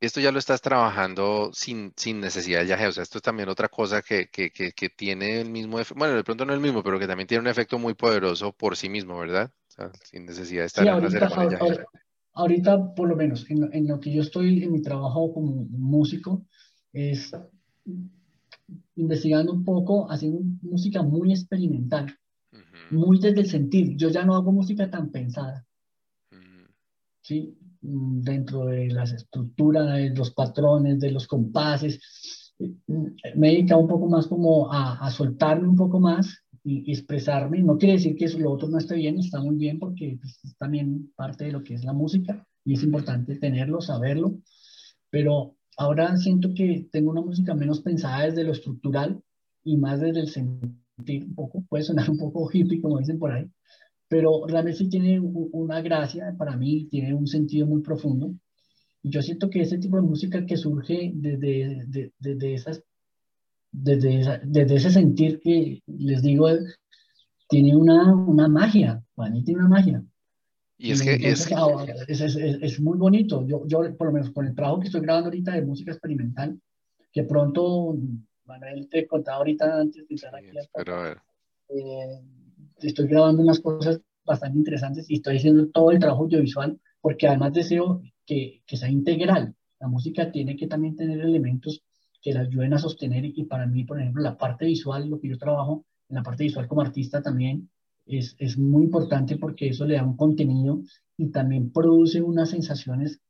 esto 0.00 0.20
ya 0.20 0.32
lo 0.32 0.38
estás 0.38 0.60
trabajando 0.60 1.50
sin, 1.52 1.92
sin 1.96 2.20
necesidad 2.20 2.60
de 2.60 2.66
viaje. 2.66 2.86
O 2.86 2.92
sea, 2.92 3.02
esto 3.02 3.18
es 3.18 3.22
también 3.22 3.48
otra 3.48 3.68
cosa 3.68 4.00
que, 4.00 4.28
que, 4.28 4.50
que, 4.50 4.72
que 4.72 4.88
tiene 4.88 5.40
el 5.40 5.50
mismo 5.50 5.78
efecto, 5.78 5.98
bueno, 5.98 6.14
de 6.14 6.24
pronto 6.24 6.44
no 6.46 6.54
el 6.54 6.60
mismo, 6.60 6.82
pero 6.82 6.98
que 6.98 7.06
también 7.06 7.26
tiene 7.26 7.42
un 7.42 7.48
efecto 7.48 7.78
muy 7.78 7.94
poderoso 7.94 8.52
por 8.52 8.76
sí 8.76 8.88
mismo, 8.88 9.18
¿verdad? 9.18 9.50
O 9.68 9.70
sea, 9.70 9.90
sin 10.04 10.24
necesidad 10.24 10.62
de 10.62 10.66
estar 10.66 10.86
en 10.86 10.92
ahorita, 10.92 11.08
una 11.08 11.28
ceremonia 11.28 11.58
ahorita, 11.58 11.84
ahorita, 12.32 12.94
por 12.94 13.08
lo 13.08 13.16
menos, 13.16 13.48
en, 13.50 13.68
en, 13.72 13.88
lo 13.88 14.00
que 14.00 14.12
yo 14.12 14.22
estoy 14.22 14.62
en 14.62 14.72
mi 14.72 14.80
trabajo 14.80 15.32
como 15.34 15.66
músico, 15.70 16.46
es 16.92 17.32
investigando 18.96 19.52
un 19.52 19.64
poco, 19.64 20.10
haciendo 20.10 20.40
música 20.62 21.02
muy 21.02 21.32
experimental, 21.32 22.16
muy 22.90 23.18
desde 23.18 23.40
el 23.40 23.48
sentir. 23.48 23.96
Yo 23.96 24.08
ya 24.08 24.24
no 24.24 24.34
hago 24.34 24.52
música 24.52 24.90
tan 24.90 25.10
pensada. 25.10 25.66
¿sí? 27.28 27.58
Mm, 27.82 28.22
dentro 28.22 28.66
de 28.66 28.88
las 28.88 29.12
estructuras, 29.12 29.86
de 29.94 30.10
los 30.10 30.30
patrones, 30.32 30.98
de 30.98 31.10
los 31.12 31.26
compases. 31.26 32.00
Mm, 32.58 33.06
me 33.36 33.48
dedica 33.48 33.76
un 33.76 33.88
poco 33.88 34.08
más 34.08 34.26
como 34.26 34.72
a, 34.72 35.10
soltarme 35.10 35.68
un 35.68 35.76
poco 35.76 36.00
más 36.00 36.42
y, 36.64 36.90
expresarme. 36.90 37.62
No 37.62 37.76
quiere 37.78 37.94
decir 37.94 38.16
que 38.16 38.24
eso, 38.24 38.38
lo 38.38 38.52
otro 38.52 38.68
no 38.68 38.78
esté 38.78 38.96
bien, 38.96 39.18
está 39.18 39.40
muy 39.40 39.56
bien 39.56 39.78
porque 39.78 40.18
pues, 40.20 40.40
es 40.44 40.56
también 40.56 41.12
parte 41.16 41.44
de 41.44 41.52
lo 41.52 41.62
que 41.62 41.74
es 41.74 41.84
la 41.84 41.92
música 41.92 42.46
y 42.64 42.74
es 42.74 42.82
importante 42.82 43.36
tenerlo, 43.36 43.80
saberlo. 43.80 44.38
Pero 45.10 45.56
ahora 45.78 46.16
siento 46.16 46.52
que 46.54 46.86
tengo 46.92 47.10
una 47.10 47.22
música 47.22 47.54
menos 47.54 47.80
pensada 47.80 48.24
desde 48.24 48.44
lo 48.44 48.52
estructural 48.52 49.22
y 49.64 49.76
más 49.76 50.00
desde 50.00 50.20
el 50.20 50.28
sentir 50.28 51.24
un 51.24 51.34
poco. 51.34 51.64
Puede 51.68 51.84
sonar 51.84 52.10
un 52.10 52.18
poco 52.18 52.50
hippie, 52.52 52.82
como 52.82 52.98
dicen 52.98 53.18
por 53.18 53.32
ahí, 53.32 53.50
pero 54.08 54.46
realmente 54.46 54.86
tiene 54.86 55.20
una 55.20 55.80
gracia 55.80 56.34
para 56.36 56.56
mí, 56.56 56.86
tiene 56.90 57.14
un 57.14 57.26
sentido 57.26 57.66
muy 57.66 57.80
profundo. 57.80 58.34
Y 59.02 59.10
yo 59.10 59.22
siento 59.22 59.48
que 59.48 59.60
ese 59.60 59.78
tipo 59.78 59.96
de 59.96 60.02
música 60.02 60.44
que 60.44 60.56
surge 60.56 61.12
desde, 61.14 61.84
desde, 62.18 62.54
esas, 62.54 62.82
desde, 63.70 64.40
desde, 64.44 64.74
ese 64.74 64.90
sentir 64.90 65.40
que 65.40 65.80
les 65.86 66.22
digo, 66.22 66.48
tiene 67.48 67.76
una, 67.76 68.12
una 68.14 68.48
magia, 68.48 69.02
para 69.14 69.30
mí 69.30 69.44
tiene 69.44 69.60
una 69.60 69.68
magia. 69.68 70.04
Y 70.80 70.92
es 70.92 71.02
que 71.02 71.14
es, 71.14 71.50
es, 72.08 72.36
es, 72.36 72.80
muy 72.80 72.96
bonito. 72.96 73.44
Yo, 73.44 73.66
yo, 73.66 73.96
por 73.96 74.06
lo 74.06 74.12
menos 74.12 74.30
con 74.30 74.46
el 74.46 74.54
trabajo 74.54 74.78
que 74.78 74.86
estoy 74.86 75.00
grabando 75.00 75.26
ahorita 75.26 75.52
de 75.52 75.62
música 75.62 75.90
experimental, 75.90 76.60
que 77.12 77.24
pronto, 77.24 77.96
Manuel, 78.44 78.88
te 78.88 79.04
contaba 79.08 79.38
ahorita 79.38 79.80
antes 79.80 80.06
de 80.06 80.14
estar 80.14 80.34
aquí. 80.36 80.46
pero 80.72 80.94
a 80.94 81.02
ver. 81.02 81.18
Eh, 81.70 82.20
estoy 82.80 83.08
grabando 83.08 83.42
unas 83.42 83.58
cosas 83.58 84.00
bastante 84.24 84.56
interesantes 84.56 85.10
y 85.10 85.16
estoy 85.16 85.38
haciendo 85.38 85.68
todo 85.68 85.90
el 85.90 85.98
trabajo 85.98 86.22
audiovisual 86.22 86.78
porque 87.00 87.26
además 87.26 87.52
deseo 87.54 88.00
que, 88.24 88.62
que 88.64 88.76
sea 88.76 88.88
integral. 88.88 89.56
La 89.80 89.88
música 89.88 90.30
tiene 90.30 90.56
que 90.56 90.68
también 90.68 90.94
tener 90.94 91.20
elementos 91.20 91.82
que 92.22 92.32
la 92.32 92.40
ayuden 92.40 92.74
a 92.74 92.78
sostener 92.78 93.24
y 93.24 93.44
para 93.44 93.66
mí, 93.66 93.82
por 93.84 94.00
ejemplo, 94.00 94.22
la 94.22 94.38
parte 94.38 94.64
visual, 94.64 95.08
lo 95.08 95.18
que 95.18 95.28
yo 95.28 95.38
trabajo 95.38 95.84
en 96.08 96.16
la 96.16 96.22
parte 96.22 96.44
visual 96.44 96.68
como 96.68 96.82
artista 96.82 97.20
también 97.20 97.68
es, 98.16 98.36
es 98.38 98.56
muy 98.56 98.84
importante 98.84 99.36
porque 99.36 99.68
eso 99.68 99.84
le 99.84 99.96
da 99.96 100.04
un 100.04 100.16
contenido 100.16 100.80
y 101.16 101.30
también 101.30 101.72
produce 101.72 102.22
unas 102.22 102.50
sensaciones 102.50 103.20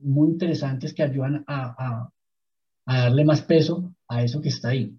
muy 0.00 0.30
interesantes 0.30 0.94
que 0.94 1.02
ayudan 1.02 1.44
a, 1.46 2.10
a, 2.86 3.02
darle 3.02 3.24
más 3.24 3.42
peso 3.42 3.94
a 4.08 4.22
eso 4.22 4.40
que 4.40 4.48
está 4.48 4.70
ahí. 4.70 4.96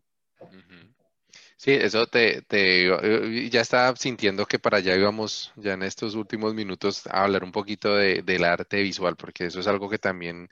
Sí, 1.58 1.72
eso 1.72 2.08
te, 2.08 2.42
te, 2.44 2.88
eh, 2.88 3.50
ya 3.50 3.60
estaba 3.60 3.94
sintiendo 3.98 4.46
que 4.46 4.60
para 4.60 4.78
allá 4.78 4.96
íbamos 4.96 5.52
ya 5.58 5.74
en 5.74 5.84
estos 5.84 6.16
últimos 6.16 6.54
minutos 6.54 7.06
a 7.08 7.24
hablar 7.24 7.44
un 7.44 7.52
poquito 7.52 7.96
de, 7.98 8.22
del 8.22 8.46
arte 8.46 8.82
visual, 8.82 9.18
porque 9.18 9.48
eso 9.48 9.60
es 9.60 9.68
algo 9.68 9.90
que 9.90 9.98
también 9.98 10.50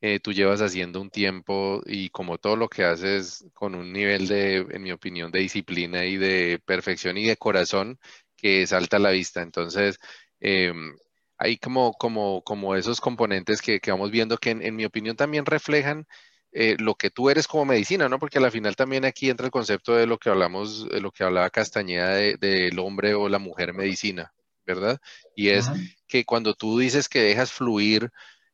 eh, 0.00 0.20
tú 0.20 0.32
llevas 0.32 0.60
haciendo 0.62 1.00
un 1.00 1.10
tiempo 1.10 1.82
y 1.86 2.10
como 2.10 2.38
todo 2.38 2.56
lo 2.56 2.68
que 2.68 2.84
haces 2.84 3.44
con 3.54 3.74
un 3.74 3.92
nivel 3.92 4.28
de, 4.28 4.66
en 4.70 4.82
mi 4.82 4.92
opinión, 4.92 5.30
de 5.30 5.40
disciplina 5.40 6.04
y 6.06 6.16
de 6.16 6.60
perfección 6.64 7.16
y 7.18 7.26
de 7.26 7.36
corazón 7.36 7.98
que 8.36 8.66
salta 8.66 8.96
a 8.96 9.00
la 9.00 9.10
vista. 9.10 9.42
Entonces, 9.42 9.98
eh, 10.40 10.72
hay 11.38 11.58
como, 11.58 11.92
como, 11.94 12.42
como 12.42 12.74
esos 12.76 13.00
componentes 13.00 13.62
que, 13.62 13.80
que 13.80 13.90
vamos 13.90 14.10
viendo 14.10 14.38
que 14.38 14.50
en, 14.50 14.62
en 14.62 14.76
mi 14.76 14.84
opinión 14.84 15.16
también 15.16 15.46
reflejan 15.46 16.06
eh, 16.52 16.76
lo 16.78 16.96
que 16.96 17.10
tú 17.10 17.30
eres 17.30 17.46
como 17.46 17.64
medicina, 17.64 18.08
¿no? 18.08 18.18
Porque 18.18 18.38
al 18.38 18.50
final 18.50 18.74
también 18.74 19.04
aquí 19.04 19.30
entra 19.30 19.46
el 19.46 19.52
concepto 19.52 19.94
de 19.94 20.06
lo 20.06 20.18
que 20.18 20.30
hablamos, 20.30 20.88
de 20.88 21.00
lo 21.00 21.12
que 21.12 21.22
hablaba 21.22 21.48
Castañeda 21.50 22.14
del 22.16 22.78
hombre 22.80 23.14
o 23.14 23.28
la 23.28 23.38
mujer 23.38 23.72
medicina, 23.72 24.32
¿verdad? 24.66 25.00
Y 25.36 25.48
es 25.50 25.70
que 26.08 26.24
cuando 26.24 26.54
tú 26.54 26.78
dices 26.78 27.08
que 27.08 27.22
dejas 27.22 27.52
fluir 27.52 28.10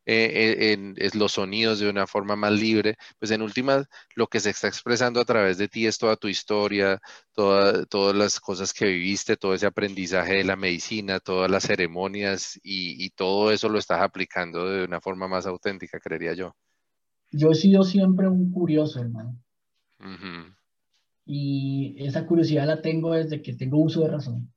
eh, 0.07 0.73
en, 0.73 0.95
los 1.15 1.33
sonidos 1.33 1.81
de 1.81 1.91
una 1.91 2.07
forma 2.07 2.37
más 2.37 2.53
libre, 2.53 2.97
pues 3.19 3.31
en 3.31 3.43
últimas 3.43 3.87
lo 4.15 4.29
que 4.29 4.41
se 4.41 4.51
está 4.51 4.69
expresando 4.69 5.21
a 5.21 5.25
través 5.25 5.59
de 5.59 5.69
ti 5.69 5.87
es 5.87 5.99
toda 5.99 6.17
tu 6.17 6.29
historia, 6.29 7.01
todas 7.35 8.15
las 8.15 8.41
cosas 8.41 8.73
que 8.73 8.87
viviste, 8.87 9.37
todo 9.37 9.55
ese 9.55 9.67
aprendizaje 9.67 10.35
de 10.37 10.45
la 10.45 10.57
medicina, 10.57 11.21
todas 11.21 11.51
las 11.51 11.65
ceremonias 11.65 12.59
y 12.63 13.11
todo 13.11 13.51
eso 13.51 13.69
lo 13.69 13.79
estás 13.79 14.01
aplicando 14.01 14.69
de 14.69 14.85
una 14.85 15.01
forma 15.01 15.29
más 15.29 15.47
auténtica, 15.47 16.01
creería 16.01 16.35
yo. 16.35 16.55
Yo 17.33 17.51
he 17.51 17.55
sido 17.55 17.83
siempre 17.83 18.29
un 18.29 18.51
curioso, 18.51 19.01
hermano. 19.01 19.37
Y 21.25 21.97
esa 21.99 22.27
curiosidad 22.27 22.67
la 22.67 22.81
tengo 22.81 23.15
desde 23.15 23.43
que 23.43 23.55
tengo 23.55 23.79
uso 23.79 24.03
de 24.03 24.09
razón. 24.09 24.53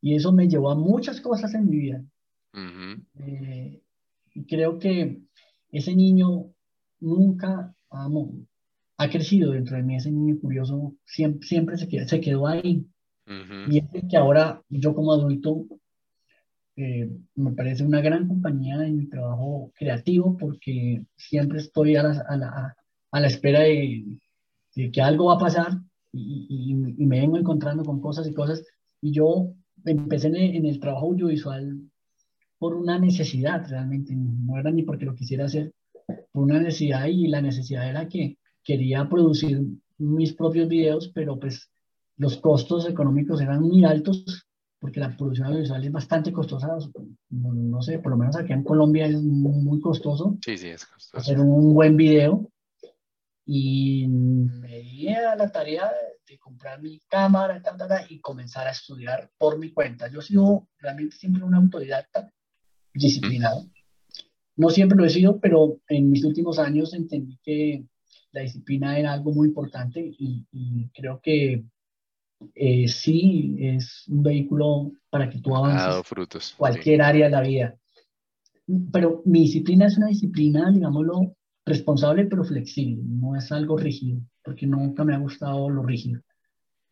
Y 0.00 0.16
eso 0.16 0.32
me 0.32 0.48
llevó 0.48 0.70
a 0.70 0.74
muchas 0.74 1.20
cosas 1.20 1.54
en 1.54 1.68
mi 1.68 1.76
vida. 1.76 2.02
Eh, 3.20 3.81
y 4.34 4.44
creo 4.44 4.78
que 4.78 5.20
ese 5.70 5.94
niño 5.94 6.52
nunca 7.00 7.74
ha 7.90 9.10
crecido 9.10 9.52
dentro 9.52 9.76
de 9.76 9.82
mí, 9.82 9.96
ese 9.96 10.10
niño 10.10 10.38
curioso 10.40 10.94
siempre, 11.04 11.46
siempre 11.46 11.76
se, 11.76 11.88
quedó, 11.88 12.08
se 12.08 12.20
quedó 12.20 12.46
ahí. 12.46 12.86
Y 13.68 13.78
es 13.78 13.84
que 14.10 14.16
ahora 14.16 14.62
yo 14.68 14.94
como 14.94 15.12
adulto 15.12 15.66
eh, 16.76 17.08
me 17.34 17.52
parece 17.52 17.84
una 17.84 18.00
gran 18.00 18.26
compañía 18.26 18.84
en 18.86 18.96
mi 18.96 19.06
trabajo 19.06 19.72
creativo 19.74 20.36
porque 20.38 21.04
siempre 21.16 21.58
estoy 21.58 21.96
a 21.96 22.02
la, 22.02 22.24
a 22.28 22.36
la, 22.36 22.76
a 23.10 23.20
la 23.20 23.26
espera 23.26 23.60
de, 23.60 24.04
de, 24.74 24.90
que 24.90 25.02
algo 25.02 25.26
va 25.26 25.34
a 25.34 25.38
pasar 25.38 25.78
y, 26.12 26.74
y, 26.98 27.06
me 27.06 27.20
vengo 27.20 27.38
encontrando 27.38 27.84
con 27.84 28.00
cosas 28.00 28.26
y 28.26 28.34
cosas. 28.34 28.64
Y 29.00 29.12
yo 29.12 29.54
empecé 29.84 30.28
en 30.28 30.36
el, 30.36 30.56
en 30.56 30.66
el, 30.66 30.80
trabajo 30.80 31.06
audiovisual 31.06 31.78
por 32.62 32.76
una 32.76 32.96
necesidad 32.96 33.68
realmente, 33.68 34.14
no 34.14 34.56
era 34.56 34.70
ni 34.70 34.84
porque 34.84 35.04
lo 35.04 35.16
quisiera 35.16 35.46
hacer, 35.46 35.72
por 36.30 36.44
una 36.44 36.60
necesidad 36.60 37.06
y 37.06 37.26
la 37.26 37.42
necesidad 37.42 37.88
era 37.88 38.06
que 38.06 38.38
quería 38.62 39.08
producir 39.08 39.62
mis 39.98 40.32
propios 40.32 40.68
videos, 40.68 41.10
pero 41.12 41.40
pues 41.40 41.72
los 42.18 42.36
costos 42.36 42.88
económicos 42.88 43.40
eran 43.40 43.62
muy 43.62 43.84
altos 43.84 44.46
porque 44.78 45.00
la 45.00 45.16
producción 45.16 45.48
audiovisual 45.48 45.84
es 45.84 45.90
bastante 45.90 46.32
costosa. 46.32 46.68
No, 47.30 47.82
sé, 47.82 47.98
por 47.98 48.12
lo 48.12 48.18
menos 48.18 48.36
aquí 48.36 48.52
en 48.52 48.62
Colombia 48.62 49.06
es 49.06 49.20
muy, 49.20 49.80
costoso. 49.80 50.38
Sí, 50.44 50.56
sí, 50.56 50.68
es 50.68 50.86
costoso. 50.86 51.18
Hacer 51.18 51.40
un 51.40 51.74
buen 51.74 51.96
video. 51.96 52.48
Y 53.44 54.06
me 54.06 54.78
di 54.82 55.08
a 55.08 55.34
la 55.34 55.50
tarea 55.50 55.90
de, 56.28 56.38
comprar 56.38 56.80
mi 56.80 57.00
cámara 57.08 57.60
y 58.08 58.20
comenzar 58.20 58.68
a 58.68 58.70
estudiar 58.70 59.32
por 59.36 59.58
mi 59.58 59.72
cuenta. 59.72 60.08
Yo 60.08 60.20
he 60.20 60.22
sido 60.22 60.68
realmente 60.78 61.16
siempre 61.16 61.42
un 61.42 61.56
autodidacta 61.56 62.32
disciplinado. 62.94 63.66
No 64.56 64.70
siempre 64.70 64.96
lo 64.98 65.04
he 65.04 65.10
sido, 65.10 65.40
pero 65.40 65.80
en 65.88 66.10
mis 66.10 66.24
últimos 66.24 66.58
años 66.58 66.94
entendí 66.94 67.38
que 67.42 67.84
la 68.32 68.42
disciplina 68.42 68.98
era 68.98 69.12
algo 69.12 69.32
muy 69.32 69.48
importante 69.48 70.00
y, 70.18 70.46
y 70.52 70.88
creo 70.90 71.20
que 71.22 71.64
eh, 72.54 72.88
sí 72.88 73.56
es 73.58 74.04
un 74.08 74.22
vehículo 74.22 74.92
para 75.10 75.28
que 75.28 75.38
tú 75.38 75.54
avances 75.54 76.06
frutos, 76.06 76.54
cualquier 76.56 77.02
área 77.02 77.26
de 77.26 77.30
la 77.30 77.42
vida. 77.42 77.76
Pero 78.92 79.22
mi 79.24 79.40
disciplina 79.42 79.86
es 79.86 79.96
una 79.96 80.08
disciplina, 80.08 80.70
digámoslo, 80.70 81.36
responsable 81.64 82.26
pero 82.26 82.44
flexible, 82.44 83.02
no 83.04 83.36
es 83.36 83.52
algo 83.52 83.76
rígido, 83.76 84.20
porque 84.42 84.66
nunca 84.66 85.04
me 85.04 85.14
ha 85.14 85.18
gustado 85.18 85.68
lo 85.68 85.82
rígido. 85.82 86.20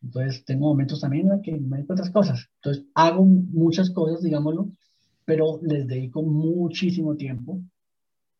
Entonces 0.01 0.43
tengo 0.45 0.67
momentos 0.67 1.01
también 1.01 1.31
en 1.31 1.41
que 1.41 1.51
me 1.57 1.77
dedico 1.77 1.93
otras 1.93 2.09
cosas. 2.09 2.49
Entonces 2.55 2.85
hago 2.95 3.23
muchas 3.23 3.91
cosas, 3.91 4.21
digámoslo, 4.21 4.71
pero 5.25 5.59
les 5.63 5.87
dedico 5.87 6.21
muchísimo 6.21 7.15
tiempo, 7.15 7.61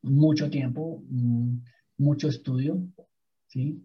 mucho 0.02 0.50
tiempo, 0.50 1.04
mm, 1.10 1.58
mucho 1.98 2.28
estudio, 2.28 2.82
¿sí? 3.48 3.82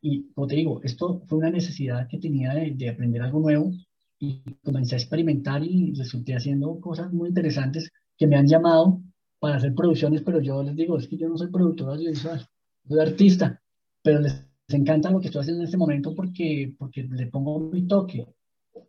Y 0.00 0.30
como 0.32 0.46
te 0.46 0.56
digo, 0.56 0.80
esto 0.82 1.22
fue 1.26 1.38
una 1.38 1.50
necesidad 1.50 2.06
que 2.08 2.18
tenía 2.18 2.54
de, 2.54 2.88
aprender 2.88 3.22
algo 3.22 3.40
nuevo 3.40 3.72
y 4.18 4.42
comencé 4.62 4.94
a 4.94 4.98
experimentar 4.98 5.62
y 5.64 5.92
resulté 5.94 6.34
haciendo 6.34 6.80
cosas 6.80 7.12
muy 7.12 7.28
interesantes 7.28 7.90
que 8.16 8.26
me 8.26 8.36
han 8.36 8.46
llamado 8.46 9.00
para 9.38 9.56
hacer 9.56 9.74
producciones, 9.74 10.22
pero 10.22 10.40
yo 10.40 10.62
les 10.62 10.76
digo, 10.76 10.98
es 10.98 11.08
que 11.08 11.16
yo 11.16 11.28
no 11.28 11.36
soy 11.36 11.48
productor 11.48 11.90
audiovisual, 11.90 12.46
soy 12.86 13.00
artista, 13.00 13.60
pero 14.02 14.20
les, 14.20 14.44
encanta 14.68 15.10
lo 15.10 15.20
que 15.20 15.26
estoy 15.26 15.40
haciendo 15.40 15.62
en 15.62 15.66
este 15.66 15.78
momento 15.78 16.14
porque, 16.14 16.74
porque 16.78 17.04
le 17.04 17.26
pongo 17.28 17.58
mi 17.70 17.86
toque. 17.86 18.26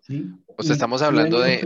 ¿Sí? 0.01 0.25
O 0.57 0.63
sea, 0.63 0.73
estamos 0.73 1.01
hablando 1.01 1.39
de, 1.39 1.57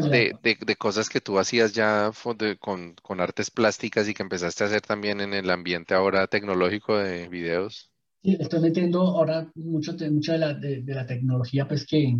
de, 0.42 0.58
de, 0.60 0.76
cosas 0.76 1.10
que 1.10 1.22
tú 1.22 1.40
hacías 1.40 1.74
ya 1.74 2.12
con, 2.60 2.96
con 3.02 3.20
artes 3.22 3.50
plásticas 3.52 4.08
y 4.08 4.14
que 4.14 4.24
empezaste 4.24 4.64
a 4.64 4.68
hacer 4.68 4.82
también 4.82 5.22
en 5.22 5.34
el 5.34 5.50
ambiente 5.50 5.94
ahora 5.94 6.28
tecnológico 6.28 6.98
de 6.98 7.28
videos. 7.30 7.92
Sí, 8.22 8.38
estoy 8.40 8.62
metiendo 8.62 9.02
ahora 9.02 9.52
mucho, 9.56 9.96
mucha 10.12 10.34
de 10.34 10.40
la, 10.40 10.54
de, 10.54 10.84
la 10.88 11.06
tecnología, 11.06 11.68
pues 11.68 11.86
que, 11.86 12.18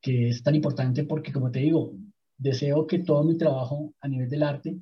que 0.00 0.28
es 0.28 0.42
tan 0.42 0.54
importante 0.54 1.04
porque, 1.04 1.32
como 1.32 1.50
te 1.50 1.60
digo, 1.60 1.92
deseo 2.36 2.86
que 2.86 3.00
todo 3.00 3.24
mi 3.24 3.36
trabajo 3.36 3.94
a 4.00 4.08
nivel 4.08 4.28
del 4.28 4.42
arte 4.42 4.78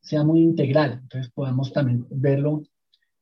sea 0.00 0.24
muy 0.24 0.40
integral. 0.40 1.00
Entonces 1.02 1.30
podemos 1.32 1.72
también 1.72 2.06
verlo 2.10 2.62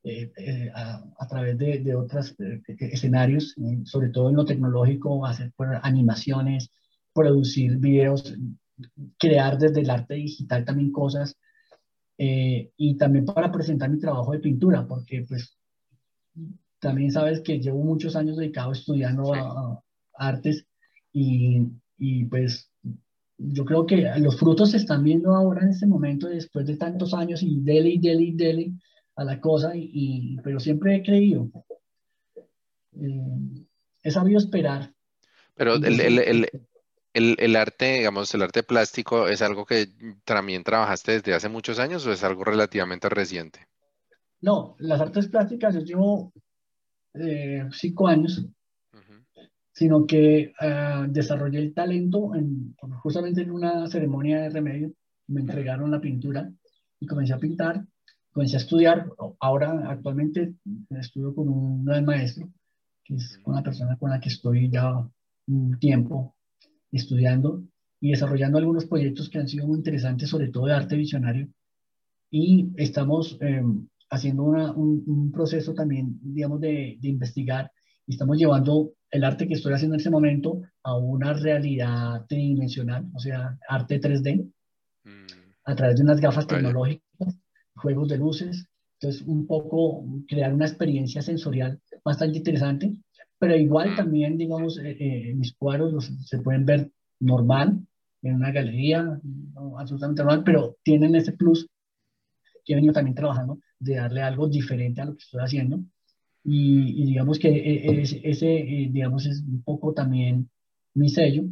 eh, 0.07 0.31
eh, 0.37 0.71
a, 0.75 1.03
a, 1.19 1.27
través 1.27 1.57
de, 1.57 1.79
de 1.79 1.95
otros 1.95 2.37
eh, 2.39 2.61
escenarios, 2.79 3.55
sobre 3.85 4.11
todo 4.11 4.29
en 4.29 4.37
lo 4.37 4.45
tecnológico, 4.45 5.25
hacer 5.25 5.51
animaciones, 5.81 6.71
producir 7.15 7.79
videos, 7.79 8.35
crear 9.19 9.57
desde 9.57 9.81
el 9.81 9.89
arte 9.89 10.13
digital 10.15 10.63
también 10.67 10.93
cosas. 10.93 11.39
y 12.19 12.97
también 12.99 13.25
para 13.25 13.51
presentar 13.51 13.89
mi 13.89 13.99
trabajo 13.99 14.33
de 14.33 14.41
pintura, 14.41 14.87
porque 14.87 15.25
pues 15.27 15.57
también 16.81 17.11
sabes 17.11 17.41
que 17.41 17.59
llevo 17.59 17.83
muchos 17.83 18.15
años 18.15 18.37
dedicado 18.37 18.73
estudiando 18.73 19.33
a, 19.33 19.83
artes 20.17 20.67
y, 21.15 21.67
y, 21.97 22.27
pues 22.27 22.71
yo 23.39 23.65
creo 23.65 23.87
que 23.87 24.07
los 24.19 24.39
frutos 24.39 24.73
se 24.73 24.77
están 24.77 25.03
viendo 25.03 25.35
ahora 25.35 25.63
en 25.63 25.71
este 25.71 25.87
momento 25.87 26.29
después 26.29 26.67
de 26.67 26.77
tantos 26.77 27.15
años 27.15 27.43
y 27.43 27.61
dele 27.63 27.89
y 27.89 27.99
dele 27.99 28.23
y 28.23 28.33
dele 28.33 28.73
a 29.17 29.25
la 29.25 29.41
cosa, 29.41 29.73
y, 29.75 30.37
pero 30.43 30.59
siempre 30.61 30.97
he 30.97 31.03
creído. 31.03 31.51
Eh, 33.01 33.67
he 34.03 34.11
sabido 34.11 34.39
esperar. 34.39 34.93
Pero 35.55 35.75
el, 35.75 36.01
el, 36.01 36.19
el, 36.19 36.49
el, 37.13 37.37
el, 37.39 37.57
arte, 37.57 37.99
digamos, 37.99 38.35
el 38.35 38.43
arte 38.43 38.63
plástico, 38.63 39.29
¿es 39.29 39.41
algo 39.41 39.65
que 39.65 39.89
también 40.25 40.65
trabajaste 40.65 41.13
desde 41.13 41.35
hace 41.35 41.49
muchos 41.49 41.79
años 41.79 42.07
o 42.07 42.13
es 42.13 42.25
algo 42.25 42.45
relativamente 42.45 43.09
reciente? 43.09 43.69
No, 44.41 44.77
las 44.79 45.01
artes 45.01 45.29
plásticas 45.29 45.75
yo 45.75 45.81
llevo 45.81 46.33
eh, 47.15 47.65
cinco 47.73 48.09
años, 48.09 48.45
sino 49.73 50.07
que 50.07 50.53
uh, 50.61 51.11
desarrollé 51.11 51.59
el 51.59 51.75
talento 51.75 52.35
en, 52.35 52.77
justamente 53.03 53.43
en 53.43 53.51
una 53.51 53.89
ceremonia 53.89 54.43
de 54.43 54.51
remedio. 54.51 54.93
Me 55.27 55.41
entregaron 55.41 55.91
la 55.91 56.01
pintura 56.01 56.49
y 57.01 57.07
comencé 57.07 57.33
a 57.33 57.39
pintar, 57.39 57.85
comencé 58.35 58.57
a 58.57 58.61
estudiar. 58.61 59.07
Ahora, 59.41 59.89
actualmente, 59.89 60.55
estudio 60.91 61.35
con 61.35 61.49
un 61.49 61.85
gran 61.85 62.05
maestro, 62.05 62.51
que 63.05 63.15
es 63.15 63.41
una 63.47 63.63
persona 63.63 63.97
con 63.97 64.11
la 64.11 64.21
que 64.21 64.29
estoy 64.29 64.69
ya 64.71 65.09
un 65.47 65.79
tiempo 65.79 66.35
estudiando 66.91 67.63
y 68.01 68.11
desarrollando 68.11 68.59
algunos 68.59 68.87
proyectos 68.87 69.31
que 69.31 69.39
han 69.39 69.49
sido 69.49 69.67
muy 69.67 69.79
interesantes, 69.79 70.29
sobre 70.29 70.49
todo 70.49 70.67
de 70.67 70.75
arte 70.75 70.97
visionario. 70.97 71.49
Y 72.29 72.71
estamos 72.77 73.39
eh, 73.41 73.63
haciendo 74.11 74.43
un, 74.43 75.31
proceso 75.33 75.73
también, 75.73 76.19
digamos, 76.21 76.61
de, 76.61 76.99
investigar 77.03 77.71
y 78.07 78.13
estamos 78.15 78.37
llevando 78.37 78.93
el 79.11 79.23
arte 79.23 79.47
que 79.47 79.55
estoy 79.55 79.73
haciendo 79.75 79.95
en 79.95 80.01
este 80.01 80.11
momento 80.11 80.61
a 80.83 80.97
una 80.97 81.35
realidad 81.35 82.27
tridimensional, 82.29 83.07
o 83.15 83.21
sea, 83.21 83.57
arte 83.69 84.01
3D, 84.01 84.45
mm. 85.05 85.09
a 85.65 85.75
través 85.77 85.97
de 85.97 86.03
unas 86.03 86.21
gafas 86.21 86.47
tecnológicas, 86.49 87.39
juegos 87.85 88.09
de 88.09 88.17
luces, 88.17 88.67
entonces 88.95 89.23
un 89.27 89.47
poco 89.47 90.07
crear 90.27 90.55
una 90.55 90.65
experiencia 90.65 91.21
sensorial 91.21 91.79
bastante 92.03 92.39
interesante, 92.39 92.97
pero 93.39 93.55
igual 93.57 93.91
mm. 93.91 93.97
también, 93.97 94.39
digamos, 94.39 94.79
eh, 94.79 94.97
eh, 94.99 95.35
mis 95.35 95.53
cuadros 95.53 96.11
se 96.25 96.39
pueden 96.39 96.65
ver 96.65 96.91
normal 97.21 97.87
en 98.23 98.35
una 98.37 98.51
galería, 98.51 99.21
absolutamente 99.77 100.23
normal, 100.23 100.43
pero 100.45 100.77
tienen 100.83 101.15
ese 101.15 101.33
plus 101.33 101.69
que 102.65 102.73
he 102.73 102.77
venido 102.77 102.95
también 102.95 103.15
trabajando 103.15 103.59
de 103.79 103.97
darle 103.97 104.23
algo 104.23 104.49
diferente 104.49 105.03
a 105.03 105.05
lo 105.05 105.13
que 105.13 105.25
estoy 105.25 105.43
haciendo. 105.43 105.81
Y, 106.43 107.05
digamos 107.05 107.39
que 107.39 107.49
e, 107.49 107.75
e, 107.91 108.03
ese, 108.03 108.49
eh, 108.49 108.89
digamos, 108.91 109.27
es 109.27 109.43
un 109.43 109.63
poco 109.63 109.93
también 109.93 110.49
mi 110.95 111.11
sello, 111.11 111.45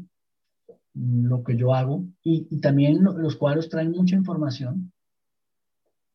mm, 0.95 1.27
lo 1.27 1.45
que 1.45 1.57
yo 1.59 1.75
hago. 1.75 2.07
Y, 2.23 2.59
también 2.61 3.03
los 3.03 3.37
cuadros 3.37 3.69
traen 3.69 3.91
mucha 3.91 4.17
información 4.17 4.93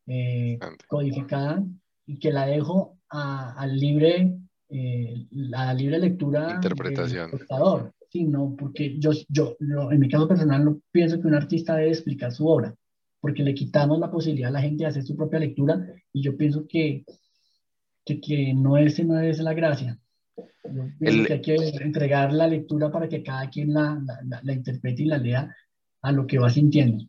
eh, 0.07 0.57
codificada 0.87 1.63
y 2.05 2.17
que 2.17 2.31
la 2.31 2.45
dejo 2.45 2.97
a, 3.09 3.53
al 3.53 3.77
libre, 3.77 4.37
eh, 4.69 5.27
la 5.31 5.73
libre 5.73 5.99
lectura 5.99 6.53
Interpretación. 6.55 7.25
del 7.25 7.33
espectador. 7.33 7.93
Sí, 8.09 8.23
no, 8.23 8.55
porque 8.57 8.97
yo, 8.97 9.11
yo, 9.27 9.57
en 9.59 9.99
mi 9.99 10.07
caso 10.07 10.27
personal, 10.27 10.63
no 10.63 10.79
pienso 10.91 11.19
que 11.19 11.27
un 11.27 11.35
artista 11.35 11.75
debe 11.75 11.89
explicar 11.89 12.31
su 12.31 12.47
obra, 12.47 12.73
porque 13.19 13.43
le 13.43 13.53
quitamos 13.53 13.99
la 13.99 14.09
posibilidad 14.09 14.49
a 14.49 14.53
la 14.53 14.61
gente 14.61 14.83
de 14.85 14.89
hacer 14.89 15.03
su 15.03 15.15
propia 15.15 15.39
lectura 15.39 15.85
y 16.13 16.21
yo 16.21 16.37
pienso 16.37 16.65
que, 16.67 17.03
que, 18.05 18.21
que 18.21 18.53
no, 18.53 18.77
ese 18.77 19.03
no 19.03 19.19
es 19.19 19.39
la 19.39 19.53
gracia. 19.53 19.99
Yo 20.63 20.83
pienso 20.99 21.23
que 21.25 21.33
hay 21.33 21.41
que 21.41 21.55
entregar 21.83 22.31
la 22.31 22.47
lectura 22.47 22.89
para 22.91 23.09
que 23.09 23.23
cada 23.23 23.49
quien 23.49 23.73
la, 23.73 24.01
la, 24.25 24.39
la 24.41 24.53
interprete 24.53 25.03
y 25.03 25.05
la 25.07 25.17
lea 25.17 25.53
a 26.01 26.11
lo 26.11 26.25
que 26.25 26.39
va 26.39 26.49
sintiendo. 26.49 27.05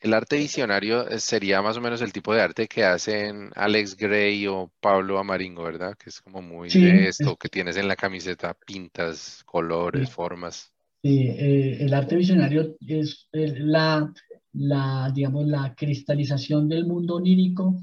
El 0.00 0.12
arte 0.12 0.36
visionario 0.36 1.08
eh, 1.08 1.18
sería 1.18 1.62
más 1.62 1.76
o 1.76 1.80
menos 1.80 2.02
el 2.02 2.12
tipo 2.12 2.34
de 2.34 2.42
arte 2.42 2.68
que 2.68 2.84
hacen 2.84 3.50
Alex 3.54 3.96
Gray 3.96 4.46
o 4.46 4.70
Pablo 4.80 5.18
Amaringo, 5.18 5.64
¿verdad? 5.64 5.96
Que 5.96 6.10
es 6.10 6.20
como 6.20 6.42
muy 6.42 6.68
de 6.68 7.08
esto 7.08 7.36
que 7.36 7.48
tienes 7.48 7.76
en 7.76 7.88
la 7.88 7.96
camiseta, 7.96 8.54
pintas, 8.54 9.42
colores, 9.44 10.10
formas. 10.10 10.72
Sí, 11.02 11.28
eh, 11.28 11.78
el 11.80 11.94
arte 11.94 12.16
visionario 12.16 12.76
es, 12.80 13.28
la, 13.32 14.12
la, 14.52 15.10
digamos, 15.14 15.46
la 15.46 15.74
cristalización 15.74 16.68
del 16.68 16.86
mundo 16.86 17.16
onírico, 17.16 17.80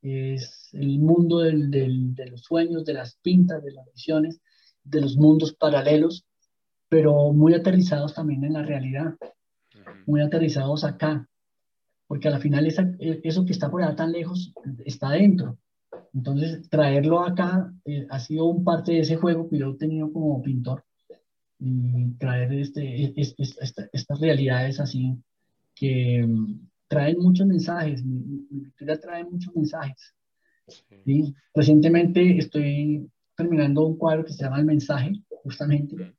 es 0.00 0.70
el 0.72 0.98
mundo 0.98 1.40
del, 1.40 1.70
del, 1.70 2.14
de 2.14 2.26
los 2.26 2.42
sueños, 2.42 2.84
de 2.84 2.94
las 2.94 3.16
pintas, 3.16 3.62
de 3.62 3.72
las 3.72 3.86
visiones, 3.92 4.40
de 4.82 5.00
los 5.00 5.16
mundos 5.16 5.54
paralelos, 5.54 6.24
pero 6.88 7.32
muy 7.32 7.54
aterrizados 7.54 8.14
también 8.14 8.44
en 8.44 8.52
la 8.52 8.62
realidad, 8.62 9.14
muy 10.06 10.20
aterrizados 10.20 10.84
acá, 10.84 11.28
porque 12.14 12.28
al 12.28 12.40
final 12.40 12.64
e, 12.64 13.20
eso 13.24 13.44
que 13.44 13.50
está 13.50 13.68
por 13.68 13.82
allá 13.82 13.96
tan 13.96 14.12
lejos 14.12 14.54
está 14.84 15.10
dentro. 15.10 15.58
Entonces, 16.14 16.70
traerlo 16.70 17.18
acá 17.18 17.74
eh, 17.84 18.06
ha 18.08 18.20
sido 18.20 18.44
un 18.44 18.62
parte 18.62 18.92
de 18.92 19.00
ese 19.00 19.16
juego 19.16 19.48
que 19.48 19.58
yo 19.58 19.70
he 19.70 19.76
tenido 19.76 20.12
como 20.12 20.40
pintor 20.40 20.84
y 21.58 22.12
traer 22.12 22.52
este, 22.52 23.06
e, 23.06 23.12
estas 23.16 24.20
realidades 24.20 24.78
así 24.78 25.16
que 25.74 26.24
mm, 26.24 26.68
traen 26.86 27.18
muchos 27.18 27.48
mensajes, 27.48 28.04
mi, 28.04 28.46
pintura 28.48 28.96
trae 29.00 29.24
muchos 29.24 29.52
mensajes. 29.56 30.14
Sí. 31.04 31.34
Recientemente 31.52 32.38
estoy 32.38 33.10
terminando 33.36 33.84
un 33.88 33.98
cuadro 33.98 34.24
que 34.24 34.32
se 34.32 34.44
llama 34.44 34.60
El 34.60 34.66
Mensaje, 34.66 35.20
justamente, 35.42 36.14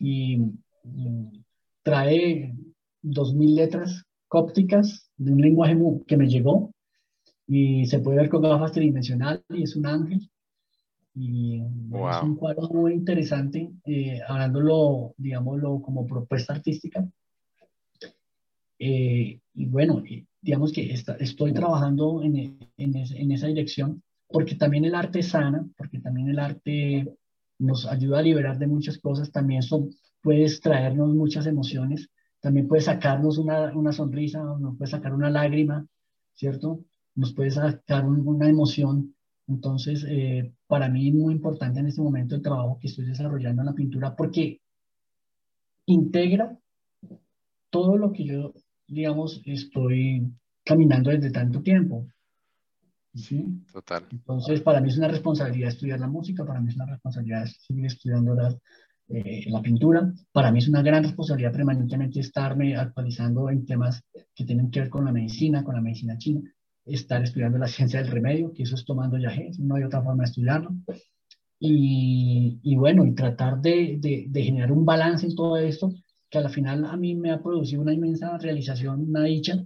y, 0.00 0.38
y 0.84 1.44
trae 1.82 2.54
dos 3.02 3.34
mil 3.34 3.54
letras 3.56 4.06
cópticas 4.32 5.10
de 5.18 5.30
un 5.30 5.42
lenguaje 5.42 5.76
que 6.06 6.16
me 6.16 6.26
llegó 6.26 6.72
y 7.46 7.84
se 7.84 7.98
puede 7.98 8.16
ver 8.16 8.30
con 8.30 8.40
gafas 8.40 8.72
tridimensionales 8.72 9.44
y 9.50 9.62
es 9.64 9.76
un 9.76 9.84
ángel. 9.84 10.30
Y 11.14 11.60
es 11.60 12.22
un 12.22 12.36
cuadro 12.36 12.66
muy 12.70 12.94
interesante, 12.94 13.70
eh, 13.84 14.20
hablándolo, 14.26 15.12
digámoslo, 15.18 15.82
como 15.82 16.06
propuesta 16.06 16.54
artística. 16.54 17.06
Eh, 18.78 19.38
y 19.52 19.66
bueno, 19.66 20.02
digamos 20.40 20.72
que 20.72 20.94
estoy 21.20 21.52
trabajando 21.52 22.22
en, 22.22 22.58
en, 22.78 23.32
esa 23.32 23.48
dirección, 23.48 24.02
porque 24.28 24.54
también 24.54 24.86
el 24.86 24.94
arte 24.94 25.22
sana, 25.22 25.68
porque 25.76 25.98
también 25.98 26.30
el 26.30 26.38
arte 26.38 27.06
nos 27.58 27.84
ayuda 27.84 28.20
a 28.20 28.22
liberar 28.22 28.58
de 28.58 28.66
muchas 28.66 28.96
cosas, 28.96 29.30
también 29.30 29.58
eso 29.58 29.90
puede 30.22 30.46
traernos 30.58 31.12
muchas 31.14 31.46
emociones 31.46 32.08
también 32.42 32.66
puede 32.66 32.82
sacarnos 32.82 33.38
una, 33.38 33.72
una 33.72 33.92
sonrisa, 33.92 34.42
nos 34.42 34.76
puede 34.76 34.90
sacar 34.90 35.14
una 35.14 35.30
lágrima, 35.30 35.86
¿cierto? 36.34 36.80
Nos 37.14 37.32
puede 37.32 37.52
sacar 37.52 38.04
una 38.04 38.48
emoción. 38.48 39.14
Entonces, 39.46 40.04
eh, 40.08 40.52
para 40.66 40.88
mí 40.88 41.08
es 41.08 41.14
muy 41.14 41.34
importante 41.34 41.78
en 41.78 41.86
este 41.86 42.02
momento 42.02 42.34
el 42.34 42.42
trabajo 42.42 42.78
que 42.80 42.88
estoy 42.88 43.06
desarrollando 43.06 43.62
en 43.62 43.66
la 43.66 43.74
pintura 43.74 44.16
porque 44.16 44.60
integra 45.86 46.58
todo 47.70 47.96
lo 47.96 48.12
que 48.12 48.24
yo, 48.24 48.54
digamos, 48.88 49.40
estoy 49.46 50.26
caminando 50.64 51.10
desde 51.10 51.30
tanto 51.30 51.62
tiempo. 51.62 52.08
¿Sí? 53.14 53.46
Total. 53.72 54.04
Entonces, 54.10 54.62
para 54.62 54.80
mí 54.80 54.88
es 54.88 54.98
una 54.98 55.08
responsabilidad 55.08 55.68
estudiar 55.68 56.00
la 56.00 56.08
música, 56.08 56.44
para 56.44 56.60
mí 56.60 56.70
es 56.70 56.74
una 56.74 56.86
responsabilidad 56.86 57.46
seguir 57.46 57.86
estudiando 57.86 58.34
la, 58.34 58.52
eh, 59.14 59.44
la 59.50 59.60
pintura. 59.60 60.10
Para 60.32 60.50
mí 60.50 60.58
es 60.58 60.68
una 60.68 60.80
gran 60.80 61.02
responsabilidad 61.02 61.52
permanentemente 61.52 62.20
estarme 62.20 62.74
actualizando 62.76 63.50
en 63.50 63.66
temas 63.66 64.02
que 64.34 64.46
tienen 64.46 64.70
que 64.70 64.80
ver 64.80 64.88
con 64.88 65.04
la 65.04 65.12
medicina, 65.12 65.62
con 65.62 65.74
la 65.74 65.82
medicina 65.82 66.16
china, 66.16 66.40
estar 66.86 67.22
estudiando 67.22 67.58
la 67.58 67.66
ciencia 67.68 68.02
del 68.02 68.10
remedio, 68.10 68.54
que 68.54 68.62
eso 68.62 68.74
es 68.74 68.86
tomando 68.86 69.18
yagé, 69.18 69.50
no 69.58 69.74
hay 69.74 69.82
otra 69.82 70.02
forma 70.02 70.22
de 70.22 70.28
estudiarlo. 70.30 70.70
Y, 71.58 72.58
y 72.62 72.74
bueno, 72.76 73.04
y 73.04 73.14
tratar 73.14 73.60
de, 73.60 73.98
de, 74.00 74.42
generar 74.42 74.72
un 74.72 74.86
balance 74.86 75.26
en 75.26 75.36
todo 75.36 75.58
esto, 75.58 75.92
que 76.30 76.38
al 76.38 76.48
final 76.48 76.86
a 76.86 76.96
mí 76.96 77.14
me 77.14 77.32
ha 77.32 77.42
producido 77.42 77.82
una 77.82 77.92
inmensa 77.92 78.38
realización, 78.38 79.10
una 79.10 79.24
dicha, 79.24 79.62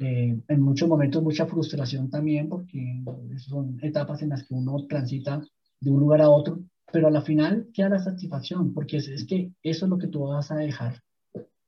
eh, 0.00 0.40
en 0.48 0.60
muchos 0.62 0.88
momentos 0.88 1.22
mucha 1.22 1.44
frustración 1.44 2.08
también, 2.08 2.48
porque 2.48 3.04
son 3.36 3.78
etapas 3.82 4.22
en 4.22 4.30
las 4.30 4.42
que 4.42 4.54
uno 4.54 4.86
transita 4.88 5.42
de 5.80 5.90
un 5.90 6.00
lugar 6.00 6.22
a 6.22 6.30
otro, 6.30 6.60
pero 6.92 7.08
a 7.08 7.10
la 7.10 7.22
final 7.22 7.68
queda 7.74 7.88
la 7.88 7.98
satisfacción, 7.98 8.72
porque 8.72 8.98
es, 8.98 9.08
es, 9.08 9.26
que 9.26 9.50
eso 9.62 9.86
es 9.86 9.90
lo 9.90 9.98
que 9.98 10.08
tú 10.08 10.26
vas 10.26 10.50
a 10.50 10.56
dejar 10.56 11.02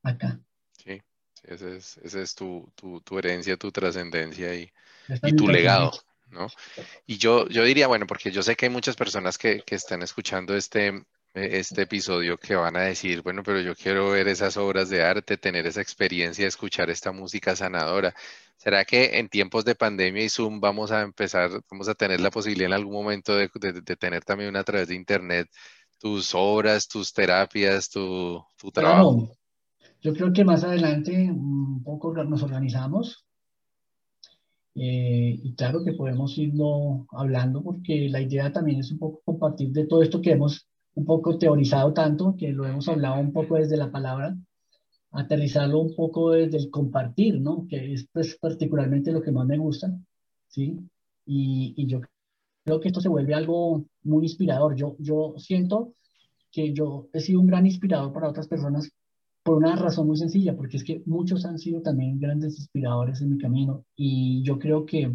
acá. 0.01 0.39
Sí, 0.71 1.01
esa 1.43 1.69
es, 1.69 1.97
ese 1.97 2.21
es 2.21 2.35
tu, 2.35 2.71
tu, 2.75 3.01
tu, 3.01 3.17
herencia, 3.17 3.57
tu 3.57 3.71
trascendencia 3.71 4.53
y, 4.55 4.69
y 5.23 5.35
tu 5.35 5.47
legado, 5.47 5.91
¿no? 6.29 6.47
Y 7.05 7.17
yo, 7.17 7.47
yo 7.47 7.63
diría, 7.63 7.87
bueno, 7.87 8.07
porque 8.07 8.31
yo 8.31 8.43
sé 8.43 8.55
que 8.55 8.65
hay 8.65 8.71
muchas 8.71 8.95
personas 8.95 9.37
que, 9.37 9.61
que 9.61 9.75
están 9.75 10.01
escuchando 10.01 10.55
este, 10.55 11.03
este 11.33 11.83
episodio 11.83 12.37
que 12.37 12.55
van 12.55 12.75
a 12.75 12.81
decir, 12.81 13.21
bueno, 13.23 13.41
pero 13.43 13.59
yo 13.61 13.75
quiero 13.75 14.11
ver 14.11 14.27
esas 14.27 14.55
obras 14.57 14.89
de 14.89 15.03
arte, 15.03 15.37
tener 15.37 15.65
esa 15.65 15.81
experiencia 15.81 16.43
de 16.43 16.49
escuchar 16.49 16.89
esta 16.89 17.11
música 17.11 17.55
sanadora. 17.55 18.13
¿Será 18.57 18.85
que 18.85 19.17
en 19.17 19.29
tiempos 19.29 19.65
de 19.65 19.75
pandemia 19.75 20.23
y 20.23 20.29
Zoom 20.29 20.59
vamos 20.59 20.91
a 20.91 21.01
empezar, 21.01 21.49
vamos 21.69 21.89
a 21.89 21.95
tener 21.95 22.21
la 22.21 22.29
posibilidad 22.29 22.67
en 22.67 22.73
algún 22.73 22.93
momento 22.93 23.35
de, 23.35 23.49
tener 23.99 24.23
también 24.23 24.55
a 24.55 24.63
través 24.63 24.87
de 24.87 24.95
Internet 24.95 25.49
tus 25.99 26.33
obras, 26.35 26.87
tus 26.87 27.11
terapias, 27.13 27.89
tu, 27.89 28.43
tu 28.57 28.71
trabajo? 28.71 29.35
Yo 30.01 30.13
creo 30.13 30.31
que 30.33 30.45
más 30.45 30.63
adelante 30.63 31.11
un 31.31 31.81
poco 31.83 32.13
nos 32.23 32.43
organizamos 32.43 33.25
eh, 34.75 35.39
y 35.43 35.55
claro 35.55 35.83
que 35.83 35.93
podemos 35.93 36.37
irlo 36.37 37.05
hablando 37.11 37.63
porque 37.63 38.07
la 38.09 38.21
idea 38.21 38.51
también 38.51 38.79
es 38.79 38.91
un 38.91 38.99
poco 38.99 39.21
compartir 39.23 39.71
de 39.71 39.85
todo 39.85 40.01
esto 40.01 40.21
que 40.21 40.31
hemos 40.31 40.67
un 40.95 41.05
poco 41.05 41.37
teorizado 41.37 41.93
tanto, 41.93 42.35
que 42.37 42.51
lo 42.51 42.65
hemos 42.65 42.87
hablado 42.87 43.19
un 43.19 43.33
poco 43.33 43.55
desde 43.55 43.77
la 43.77 43.91
palabra, 43.91 44.35
aterrizarlo 45.11 45.79
un 45.79 45.95
poco 45.95 46.31
desde 46.31 46.57
el 46.57 46.69
compartir, 46.69 47.39
¿no? 47.41 47.67
Que 47.69 47.93
es 47.93 48.07
pues, 48.11 48.37
particularmente 48.39 49.11
lo 49.11 49.21
que 49.21 49.31
más 49.31 49.45
me 49.47 49.57
gusta, 49.57 49.95
¿sí? 50.47 50.79
Y, 51.25 51.73
y, 51.77 51.87
yo 51.87 52.01
creo 52.65 52.79
que 52.79 52.89
esto 52.89 53.01
se 53.01 53.09
vuelve 53.09 53.33
algo 53.33 53.85
muy 54.03 54.23
inspirador. 54.25 54.75
Yo, 54.75 54.95
yo 54.99 55.35
siento 55.37 55.93
que 56.51 56.73
yo 56.73 57.09
he 57.13 57.19
sido 57.21 57.41
un 57.41 57.47
gran 57.47 57.65
inspirador 57.65 58.13
para 58.13 58.29
otras 58.29 58.47
personas 58.47 58.91
por 59.43 59.57
una 59.57 59.75
razón 59.75 60.07
muy 60.07 60.17
sencilla, 60.17 60.55
porque 60.55 60.77
es 60.77 60.83
que 60.83 61.03
muchos 61.05 61.45
han 61.45 61.59
sido 61.59 61.81
también 61.81 62.19
grandes 62.19 62.57
inspiradores 62.59 63.21
en 63.21 63.31
mi 63.31 63.37
camino 63.37 63.85
y 63.95 64.41
yo 64.43 64.57
creo 64.57 64.85
que 64.85 65.11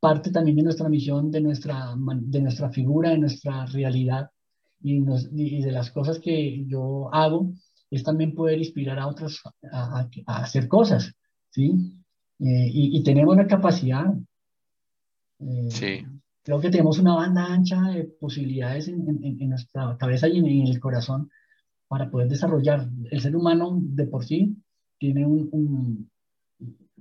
parte 0.00 0.30
también 0.30 0.58
de 0.58 0.64
nuestra 0.64 0.88
misión, 0.88 1.30
de 1.30 1.40
nuestra, 1.40 1.94
de 1.96 2.40
nuestra 2.42 2.70
figura, 2.70 3.10
de 3.10 3.18
nuestra 3.18 3.64
realidad 3.66 4.30
y, 4.84 5.02
y 5.32 5.62
de 5.62 5.72
las 5.72 5.90
cosas 5.90 6.20
que 6.20 6.64
yo 6.66 7.12
hago, 7.12 7.52
es 7.90 8.02
también 8.02 8.34
poder 8.34 8.58
inspirar 8.58 8.98
a 8.98 9.06
otros 9.06 9.42
a, 9.72 10.08
hacer 10.26 10.68
cosas, 10.68 11.14
¿sí? 11.50 11.72
Eh, 12.40 12.68
y, 12.70 13.02
tenemos 13.02 13.36
la 13.36 13.46
capacidad. 13.46 14.12
Eh, 15.38 15.68
sí. 15.70 16.06
Creo 16.42 16.60
que 16.60 16.70
tenemos 16.70 16.98
una 16.98 17.14
banda 17.14 17.46
ancha 17.46 17.80
de 17.92 18.04
posibilidades 18.04 18.88
en, 18.88 19.06
en, 19.22 19.48
nuestra 19.48 19.96
cabeza 19.96 20.28
y 20.28 20.38
en, 20.38 20.66
el 20.66 20.80
corazón 20.80 21.30
para 21.88 22.10
poder 22.10 22.28
desarrollar. 22.28 22.86
El 23.10 23.20
ser 23.20 23.34
humano 23.34 23.78
de 23.80 24.06
por 24.06 24.24
sí 24.24 24.54
tiene 24.98 25.26
un, 25.26 26.10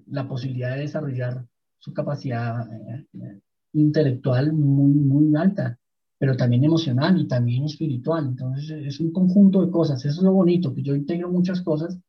la 0.07 0.27
posibilidad 0.27 0.75
de 0.75 0.81
desarrollar 0.81 1.45
su 1.79 1.93
capacidad 1.93 2.65
eh, 2.71 3.41
intelectual 3.73 4.53
muy, 4.53 4.93
muy 4.93 5.35
alta 5.35 5.77
pero 6.23 6.37
también 6.37 6.63
emocional 6.63 7.19
y 7.19 7.27
también 7.27 7.65
espiritual. 7.65 8.25
Entonces 8.25 8.71
es 8.85 9.01
un 9.01 9.11
conjunto 9.11 9.61
de 9.61 9.69
cosas. 9.69 10.05
Eso 10.05 10.21
es 10.21 10.23
lo 10.23 10.31
bonito, 10.31 10.73
que 10.73 10.81
yo 10.81 10.95
integro 10.95 11.29
muchas 11.29 11.61
cosas 11.61 11.99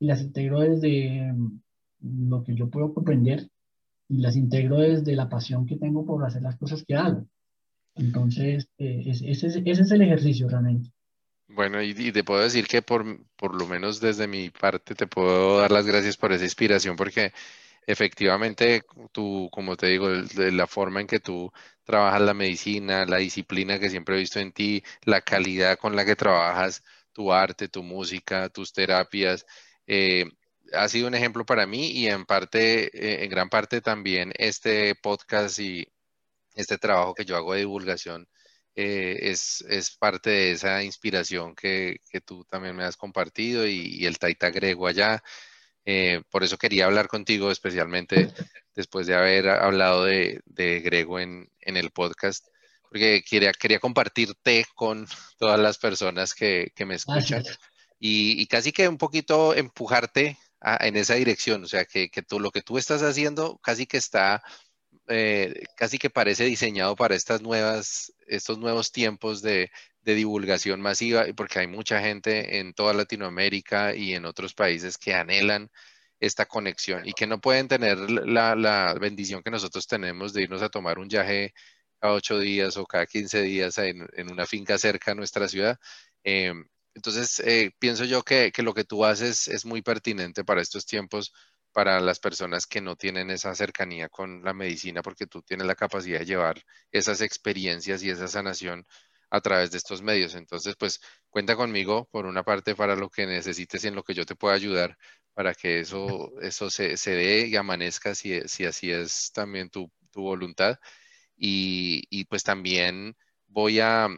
y 0.00 0.06
las 0.06 0.22
integro 0.22 0.60
desde 0.60 1.34
mm, 1.34 2.30
lo 2.30 2.42
que 2.42 2.54
yo 2.54 2.70
puedo 2.70 2.94
comprender 2.94 3.46
y 4.08 4.22
las 4.22 4.36
integro 4.36 4.78
desde 4.78 5.14
la 5.14 5.28
pasión 5.28 5.66
que 5.66 5.76
tengo 5.76 6.06
por 6.06 6.24
hacer 6.24 6.40
las 6.40 6.56
cosas 6.56 6.82
que 6.82 6.94
hago. 6.94 7.26
Entonces, 7.94 8.70
eh, 8.78 9.02
ese, 9.04 9.30
es, 9.30 9.42
ese, 9.42 9.70
es, 9.70 9.90
el 9.90 10.00
ejercicio 10.00 10.48
realmente. 10.48 10.90
Bueno, 11.48 11.82
y, 11.82 11.90
y, 11.90 12.10
te 12.10 12.24
puedo 12.24 12.40
decir 12.40 12.66
que 12.66 12.80
por, 12.80 13.04
por 13.36 13.54
lo 13.54 13.66
menos 13.66 14.00
desde 14.00 14.26
mi 14.26 14.48
parte 14.48 14.94
te 14.94 15.06
puedo 15.06 15.58
dar 15.58 15.72
las 15.72 15.84
gracias 15.84 16.16
por 16.16 16.32
esa 16.32 16.44
inspiración 16.44 16.96
porque 16.96 17.34
efectivamente, 17.86 18.82
tú, 19.12 19.48
como 19.50 19.76
te 19.76 19.88
digo, 19.88 20.08
la 20.08 20.66
forma 20.66 21.02
en 21.02 21.06
que 21.06 21.20
tú 21.20 21.50
trabajas 21.88 22.20
la 22.20 22.34
medicina, 22.34 23.06
la 23.06 23.16
disciplina 23.16 23.78
que 23.78 23.88
siempre 23.88 24.14
he 24.16 24.18
visto 24.18 24.38
en 24.40 24.52
ti, 24.52 24.84
la 25.04 25.22
calidad 25.22 25.78
con 25.78 25.96
la 25.96 26.04
que 26.04 26.16
trabajas 26.16 26.84
tu 27.14 27.32
arte, 27.32 27.68
tu 27.68 27.82
música, 27.82 28.50
tus 28.50 28.74
terapias, 28.74 29.46
eh, 29.86 30.26
ha 30.74 30.86
sido 30.88 31.08
un 31.08 31.14
ejemplo 31.14 31.46
para 31.46 31.66
mí 31.66 31.90
y 31.92 32.08
en 32.08 32.26
parte, 32.26 32.90
eh, 32.94 33.24
en 33.24 33.30
gran 33.30 33.48
parte 33.48 33.80
también 33.80 34.32
este 34.36 34.94
podcast 34.96 35.58
y 35.60 35.88
este 36.54 36.76
trabajo 36.78 37.14
que 37.14 37.24
yo 37.24 37.36
hago 37.36 37.54
de 37.54 37.60
divulgación 37.60 38.28
eh, 38.74 39.30
es, 39.30 39.64
es, 39.68 39.96
parte 39.96 40.30
de 40.30 40.50
esa 40.52 40.82
inspiración 40.84 41.54
que, 41.54 42.00
que, 42.10 42.20
tú 42.20 42.44
también 42.44 42.76
me 42.76 42.84
has 42.84 42.96
compartido 42.98 43.66
y, 43.66 43.96
y 43.98 44.06
el 44.06 44.18
Taita 44.18 44.50
Grego 44.50 44.86
allá. 44.86 45.22
Eh, 45.90 46.20
por 46.28 46.44
eso 46.44 46.58
quería 46.58 46.84
hablar 46.84 47.08
contigo, 47.08 47.50
especialmente 47.50 48.30
después 48.74 49.06
de 49.06 49.14
haber 49.14 49.48
hablado 49.48 50.04
de, 50.04 50.42
de 50.44 50.80
Grego 50.80 51.18
en, 51.18 51.50
en, 51.62 51.78
el 51.78 51.92
podcast, 51.92 52.46
porque 52.82 53.22
quería, 53.22 53.52
quería 53.54 53.80
compartirte 53.80 54.66
con 54.74 55.08
todas 55.38 55.58
las 55.58 55.78
personas 55.78 56.34
que, 56.34 56.72
que 56.76 56.84
me 56.84 56.96
escuchan 56.96 57.42
y, 57.98 58.38
y, 58.38 58.46
casi 58.48 58.70
que 58.70 58.86
un 58.86 58.98
poquito 58.98 59.54
empujarte 59.54 60.36
en 60.60 60.96
esa 60.96 61.14
dirección, 61.14 61.64
o 61.64 61.66
sea, 61.66 61.86
que, 61.86 62.10
que 62.10 62.20
tú, 62.20 62.38
lo 62.38 62.50
que 62.50 62.60
tú 62.60 62.76
estás 62.76 63.02
haciendo 63.02 63.56
casi 63.62 63.86
que 63.86 63.96
está, 63.96 64.42
eh, 65.06 65.54
casi 65.74 65.96
que 65.96 66.10
parece 66.10 66.44
diseñado 66.44 66.96
para 66.96 67.14
estas 67.14 67.40
nuevas, 67.40 68.12
estos 68.26 68.58
nuevos 68.58 68.92
tiempos 68.92 69.40
de, 69.40 69.70
de 70.02 70.14
divulgación 70.14 70.80
masiva, 70.80 71.26
porque 71.36 71.60
hay 71.60 71.66
mucha 71.66 72.00
gente 72.00 72.58
en 72.58 72.74
toda 72.74 72.94
Latinoamérica 72.94 73.94
y 73.94 74.14
en 74.14 74.24
otros 74.24 74.54
países 74.54 74.98
que 74.98 75.14
anhelan 75.14 75.70
esta 76.20 76.46
conexión 76.46 77.06
y 77.06 77.12
que 77.12 77.26
no 77.26 77.40
pueden 77.40 77.68
tener 77.68 77.98
la, 77.98 78.54
la 78.56 78.94
bendición 78.94 79.42
que 79.42 79.50
nosotros 79.50 79.86
tenemos 79.86 80.32
de 80.32 80.42
irnos 80.42 80.62
a 80.62 80.68
tomar 80.68 80.98
un 80.98 81.08
viaje 81.08 81.52
cada 82.00 82.14
ocho 82.14 82.38
días 82.38 82.76
o 82.76 82.86
cada 82.86 83.06
quince 83.06 83.42
días 83.42 83.78
en, 83.78 84.06
en 84.14 84.30
una 84.32 84.46
finca 84.46 84.78
cerca 84.78 85.12
a 85.12 85.14
nuestra 85.14 85.48
ciudad. 85.48 85.78
Eh, 86.24 86.52
entonces, 86.94 87.40
eh, 87.40 87.70
pienso 87.78 88.04
yo 88.04 88.22
que, 88.24 88.52
lo 88.58 88.74
que 88.74 88.84
tú 88.84 89.04
haces 89.04 89.46
es 89.48 89.64
muy 89.64 89.82
pertinente 89.82 90.44
para 90.44 90.60
estos 90.60 90.84
tiempos, 90.86 91.32
para 91.72 92.00
las 92.00 92.18
personas 92.18 92.66
que 92.66 92.80
no 92.80 92.96
tienen 92.96 93.30
esa 93.30 93.54
cercanía 93.54 94.08
con 94.08 94.42
la 94.42 94.52
medicina, 94.54 95.02
porque 95.02 95.26
tú 95.26 95.42
tienes 95.42 95.66
la 95.66 95.76
capacidad 95.76 96.18
de 96.20 96.26
llevar 96.26 96.60
esas 96.90 97.20
experiencias 97.20 98.02
y 98.02 98.10
esa 98.10 98.26
sanación 98.26 98.84
a 99.30 99.40
través 99.40 99.70
de 99.70 99.78
estos 99.78 100.02
medios. 100.02 100.34
Entonces, 100.34 100.76
pues 100.78 101.00
cuenta 101.30 101.56
conmigo 101.56 102.08
por 102.10 102.26
una 102.26 102.42
parte 102.42 102.74
para 102.74 102.96
lo 102.96 103.10
que 103.10 103.26
necesites 103.26 103.84
y 103.84 103.88
en 103.88 103.94
lo 103.94 104.02
que 104.02 104.14
yo 104.14 104.24
te 104.26 104.36
pueda 104.36 104.54
ayudar 104.54 104.96
para 105.34 105.54
que 105.54 105.80
eso, 105.80 106.32
eso 106.42 106.70
se, 106.70 106.96
dé 107.06 107.46
y 107.46 107.56
amanezca 107.56 108.14
si, 108.14 108.40
si 108.48 108.64
así 108.64 108.90
es 108.90 109.30
también 109.32 109.70
tu, 109.70 109.90
voluntad. 110.14 110.78
Y, 111.36 112.02
y 112.10 112.24
pues 112.24 112.42
también 112.42 113.16
voy 113.46 113.78
a, 113.78 114.08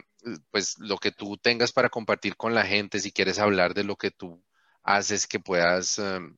pues 0.49 0.77
lo 0.79 0.97
que 0.97 1.11
tú 1.11 1.37
tengas 1.37 1.71
para 1.71 1.89
compartir 1.89 2.35
con 2.35 2.53
la 2.55 2.65
gente, 2.65 2.99
si 2.99 3.11
quieres 3.11 3.39
hablar 3.39 3.73
de 3.73 3.83
lo 3.83 3.95
que 3.95 4.11
tú 4.11 4.43
haces, 4.83 5.27
que 5.27 5.39
puedas, 5.39 5.99
em, 5.99 6.35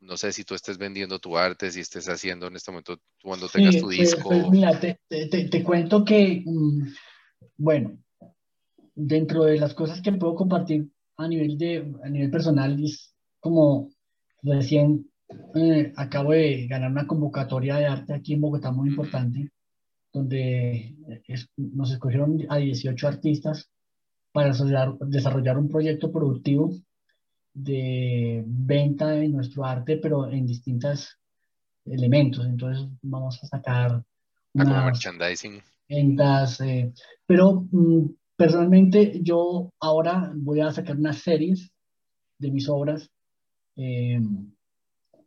no 0.00 0.16
sé 0.16 0.32
si 0.32 0.44
tú 0.44 0.54
estés 0.54 0.78
vendiendo 0.78 1.18
tu 1.18 1.36
arte, 1.36 1.70
si 1.70 1.80
estés 1.80 2.08
haciendo 2.08 2.46
en 2.46 2.56
este 2.56 2.70
momento 2.70 2.98
cuando 3.22 3.48
tengas 3.48 3.76
tu 3.76 3.86
pues, 3.86 3.98
disco. 3.98 4.28
Pues, 4.28 4.50
mira, 4.50 4.78
te, 4.80 5.00
te, 5.08 5.26
te, 5.26 5.62
cuento 5.62 6.04
que, 6.04 6.42
mm, 6.44 6.88
bueno, 7.56 7.98
dentro 8.94 9.44
de 9.44 9.58
las 9.58 9.74
cosas 9.74 10.00
que 10.00 10.12
puedo 10.12 10.34
compartir 10.34 10.88
a 11.16 11.28
nivel, 11.28 11.56
de, 11.58 11.92
a 12.02 12.08
nivel 12.08 12.30
personal, 12.30 12.82
es 12.82 13.14
como 13.40 13.90
recién 14.42 15.10
eh, 15.54 15.92
acabo 15.96 16.32
de 16.32 16.66
ganar 16.66 16.90
una 16.90 17.06
convocatoria 17.06 17.76
de 17.76 17.86
arte 17.86 18.14
aquí 18.14 18.34
en 18.34 18.40
Bogotá 18.40 18.70
muy 18.70 18.90
importante 18.90 19.50
donde 20.14 20.94
nos 21.56 21.90
escogieron 21.90 22.38
a 22.48 22.58
18 22.58 23.08
artistas 23.08 23.68
para 24.32 24.52
desarrollar, 25.06 25.58
un 25.58 25.68
proyecto 25.68 26.10
productivo 26.10 26.72
de 27.52 28.42
venta 28.46 29.08
de 29.08 29.28
nuestro 29.28 29.64
arte, 29.64 29.96
pero 29.96 30.30
en 30.30 30.46
distintos 30.46 31.18
elementos. 31.84 32.46
Entonces 32.46 32.88
vamos 33.02 33.42
a 33.42 33.46
sacar 33.46 34.04
una 34.54 34.84
merchandising. 34.84 35.60
Ventas, 35.88 36.60
eh, 36.60 36.92
pero 37.26 37.66
mm, 37.70 38.06
personalmente 38.36 39.20
yo 39.22 39.72
ahora 39.80 40.32
voy 40.34 40.60
a 40.60 40.72
sacar 40.72 40.96
unas 40.96 41.18
series 41.18 41.70
de 42.38 42.50
mis 42.50 42.68
obras 42.68 43.10
eh, 43.76 44.20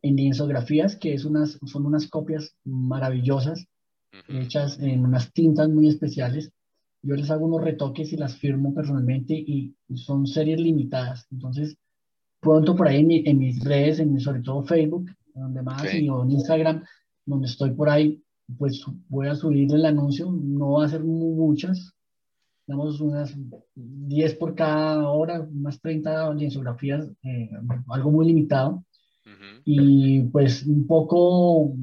en 0.01 0.15
lienzografías, 0.15 0.95
que 0.95 1.13
es 1.13 1.25
unas, 1.25 1.59
son 1.65 1.85
unas 1.85 2.07
copias 2.07 2.55
maravillosas 2.63 3.65
hechas 4.29 4.79
en 4.79 5.05
unas 5.05 5.31
tintas 5.31 5.69
muy 5.69 5.87
especiales. 5.87 6.51
Yo 7.01 7.15
les 7.15 7.29
hago 7.29 7.45
unos 7.45 7.63
retoques 7.63 8.11
y 8.13 8.17
las 8.17 8.35
firmo 8.37 8.73
personalmente 8.73 9.33
y 9.33 9.75
son 9.95 10.25
series 10.25 10.59
limitadas. 10.59 11.27
Entonces, 11.31 11.77
pronto 12.39 12.75
por 12.75 12.87
ahí 12.87 13.05
en, 13.25 13.37
mis 13.37 13.63
redes, 13.63 13.99
en 13.99 14.19
sobre 14.19 14.41
todo 14.41 14.63
Facebook, 14.63 15.09
donde 15.33 15.61
más, 15.61 15.93
y 15.93 16.09
o 16.09 16.23
en 16.23 16.31
Instagram, 16.31 16.83
donde 17.25 17.47
estoy 17.47 17.71
por 17.71 17.89
ahí, 17.89 18.23
pues 18.57 18.83
voy 19.09 19.27
a 19.27 19.35
subir 19.35 19.73
el 19.73 19.85
anuncio. 19.85 20.31
No 20.31 20.73
va 20.73 20.85
a 20.85 20.89
ser 20.89 21.03
muchas, 21.03 21.93
digamos 22.67 22.99
unas 22.99 23.33
10 23.75 24.35
por 24.35 24.53
cada 24.53 25.09
hora, 25.09 25.39
unas 25.39 25.79
30 25.79 26.33
lienzografías, 26.33 27.09
eh, 27.23 27.49
algo 27.87 28.11
muy 28.11 28.27
limitado. 28.27 28.83
Y 29.63 30.21
pues 30.23 30.65
un 30.65 30.87
poco 30.87 31.73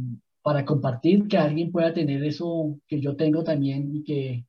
para 0.42 0.64
compartir, 0.64 1.26
que 1.26 1.38
alguien 1.38 1.72
pueda 1.72 1.92
tener 1.92 2.22
eso 2.24 2.78
que 2.86 3.00
yo 3.00 3.16
tengo 3.16 3.44
también 3.44 3.94
y 3.94 4.04
que 4.04 4.46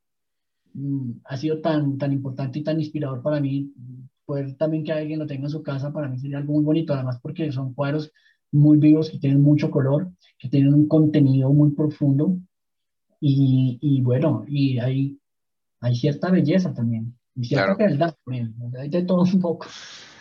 mm, 0.74 1.12
ha 1.26 1.38
sido 1.38 1.60
tan, 1.62 1.98
tan 1.98 2.12
importante 2.14 2.60
y 2.60 2.64
tan 2.64 2.80
inspirador 2.80 3.22
para 3.22 3.40
mí, 3.40 3.74
poder 4.26 4.56
también 4.56 4.84
que 4.84 4.92
alguien 4.92 5.20
lo 5.20 5.28
tenga 5.28 5.46
en 5.46 5.50
su 5.50 5.64
casa, 5.64 5.92
para 5.94 6.08
mí 6.10 6.20
sería 6.20 6.38
algo 6.38 6.54
muy 6.54 6.64
bonito, 6.64 6.94
además 6.94 7.20
porque 7.22 7.52
son 7.52 7.74
cuadros 7.74 8.12
muy 8.52 8.78
vivos, 8.78 9.10
que 9.10 9.20
tienen 9.20 9.42
mucho 9.42 9.70
color, 9.72 10.12
que 10.38 10.50
tienen 10.50 10.74
un 10.74 10.88
contenido 10.88 11.52
muy 11.52 11.72
profundo 11.72 12.38
y, 13.20 13.78
y 13.82 14.02
bueno, 14.02 14.46
y 14.48 14.80
hay, 14.80 15.18
hay 15.86 15.96
cierta 15.96 16.30
belleza 16.30 16.74
también, 16.74 17.18
y 17.36 17.46
cierta 17.46 17.76
verdad 17.76 18.16
también, 18.24 18.56
hay 18.80 18.90
de 18.90 19.04
todo 19.04 19.22
un 19.22 19.40
poco, 19.40 19.68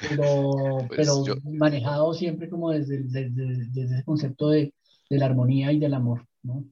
pero, 0.08 0.52
pues 0.88 1.08
pero 1.08 1.24
manejado 1.44 2.14
siempre 2.14 2.48
como 2.48 2.70
desde, 2.70 3.02
desde, 3.02 3.30
desde 3.30 3.94
ese 3.96 4.04
concepto 4.04 4.50
de 4.50 4.72
de 5.08 5.18
la 5.18 5.26
armonía 5.26 5.72
y 5.72 5.78
del 5.78 5.94
amor, 5.94 6.26
¿no? 6.42 6.64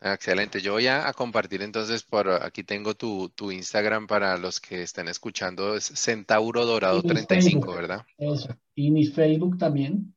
Excelente. 0.00 0.60
Yo 0.60 0.72
voy 0.72 0.86
a, 0.86 1.10
compartir 1.14 1.62
entonces 1.62 2.02
por 2.02 2.28
aquí 2.28 2.62
tengo 2.62 2.94
tu, 2.94 3.30
Instagram 3.50 4.06
para 4.06 4.36
los 4.36 4.60
que 4.60 4.82
estén 4.82 5.08
escuchando, 5.08 5.76
es 5.76 5.86
Centauro 5.94 6.66
Dorado 6.66 7.02
35, 7.02 7.72
¿verdad? 7.72 8.04
Eso. 8.18 8.54
Y 8.74 8.90
mi 8.90 9.06
Facebook 9.06 9.56
también. 9.56 10.14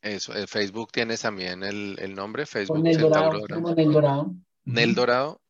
Eso, 0.00 0.32
el 0.32 0.46
Facebook 0.46 0.92
tienes 0.92 1.22
también 1.22 1.64
el, 1.64 2.14
nombre, 2.14 2.46
Facebook 2.46 2.80
Nel 2.80 2.98
Dorado, 2.98 3.40
Dorado. 3.40 3.74
Nel 3.74 3.92
Dorado. 3.92 4.34
Nel 4.64 4.94
Dorado, 4.94 5.40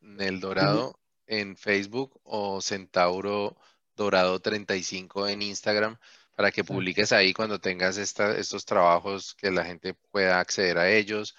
Nel 0.00 0.40
Dorado 0.40 0.94
en 1.26 1.56
Facebook 1.56 2.20
o 2.24 2.60
Centauro 2.60 3.56
Dorado 3.96 4.40
35 4.40 5.28
en 5.28 5.42
Instagram 5.42 5.96
para 6.34 6.50
que 6.50 6.64
publiques 6.64 7.12
ahí 7.12 7.32
cuando 7.32 7.60
tengas 7.60 7.96
estos 7.96 8.64
trabajos 8.64 9.34
que 9.34 9.50
la 9.50 9.64
gente 9.64 9.94
pueda 10.10 10.40
acceder 10.40 10.78
a 10.78 10.90
ellos. 10.90 11.34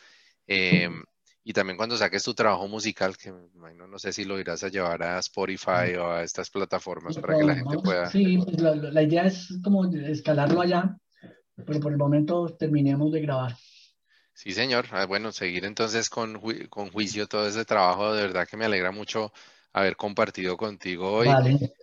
Em, 0.48 1.04
y 1.44 1.54
también 1.54 1.78
cuando 1.78 1.98
saques 1.98 2.24
tu 2.24 2.34
trabajo 2.34 2.68
musical, 2.68 3.16
que 3.18 3.32
no 3.32 4.00
sé 4.00 4.14
si 4.14 4.26
lo 4.26 4.40
irás 4.40 4.64
a 4.64 4.70
llevar 4.70 5.04
a 5.04 5.20
Spotify 5.20 5.96
o 6.00 6.12
a 6.12 6.24
estas 6.24 6.50
plataformas 6.50 7.18
para 7.18 7.38
que 7.38 7.44
la 7.44 7.56
gente 7.56 7.78
pueda... 7.84 8.10
Sí, 8.10 8.38
pues 8.38 8.60
la, 8.60 9.04
idea 9.04 9.26
es 9.26 9.50
como 9.64 9.86
escalarlo 9.86 10.62
allá, 10.62 10.98
pero 11.66 11.80
por 11.80 11.92
el 11.92 11.98
momento 12.00 12.48
terminemos 12.58 13.12
de 13.12 13.22
grabar. 13.22 13.56
Sí, 14.34 14.54
señor. 14.54 14.88
Ah, 14.92 15.06
bueno, 15.06 15.32
seguir 15.32 15.66
entonces 15.66 16.10
con, 16.10 16.42
con 16.70 16.90
juicio 16.90 17.28
todo 17.28 17.48
ese 17.48 17.64
trabajo, 17.64 18.14
de 18.14 18.24
verdad 18.24 18.48
que 18.48 18.58
me 18.58 18.66
alegra 18.66 18.92
mucho 18.92 19.32
haber 19.76 19.98
compartido 19.98 20.56
contigo 20.56 21.12
hoy. 21.12 21.28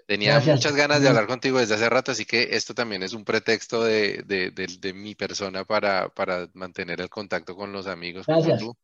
Tenía 0.06 0.40
muchas 0.40 0.74
ganas 0.74 1.02
de 1.02 1.08
hablar 1.08 1.26
contigo 1.26 1.58
desde 1.58 1.74
hace 1.74 1.90
rato, 1.90 2.12
así 2.12 2.24
que 2.24 2.48
esto 2.52 2.72
también 2.72 3.02
es 3.02 3.12
un 3.12 3.22
pretexto 3.22 3.84
de, 3.84 4.22
de, 4.26 4.50
de, 4.50 4.94
mi 4.94 5.14
persona 5.14 5.64
para, 5.64 6.08
para, 6.08 6.48
mantener 6.54 7.02
el 7.02 7.10
contacto 7.10 7.54
con 7.54 7.70
los 7.70 7.86
amigos 7.86 8.24
como 8.24 8.56
tú. 8.56 8.74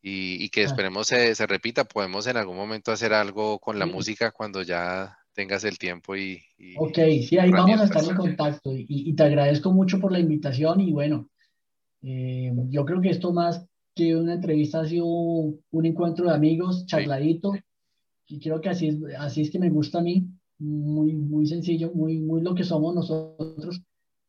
Y, 0.00 0.42
y 0.42 0.48
que 0.48 0.62
ah. 0.62 0.64
esperemos 0.64 1.06
se, 1.06 1.34
se, 1.34 1.46
repita. 1.46 1.84
Podemos 1.84 2.26
en 2.26 2.38
algún 2.38 2.56
momento 2.56 2.92
hacer 2.92 3.12
algo 3.12 3.58
con 3.58 3.78
la 3.78 3.84
música 3.84 4.30
cuando 4.30 4.62
ya 4.62 5.14
tengas 5.34 5.64
el 5.64 5.78
tiempo 5.78 6.16
y... 6.16 6.42
ok, 6.78 6.98
sí, 7.28 7.38
ahí 7.38 7.50
vamos 7.50 7.78
a 7.78 7.84
estar 7.84 8.04
en 8.04 8.16
contacto 8.16 8.72
y, 8.72 8.86
y, 8.88 9.14
te 9.14 9.22
agradezco 9.22 9.70
mucho 9.70 10.00
por 10.00 10.12
la 10.12 10.18
invitación 10.18 10.80
y 10.80 10.92
bueno, 10.92 11.28
eh, 12.02 12.50
yo 12.70 12.84
creo 12.86 13.02
que 13.02 13.10
esto 13.10 13.32
más 13.34 13.64
que 13.94 14.16
una 14.16 14.34
entrevista 14.34 14.80
ha 14.80 14.88
sido 14.88 15.06
un 15.06 15.86
encuentro 15.86 16.26
de 16.26 16.34
amigos, 16.34 16.86
charladito 16.86 17.52
y 18.28 18.38
creo 18.40 18.60
que 18.60 18.68
así 18.68 18.88
es, 18.88 18.96
así 19.18 19.42
es 19.42 19.50
que 19.50 19.58
me 19.58 19.70
gusta 19.70 19.98
a 19.98 20.02
mí, 20.02 20.28
muy, 20.58 21.14
muy 21.14 21.46
sencillo, 21.46 21.90
muy, 21.94 22.18
muy 22.18 22.42
lo 22.42 22.54
que 22.54 22.64
somos 22.64 22.94
nosotros. 22.94 23.80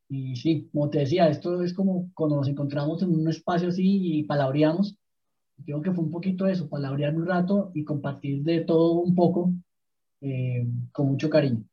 Y 0.08 0.36
sí, 0.38 0.70
como 0.72 0.90
te 0.90 1.00
decía, 1.00 1.28
esto 1.28 1.62
es 1.62 1.74
como 1.74 2.10
cuando 2.14 2.38
nos 2.38 2.48
encontramos 2.48 3.04
en 3.04 3.10
un 3.10 3.28
espacio 3.30 3.70
así 3.70 4.20
y 4.20 4.24
palabreamos. 4.24 4.96
Creo 5.66 5.82
que 5.82 5.92
fue 5.92 6.04
un 6.04 6.12
poquito 6.12 6.48
eso, 6.48 6.70
palabrear 6.70 7.16
un 7.16 7.26
rato 7.26 7.72
y 7.76 7.84
compartir 7.84 8.44
de 8.44 8.62
todo 8.62 8.94
un 8.94 9.14
poco 9.14 9.52
eh, 10.22 10.66
con 10.92 11.08
mucho 11.08 11.30
cariño. 11.30 11.64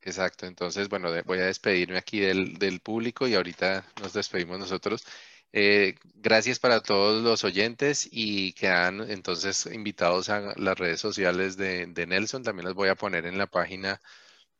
Exacto, 0.00 0.46
entonces, 0.46 0.88
bueno, 0.88 1.08
voy 1.26 1.38
a 1.38 1.46
despedirme 1.46 1.98
aquí 1.98 2.20
del, 2.20 2.54
del, 2.54 2.78
público 2.80 3.26
y 3.26 3.34
ahorita 3.34 3.84
nos 4.00 4.12
despedimos 4.12 4.58
nosotros. 4.58 5.04
Eh, 5.52 5.94
gracias 6.14 6.58
para 6.58 6.80
todos 6.80 7.22
los 7.22 7.42
oyentes 7.44 8.06
y 8.10 8.52
quedan 8.52 9.10
entonces 9.10 9.66
invitados 9.66 10.28
a 10.28 10.54
las 10.56 10.78
redes 10.78 11.00
sociales 11.00 11.56
de, 11.56 11.86
Nelson. 12.06 12.42
También 12.42 12.66
las 12.66 12.74
voy 12.74 12.88
a 12.90 12.94
poner 12.94 13.26
en 13.26 13.38
la 13.38 13.46
página 13.46 14.00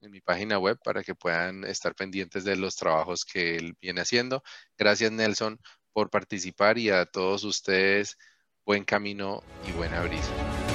en 0.01 0.13
mi 0.13 0.21
página 0.21 0.59
web 0.59 0.79
para 0.85 1.03
que 1.03 1.15
puedan 1.17 1.65
estar 1.65 1.95
pendientes 1.95 2.45
de 2.45 2.57
los 2.57 2.77
trabajos 2.77 3.25
que 3.25 3.57
él 3.57 3.77
viene 3.81 4.01
haciendo. 4.01 4.43
Gracias 4.77 5.11
Nelson 5.11 5.61
por 5.93 6.11
participar 6.11 6.79
y 6.79 6.91
a 6.91 7.05
todos 7.07 7.45
ustedes 7.45 8.17
buen 8.65 8.85
camino 8.85 9.43
y 9.67 9.73
buena 9.73 10.01
brisa. 10.03 10.68